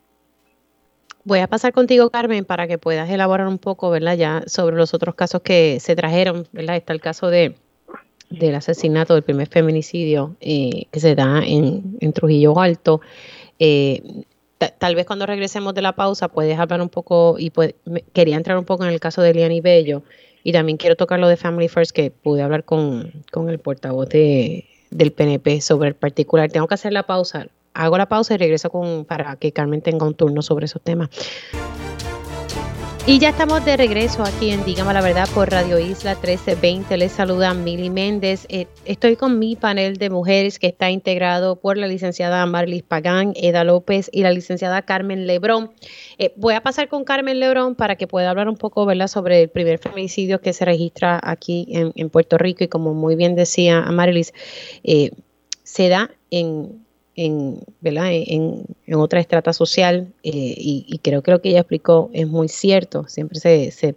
Voy 1.25 1.41
a 1.41 1.47
pasar 1.47 1.73
contigo, 1.73 2.11
Carmen, 2.11 2.45
para 2.45 2.67
que 2.67 2.79
puedas 2.79 3.11
elaborar 3.11 3.47
un 3.47 3.59
poco, 3.59 3.91
¿verdad? 3.91 4.17
Ya 4.17 4.43
sobre 4.47 4.77
los 4.77 4.95
otros 4.95 5.15
casos 5.15 5.43
que 5.43 5.79
se 5.81 5.95
trajeron, 5.95 6.47
¿verdad? 6.53 6.77
Está 6.77 6.93
el 6.93 7.01
caso 7.01 7.29
de 7.29 7.55
del 8.31 8.55
asesinato 8.55 9.15
del 9.15 9.25
primer 9.25 9.49
feminicidio 9.49 10.37
eh, 10.41 10.85
que 10.93 11.01
se 11.01 11.17
da 11.17 11.43
en, 11.45 12.13
Trujillo 12.13 12.59
Alto. 12.59 13.01
Eh, 13.59 14.23
tal 14.79 14.95
vez 14.95 15.05
cuando 15.05 15.27
regresemos 15.27 15.75
de 15.75 15.83
la 15.83 15.97
pausa 15.97 16.29
puedes 16.29 16.59
hablar 16.59 16.81
un 16.81 16.89
poco 16.89 17.37
y 17.39 17.53
quería 18.13 18.37
entrar 18.37 18.57
un 18.57 18.65
poco 18.65 18.85
en 18.85 18.91
el 18.91 19.01
caso 19.01 19.21
de 19.21 19.35
Liani 19.35 19.61
Bello 19.61 20.03
y 20.45 20.53
también 20.53 20.79
quiero 20.79 20.97
tocar 20.97 21.19
lo 21.19 21.29
de 21.29 21.37
Family 21.37 21.69
First, 21.69 21.93
que 21.93 22.11
pude 22.11 22.43
hablar 22.43 22.65
con, 22.65 23.13
el 23.49 23.59
portavoz 23.59 24.09
de, 24.09 24.67
del 24.91 25.13
PNP 25.13 25.61
sobre 25.61 25.89
el 25.89 25.95
particular. 25.95 26.51
Tengo 26.51 26.67
que 26.67 26.75
hacer 26.75 26.93
la 26.93 27.03
pausa. 27.03 27.49
Hago 27.75 27.99
la 27.99 28.07
pausa 28.07 28.35
y 28.35 28.37
regreso 28.37 28.71
con, 28.71 29.05
para 29.05 29.37
que 29.37 29.53
Carmen 29.53 29.83
tenga 29.83 30.07
un 30.07 30.15
turno 30.15 30.43
sobre 30.43 30.67
esos 30.67 30.83
temas. 30.83 31.11
Y 33.07 33.19
ya 33.19 33.31
estamos 33.31 33.65
de 33.65 33.77
regreso 33.77 34.23
aquí 34.23 34.51
en 34.51 34.63
Dígame 34.65 34.93
la 34.93 35.01
Verdad 35.01 35.29
por 35.35 35.51
Radio 35.51 35.79
Isla 35.79 36.13
1320. 36.13 36.97
Les 36.99 37.11
saluda 37.11 37.55
Mili 37.55 37.89
Méndez. 37.89 38.47
Eh, 38.51 38.67
estoy 38.85 39.17
con 39.17 39.39
mi 39.39 39.57
panel 39.57 39.97
de 39.97 40.11
mujeres 40.11 40.59
que 40.59 40.67
está 40.67 40.91
integrado 40.91 41.57
por 41.57 41.79
la 41.79 41.89
licenciada 41.89 42.45
Marlis 42.45 42.83
Pagán, 42.83 43.33
Eda 43.35 43.65
López 43.65 44.11
y 44.13 44.23
la 44.23 44.31
licenciada 44.31 44.83
Carmen 44.83 45.27
Lebrón. 45.27 45.73
Eh, 46.19 46.35
voy 46.37 46.55
a 46.55 46.63
pasar 46.63 46.89
con 46.89 47.05
Carmen 47.05 47.41
Lebrón 47.41 47.75
para 47.75 47.97
que 47.97 48.07
pueda 48.07 48.31
hablar 48.31 48.49
un 48.49 48.57
poco 48.57 48.85
¿verdad? 48.85 49.09
sobre 49.09 49.43
el 49.43 49.49
primer 49.49 49.79
feminicidio 49.79 50.41
que 50.41 50.53
se 50.53 50.67
registra 50.67 51.19
aquí 51.23 51.67
en, 51.71 52.11
Puerto 52.11 52.39
Rico 52.39 52.65
y 52.65 52.69
como 52.69 52.93
muy 52.93 53.17
bien 53.17 53.35
decía 53.35 53.81
Marilis, 53.91 54.35
eh, 54.85 55.11
se 55.65 55.89
da 55.89 56.11
en 56.31 56.85
en, 57.17 57.61
en, 57.83 58.65
en 58.87 58.95
otra 58.95 59.21
estrata 59.21 59.53
social 59.53 60.13
eh, 60.23 60.55
y, 60.57 61.01
creo 61.03 61.23
que 61.23 61.31
lo 61.31 61.43
que 61.43 61.51
ella 61.51 61.61
explicó 61.61 62.11
es 62.13 62.27
muy 62.27 62.49
cierto. 62.49 63.07
Siempre 63.09 63.41
se, 63.41 63.71
se, 63.71 63.95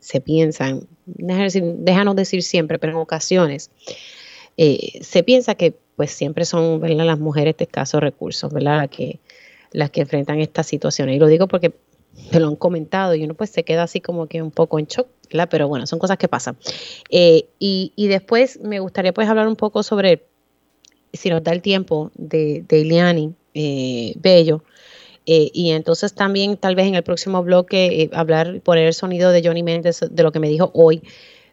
se 0.00 0.20
piensa, 0.20 0.78
déjanos 1.06 2.16
decir 2.16 2.42
siempre, 2.42 2.78
pero 2.78 2.92
en 2.92 2.98
ocasiones 2.98 3.70
eh, 4.56 4.98
se 5.02 5.22
piensa 5.22 5.54
que 5.54 5.74
pues 5.96 6.10
siempre 6.10 6.44
son 6.44 6.80
las 6.82 7.18
mujeres 7.18 7.56
de 7.56 7.64
escasos 7.64 8.00
recursos, 8.00 8.52
¿verdad? 8.52 8.78
Las 8.78 8.88
que, 8.88 9.20
las 9.72 9.90
que 9.90 10.02
enfrentan 10.02 10.40
estas 10.40 10.66
situaciones. 10.66 11.16
Y 11.16 11.18
lo 11.18 11.26
digo 11.26 11.48
porque 11.48 11.72
me 12.32 12.40
lo 12.40 12.48
han 12.48 12.56
comentado 12.56 13.14
y 13.14 13.24
uno 13.24 13.34
pues 13.34 13.50
se 13.50 13.64
queda 13.64 13.82
así 13.82 14.00
como 14.00 14.26
que 14.26 14.42
un 14.42 14.50
poco 14.50 14.78
en 14.78 14.86
shock, 14.86 15.08
¿verdad? 15.30 15.48
Pero 15.50 15.68
bueno, 15.68 15.86
son 15.86 15.98
cosas 15.98 16.18
que 16.18 16.28
pasan. 16.28 16.56
Eh, 17.10 17.46
y, 17.58 17.92
y 17.96 18.08
después 18.08 18.60
me 18.60 18.80
gustaría 18.80 19.12
pues 19.12 19.28
hablar 19.28 19.48
un 19.48 19.56
poco 19.56 19.82
sobre 19.82 20.24
si 21.16 21.30
nos 21.30 21.42
da 21.42 21.52
el 21.52 21.62
tiempo, 21.62 22.10
de, 22.14 22.64
de 22.68 23.32
eh, 23.54 24.14
Bello. 24.16 24.62
Eh, 25.24 25.50
y 25.52 25.70
entonces 25.70 26.14
también 26.14 26.56
tal 26.56 26.76
vez 26.76 26.86
en 26.86 26.94
el 26.94 27.02
próximo 27.02 27.42
bloque 27.42 28.02
eh, 28.02 28.10
hablar, 28.12 28.60
poner 28.60 28.86
el 28.86 28.94
sonido 28.94 29.32
de 29.32 29.42
Johnny 29.44 29.62
Méndez 29.62 30.00
de 30.08 30.22
lo 30.22 30.30
que 30.30 30.38
me 30.38 30.48
dijo 30.48 30.70
hoy 30.72 31.02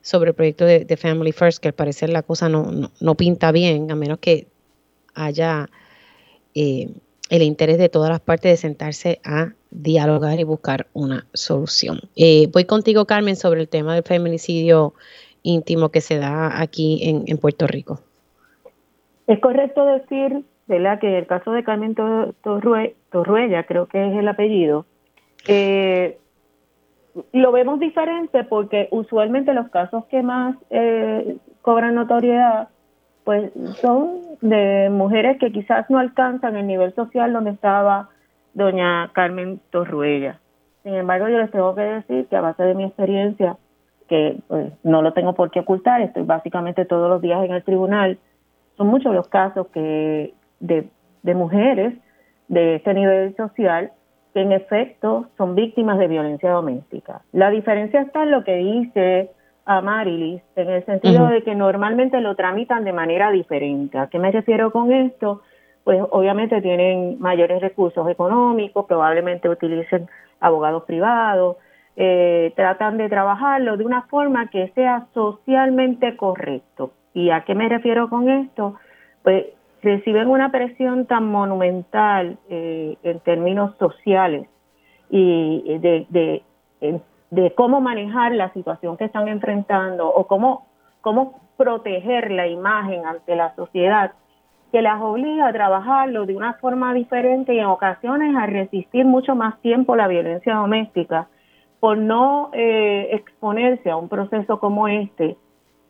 sobre 0.02 0.30
el 0.30 0.36
proyecto 0.36 0.66
de, 0.66 0.98
Family 0.98 1.32
First, 1.32 1.60
que 1.60 1.70
al 1.70 1.74
parecer 1.74 2.10
la 2.10 2.22
cosa 2.22 2.50
no, 2.50 2.92
no, 3.00 3.16
pinta 3.16 3.52
bien, 3.52 3.90
a 3.90 3.96
menos 3.96 4.20
que 4.20 4.48
haya 5.16 5.70
el 6.54 7.42
interés 7.42 7.78
de 7.78 7.90
todas 7.90 8.10
las 8.10 8.20
partes 8.20 8.52
de 8.52 8.58
sentarse 8.58 9.22
a 9.24 9.54
dialogar 9.72 10.40
y 10.40 10.44
buscar 10.44 10.88
una 10.94 11.26
solución. 11.34 12.02
voy 12.52 12.66
contigo, 12.66 13.06
Carmen, 13.06 13.38
sobre 13.38 13.62
el 13.62 13.70
tema 13.70 13.96
del 13.96 14.04
feminicidio 14.04 14.94
íntimo 15.42 15.90
que 15.90 16.02
se 16.02 16.18
da 16.18 16.62
aquí 16.62 17.00
en, 17.04 17.24
en 17.28 17.38
Puerto 17.38 17.66
Rico. 17.66 18.02
Es 19.28 19.40
correcto 19.40 19.86
decir, 19.86 20.44
¿verdad?, 20.68 21.00
que 21.00 21.18
el 21.18 21.28
caso 21.28 21.52
de 21.52 21.64
Carmen 21.64 21.96
Torruella, 21.96 23.64
creo 23.64 23.88
que 23.88 24.08
es 24.08 24.18
el 24.18 24.28
apellido, 24.28 24.86
eh, 25.48 26.18
lo 27.32 27.52
vemos 27.52 27.80
diferente 27.80 28.44
porque 28.44 28.88
usualmente 28.92 29.54
los 29.54 29.70
casos 29.70 30.06
que 30.06 30.24
más 30.24 30.56
eh, 30.70 31.38
cobran 31.62 31.96
notoriedad 31.96 32.70
pues 33.24 33.52
son 33.80 34.22
de 34.42 34.90
mujeres 34.92 35.38
que 35.40 35.52
quizás 35.52 35.90
no 35.90 35.98
alcanzan 36.00 36.58
el 36.58 36.68
nivel 36.68 36.94
social 36.94 37.32
donde 37.32 37.52
estaba 37.52 38.10
doña 38.54 39.10
Carmen 39.14 39.62
Torruella. 39.70 40.40
Sin 40.84 40.94
embargo, 40.96 41.30
yo 41.30 41.38
les 41.38 41.52
tengo 41.52 41.74
que 41.76 41.82
decir 41.82 42.28
que 42.28 42.36
a 42.36 42.42
base 42.42 42.64
de 42.64 42.76
mi 42.76 42.84
experiencia, 42.84 43.56
que 44.10 44.38
pues, 44.48 44.74
no 44.84 45.02
lo 45.02 45.14
tengo 45.14 45.34
por 45.34 45.52
qué 45.52 45.62
ocultar, 45.62 46.02
estoy 46.02 46.24
básicamente 46.24 46.84
todos 46.84 47.10
los 47.10 47.22
días 47.22 47.44
en 47.46 47.54
el 47.54 47.64
tribunal, 47.64 48.20
son 48.78 48.88
muchos 48.88 49.14
los 49.14 49.28
casos 49.28 49.68
que 49.68 50.34
de, 50.60 50.90
de 51.24 51.36
mujeres 51.36 51.94
de 52.48 52.76
este 52.76 52.94
nivel 52.94 53.36
social 53.36 53.92
que 54.34 54.42
en 54.42 54.52
efecto 54.52 55.28
son 55.38 55.56
víctimas 55.56 56.00
de 56.00 56.08
violencia 56.08 56.52
doméstica. 56.52 57.22
La 57.32 57.50
diferencia 57.50 58.02
está 58.02 58.24
en 58.24 58.32
lo 58.32 58.44
que 58.44 58.56
dice 58.56 59.30
a 59.66 59.82
Marilis, 59.82 60.42
en 60.56 60.70
el 60.70 60.86
sentido 60.86 61.28
de 61.28 61.44
que 61.44 61.56
normalmente 61.56 62.20
lo 62.20 62.36
tramitan 62.36 62.84
de 62.84 62.94
manera 62.94 63.32
diferente. 63.32 63.98
¿A 63.98 64.08
qué 64.08 64.20
me 64.20 64.32
refiero 64.32 64.72
con 64.72 64.92
esto? 64.92 65.42
Pues 65.84 66.02
obviamente 66.12 66.62
tienen 66.62 67.18
mayores 67.20 67.62
recursos 67.62 68.10
económicos, 68.10 68.86
probablemente 68.86 69.48
utilicen 69.48 70.10
abogados 70.40 70.84
privados, 70.84 71.58
eh, 71.96 72.52
tratan 72.56 72.98
de 72.98 73.08
trabajarlo 73.08 73.78
de 73.78 73.86
una 73.86 74.02
forma 74.04 74.50
que 74.50 74.70
sea 74.70 75.08
socialmente 75.14 76.18
correcto. 76.18 76.92
¿Y 77.14 77.30
a 77.30 77.44
qué 77.46 77.56
me 77.56 77.70
refiero 77.70 78.10
con 78.10 78.30
esto? 78.30 78.76
Pues 79.24 79.46
reciben 79.82 80.30
una 80.30 80.52
presión 80.52 81.06
tan 81.06 81.26
monumental 81.28 82.38
eh, 82.50 82.98
en 83.04 83.20
términos 83.20 83.76
sociales 83.78 84.48
y 85.10 85.78
de, 85.80 86.08
de, 86.10 86.44
de, 87.30 87.54
cómo 87.54 87.82
manejar 87.82 88.34
la 88.34 88.52
situación 88.54 88.98
que 88.98 89.06
están 89.06 89.28
enfrentando 89.28 90.08
o 90.08 90.26
cómo, 90.26 90.68
cómo 91.02 91.42
proteger 91.58 92.32
la 92.32 92.48
imagen 92.48 93.06
ante 93.06 93.36
la 93.36 93.54
sociedad, 93.56 94.14
que 94.72 94.82
las 94.82 95.00
obliga 95.02 95.48
a 95.48 95.54
trabajarlo 95.54 96.26
de 96.26 96.36
una 96.36 96.54
forma 96.56 96.94
diferente 96.96 97.54
y 97.54 97.60
en 97.60 97.66
ocasiones 97.66 98.36
a 98.36 98.48
resistir 98.48 99.06
mucho 99.06 99.36
más 99.36 99.60
tiempo 99.62 99.96
la 99.96 100.08
violencia 100.08 100.56
doméstica 100.56 101.28
por 101.80 101.98
no 101.98 102.50
eh, 102.54 103.10
exponerse 103.12 103.92
a 103.92 103.98
un 103.98 104.10
proceso 104.10 104.60
como 104.60 104.88
este, 104.88 105.38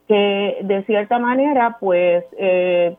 que 0.08 0.58
de 0.62 0.84
cierta 0.84 1.18
manera, 1.18 1.76
pues, 1.80 2.24
eh, 2.38 2.96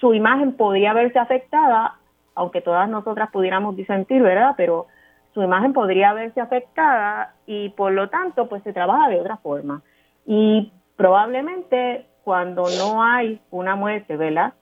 su 0.00 0.14
imagen 0.14 0.56
podría 0.56 0.92
verse 0.92 1.18
afectada, 1.18 1.94
aunque 2.34 2.60
todas 2.60 2.88
nosotras 2.88 3.30
pudiéramos 3.30 3.76
disentir, 3.76 4.22
¿verdad? 4.22 4.54
Pero 4.56 4.86
su 5.32 5.42
imagen 5.42 5.72
podría 5.72 6.12
verse 6.12 6.40
afectada 6.40 7.34
y 7.46 7.70
por 7.70 7.92
lo 7.92 8.08
tanto, 8.08 8.48
pues 8.48 8.62
se 8.62 8.72
trabaja 8.72 9.08
de 9.08 9.20
otra 9.20 9.36
forma. 9.38 9.82
Y 10.26 10.72
probablemente 10.96 12.06
cuando 12.22 12.64
no 12.78 13.02
hay 13.02 13.40
una 13.50 13.76
muerte, 13.76 14.16
¿verdad? 14.16 14.54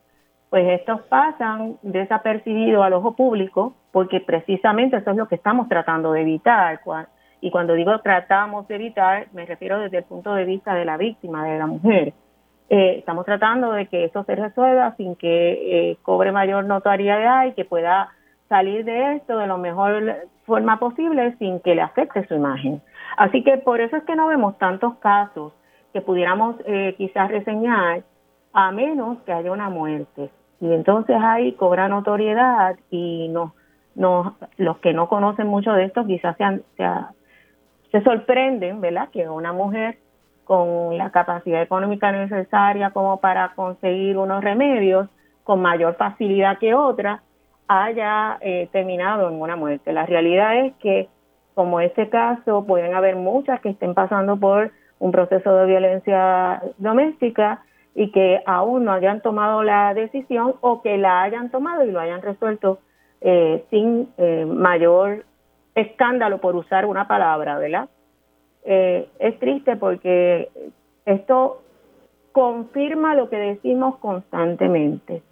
Pues 0.50 0.80
estos 0.80 1.00
pasan 1.02 1.76
desapercibidos 1.82 2.84
al 2.84 2.92
ojo 2.92 3.14
público, 3.14 3.74
porque 3.90 4.20
precisamente 4.20 4.96
eso 4.96 5.10
es 5.10 5.16
lo 5.16 5.28
que 5.28 5.36
estamos 5.36 5.68
tratando 5.68 6.12
de 6.12 6.22
evitar. 6.22 6.80
Y 7.42 7.50
cuando 7.50 7.74
digo 7.74 7.98
tratamos 7.98 8.68
de 8.68 8.76
evitar, 8.76 9.26
me 9.32 9.44
refiero 9.44 9.80
desde 9.80 9.98
el 9.98 10.04
punto 10.04 10.32
de 10.32 10.44
vista 10.44 10.74
de 10.74 10.84
la 10.84 10.96
víctima, 10.96 11.44
de 11.44 11.58
la 11.58 11.66
mujer. 11.66 12.14
Eh, 12.70 12.98
estamos 12.98 13.26
tratando 13.26 13.72
de 13.72 13.86
que 13.86 14.04
esto 14.04 14.22
se 14.22 14.36
resuelva 14.36 14.94
sin 14.96 15.16
que 15.16 15.90
eh, 15.90 15.96
cobre 16.02 16.30
mayor 16.30 16.64
notoriedad 16.64 17.46
y 17.46 17.52
que 17.52 17.64
pueda 17.64 18.10
salir 18.48 18.84
de 18.84 19.16
esto 19.16 19.38
de 19.38 19.48
la 19.48 19.56
mejor 19.56 20.28
forma 20.46 20.78
posible 20.78 21.34
sin 21.40 21.58
que 21.58 21.74
le 21.74 21.82
afecte 21.82 22.24
su 22.28 22.34
imagen. 22.34 22.80
Así 23.16 23.42
que 23.42 23.58
por 23.58 23.80
eso 23.80 23.96
es 23.96 24.04
que 24.04 24.14
no 24.14 24.28
vemos 24.28 24.56
tantos 24.58 24.94
casos 24.98 25.52
que 25.92 26.00
pudiéramos 26.00 26.54
eh, 26.64 26.94
quizás 26.96 27.28
reseñar 27.28 28.04
a 28.52 28.70
menos 28.70 29.18
que 29.26 29.32
haya 29.32 29.50
una 29.50 29.68
muerte. 29.68 30.30
Y 30.60 30.72
entonces 30.72 31.16
ahí 31.20 31.54
cobra 31.54 31.88
notoriedad 31.88 32.76
y 32.88 33.28
no, 33.30 33.52
no, 33.96 34.36
los 34.58 34.78
que 34.78 34.92
no 34.92 35.08
conocen 35.08 35.48
mucho 35.48 35.72
de 35.72 35.86
esto 35.86 36.06
quizás 36.06 36.36
se 36.36 36.44
sorprenden, 38.00 38.80
¿verdad? 38.80 39.10
Que 39.10 39.28
una 39.28 39.52
mujer 39.52 39.98
con 40.44 40.96
la 40.96 41.10
capacidad 41.10 41.62
económica 41.62 42.10
necesaria 42.10 42.90
como 42.90 43.20
para 43.20 43.54
conseguir 43.54 44.16
unos 44.16 44.42
remedios 44.42 45.08
con 45.44 45.60
mayor 45.60 45.96
facilidad 45.96 46.58
que 46.58 46.74
otra 46.74 47.22
haya 47.68 48.38
eh, 48.40 48.68
terminado 48.72 49.28
en 49.28 49.40
una 49.40 49.56
muerte. 49.56 49.92
La 49.92 50.06
realidad 50.06 50.56
es 50.66 50.74
que, 50.74 51.08
como 51.54 51.80
este 51.80 52.08
caso, 52.08 52.64
pueden 52.66 52.94
haber 52.94 53.16
muchas 53.16 53.60
que 53.60 53.70
estén 53.70 53.94
pasando 53.94 54.36
por 54.36 54.72
un 54.98 55.12
proceso 55.12 55.54
de 55.54 55.66
violencia 55.66 56.62
doméstica 56.78 57.62
y 57.94 58.10
que 58.10 58.42
aún 58.46 58.84
no 58.84 58.92
hayan 58.92 59.20
tomado 59.20 59.62
la 59.62 59.94
decisión 59.94 60.54
o 60.60 60.80
que 60.82 60.96
la 60.96 61.22
hayan 61.22 61.50
tomado 61.50 61.84
y 61.84 61.90
lo 61.90 62.00
hayan 62.00 62.22
resuelto 62.22 62.78
eh, 63.20 63.64
sin 63.70 64.08
eh, 64.16 64.46
mayor 64.46 65.24
escándalo 65.74 66.38
por 66.38 66.56
usar 66.56 66.86
una 66.86 67.08
palabra, 67.08 67.58
¿verdad? 67.58 67.88
Eh, 68.64 69.08
es 69.18 69.38
triste 69.38 69.76
porque 69.76 70.50
esto 71.04 71.62
confirma 72.32 73.14
lo 73.14 73.28
que 73.28 73.36
decimos 73.36 73.98
constantemente. 73.98 75.22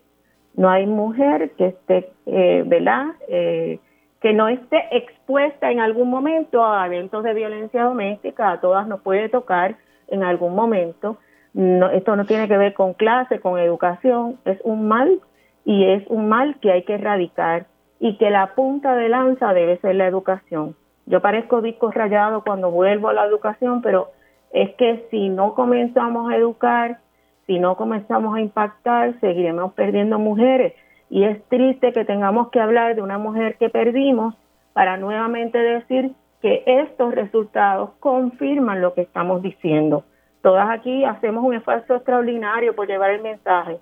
No 0.55 0.69
hay 0.69 0.87
mujer 0.87 1.53
que 1.53 1.69
esté, 1.69 2.11
eh, 2.27 2.65
¿verdad? 2.67 3.07
Eh, 3.29 3.79
que 4.21 4.33
no 4.35 4.49
esté 4.49 4.85
expuesta 4.91 5.71
en 5.71 5.81
algún 5.81 6.11
momento 6.11 6.65
a 6.65 6.85
eventos 6.87 7.25
de 7.25 7.33
violencia 7.33 7.85
doméstica, 7.85 8.51
a 8.51 8.61
todas 8.61 8.87
nos 8.87 9.01
puede 9.01 9.29
tocar 9.29 9.77
en 10.09 10.23
algún 10.23 10.55
momento. 10.55 11.17
No, 11.55 11.91
esto 11.91 12.17
no 12.17 12.27
tiene 12.27 12.47
que 12.47 12.59
ver 12.59 12.75
con 12.75 12.93
clase, 12.95 13.41
con 13.41 13.59
educación, 13.59 14.39
es 14.45 14.61
un 14.63 14.89
mal 14.89 15.21
y 15.65 15.91
es 15.91 16.07
un 16.09 16.29
mal 16.29 16.59
que 16.61 16.71
hay 16.71 16.83
que 16.85 16.95
erradicar 16.95 17.67
y 18.01 18.17
que 18.17 18.31
la 18.31 18.55
punta 18.55 18.97
de 18.97 19.11
lanza 19.11 19.53
debe 19.53 19.79
ser 19.79 19.95
la 19.95 20.07
educación. 20.07 20.75
Yo 21.07 21.21
parezco 21.21 21.61
disco 21.61 21.91
rayado 21.91 22.43
cuando 22.43 22.71
vuelvo 22.71 23.11
a 23.11 23.13
la 23.13 23.27
educación, 23.27 23.83
pero 23.83 24.09
es 24.53 24.75
que 24.77 25.07
si 25.11 25.29
no 25.29 25.55
comenzamos 25.55 26.33
a 26.33 26.37
educar, 26.37 26.99
si 27.47 27.59
no 27.59 27.77
comenzamos 27.77 28.35
a 28.35 28.41
impactar, 28.41 29.19
seguiremos 29.21 29.75
perdiendo 29.75 30.19
mujeres. 30.19 30.73
Y 31.11 31.25
es 31.25 31.43
triste 31.49 31.93
que 31.93 32.05
tengamos 32.05 32.49
que 32.51 32.61
hablar 32.61 32.95
de 32.95 33.03
una 33.03 33.19
mujer 33.19 33.57
que 33.59 33.69
perdimos 33.69 34.35
para 34.73 34.97
nuevamente 34.97 35.59
decir 35.59 36.13
que 36.41 36.63
estos 36.65 37.15
resultados 37.15 37.91
confirman 38.01 38.81
lo 38.81 38.95
que 38.95 39.03
estamos 39.03 39.43
diciendo. 39.43 40.05
Todas 40.43 40.71
aquí 40.71 41.05
hacemos 41.05 41.45
un 41.45 41.55
esfuerzo 41.55 41.97
extraordinario 41.97 42.75
por 42.75 42.87
llevar 42.87 43.11
el 43.11 43.23
mensaje, 43.23 43.79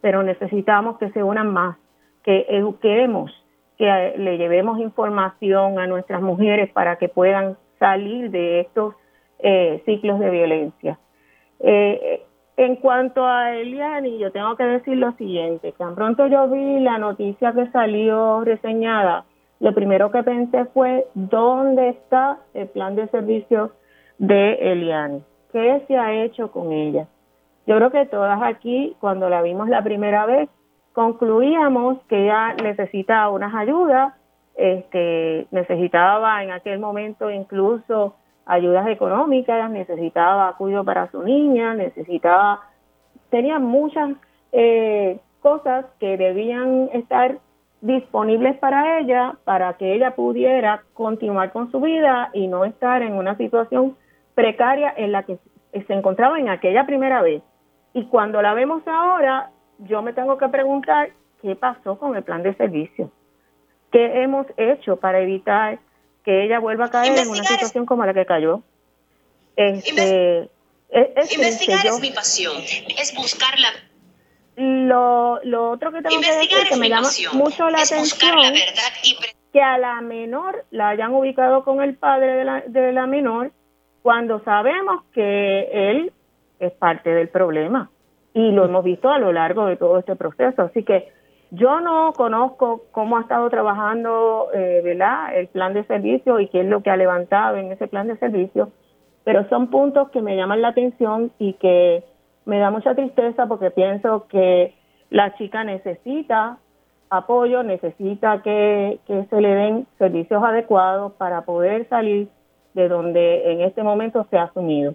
pero 0.00 0.22
necesitamos 0.22 0.96
que 0.98 1.10
se 1.10 1.22
unan 1.22 1.52
más, 1.52 1.76
que 2.22 2.46
eduquemos, 2.48 3.30
que 3.78 4.14
le 4.16 4.36
llevemos 4.36 4.80
información 4.80 5.78
a 5.78 5.86
nuestras 5.86 6.20
mujeres 6.20 6.70
para 6.72 6.96
que 6.96 7.08
puedan 7.08 7.56
salir 7.78 8.30
de 8.30 8.60
estos 8.60 8.94
eh, 9.38 9.82
ciclos 9.86 10.18
de 10.18 10.30
violencia. 10.30 10.98
Eh, 11.60 12.24
en 12.56 12.74
cuanto 12.76 13.24
a 13.24 13.54
Eliani, 13.54 14.18
yo 14.18 14.32
tengo 14.32 14.56
que 14.56 14.64
decir 14.64 14.96
lo 14.96 15.12
siguiente, 15.12 15.72
tan 15.78 15.94
pronto 15.94 16.26
yo 16.26 16.48
vi 16.48 16.80
la 16.80 16.98
noticia 16.98 17.52
que 17.52 17.68
salió 17.68 18.42
reseñada, 18.42 19.24
lo 19.60 19.72
primero 19.74 20.10
que 20.10 20.24
pensé 20.24 20.64
fue, 20.66 21.06
¿dónde 21.14 21.90
está 21.90 22.38
el 22.54 22.66
plan 22.68 22.96
de 22.96 23.06
servicio 23.08 23.72
de 24.18 24.54
Eliani? 24.54 25.22
¿Qué 25.52 25.84
se 25.86 25.96
ha 25.96 26.24
hecho 26.24 26.50
con 26.50 26.72
ella? 26.72 27.06
Yo 27.66 27.76
creo 27.76 27.90
que 27.90 28.06
todas 28.06 28.40
aquí, 28.42 28.96
cuando 28.98 29.28
la 29.28 29.42
vimos 29.42 29.68
la 29.68 29.82
primera 29.82 30.26
vez, 30.26 30.48
concluíamos 30.98 31.98
que 32.08 32.24
ella 32.24 32.54
necesitaba 32.54 33.30
unas 33.30 33.54
ayudas, 33.54 34.14
este, 34.56 35.46
necesitaba 35.52 36.42
en 36.42 36.50
aquel 36.50 36.80
momento 36.80 37.30
incluso 37.30 38.16
ayudas 38.46 38.88
económicas, 38.88 39.70
necesitaba 39.70 40.48
apoyo 40.48 40.82
para 40.82 41.08
su 41.12 41.22
niña, 41.22 41.72
necesitaba, 41.74 42.62
tenía 43.30 43.60
muchas 43.60 44.16
eh, 44.50 45.20
cosas 45.38 45.84
que 46.00 46.16
debían 46.16 46.90
estar 46.92 47.38
disponibles 47.80 48.58
para 48.58 48.98
ella 48.98 49.36
para 49.44 49.74
que 49.74 49.94
ella 49.94 50.16
pudiera 50.16 50.82
continuar 50.94 51.52
con 51.52 51.70
su 51.70 51.80
vida 51.80 52.30
y 52.32 52.48
no 52.48 52.64
estar 52.64 53.02
en 53.02 53.12
una 53.12 53.36
situación 53.36 53.96
precaria 54.34 54.92
en 54.96 55.12
la 55.12 55.22
que 55.22 55.38
se 55.72 55.94
encontraba 55.94 56.40
en 56.40 56.48
aquella 56.48 56.86
primera 56.86 57.22
vez. 57.22 57.40
Y 57.94 58.06
cuando 58.06 58.42
la 58.42 58.52
vemos 58.52 58.82
ahora, 58.88 59.52
yo 59.78 60.02
me 60.02 60.12
tengo 60.12 60.38
que 60.38 60.48
preguntar 60.48 61.10
qué 61.40 61.54
pasó 61.56 61.98
con 61.98 62.16
el 62.16 62.22
plan 62.22 62.42
de 62.42 62.54
servicio. 62.54 63.10
¿Qué 63.92 64.22
hemos 64.22 64.46
hecho 64.56 64.96
para 64.96 65.20
evitar 65.20 65.78
que 66.24 66.44
ella 66.44 66.58
vuelva 66.58 66.86
a 66.86 66.90
caer 66.90 67.18
en 67.18 67.28
una 67.28 67.44
situación 67.44 67.86
como 67.86 68.04
la 68.04 68.12
que 68.12 68.26
cayó? 68.26 68.62
Este, 69.56 70.50
investigar 71.32 71.86
es 71.86 72.00
mi 72.00 72.10
pasión, 72.10 72.56
es 72.58 73.14
buscarla. 73.14 73.68
Lo, 74.56 75.40
lo 75.44 75.70
otro 75.70 75.92
que 75.92 76.02
tengo 76.02 76.20
que 76.20 76.32
decir 76.32 76.68
que 76.68 76.76
me 76.76 76.88
llama 76.88 77.08
mucho 77.32 77.70
la 77.70 77.78
atención 77.78 78.36
que 79.52 79.62
a 79.62 79.78
la 79.78 80.00
menor 80.00 80.64
la 80.70 80.90
hayan 80.90 81.14
ubicado 81.14 81.64
con 81.64 81.80
el 81.80 81.94
padre 81.94 82.34
de 82.34 82.44
la, 82.44 82.60
de 82.66 82.92
la 82.92 83.06
menor 83.06 83.52
cuando 84.02 84.42
sabemos 84.44 85.04
que 85.14 85.68
él 85.90 86.12
es 86.58 86.72
parte 86.72 87.10
del 87.10 87.28
problema 87.28 87.88
y 88.34 88.52
lo 88.52 88.64
hemos 88.64 88.84
visto 88.84 89.10
a 89.10 89.18
lo 89.18 89.32
largo 89.32 89.66
de 89.66 89.76
todo 89.76 89.98
este 89.98 90.16
proceso. 90.16 90.62
Así 90.62 90.84
que 90.84 91.08
yo 91.50 91.80
no 91.80 92.12
conozco 92.12 92.82
cómo 92.92 93.16
ha 93.16 93.22
estado 93.22 93.48
trabajando 93.48 94.48
eh, 94.54 94.80
¿verdad? 94.84 95.34
el 95.36 95.48
plan 95.48 95.72
de 95.72 95.84
servicio 95.84 96.40
y 96.40 96.48
qué 96.48 96.60
es 96.60 96.66
lo 96.66 96.82
que 96.82 96.90
ha 96.90 96.96
levantado 96.96 97.56
en 97.56 97.72
ese 97.72 97.88
plan 97.88 98.06
de 98.06 98.18
servicio, 98.18 98.70
pero 99.24 99.48
son 99.48 99.68
puntos 99.68 100.10
que 100.10 100.20
me 100.20 100.36
llaman 100.36 100.62
la 100.62 100.68
atención 100.68 101.32
y 101.38 101.54
que 101.54 102.04
me 102.44 102.58
da 102.58 102.70
mucha 102.70 102.94
tristeza 102.94 103.46
porque 103.46 103.70
pienso 103.70 104.26
que 104.28 104.74
la 105.10 105.34
chica 105.36 105.64
necesita 105.64 106.58
apoyo, 107.10 107.62
necesita 107.62 108.42
que, 108.42 109.00
que 109.06 109.24
se 109.24 109.40
le 109.40 109.54
den 109.54 109.86
servicios 109.98 110.42
adecuados 110.44 111.12
para 111.14 111.42
poder 111.42 111.88
salir 111.88 112.28
de 112.74 112.88
donde 112.88 113.52
en 113.52 113.62
este 113.62 113.82
momento 113.82 114.26
se 114.30 114.36
ha 114.36 114.44
asumido. 114.44 114.94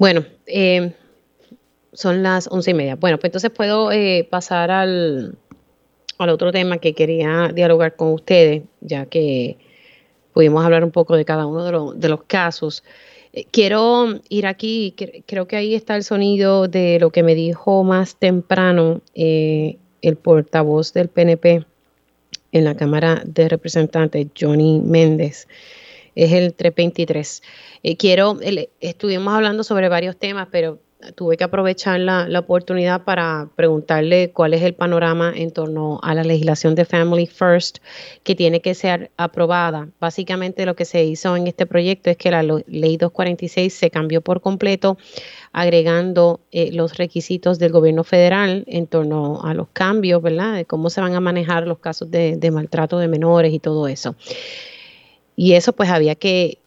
Bueno, 0.00 0.24
eh, 0.46 0.94
son 1.92 2.22
las 2.22 2.48
once 2.50 2.70
y 2.70 2.74
media. 2.74 2.96
Bueno, 2.96 3.18
pues 3.18 3.28
entonces 3.28 3.50
puedo 3.50 3.92
eh, 3.92 4.26
pasar 4.30 4.70
al, 4.70 5.36
al 6.16 6.28
otro 6.30 6.52
tema 6.52 6.78
que 6.78 6.94
quería 6.94 7.50
dialogar 7.54 7.96
con 7.96 8.14
ustedes, 8.14 8.62
ya 8.80 9.04
que 9.04 9.58
pudimos 10.32 10.64
hablar 10.64 10.84
un 10.84 10.90
poco 10.90 11.18
de 11.18 11.26
cada 11.26 11.44
uno 11.44 11.64
de, 11.64 12.00
de 12.00 12.08
los 12.08 12.22
casos. 12.22 12.82
Eh, 13.34 13.44
quiero 13.50 14.22
ir 14.30 14.46
aquí, 14.46 14.94
creo 15.26 15.46
que 15.46 15.56
ahí 15.56 15.74
está 15.74 15.96
el 15.96 16.04
sonido 16.04 16.66
de 16.66 16.98
lo 16.98 17.10
que 17.10 17.22
me 17.22 17.34
dijo 17.34 17.84
más 17.84 18.16
temprano 18.16 19.02
el 19.14 20.16
portavoz 20.22 20.94
del 20.94 21.08
PNP 21.08 21.66
en 22.52 22.64
la 22.64 22.74
Cámara 22.74 23.22
de 23.26 23.50
Representantes, 23.50 24.28
Johnny 24.34 24.80
Méndez. 24.80 25.46
Es 26.14 26.32
el 26.32 26.54
323. 26.54 27.42
Eh, 27.82 27.96
quiero, 27.96 28.38
estuvimos 28.80 29.34
hablando 29.34 29.64
sobre 29.64 29.88
varios 29.88 30.16
temas, 30.16 30.48
pero 30.50 30.78
tuve 31.14 31.36
que 31.36 31.44
aprovechar 31.44 32.00
la, 32.00 32.28
oportunidad 32.38 33.04
para 33.04 33.48
preguntarle 33.56 34.30
cuál 34.32 34.54
es 34.54 34.62
el 34.62 34.74
panorama 34.74 35.32
en 35.34 35.50
torno 35.50 36.00
a 36.02 36.14
la 36.14 36.24
legislación 36.24 36.74
de 36.74 36.84
Family 36.84 37.26
First 37.26 37.78
que 38.22 38.34
tiene 38.34 38.60
que 38.60 38.74
ser 38.74 39.10
aprobada. 39.16 39.88
Básicamente 40.00 40.64
lo 40.66 40.74
que 40.74 40.84
se 40.84 41.04
hizo 41.04 41.36
en 41.36 41.46
este 41.46 41.66
proyecto 41.66 42.10
es 42.10 42.16
que 42.16 42.30
la 42.30 42.42
ley 42.42 42.96
246 42.96 43.72
se 43.72 43.90
cambió 43.90 44.20
por 44.20 44.40
completo 44.40 44.96
agregando 45.52 46.40
eh, 46.52 46.70
los 46.72 46.96
requisitos 46.96 47.58
del 47.58 47.72
gobierno 47.72 48.04
federal 48.04 48.64
en 48.66 48.86
torno 48.86 49.42
a 49.42 49.52
los 49.54 49.68
cambios, 49.72 50.22
¿verdad? 50.22 50.54
De 50.54 50.64
cómo 50.64 50.90
se 50.90 51.00
van 51.00 51.14
a 51.14 51.20
manejar 51.20 51.66
los 51.66 51.78
casos 51.78 52.10
de, 52.10 52.50
maltrato 52.52 52.98
de 52.98 53.08
menores 53.08 53.52
y 53.52 53.58
todo 53.58 53.88
eso. 53.88 54.14
Y 55.42 55.54
eso 55.54 55.72
pues 55.72 55.88
había 55.88 56.16
que, 56.16 56.58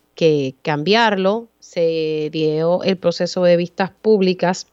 cambiarlo. 0.64 1.48
Se 1.60 2.30
dio 2.32 2.82
el 2.82 2.98
proceso 2.98 3.44
de 3.44 3.56
vistas 3.56 3.92
públicas 3.92 4.66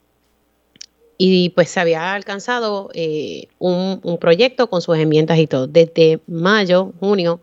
y 1.18 1.50
pues 1.50 1.68
se 1.68 1.80
había 1.80 2.14
alcanzado 2.14 2.88
eh, 2.94 3.48
un, 3.58 4.00
proyecto 4.18 4.70
con 4.70 4.80
sus 4.80 4.96
enmiendas 4.96 5.38
y 5.38 5.46
todo. 5.46 5.66
Desde 5.66 6.18
mayo, 6.26 6.94
junio 6.98 7.42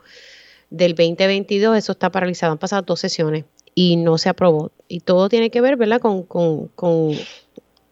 del 0.72 0.96
2022 0.96 1.78
eso 1.78 1.92
está 1.92 2.10
paralizado. 2.12 2.54
Han 2.54 2.58
pasado 2.58 2.82
dos 2.82 3.02
sesiones 3.02 3.46
y 3.76 3.98
no 3.98 4.18
se 4.18 4.30
aprobó. 4.30 4.72
Y 4.88 5.02
todo 5.02 5.30
tiene 5.30 5.52
que 5.52 5.62
ver, 5.62 5.76
¿verdad?, 5.76 6.02
con, 6.02 6.26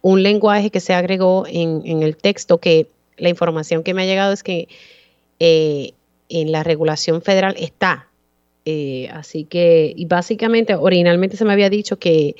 un 0.01 0.23
lenguaje 0.23 0.71
que 0.71 0.79
se 0.79 0.95
agregó 0.95 1.45
en, 1.47 2.01
el 2.01 2.17
texto, 2.17 2.57
que 2.57 2.87
la 3.17 3.29
información 3.29 3.83
que 3.83 3.93
me 3.93 4.01
ha 4.01 4.05
llegado 4.07 4.33
es 4.33 4.41
que 4.41 4.69
eh, 5.39 5.91
en 6.29 6.51
la 6.51 6.63
regulación 6.63 7.21
federal 7.21 7.53
está. 7.59 8.09
Eh, 8.65 9.07
así 9.11 9.45
que, 9.45 9.93
y 9.95 10.05
básicamente, 10.05 10.75
originalmente 10.75 11.37
se 11.37 11.45
me 11.45 11.53
había 11.53 11.69
dicho 11.69 11.97
que 11.97 12.35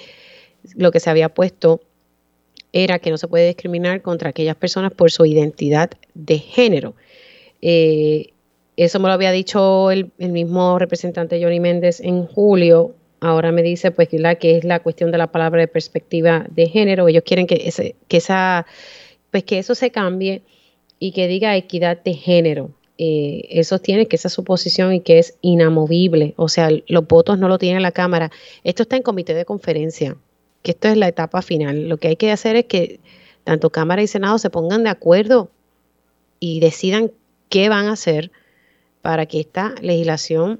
lo 0.75 0.91
que 0.91 0.99
se 0.99 1.09
había 1.09 1.29
puesto 1.29 1.81
era 2.73 2.99
que 2.99 3.11
no 3.11 3.17
se 3.17 3.27
puede 3.27 3.47
discriminar 3.47 4.01
contra 4.01 4.31
aquellas 4.31 4.55
personas 4.55 4.91
por 4.91 5.11
su 5.11 5.25
identidad 5.25 5.91
de 6.13 6.39
género. 6.39 6.95
Eh, 7.61 8.33
eso 8.75 8.99
me 8.99 9.07
lo 9.07 9.13
había 9.13 9.31
dicho 9.31 9.91
el, 9.91 10.11
mismo 10.17 10.77
representante 10.77 11.41
Johnny 11.41 11.61
Méndez 11.61 12.01
en 12.01 12.25
julio 12.25 12.93
ahora 13.21 13.51
me 13.51 13.63
dice 13.63 13.91
pues 13.91 14.09
que 14.09 14.57
es 14.57 14.63
la 14.63 14.79
cuestión 14.81 15.11
de 15.11 15.17
la 15.17 15.31
palabra 15.31 15.61
de 15.61 15.67
perspectiva 15.67 16.45
de 16.49 16.67
género. 16.67 17.07
Ellos 17.07 17.23
quieren 17.25 17.47
que, 17.47 17.61
ese, 17.65 17.95
que, 18.07 18.17
esa, 18.17 18.65
pues 19.31 19.43
que 19.43 19.59
eso 19.59 19.75
se 19.75 19.91
cambie 19.91 20.43
y 20.99 21.11
que 21.11 21.27
diga 21.27 21.55
equidad 21.55 22.01
de 22.03 22.13
género. 22.13 22.71
Eh, 22.97 23.47
eso 23.49 23.79
tiene 23.79 24.07
que 24.07 24.15
esa 24.15 24.29
su 24.29 24.43
posición 24.43 24.93
y 24.93 25.01
que 25.01 25.19
es 25.19 25.37
inamovible. 25.41 26.33
O 26.37 26.47
sea, 26.47 26.69
los 26.87 27.07
votos 27.07 27.37
no 27.37 27.47
lo 27.47 27.57
tiene 27.57 27.79
la 27.79 27.91
Cámara. 27.91 28.31
Esto 28.63 28.83
está 28.83 28.95
en 28.95 29.03
comité 29.03 29.33
de 29.33 29.45
conferencia, 29.45 30.15
que 30.61 30.71
esto 30.71 30.87
es 30.87 30.97
la 30.97 31.07
etapa 31.07 31.41
final. 31.41 31.89
Lo 31.89 31.97
que 31.97 32.09
hay 32.09 32.15
que 32.15 32.31
hacer 32.31 32.55
es 32.55 32.65
que 32.65 32.99
tanto 33.43 33.69
Cámara 33.69 34.01
y 34.01 34.07
Senado 34.07 34.37
se 34.37 34.49
pongan 34.49 34.83
de 34.83 34.89
acuerdo 34.89 35.49
y 36.39 36.59
decidan 36.59 37.11
qué 37.49 37.69
van 37.69 37.87
a 37.87 37.93
hacer 37.93 38.31
para 39.01 39.25
que 39.25 39.39
esta 39.39 39.75
legislación 39.81 40.59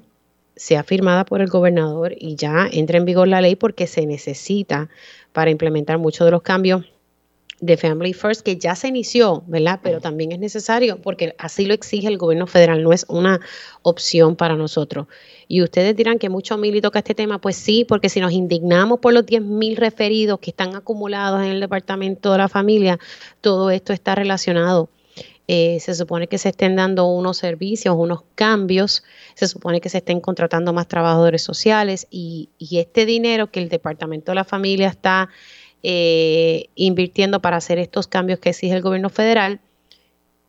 sea 0.54 0.82
firmada 0.82 1.24
por 1.24 1.42
el 1.42 1.48
gobernador 1.48 2.14
y 2.18 2.36
ya 2.36 2.68
entre 2.70 2.98
en 2.98 3.04
vigor 3.04 3.28
la 3.28 3.40
ley 3.40 3.56
porque 3.56 3.86
se 3.86 4.06
necesita 4.06 4.88
para 5.32 5.50
implementar 5.50 5.98
muchos 5.98 6.24
de 6.24 6.30
los 6.30 6.42
cambios 6.42 6.86
de 7.60 7.76
Family 7.76 8.12
First 8.12 8.42
que 8.42 8.56
ya 8.56 8.74
se 8.74 8.88
inició, 8.88 9.42
¿verdad? 9.46 9.80
Pero 9.82 10.00
también 10.00 10.32
es 10.32 10.38
necesario 10.38 11.00
porque 11.00 11.34
así 11.38 11.64
lo 11.64 11.74
exige 11.74 12.08
el 12.08 12.18
gobierno 12.18 12.46
federal, 12.46 12.82
no 12.82 12.92
es 12.92 13.06
una 13.08 13.40
opción 13.82 14.36
para 14.36 14.56
nosotros. 14.56 15.06
Y 15.48 15.62
ustedes 15.62 15.96
dirán 15.96 16.18
que 16.18 16.28
mucho 16.28 16.58
mil 16.58 16.80
toca 16.80 16.98
este 16.98 17.14
tema, 17.14 17.40
pues 17.40 17.56
sí, 17.56 17.84
porque 17.84 18.08
si 18.08 18.20
nos 18.20 18.32
indignamos 18.32 19.00
por 19.00 19.14
los 19.14 19.24
10.000 19.24 19.76
referidos 19.76 20.40
que 20.40 20.50
están 20.50 20.74
acumulados 20.74 21.40
en 21.42 21.50
el 21.50 21.60
Departamento 21.60 22.32
de 22.32 22.38
la 22.38 22.48
Familia, 22.48 22.98
todo 23.40 23.70
esto 23.70 23.92
está 23.92 24.14
relacionado 24.14 24.90
eh, 25.48 25.78
se 25.78 25.94
supone 25.94 26.26
que 26.26 26.38
se 26.38 26.48
estén 26.48 26.74
dando 26.74 27.06
unos 27.06 27.36
servicios, 27.36 27.94
unos 27.96 28.22
cambios, 28.34 29.04
se 29.34 29.46
supone 29.46 29.80
que 29.80 29.88
se 29.88 29.98
estén 29.98 30.20
contratando 30.20 30.72
más 30.72 30.88
trabajadores 30.88 31.42
sociales 31.42 32.08
y, 32.10 32.50
este 32.58 33.06
dinero 33.06 33.50
que 33.50 33.60
el 33.60 33.68
Departamento 33.68 34.32
de 34.32 34.36
la 34.36 34.44
Familia 34.44 34.88
está 34.88 35.28
eh, 35.88 36.68
invirtiendo 36.74 37.40
para 37.40 37.58
hacer 37.58 37.78
estos 37.78 38.08
cambios 38.08 38.40
que 38.40 38.48
exige 38.48 38.74
el 38.74 38.82
gobierno 38.82 39.08
federal, 39.08 39.60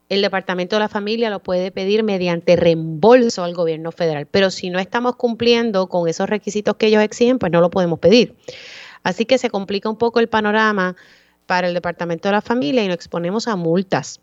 el 0.09 0.23
Departamento 0.23 0.77
de 0.77 0.79
la 0.79 0.89
Familia 0.89 1.29
lo 1.29 1.43
puede 1.43 1.69
pedir 1.69 2.01
mediante 2.01 2.55
reembolso 2.55 3.43
al 3.43 3.53
gobierno 3.53 3.91
federal, 3.91 4.25
pero 4.25 4.49
si 4.49 4.71
no 4.71 4.79
estamos 4.79 5.15
cumpliendo 5.15 5.89
con 5.89 6.07
esos 6.07 6.27
requisitos 6.27 6.77
que 6.77 6.87
ellos 6.87 7.03
exigen, 7.03 7.37
pues 7.37 7.51
no 7.51 7.61
lo 7.61 7.69
podemos 7.69 7.99
pedir. 7.99 8.33
Así 9.03 9.25
que 9.25 9.37
se 9.37 9.51
complica 9.51 9.87
un 9.87 9.97
poco 9.97 10.19
el 10.19 10.27
panorama 10.27 10.95
para 11.45 11.67
el 11.67 11.75
Departamento 11.75 12.29
de 12.29 12.31
la 12.31 12.41
Familia 12.41 12.83
y 12.83 12.87
nos 12.87 12.95
exponemos 12.95 13.47
a 13.47 13.55
multas 13.55 14.19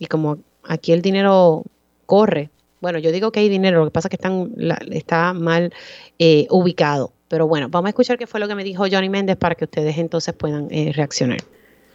y 0.00 0.06
como 0.06 0.38
aquí 0.64 0.90
el 0.90 1.00
dinero 1.00 1.62
corre, 2.06 2.50
bueno, 2.80 2.98
yo 2.98 3.12
digo 3.12 3.30
que 3.30 3.38
hay 3.38 3.48
dinero, 3.48 3.78
lo 3.78 3.84
que 3.84 3.92
pasa 3.92 4.08
es 4.08 4.10
que 4.10 4.16
están, 4.16 4.52
está 4.90 5.32
mal 5.32 5.72
eh, 6.18 6.48
ubicado. 6.50 7.12
Pero 7.28 7.46
bueno, 7.46 7.68
vamos 7.68 7.86
a 7.86 7.90
escuchar 7.90 8.18
qué 8.18 8.26
fue 8.26 8.40
lo 8.40 8.48
que 8.48 8.54
me 8.54 8.64
dijo 8.64 8.84
Johnny 8.90 9.08
Méndez 9.08 9.36
para 9.36 9.54
que 9.54 9.64
ustedes 9.64 9.98
entonces 9.98 10.34
puedan 10.34 10.68
eh, 10.70 10.92
reaccionar. 10.94 11.38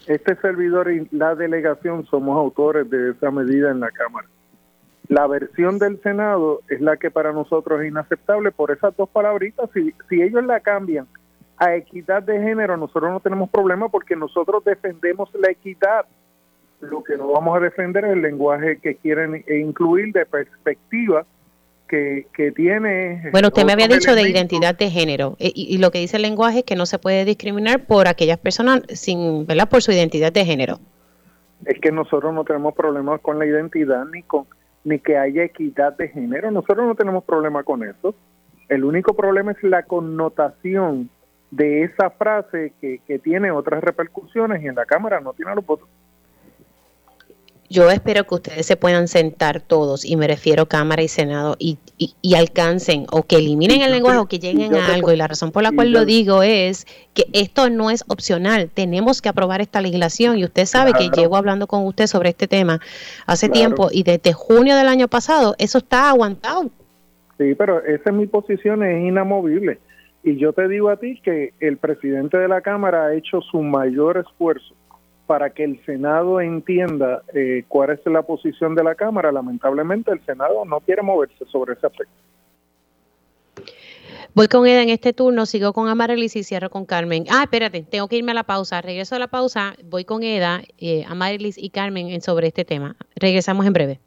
Este 0.08 0.36
servidor 0.38 0.92
y 0.92 1.08
la 1.12 1.36
delegación 1.36 2.06
somos 2.06 2.38
autores 2.38 2.90
de 2.90 3.12
esa 3.12 3.32
medida 3.32 3.72
en 3.72 3.80
la 3.80 3.92
Cámara. 3.92 4.28
La 5.08 5.28
versión 5.28 5.78
del 5.78 6.02
Senado 6.02 6.62
es 6.70 6.82
la 6.82 6.98
que 6.98 7.12
para 7.12 7.34
nosotros 7.34 7.82
es 7.82 7.90
inaceptable 7.90 8.52
por 8.52 8.72
esas 8.72 8.96
dos 8.96 9.10
palabritas. 9.10 9.70
Si, 9.74 9.94
si 10.10 10.22
ellos 10.22 10.44
la 10.46 10.60
cambian 10.60 11.08
a 11.58 11.76
equidad 11.76 12.24
de 12.24 12.40
género, 12.40 12.78
nosotros 12.78 13.12
no 13.12 13.20
tenemos 13.20 13.50
problema 13.50 13.90
porque 13.90 14.16
nosotros 14.16 14.64
defendemos 14.64 15.30
la 15.36 15.52
equidad 15.52 16.06
lo 16.82 17.04
que 17.04 17.18
no 17.18 17.28
vamos 17.28 17.56
a 17.58 17.60
defender 17.60 18.06
es 18.06 18.14
el 18.14 18.22
lenguaje 18.22 18.80
que 18.80 18.96
quieren 18.96 19.44
incluir 19.48 20.14
de 20.14 20.26
perspectiva 20.26 21.26
que, 21.92 22.52
tiene... 22.56 23.30
Bueno, 23.32 23.50
usted 23.50 23.66
me 23.66 23.74
había 23.74 23.88
dicho 23.88 24.16
de 24.16 24.22
identidad 24.30 24.78
de 24.78 24.90
género 24.90 25.36
eh, 25.40 25.52
y, 25.54 25.78
lo 25.78 25.92
que 25.92 26.00
dice 26.00 26.18
el 26.18 26.24
lenguaje 26.24 26.60
es 26.60 26.64
que 26.64 26.76
no 26.76 26.86
se 26.86 27.00
puede 27.00 27.26
discriminar 27.26 27.86
por 27.86 28.08
aquellas 28.08 28.38
personas 28.38 28.84
sin, 28.88 29.46
¿verdad? 29.46 29.70
Por 29.70 29.82
su 29.82 29.92
identidad 29.92 30.32
de 30.32 30.46
género. 30.46 30.80
Es 31.66 31.80
que 31.80 31.92
nosotros 31.92 32.34
no 32.34 32.44
tenemos 32.44 32.74
problemas 32.74 33.20
con 33.22 33.38
la 33.38 33.46
identidad 33.46 34.06
ni 34.06 34.24
con 34.24 34.46
ni 34.84 34.98
que 34.98 35.16
haya 35.16 35.44
equidad 35.44 35.96
de 35.96 36.08
género. 36.08 36.50
Nosotros 36.50 36.88
no 36.88 36.96
tenemos 36.96 37.24
problema 37.24 37.62
con 37.62 37.84
eso. 37.84 38.16
El 38.68 38.84
único 38.84 39.14
problema 39.14 39.52
es 39.52 39.62
la 39.62 39.84
connotación 39.84 41.10
de 41.52 41.84
esa 41.84 42.10
frase 42.10 42.74
que, 42.82 43.00
que 43.06 43.20
tiene 43.20 43.52
otras 43.52 43.84
repercusiones 43.84 44.64
y 44.64 44.68
en 44.68 44.76
la 44.76 44.86
Cámara 44.86 45.20
no 45.20 45.34
tiene 45.34 45.54
los 45.54 45.64
votos 45.64 45.88
yo 47.72 47.90
espero 47.90 48.26
que 48.26 48.36
ustedes 48.36 48.66
se 48.66 48.76
puedan 48.76 49.08
sentar 49.08 49.62
todos, 49.62 50.04
y 50.04 50.18
me 50.18 50.28
refiero 50.28 50.66
Cámara 50.66 51.04
y 51.04 51.08
Senado, 51.08 51.56
y, 51.58 51.78
y, 51.98 52.36
alcancen 52.36 53.06
o 53.12 53.24
que 53.24 53.38
eliminen 53.38 53.82
el 53.82 53.92
lenguaje 53.92 54.18
o 54.18 54.26
que 54.26 54.40
lleguen 54.40 54.76
a 54.76 54.94
algo. 54.94 55.14
Y 55.14 55.16
la 55.16 55.28
razón 55.28 55.54
por 55.54 55.64
la 55.64 55.72
cual 55.72 55.92
lo 55.92 56.04
digo 56.04 56.44
es 56.44 56.86
que 57.14 57.24
esto 57.32 57.70
no 57.70 57.90
es 57.90 58.04
opcional. 58.10 58.70
Tenemos 58.74 59.22
que 59.22 59.30
aprobar 59.30 59.62
esta 59.62 59.80
legislación. 59.80 60.38
Y 60.38 60.44
usted 60.44 60.66
sabe 60.66 60.92
que 60.92 61.10
llevo 61.10 61.38
hablando 61.38 61.68
con 61.68 61.86
usted 61.86 62.08
sobre 62.08 62.30
este 62.30 62.48
tema 62.48 62.80
hace 63.26 63.48
tiempo 63.48 63.88
y 63.90 64.04
desde 64.04 64.34
junio 64.34 64.76
del 64.76 64.88
año 64.88 65.08
pasado 65.08 65.56
eso 65.58 65.78
está 65.78 66.10
aguantado. 66.10 66.70
Sí, 67.38 67.56
pero 67.56 67.82
esa 67.86 68.10
es 68.10 68.16
mi 68.16 68.28
posición, 68.28 68.84
es 68.84 69.02
inamovible. 69.02 69.80
Y 70.24 70.36
yo 70.36 70.52
te 70.52 70.68
digo 70.68 70.90
a 70.90 70.98
ti 70.98 71.22
que 71.24 71.54
el 71.62 71.78
presidente 71.78 72.38
de 72.38 72.50
la 72.50 72.62
Cámara 72.62 73.06
ha 73.06 73.16
hecho 73.16 73.42
su 73.42 73.62
mayor 73.62 74.18
esfuerzo 74.18 74.76
para 75.32 75.50
que 75.50 75.64
el 75.64 75.80
Senado 75.86 76.42
entienda 76.42 77.24
eh, 77.34 77.64
cuál 77.70 77.92
es 77.92 78.02
la 78.04 78.22
posición 78.22 78.76
de 78.76 78.84
la 78.84 78.96
Cámara. 78.96 79.32
Lamentablemente 79.32 80.12
el 80.12 80.20
Senado 80.26 80.66
no 80.66 80.82
quiere 80.82 81.02
moverse 81.04 81.46
sobre 81.50 81.76
ese 81.76 81.88
aspecto. 81.88 82.14
Voy 84.34 84.50
con 84.50 84.68
Eda 84.68 84.84
en 84.84 84.90
este 84.90 85.14
turno, 85.14 85.46
sigo 85.46 85.72
con 85.72 85.88
Amarilis 85.88 86.36
y 86.36 86.44
cierro 86.44 86.70
con 86.70 86.86
Carmen. 86.86 87.24
Ah, 87.30 87.44
espérate, 87.44 87.82
tengo 87.84 88.10
que 88.10 88.18
irme 88.18 88.32
a 88.32 88.36
la 88.36 88.44
pausa. 88.44 88.82
Regreso 88.82 89.16
a 89.16 89.20
la 89.20 89.30
pausa, 89.30 89.74
voy 89.86 90.04
con 90.04 90.22
Eda, 90.22 90.64
eh, 90.78 91.06
Amarilis 91.08 91.58
y 91.58 91.70
Carmen 91.70 92.20
sobre 92.20 92.48
este 92.48 92.66
tema. 92.66 92.98
Regresamos 93.16 93.66
en 93.66 93.72
breve. 93.72 94.00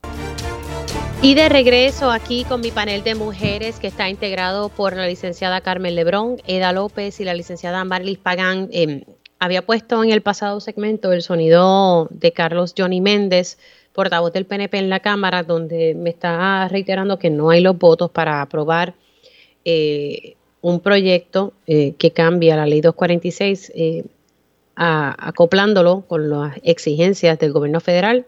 Y 1.23 1.35
de 1.37 1.49
regreso 1.49 2.11
aquí 2.11 2.45
con 2.45 2.61
mi 2.61 2.71
panel 2.71 3.03
de 3.03 3.15
mujeres 3.15 3.81
que 3.81 3.87
está 3.87 4.11
integrado 4.11 4.69
por 4.69 4.95
la 4.95 5.07
licenciada 5.07 5.63
Carmen 5.63 5.95
Lebrón, 5.95 6.37
Eda 6.47 6.75
López 6.75 7.19
y 7.19 7.25
la 7.25 7.33
licenciada 7.33 7.81
Amarilis 7.81 8.19
Pagán. 8.19 8.69
Em, 8.73 9.05
había 9.39 9.63
puesto 9.63 10.03
en 10.03 10.11
el 10.11 10.23
pasado 10.23 10.61
segmento 10.61 11.13
el 11.13 11.23
sonido 11.23 12.09
de 12.11 12.33
Carlos 12.33 12.75
Johnny 12.77 13.01
Méndez, 13.01 13.59
portavoz 13.93 14.33
del 14.33 14.47
PNP 14.47 14.79
en 14.79 14.91
la 14.91 15.01
Cámara, 15.01 15.43
donde 15.43 15.95
me 15.95 16.11
está 16.11 16.69
reiterando 16.69 17.19
que 17.19 17.31
no 17.31 17.51
hay 17.51 17.61
los 17.61 17.79
votos 17.79 18.11
para 18.11 18.43
aprobar 18.43 18.95
eh, 19.65 20.35
un 20.61 20.81
proyecto 20.81 21.53
eh, 21.67 21.95
que 21.99 22.11
cambia 22.11 22.57
la 22.57 22.67
ley 22.67 22.81
246, 22.81 23.73
eh, 23.75 24.05
acoplándolo 24.77 26.05
con 26.09 26.29
las 26.31 26.59
exigencias 26.65 27.39
del 27.39 27.53
gobierno 27.53 27.81
federal, 27.81 28.27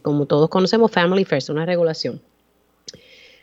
como 0.00 0.24
todos 0.24 0.48
conocemos, 0.48 0.90
Family 0.90 1.26
First, 1.26 1.50
una 1.50 1.66
regulación. 1.66 2.22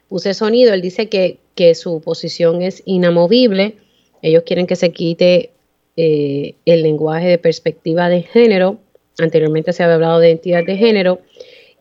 Puse 0.07 0.33
sonido, 0.33 0.73
él 0.73 0.81
dice 0.81 1.07
que, 1.07 1.37
que 1.53 1.75
su 1.75 2.01
posición 2.01 2.63
es 2.63 2.81
inamovible, 2.85 3.77
ellos 4.23 4.41
quieren 4.43 4.65
que 4.65 4.75
se 4.75 4.91
quite 4.91 5.51
el 5.95 6.83
lenguaje 6.83 7.27
de 7.27 7.37
perspectiva 7.37 8.09
de 8.09 8.21
género, 8.23 8.79
anteriormente 9.19 9.73
se 9.73 9.83
había 9.83 9.95
hablado 9.95 10.19
de 10.19 10.29
identidad 10.29 10.65
de 10.65 10.77
género, 10.77 11.19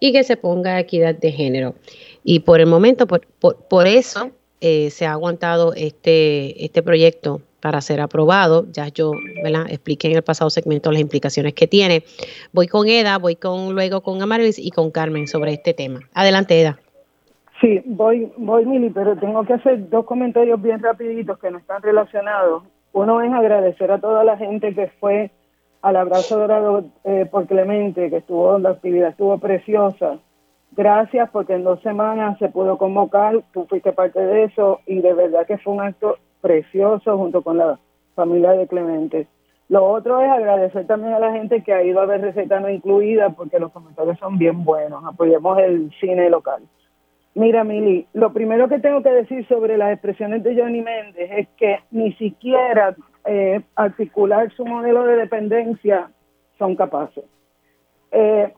y 0.01 0.13
que 0.13 0.23
se 0.25 0.37
ponga 0.37 0.79
equidad 0.79 1.15
de 1.15 1.33
género. 1.33 1.75
Y 2.23 2.41
por 2.41 2.61
el 2.61 2.67
momento, 2.67 3.07
por, 3.07 3.23
por 3.69 3.87
eso, 3.87 4.31
eh, 4.61 4.91
se 4.91 5.07
ha 5.07 5.13
aguantado 5.13 5.73
este, 5.75 6.65
este 6.65 6.83
proyecto 6.83 7.43
para 7.61 7.81
ser 7.81 8.01
aprobado. 8.01 8.67
Ya 8.73 8.89
yo 8.89 9.13
expliqué 9.69 10.09
en 10.09 10.17
el 10.17 10.23
pasado 10.23 10.51
segmento 10.51 10.93
las 10.93 11.01
implicaciones 11.01 11.55
que 11.55 11.67
tiene. 11.67 12.03
Voy 12.53 12.67
con 12.67 12.89
Eda, 12.89 13.19
voy 13.19 13.37
con 13.37 13.75
luego 13.75 14.03
con 14.03 14.21
Amarilis 14.21 14.59
y 14.59 14.71
con 14.71 14.91
Carmen 14.91 15.27
sobre 15.27 15.55
este 15.55 15.73
tema. 15.73 16.01
Adelante, 16.13 16.61
Eda. 16.61 16.79
Sí, 17.61 17.81
voy, 17.87 18.31
voy, 18.37 18.67
Mili, 18.67 18.91
pero 18.91 19.17
tengo 19.17 19.45
que 19.45 19.55
hacer 19.55 19.89
dos 19.89 20.05
comentarios 20.05 20.61
bien 20.61 20.83
rapiditos 20.83 21.39
que 21.39 21.51
no 21.51 21.59
están 21.59 21.81
relacionados. 21.83 22.65
Uno 22.95 23.21
es 23.21 23.33
agradecer 23.33 23.91
a 23.91 23.99
toda 23.99 24.23
la 24.23 24.37
gente 24.37 24.73
que 24.73 24.87
fue 25.01 25.33
al 25.83 25.97
abrazo 25.97 26.39
dorado 26.39 26.85
eh, 27.03 27.27
por 27.29 27.49
Clemente, 27.49 28.09
que 28.09 28.19
estuvo, 28.19 28.57
la 28.61 28.71
actividad 28.71 29.09
estuvo 29.09 29.37
preciosa. 29.39 30.19
Gracias 30.71 31.29
porque 31.31 31.55
en 31.55 31.65
dos 31.65 31.83
semanas 31.83 32.39
se 32.39 32.49
pudo 32.51 32.79
convocar, 32.79 33.43
tú 33.53 33.67
fuiste 33.67 33.93
parte 33.93 34.21
de 34.21 34.45
eso 34.45 34.79
y 34.87 35.01
de 35.01 35.13
verdad 35.13 35.45
que 35.45 35.59
fue 35.59 35.73
un 35.73 35.81
acto 35.81 36.19
precioso 36.41 37.19
junto 37.19 37.43
con 37.43 37.59
la 37.59 37.81
familia 38.15 38.53
de 38.53 38.69
Clemente. 38.69 39.27
Lo 39.69 39.85
otro 39.91 40.21
es 40.21 40.31
agradecer 40.31 40.87
también 40.87 41.15
a 41.15 41.19
la 41.19 41.33
gente 41.33 41.65
que 41.65 41.73
ha 41.73 41.83
ido 41.83 42.01
a 42.01 42.07
ver 42.07 42.21
receta 42.21 42.61
no 42.61 42.71
incluida 42.71 43.31
porque 43.31 43.59
los 43.59 43.73
comentarios 43.73 44.21
son 44.21 44.39
bien 44.39 44.63
buenos. 44.63 45.05
Apoyemos 45.05 45.59
el 45.59 45.91
cine 45.99 46.31
local. 46.31 46.63
Mira, 47.35 47.65
Mili, 47.65 48.07
lo 48.13 48.33
primero 48.33 48.69
que 48.69 48.79
tengo 48.79 49.03
que 49.03 49.11
decir 49.11 49.47
sobre 49.49 49.77
las 49.77 49.93
expresiones 49.93 50.43
de 50.45 50.55
Johnny 50.55 50.83
Méndez 50.83 51.31
es 51.33 51.49
que 51.57 51.81
ni 51.91 52.13
siquiera 52.15 52.95
eh, 53.25 53.61
articular 53.75 54.53
su 54.53 54.65
modelo 54.65 55.05
de 55.05 55.17
dependencia 55.17 56.11
son 56.59 56.77
capaces. 56.77 57.25
Eh, 58.13 58.53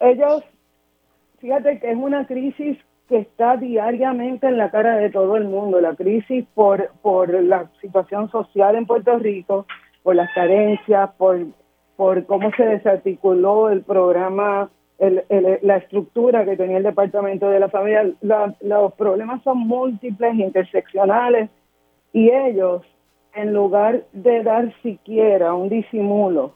ellos 0.00 0.42
fíjate 1.40 1.78
que 1.78 1.90
es 1.90 1.96
una 1.96 2.26
crisis 2.26 2.78
que 3.08 3.18
está 3.18 3.56
diariamente 3.56 4.46
en 4.46 4.56
la 4.56 4.70
cara 4.70 4.96
de 4.96 5.10
todo 5.10 5.36
el 5.36 5.44
mundo, 5.44 5.80
la 5.80 5.96
crisis 5.96 6.44
por, 6.54 6.90
por 7.02 7.32
la 7.42 7.68
situación 7.80 8.30
social 8.30 8.76
en 8.76 8.86
Puerto 8.86 9.18
Rico, 9.18 9.66
por 10.02 10.14
las 10.14 10.32
carencias, 10.32 11.10
por, 11.16 11.38
por 11.96 12.24
cómo 12.26 12.50
se 12.56 12.64
desarticuló 12.64 13.68
el 13.68 13.82
programa, 13.82 14.70
el, 15.00 15.58
la 15.62 15.76
estructura 15.78 16.44
que 16.44 16.56
tenía 16.56 16.76
el 16.76 16.82
Departamento 16.82 17.48
de 17.48 17.60
la 17.60 17.68
Familia. 17.68 18.12
los 18.60 18.92
problemas 18.94 19.42
son 19.42 19.58
múltiples, 19.58 20.34
interseccionales, 20.34 21.48
y 22.12 22.30
ellos, 22.30 22.82
en 23.34 23.52
lugar 23.52 24.04
de 24.12 24.42
dar 24.42 24.72
siquiera 24.82 25.54
un 25.54 25.68
disimulo 25.68 26.54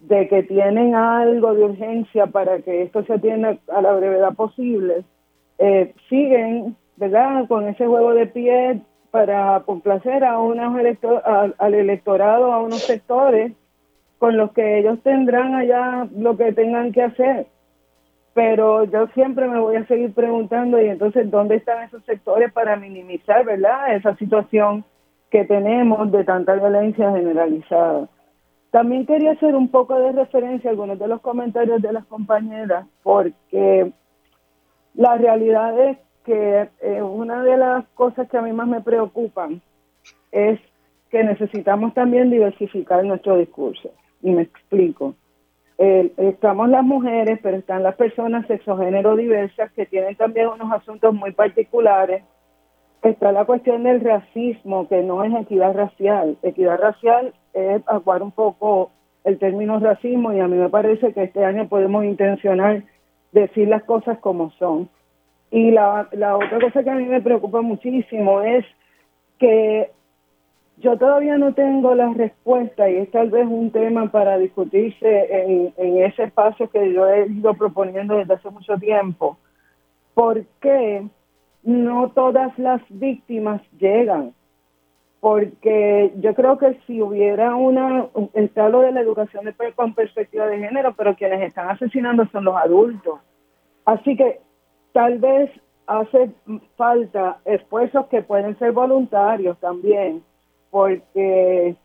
de 0.00 0.28
que 0.28 0.42
tienen 0.42 0.94
algo 0.94 1.54
de 1.54 1.64
urgencia 1.64 2.26
para 2.26 2.58
que 2.60 2.82
esto 2.82 3.04
se 3.04 3.14
atienda 3.14 3.58
a 3.68 3.80
la 3.80 3.92
brevedad 3.92 4.34
posible, 4.34 5.04
eh, 5.58 5.94
siguen, 6.08 6.76
¿verdad?, 6.96 7.46
con 7.48 7.66
ese 7.68 7.86
juego 7.86 8.12
de 8.12 8.26
pie 8.26 8.80
para 9.10 9.60
complacer 9.60 10.24
a 10.24 10.38
unos 10.38 10.78
elector 10.78 11.22
al 11.24 11.74
electorado, 11.74 12.52
a 12.52 12.60
unos 12.60 12.82
sectores 12.82 13.52
con 14.18 14.36
los 14.36 14.52
que 14.52 14.78
ellos 14.78 14.98
tendrán 15.02 15.54
allá 15.54 16.08
lo 16.16 16.36
que 16.36 16.52
tengan 16.52 16.92
que 16.92 17.02
hacer. 17.02 17.46
Pero 18.34 18.84
yo 18.84 19.06
siempre 19.08 19.48
me 19.48 19.58
voy 19.58 19.76
a 19.76 19.86
seguir 19.86 20.12
preguntando, 20.12 20.80
y 20.80 20.88
entonces, 20.88 21.30
¿dónde 21.30 21.56
están 21.56 21.84
esos 21.84 22.04
sectores 22.04 22.52
para 22.52 22.76
minimizar, 22.76 23.44
¿verdad?, 23.44 23.94
esa 23.94 24.14
situación 24.16 24.84
que 25.30 25.44
tenemos 25.44 26.10
de 26.12 26.24
tanta 26.24 26.54
violencia 26.54 27.10
generalizada. 27.12 28.08
También 28.70 29.06
quería 29.06 29.32
hacer 29.32 29.54
un 29.54 29.68
poco 29.68 29.98
de 29.98 30.12
referencia 30.12 30.68
a 30.68 30.72
algunos 30.72 30.98
de 30.98 31.08
los 31.08 31.20
comentarios 31.20 31.80
de 31.80 31.92
las 31.92 32.04
compañeras, 32.06 32.86
porque 33.02 33.92
la 34.94 35.16
realidad 35.16 35.78
es 35.80 35.98
que 36.24 36.68
eh, 36.80 37.02
una 37.02 37.42
de 37.42 37.56
las 37.56 37.86
cosas 37.94 38.28
que 38.28 38.36
a 38.36 38.42
mí 38.42 38.52
más 38.52 38.66
me 38.66 38.80
preocupan 38.80 39.62
es 40.32 40.60
que 41.10 41.22
necesitamos 41.22 41.94
también 41.94 42.30
diversificar 42.30 43.04
nuestro 43.04 43.36
discurso. 43.38 43.90
Y 44.26 44.32
me 44.32 44.42
explico. 44.42 45.14
estamos 45.78 46.68
las 46.68 46.82
mujeres, 46.82 47.38
pero 47.40 47.58
están 47.58 47.84
las 47.84 47.94
personas 47.94 48.46
sexogénero 48.48 49.14
diversas 49.14 49.70
que 49.72 49.86
tienen 49.86 50.16
también 50.16 50.48
unos 50.48 50.72
asuntos 50.72 51.14
muy 51.14 51.30
particulares 51.30 52.24
está 53.02 53.30
la 53.30 53.44
cuestión 53.44 53.84
del 53.84 54.00
racismo, 54.00 54.88
que 54.88 55.02
no 55.02 55.22
es 55.22 55.32
equidad 55.34 55.74
racial. 55.74 56.36
Equidad 56.42 56.78
racial 56.78 57.34
es 57.54 57.82
acuar 57.86 58.22
un 58.22 58.32
poco 58.32 58.90
el 59.22 59.38
término 59.38 59.78
racismo 59.78 60.32
y 60.32 60.40
a 60.40 60.48
mí 60.48 60.56
me 60.56 60.68
parece 60.68 61.12
que 61.12 61.24
este 61.24 61.44
año 61.44 61.68
podemos 61.68 62.04
intencionar 62.04 62.82
decir 63.30 63.68
las 63.68 63.84
cosas 63.84 64.18
como 64.18 64.50
son. 64.58 64.88
Y 65.52 65.70
la, 65.70 66.08
la 66.12 66.36
otra 66.36 66.58
cosa 66.60 66.82
que 66.82 66.90
a 66.90 66.94
mí 66.94 67.04
me 67.04 67.22
preocupa 67.22 67.60
muchísimo 67.60 68.42
es 68.42 68.64
que 69.38 69.90
yo 70.78 70.96
todavía 70.98 71.38
no 71.38 71.54
tengo 71.54 71.94
la 71.94 72.12
respuesta 72.12 72.88
y 72.88 72.96
es 72.96 73.10
tal 73.10 73.30
vez 73.30 73.46
un 73.46 73.70
tema 73.70 74.10
para 74.10 74.38
discutirse 74.38 75.72
en, 75.78 75.98
ese 76.02 76.24
espacio 76.24 76.68
que 76.70 76.92
yo 76.92 77.08
he 77.08 77.26
ido 77.28 77.54
proponiendo 77.54 78.16
desde 78.16 78.34
hace 78.34 78.50
mucho 78.50 78.76
tiempo. 78.76 79.38
¿Por 80.14 80.44
qué? 80.60 81.06
no 81.66 82.10
todas 82.10 82.56
las 82.60 82.80
víctimas 82.88 83.60
llegan, 83.78 84.32
porque 85.18 86.12
yo 86.20 86.32
creo 86.32 86.58
que 86.58 86.78
si 86.86 87.02
hubiera 87.02 87.56
una, 87.56 88.06
está 88.34 88.68
lo 88.68 88.82
de 88.82 88.92
la 88.92 89.00
educación 89.00 89.52
con 89.74 89.92
perspectiva 89.92 90.46
de 90.46 90.60
género, 90.60 90.94
pero 90.94 91.16
quienes 91.16 91.42
están 91.42 91.68
asesinando 91.68 92.24
son 92.28 92.44
los 92.44 92.54
adultos. 92.54 93.18
Así 93.84 94.16
que 94.16 94.38
tal 94.92 95.18
vez 95.18 95.50
hace 95.88 96.30
falta 96.76 97.38
esfuerzos 97.44 98.06
que 98.06 98.22
pueden 98.22 98.56
ser 98.60 98.70
voluntarios 98.70 99.58
también, 99.58 100.22
porque 100.70 101.76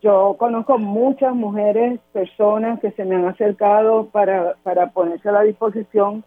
yo 0.00 0.36
conozco 0.38 0.78
muchas 0.78 1.34
mujeres, 1.34 1.98
personas 2.12 2.80
que 2.80 2.92
se 2.92 3.04
me 3.04 3.16
han 3.16 3.26
acercado 3.26 4.06
para, 4.06 4.54
para 4.62 4.90
ponerse 4.90 5.28
a 5.28 5.32
la 5.32 5.42
disposición 5.42 6.24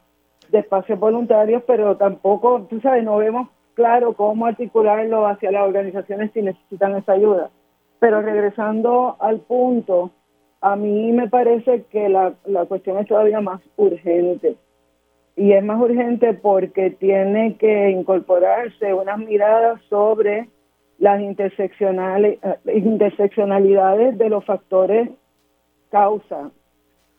de 0.50 0.60
espacios 0.60 1.00
voluntarios, 1.00 1.64
pero 1.68 1.96
tampoco, 1.96 2.68
tú 2.70 2.82
sabes, 2.82 3.04
no 3.04 3.18
vemos 3.18 3.50
claro 3.76 4.14
cómo 4.14 4.46
articularlo 4.46 5.28
hacia 5.28 5.52
las 5.52 5.64
organizaciones 5.64 6.32
si 6.34 6.42
necesitan 6.42 6.96
esa 6.96 7.14
ayuda. 7.14 7.50
Pero 8.00 8.22
regresando 8.22 9.16
al 9.20 9.40
punto, 9.42 10.12
a 10.62 10.76
mí 10.76 11.12
me 11.12 11.30
parece 11.30 11.84
que 11.92 12.10
la, 12.10 12.34
la 12.46 12.66
cuestión 12.66 12.98
es 12.98 13.08
todavía 13.08 13.40
más 13.40 13.62
urgente. 13.78 14.58
Y 15.36 15.54
es 15.54 15.64
más 15.64 15.80
urgente 15.80 16.34
porque 16.34 16.90
tiene 16.90 17.56
que 17.56 17.92
incorporarse 17.92 18.94
unas 18.94 19.20
miradas 19.20 19.82
sobre 19.90 20.50
las 21.00 21.22
interseccionales, 21.22 22.40
eh, 22.44 22.78
interseccionalidades 22.78 24.18
de 24.18 24.30
los 24.30 24.46
factores 24.46 25.10
causa 25.90 26.52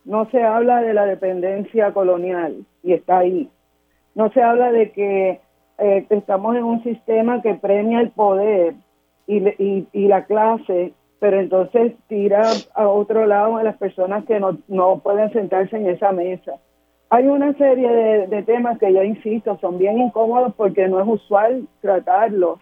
no 0.05 0.29
se 0.31 0.43
habla 0.43 0.81
de 0.83 0.95
la 0.95 1.07
dependencia 1.07 1.93
colonial 1.93 2.65
y 2.83 2.93
está 2.93 3.19
ahí. 3.19 3.49
No 4.15 4.31
se 4.33 4.43
habla 4.43 4.73
de 4.73 4.91
que 4.93 5.41
eh, 5.79 6.07
estamos 6.11 6.57
en 6.57 6.65
un 6.65 6.83
sistema 6.83 7.43
que 7.43 7.55
premia 7.55 8.01
el 8.01 8.11
poder 8.11 8.75
y, 9.27 9.87
y, 9.93 10.09
la 10.09 10.25
clase, 10.25 10.93
pero 11.21 11.39
entonces 11.39 11.93
tira 12.09 12.43
a 12.75 12.89
otro 12.89 13.27
lado 13.27 13.57
a 13.57 13.63
las 13.63 13.77
personas 13.77 14.25
que 14.25 14.41
no, 14.41 14.59
no 14.67 14.99
pueden 14.99 15.33
sentarse 15.33 15.77
en 15.77 15.89
esa 15.89 16.11
mesa. 16.11 16.55
Hay 17.11 17.27
una 17.27 17.53
serie 17.55 17.89
de, 17.89 18.27
de 18.27 18.43
temas 18.43 18.79
que 18.79 18.93
yo 18.93 19.05
insisto, 19.05 19.59
son 19.61 19.79
bien 19.79 19.99
incómodos 19.99 20.55
porque 20.57 20.89
no 20.89 21.01
es 21.01 21.07
usual 21.07 21.69
tratarlos, 21.81 22.59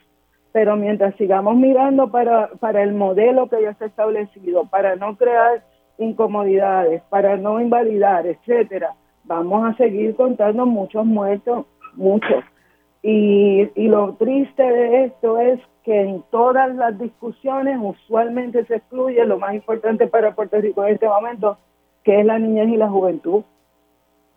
pero 0.59 0.75
mientras 0.75 1.15
sigamos 1.15 1.55
mirando 1.55 2.11
para, 2.11 2.49
para 2.59 2.83
el 2.83 2.93
modelo 2.93 3.49
que 3.49 3.63
ya 3.63 3.71
está 3.71 3.87
establecido, 3.87 4.65
para 4.65 4.97
no 4.97 5.17
crear 5.17 5.63
incomodidades, 5.99 7.01
para 7.11 7.37
no 7.37 7.61
invalidar, 7.61 8.27
etcétera, 8.27 8.93
vamos 9.23 9.65
a 9.65 9.77
seguir 9.77 10.17
contando 10.17 10.67
muchos 10.67 11.07
muertos, 11.07 11.65
muchos. 11.95 12.43
Y, 13.05 13.69
y 13.77 13.87
lo 13.87 14.15
triste 14.15 14.65
de 14.65 15.05
esto 15.05 15.39
es 15.39 15.61
que 15.85 16.01
en 16.01 16.25
todas 16.33 16.75
las 16.75 16.99
discusiones 16.99 17.79
usualmente 17.81 18.65
se 18.65 18.79
excluye 18.79 19.25
lo 19.27 19.39
más 19.39 19.55
importante 19.55 20.09
para 20.09 20.35
Puerto 20.35 20.61
Rico 20.61 20.85
en 20.85 20.95
este 20.95 21.07
momento, 21.07 21.57
que 22.03 22.19
es 22.19 22.27
la 22.27 22.41
niñez 22.41 22.69
y 22.71 22.77
la 22.77 22.89
juventud. 22.89 23.45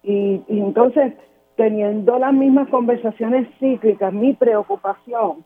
Y, 0.03 0.43
y 0.48 0.60
entonces, 0.60 1.14
teniendo 1.56 2.19
las 2.19 2.31
mismas 2.31 2.69
conversaciones 2.69 3.48
cíclicas, 3.57 4.14
mi 4.14 4.34
preocupación 4.34 5.45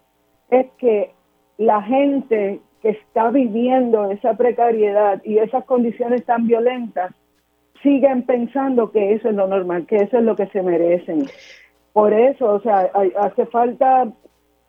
es 0.50 0.68
que 0.78 1.14
la 1.58 1.82
gente 1.82 2.62
que 2.82 2.90
está 2.90 3.30
viviendo 3.32 4.12
esa 4.12 4.36
precariedad 4.36 5.22
y 5.24 5.40
esas 5.40 5.66
condiciones 5.66 6.26
tan 6.26 6.48
violentas 6.48 7.14
siguen 7.82 8.24
pensando 8.24 8.92
que 8.92 9.14
eso 9.14 9.30
es 9.30 9.36
lo 9.36 9.48
normal, 9.48 9.86
que 9.86 9.98
eso 9.98 10.18
es 10.18 10.24
lo 10.24 10.36
que 10.36 10.48
se 10.48 10.62
merecen. 10.62 11.26
Por 11.94 12.14
eso, 12.14 12.54
o 12.54 12.60
sea, 12.60 12.92
hace 13.20 13.46
falta 13.46 14.08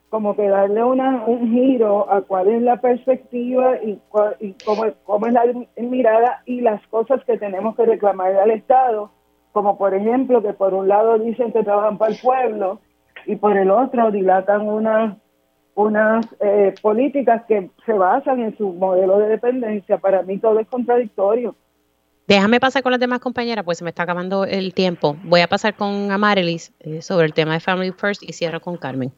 como 0.08 0.36
que 0.36 0.48
darle 0.48 0.84
una, 0.84 1.24
un 1.26 1.50
giro 1.52 2.10
a 2.10 2.22
cuál 2.22 2.48
es 2.48 2.62
la 2.62 2.80
perspectiva 2.80 3.82
y, 3.82 4.00
y 4.40 4.54
cómo, 4.64 4.84
cómo 5.04 5.26
es 5.26 5.32
la 5.32 5.44
mirada 5.76 6.42
y 6.46 6.60
las 6.60 6.86
cosas 6.86 7.24
que 7.24 7.38
tenemos 7.38 7.74
que 7.74 7.84
reclamar 7.84 8.36
al 8.36 8.50
Estado, 8.50 9.10
como 9.52 9.76
por 9.76 9.94
ejemplo 9.94 10.42
que 10.42 10.52
por 10.52 10.74
un 10.74 10.88
lado 10.88 11.18
dicen 11.18 11.52
que 11.52 11.64
trabajan 11.64 11.98
para 11.98 12.12
el 12.12 12.18
pueblo 12.20 12.80
y 13.26 13.36
por 13.36 13.56
el 13.56 13.70
otro 13.70 14.10
dilatan 14.10 14.68
unas 14.68 15.16
unas 15.76 16.26
eh, 16.40 16.74
políticas 16.82 17.44
que 17.46 17.70
se 17.84 17.92
basan 17.92 18.40
en 18.40 18.56
su 18.56 18.72
modelo 18.72 19.18
de 19.18 19.28
dependencia. 19.28 19.98
Para 19.98 20.22
mí 20.22 20.38
todo 20.38 20.58
es 20.58 20.66
contradictorio. 20.66 21.54
Déjame 22.26 22.58
pasar 22.58 22.82
con 22.82 22.90
las 22.90 23.00
demás 23.00 23.20
compañeras, 23.20 23.64
pues 23.64 23.78
se 23.78 23.84
me 23.84 23.90
está 23.90 24.02
acabando 24.02 24.44
el 24.44 24.74
tiempo. 24.74 25.16
Voy 25.22 25.42
a 25.42 25.46
pasar 25.46 25.74
con 25.74 26.10
Amarilis 26.10 26.74
eh, 26.80 27.02
sobre 27.02 27.26
el 27.26 27.34
tema 27.34 27.52
de 27.52 27.60
Family 27.60 27.92
First 27.92 28.22
y 28.24 28.32
cierro 28.32 28.60
con 28.60 28.76
Carmen. 28.78 29.12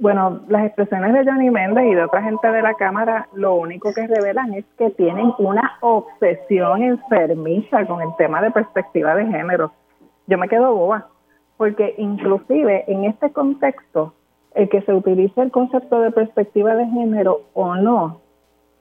Bueno, 0.00 0.40
las 0.48 0.64
expresiones 0.64 1.12
de 1.12 1.30
Johnny 1.30 1.50
Méndez 1.50 1.84
y 1.84 1.94
de 1.94 2.04
otra 2.04 2.22
gente 2.22 2.48
de 2.48 2.62
la 2.62 2.72
Cámara 2.74 3.28
lo 3.34 3.56
único 3.56 3.92
que 3.92 4.06
revelan 4.06 4.54
es 4.54 4.64
que 4.78 4.88
tienen 4.90 5.34
una 5.36 5.76
obsesión 5.82 6.82
enfermiza 6.82 7.84
con 7.84 8.00
el 8.00 8.08
tema 8.16 8.40
de 8.40 8.50
perspectiva 8.50 9.14
de 9.14 9.26
género. 9.26 9.72
Yo 10.26 10.38
me 10.38 10.48
quedo 10.48 10.72
boba, 10.72 11.08
porque 11.56 11.94
inclusive 11.98 12.84
en 12.86 13.04
este 13.04 13.32
contexto, 13.32 14.14
el 14.54 14.68
que 14.68 14.82
se 14.82 14.92
utilice 14.92 15.40
el 15.40 15.50
concepto 15.50 16.00
de 16.00 16.10
perspectiva 16.10 16.74
de 16.74 16.86
género 16.86 17.42
o 17.54 17.74
no 17.76 18.20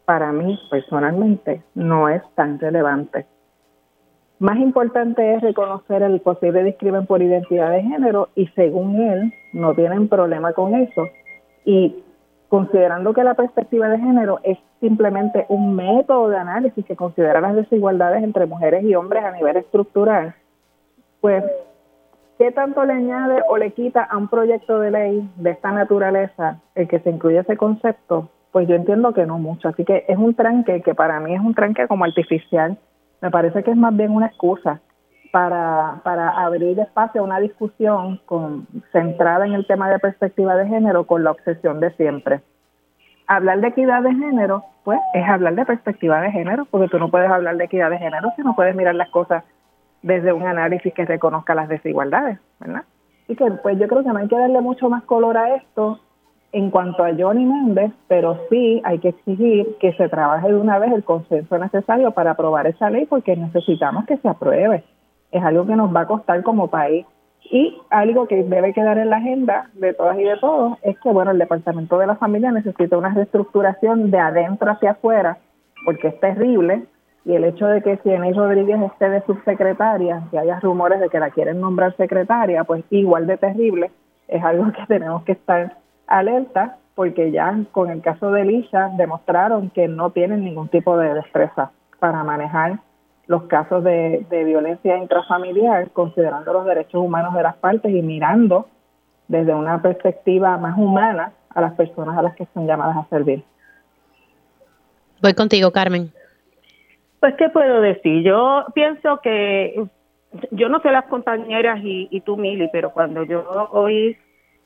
para 0.05 0.31
mí 0.31 0.59
personalmente 0.69 1.61
no 1.75 2.09
es 2.09 2.21
tan 2.35 2.59
relevante. 2.59 3.25
Más 4.39 4.57
importante 4.57 5.35
es 5.35 5.41
reconocer 5.41 6.03
el 6.03 6.19
posible 6.19 6.63
discrimen 6.63 7.05
por 7.05 7.21
identidad 7.21 7.71
de 7.71 7.81
género 7.81 8.29
y 8.35 8.47
según 8.47 8.95
él 8.97 9.33
no 9.53 9.73
tienen 9.73 10.09
problema 10.09 10.51
con 10.53 10.75
eso. 10.75 11.07
Y 11.63 12.03
considerando 12.49 13.13
que 13.13 13.23
la 13.23 13.35
perspectiva 13.35 13.87
de 13.87 13.99
género 13.99 14.39
es 14.43 14.57
simplemente 14.81 15.45
un 15.47 15.75
método 15.75 16.29
de 16.29 16.37
análisis 16.37 16.85
que 16.85 16.95
considera 16.95 17.39
las 17.39 17.55
desigualdades 17.55 18.21
entre 18.21 18.45
mujeres 18.45 18.83
y 18.83 18.95
hombres 18.95 19.23
a 19.23 19.31
nivel 19.31 19.55
estructural, 19.55 20.35
pues, 21.21 21.43
¿qué 22.43 22.51
tanto 22.51 22.83
le 22.83 22.91
añade 22.91 23.41
o 23.47 23.55
le 23.55 23.71
quita 23.71 24.03
a 24.03 24.17
un 24.17 24.27
proyecto 24.27 24.77
de 24.81 24.91
ley 24.91 25.29
de 25.37 25.51
esta 25.51 25.71
naturaleza 25.71 26.59
el 26.75 26.89
que 26.89 26.99
se 26.99 27.09
incluya 27.09 27.39
ese 27.39 27.55
concepto? 27.55 28.31
Pues 28.51 28.67
yo 28.67 28.75
entiendo 28.75 29.13
que 29.13 29.25
no 29.25 29.39
mucho. 29.39 29.69
Así 29.69 29.85
que 29.85 30.03
es 30.09 30.17
un 30.17 30.33
tranque 30.33 30.81
que 30.81 30.93
para 30.93 31.21
mí 31.21 31.33
es 31.33 31.39
un 31.39 31.55
tranque 31.55 31.87
como 31.87 32.03
artificial. 32.03 32.77
Me 33.21 33.31
parece 33.31 33.63
que 33.63 33.71
es 33.71 33.77
más 33.77 33.95
bien 33.95 34.11
una 34.11 34.25
excusa 34.25 34.81
para, 35.31 36.01
abrir 36.31 36.77
espacio 36.77 37.21
a 37.21 37.23
una 37.23 37.39
discusión 37.39 38.19
con, 38.25 38.67
centrada 38.91 39.45
en 39.45 39.53
el 39.53 39.65
tema 39.65 39.89
de 39.89 39.99
perspectiva 39.99 40.57
de 40.57 40.67
género 40.67 41.07
con 41.07 41.23
la 41.23 41.31
obsesión 41.31 41.79
de 41.79 41.91
siempre. 41.91 42.41
Hablar 43.25 43.61
de 43.61 43.69
equidad 43.69 44.03
de 44.03 44.13
género, 44.13 44.65
pues 44.83 44.99
es 45.13 45.25
hablar 45.25 45.55
de 45.55 45.65
perspectiva 45.65 46.19
de 46.19 46.29
género, 46.29 46.65
porque 46.65 46.89
tú 46.89 46.99
no 46.99 47.09
puedes 47.09 47.31
hablar 47.31 47.55
de 47.55 47.63
equidad 47.63 47.89
de 47.89 47.99
género 47.99 48.31
si 48.35 48.41
no 48.41 48.53
puedes 48.53 48.75
mirar 48.75 48.95
las 48.95 49.09
cosas 49.11 49.45
desde 50.03 50.33
un 50.33 50.43
análisis 50.43 50.93
que 50.93 51.05
reconozca 51.05 51.55
las 51.55 51.69
desigualdades, 51.69 52.37
¿verdad? 52.59 52.83
Y 53.27 53.35
que 53.35 53.49
pues 53.63 53.79
yo 53.79 53.87
creo 53.87 54.03
que 54.03 54.09
no 54.09 54.19
hay 54.19 54.27
que 54.27 54.37
darle 54.37 54.61
mucho 54.61 54.89
más 54.89 55.03
color 55.03 55.37
a 55.37 55.55
esto 55.55 55.99
en 56.51 56.69
cuanto 56.69 57.03
a 57.03 57.11
Johnny 57.17 57.45
Méndez, 57.45 57.91
pero 58.07 58.39
sí 58.49 58.81
hay 58.85 58.99
que 58.99 59.09
exigir 59.09 59.75
que 59.79 59.93
se 59.93 60.07
trabaje 60.07 60.49
de 60.49 60.55
una 60.55 60.77
vez 60.77 60.91
el 60.91 61.03
consenso 61.03 61.57
necesario 61.57 62.11
para 62.11 62.31
aprobar 62.31 62.67
esa 62.67 62.91
ley 62.91 63.05
porque 63.07 63.35
necesitamos 63.35 64.05
que 64.05 64.17
se 64.17 64.29
apruebe. 64.29 64.83
Es 65.31 65.43
algo 65.43 65.65
que 65.65 65.75
nos 65.75 65.93
va 65.93 66.01
a 66.01 66.07
costar 66.07 66.43
como 66.43 66.67
país. 66.67 67.07
Y 67.45 67.77
algo 67.89 68.27
que 68.27 68.43
debe 68.43 68.71
quedar 68.71 68.97
en 68.99 69.09
la 69.09 69.17
agenda 69.17 69.69
de 69.73 69.93
todas 69.93 70.17
y 70.17 70.23
de 70.23 70.37
todos 70.37 70.77
es 70.83 70.97
que, 70.99 71.09
bueno, 71.11 71.31
el 71.31 71.39
Departamento 71.39 71.97
de 71.97 72.07
la 72.07 72.15
Familia 72.15 72.51
necesita 72.51 72.97
una 72.97 73.13
reestructuración 73.13 74.11
de 74.11 74.19
adentro 74.19 74.71
hacia 74.71 74.91
afuera, 74.91 75.37
porque 75.85 76.09
es 76.09 76.19
terrible. 76.19 76.85
Y 77.25 77.33
el 77.35 77.45
hecho 77.45 77.67
de 77.67 77.81
que 77.81 77.97
si 78.03 78.09
Enel 78.09 78.35
Rodríguez 78.35 78.81
esté 78.81 79.09
de 79.09 79.21
subsecretaria, 79.21 80.23
que 80.29 80.39
haya 80.39 80.59
rumores 80.59 80.99
de 80.99 81.09
que 81.09 81.19
la 81.19 81.29
quieren 81.29 81.61
nombrar 81.61 81.95
secretaria, 81.95 82.63
pues 82.65 82.83
igual 82.89 83.27
de 83.27 83.37
terrible, 83.37 83.91
es 84.27 84.43
algo 84.43 84.71
que 84.73 84.85
tenemos 84.87 85.23
que 85.23 85.33
estar 85.33 85.77
alerta 86.07 86.77
porque 86.95 87.31
ya 87.31 87.57
con 87.71 87.89
el 87.89 88.01
caso 88.01 88.31
de 88.31 88.45
Lisa 88.45 88.91
demostraron 88.97 89.69
que 89.69 89.87
no 89.87 90.11
tienen 90.11 90.43
ningún 90.43 90.67
tipo 90.67 90.97
de 90.97 91.13
destreza 91.13 91.71
para 91.99 92.23
manejar 92.23 92.79
los 93.27 93.43
casos 93.43 93.83
de, 93.83 94.25
violencia 94.29 94.97
intrafamiliar, 94.97 95.89
considerando 95.91 96.51
los 96.53 96.65
derechos 96.65 97.01
humanos 97.01 97.33
de 97.33 97.43
las 97.43 97.55
partes 97.55 97.91
y 97.91 98.01
mirando 98.01 98.67
desde 99.27 99.53
una 99.53 99.81
perspectiva 99.81 100.57
más 100.57 100.77
humana 100.77 101.31
a 101.49 101.61
las 101.61 101.73
personas 101.73 102.17
a 102.17 102.21
las 102.21 102.35
que 102.35 102.47
son 102.53 102.67
llamadas 102.67 102.97
a 102.97 103.09
servir. 103.09 103.43
Voy 105.21 105.33
contigo, 105.33 105.71
Carmen. 105.71 106.11
Pues, 107.23 107.35
¿qué 107.35 107.47
puedo 107.47 107.79
decir? 107.79 108.21
Yo 108.21 108.65
pienso 108.75 109.21
que, 109.21 109.81
yo 110.51 110.67
no 110.67 110.81
sé 110.81 110.91
las 110.91 111.05
compañeras 111.05 111.79
y, 111.81 112.09
y 112.11 112.19
tú, 112.19 112.35
Mili, 112.35 112.67
pero 112.69 112.91
cuando 112.91 113.23
yo 113.23 113.69
oí 113.71 114.17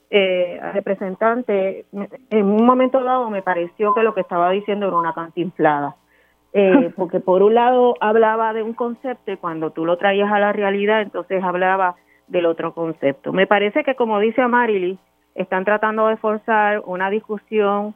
eh, 0.10 0.60
representante, 0.74 1.86
en 2.32 2.46
un 2.48 2.66
momento 2.66 3.04
dado 3.04 3.30
me 3.30 3.44
pareció 3.44 3.94
que 3.94 4.02
lo 4.02 4.16
que 4.16 4.22
estaba 4.22 4.50
diciendo 4.50 4.88
era 4.88 4.98
una 4.98 5.14
cantinflada. 5.14 5.98
Eh, 6.52 6.92
porque 6.98 7.20
por 7.20 7.44
un 7.44 7.54
lado 7.54 7.94
hablaba 8.00 8.54
de 8.54 8.64
un 8.64 8.74
concepto 8.74 9.32
y 9.32 9.38
cuando 9.38 9.70
tú 9.70 9.86
lo 9.86 10.00
traías 10.00 10.32
a 10.32 10.40
la 10.40 10.52
realidad, 10.52 11.04
entonces 11.04 11.44
hablaba 11.44 11.94
del 12.28 12.48
otro 12.48 12.74
concepto. 12.74 13.34
Me 13.34 13.46
parece 13.46 13.84
que, 13.84 13.94
como 13.94 14.20
dice 14.20 14.42
Amarili, 14.42 14.98
están 15.36 15.64
tratando 15.64 16.08
de 16.08 16.18
forzar 16.18 16.82
una 16.88 17.12
discusión 17.12 17.94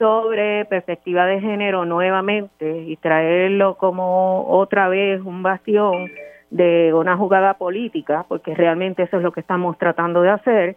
sobre 0.00 0.64
perspectiva 0.64 1.26
de 1.26 1.40
género 1.40 1.84
nuevamente 1.84 2.84
y 2.84 2.96
traerlo 2.96 3.76
como 3.76 4.48
otra 4.48 4.88
vez 4.88 5.20
un 5.20 5.42
bastión 5.42 6.10
de 6.48 6.94
una 6.94 7.18
jugada 7.18 7.54
política, 7.54 8.24
porque 8.26 8.54
realmente 8.54 9.02
eso 9.02 9.18
es 9.18 9.22
lo 9.22 9.30
que 9.30 9.40
estamos 9.40 9.76
tratando 9.76 10.22
de 10.22 10.30
hacer 10.30 10.76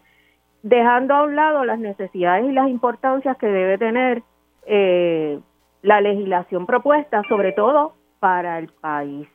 dejando 0.64 1.14
a 1.14 1.24
un 1.24 1.36
lado 1.36 1.64
las 1.66 1.78
necesidades 1.78 2.46
y 2.46 2.52
las 2.52 2.70
importancias 2.70 3.38
que 3.38 3.48
debe 3.48 3.78
tener 3.78 4.24
eh, 4.66 5.40
la 5.82 6.02
legislación 6.02 6.66
propuesta, 6.66 7.22
sobre 7.30 7.52
todo 7.52 7.94
para 8.20 8.58
el 8.58 8.70
país. 8.70 9.28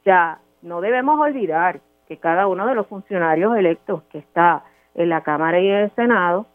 O 0.00 0.04
sea, 0.04 0.38
no 0.62 0.80
debemos 0.80 1.20
olvidar 1.20 1.80
que 2.08 2.16
cada 2.16 2.46
uno 2.46 2.66
de 2.66 2.74
los 2.74 2.86
funcionarios 2.86 3.56
electos 3.56 4.02
que 4.04 4.18
está 4.18 4.64
en 4.94 5.10
la 5.10 5.22
Cámara 5.22 5.60
y 5.60 5.68
en 5.68 5.76
el 5.76 5.94
Senado 5.94 6.46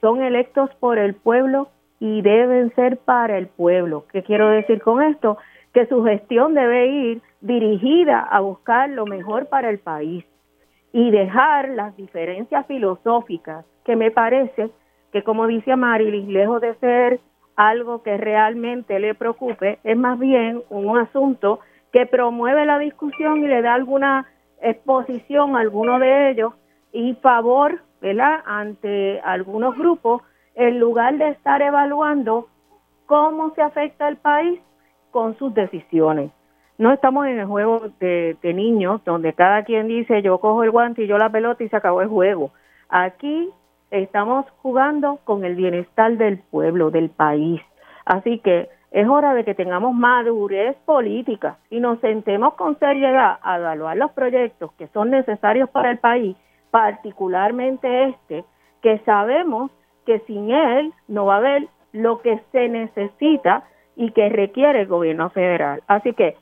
son 0.00 0.22
electos 0.22 0.70
por 0.80 0.98
el 0.98 1.14
pueblo 1.14 1.68
y 2.04 2.20
deben 2.20 2.70
ser 2.74 2.98
para 2.98 3.38
el 3.38 3.46
pueblo. 3.46 4.04
¿Qué 4.12 4.22
quiero 4.22 4.50
decir 4.50 4.82
con 4.82 5.02
esto? 5.02 5.38
Que 5.72 5.86
su 5.86 6.04
gestión 6.04 6.52
debe 6.52 6.86
ir 6.86 7.22
dirigida 7.40 8.20
a 8.20 8.40
buscar 8.40 8.90
lo 8.90 9.06
mejor 9.06 9.46
para 9.46 9.70
el 9.70 9.78
país 9.78 10.22
y 10.92 11.10
dejar 11.10 11.70
las 11.70 11.96
diferencias 11.96 12.66
filosóficas, 12.66 13.64
que 13.86 13.96
me 13.96 14.10
parece 14.10 14.68
que, 15.12 15.22
como 15.22 15.46
dice 15.46 15.76
Marilis, 15.76 16.28
lejos 16.28 16.60
de 16.60 16.74
ser 16.74 17.20
algo 17.56 18.02
que 18.02 18.18
realmente 18.18 18.98
le 18.98 19.14
preocupe, 19.14 19.78
es 19.82 19.96
más 19.96 20.18
bien 20.18 20.62
un 20.68 20.98
asunto 20.98 21.60
que 21.90 22.04
promueve 22.04 22.66
la 22.66 22.78
discusión 22.78 23.42
y 23.42 23.48
le 23.48 23.62
da 23.62 23.72
alguna 23.72 24.26
exposición 24.60 25.56
a 25.56 25.60
alguno 25.60 25.98
de 25.98 26.32
ellos 26.32 26.52
y 26.92 27.14
favor, 27.14 27.80
¿verdad?, 28.02 28.40
ante 28.44 29.20
algunos 29.20 29.74
grupos, 29.78 30.20
en 30.54 30.78
lugar 30.78 31.16
de 31.18 31.28
estar 31.30 31.62
evaluando 31.62 32.48
cómo 33.06 33.54
se 33.54 33.62
afecta 33.62 34.08
el 34.08 34.16
país 34.16 34.60
con 35.10 35.36
sus 35.38 35.54
decisiones 35.54 36.30
no 36.76 36.92
estamos 36.92 37.26
en 37.26 37.38
el 37.38 37.46
juego 37.46 37.82
de, 38.00 38.36
niños 38.42 39.00
donde 39.04 39.32
cada 39.32 39.62
quien 39.64 39.86
dice 39.86 40.22
yo 40.22 40.38
cojo 40.38 40.64
el 40.64 40.70
guante 40.70 41.04
y 41.04 41.06
yo 41.06 41.18
la 41.18 41.30
pelota 41.30 41.62
y 41.62 41.68
se 41.68 41.76
acabó 41.76 42.02
el 42.02 42.08
juego. 42.08 42.50
Aquí 42.88 43.50
estamos 43.90 44.46
jugando 44.60 45.20
con 45.24 45.44
el 45.44 45.54
bienestar 45.54 46.16
del 46.16 46.38
pueblo, 46.38 46.90
del 46.90 47.10
país. 47.10 47.60
Así 48.04 48.38
que 48.40 48.68
es 48.90 49.08
hora 49.08 49.34
de 49.34 49.44
que 49.44 49.54
tengamos 49.54 49.94
madurez 49.94 50.76
política 50.84 51.58
y 51.70 51.80
nos 51.80 52.00
sentemos 52.00 52.54
con 52.54 52.78
seriedad 52.78 53.38
a 53.42 53.58
evaluar 53.58 53.96
los 53.96 54.10
proyectos 54.12 54.72
que 54.72 54.88
son 54.88 55.10
necesarios 55.10 55.70
para 55.70 55.90
el 55.92 55.98
país, 55.98 56.36
particularmente 56.70 58.08
este, 58.08 58.44
que 58.82 58.98
sabemos 59.00 59.70
que 60.04 60.20
sin 60.20 60.50
él 60.50 60.92
no 61.08 61.26
va 61.26 61.34
a 61.34 61.38
haber 61.38 61.68
lo 61.92 62.20
que 62.20 62.40
se 62.52 62.68
necesita 62.68 63.64
y 63.96 64.10
que 64.10 64.28
requiere 64.28 64.82
el 64.82 64.86
gobierno 64.86 65.30
federal. 65.30 65.82
Así 65.86 66.12
que 66.12 66.36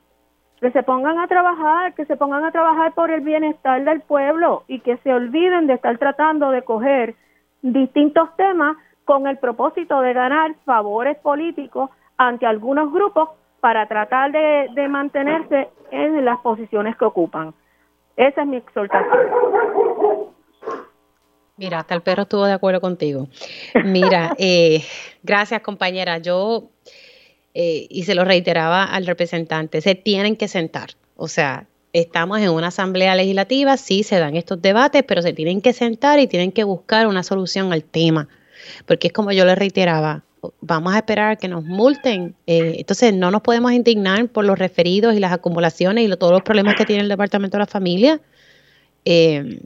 que 0.63 0.71
se 0.71 0.85
pongan 0.85 1.19
a 1.19 1.27
trabajar, 1.27 1.93
que 1.95 2.05
se 2.05 2.17
pongan 2.17 2.45
a 2.45 2.53
trabajar 2.53 2.95
por 2.95 3.11
el 3.11 3.23
bienestar 3.23 3.83
del 3.83 4.01
pueblo 4.01 4.63
y 4.69 4.79
que 4.79 4.97
se 4.99 5.13
olviden 5.13 5.67
de 5.67 5.75
estar 5.75 5.99
tratando 5.99 6.51
de 6.51 6.63
coger 6.63 7.17
distintos 7.63 8.29
temas 8.37 8.77
con 9.05 9.27
el 9.27 9.39
propósito 9.39 10.01
de 10.01 10.13
ganar 10.13 10.55
favores 10.65 11.19
políticos 11.19 11.91
ante 12.17 12.47
algunos 12.47 12.93
grupos 12.93 13.31
para 13.59 13.87
tratar 13.89 14.31
de, 14.31 14.69
de 14.73 14.89
mantenerse 14.89 15.69
en 15.91 16.25
las 16.25 16.39
posiciones 16.39 16.97
que 16.97 17.07
ocupan. 17.07 17.53
Esa 18.17 18.43
es 18.43 18.47
mi 18.47 18.59
exhortación. 18.59 20.33
Mira, 21.57 21.81
hasta 21.81 21.95
el 21.95 22.03
perro 22.03 22.23
estuvo 22.23 22.47
de 22.47 22.53
acuerdo 22.53 22.81
contigo. 22.81 23.29
Mira, 23.85 24.35
eh, 24.39 24.85
gracias 25.23 25.61
compañera. 25.61 26.19
Yo, 26.19 26.71
eh, 27.55 27.87
y 27.91 28.05
se 28.05 28.15
lo 28.15 28.25
reiteraba 28.25 28.85
al 28.85 29.07
representante, 29.07 29.81
se 29.81 29.95
tienen 29.95 30.37
que 30.37 30.49
sentar. 30.49 30.91
O 31.17 31.29
sea, 31.29 31.67
estamos 31.93 32.41
en 32.41 32.51
una 32.51 32.69
asamblea 32.69 33.15
legislativa, 33.15 33.77
sí 33.77 34.03
se 34.03 34.19
dan 34.19 34.37
estos 34.37 34.63
debates, 34.63 35.05
pero 35.07 35.21
se 35.23 35.33
tienen 35.33 35.61
que 35.61 35.73
sentar 35.73 36.19
y 36.19 36.27
tienen 36.27 36.53
que 36.53 36.65
buscar 36.65 37.07
una 37.07 37.23
solución 37.23 37.73
al 37.73 37.85
tema. 37.85 38.29
Porque 38.87 39.09
es 39.09 39.13
como 39.13 39.33
yo 39.33 39.45
le 39.45 39.55
reiteraba, 39.55 40.25
vamos 40.61 40.95
a 40.95 40.99
esperar 40.99 41.33
a 41.33 41.37
que 41.37 41.49
nos 41.49 41.65
multen. 41.65 42.35
Eh, 42.47 42.77
entonces, 42.79 43.13
no 43.13 43.31
nos 43.31 43.43
podemos 43.43 43.73
indignar 43.73 44.27
por 44.29 44.45
los 44.45 44.59
referidos 44.59 45.15
y 45.15 45.21
las 45.21 45.33
acumulaciones 45.33 46.09
y 46.09 46.17
todos 46.17 46.33
los 46.33 46.43
problemas 46.43 46.75
que 46.77 46.87
tiene 46.87 47.03
el 47.03 47.09
Departamento 47.09 47.57
de 47.57 47.61
la 47.61 47.67
Familia. 47.67 48.21
Eh, 49.05 49.61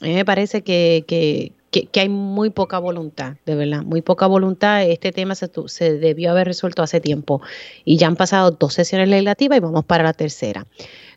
a 0.00 0.04
mí 0.06 0.14
me 0.14 0.24
parece 0.24 0.62
que, 0.62 1.04
que, 1.06 1.52
que, 1.70 2.00
hay 2.00 2.08
muy 2.08 2.50
poca 2.50 2.78
voluntad, 2.78 3.36
de 3.44 3.54
verdad, 3.54 3.82
muy 3.82 4.02
poca 4.02 4.26
voluntad. 4.26 4.82
Este 4.82 5.12
tema 5.12 5.34
se, 5.34 5.50
se 5.66 5.98
debió 5.98 6.30
haber 6.30 6.46
resuelto 6.46 6.82
hace 6.82 7.00
tiempo 7.00 7.42
y 7.84 7.96
ya 7.96 8.06
han 8.06 8.16
pasado 8.16 8.50
dos 8.50 8.74
sesiones 8.74 9.08
legislativas 9.08 9.58
y 9.58 9.60
vamos 9.60 9.84
para 9.84 10.02
la 10.02 10.12
tercera. 10.12 10.66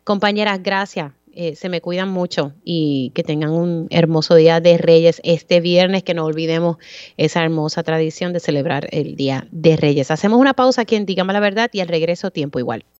Compañeras, 0.04 0.62
gracias. 0.62 1.14
Eh, 1.36 1.56
se 1.56 1.68
me 1.68 1.82
cuidan 1.82 2.10
mucho 2.10 2.54
y 2.64 3.12
que 3.16 3.24
tengan 3.24 3.50
un 3.50 3.88
hermoso 3.90 4.36
día 4.36 4.60
de 4.60 4.78
Reyes 4.78 5.20
este 5.24 5.62
viernes, 5.62 6.04
que 6.04 6.14
no 6.14 6.26
olvidemos 6.26 6.78
esa 7.18 7.42
hermosa 7.42 7.82
tradición 7.82 8.34
de 8.34 8.40
celebrar 8.40 8.88
el 8.92 9.16
Día 9.16 9.48
de 9.52 9.76
Reyes. 9.76 10.12
Hacemos 10.12 10.40
una 10.40 10.54
pausa 10.54 10.82
aquí 10.84 10.96
en 10.96 11.08
Dígame 11.08 11.34
la 11.34 11.40
Verdad 11.40 11.72
y 11.74 11.80
al 11.80 11.88
regreso 11.88 12.30
tiempo 12.30 12.60
igual. 12.60 12.86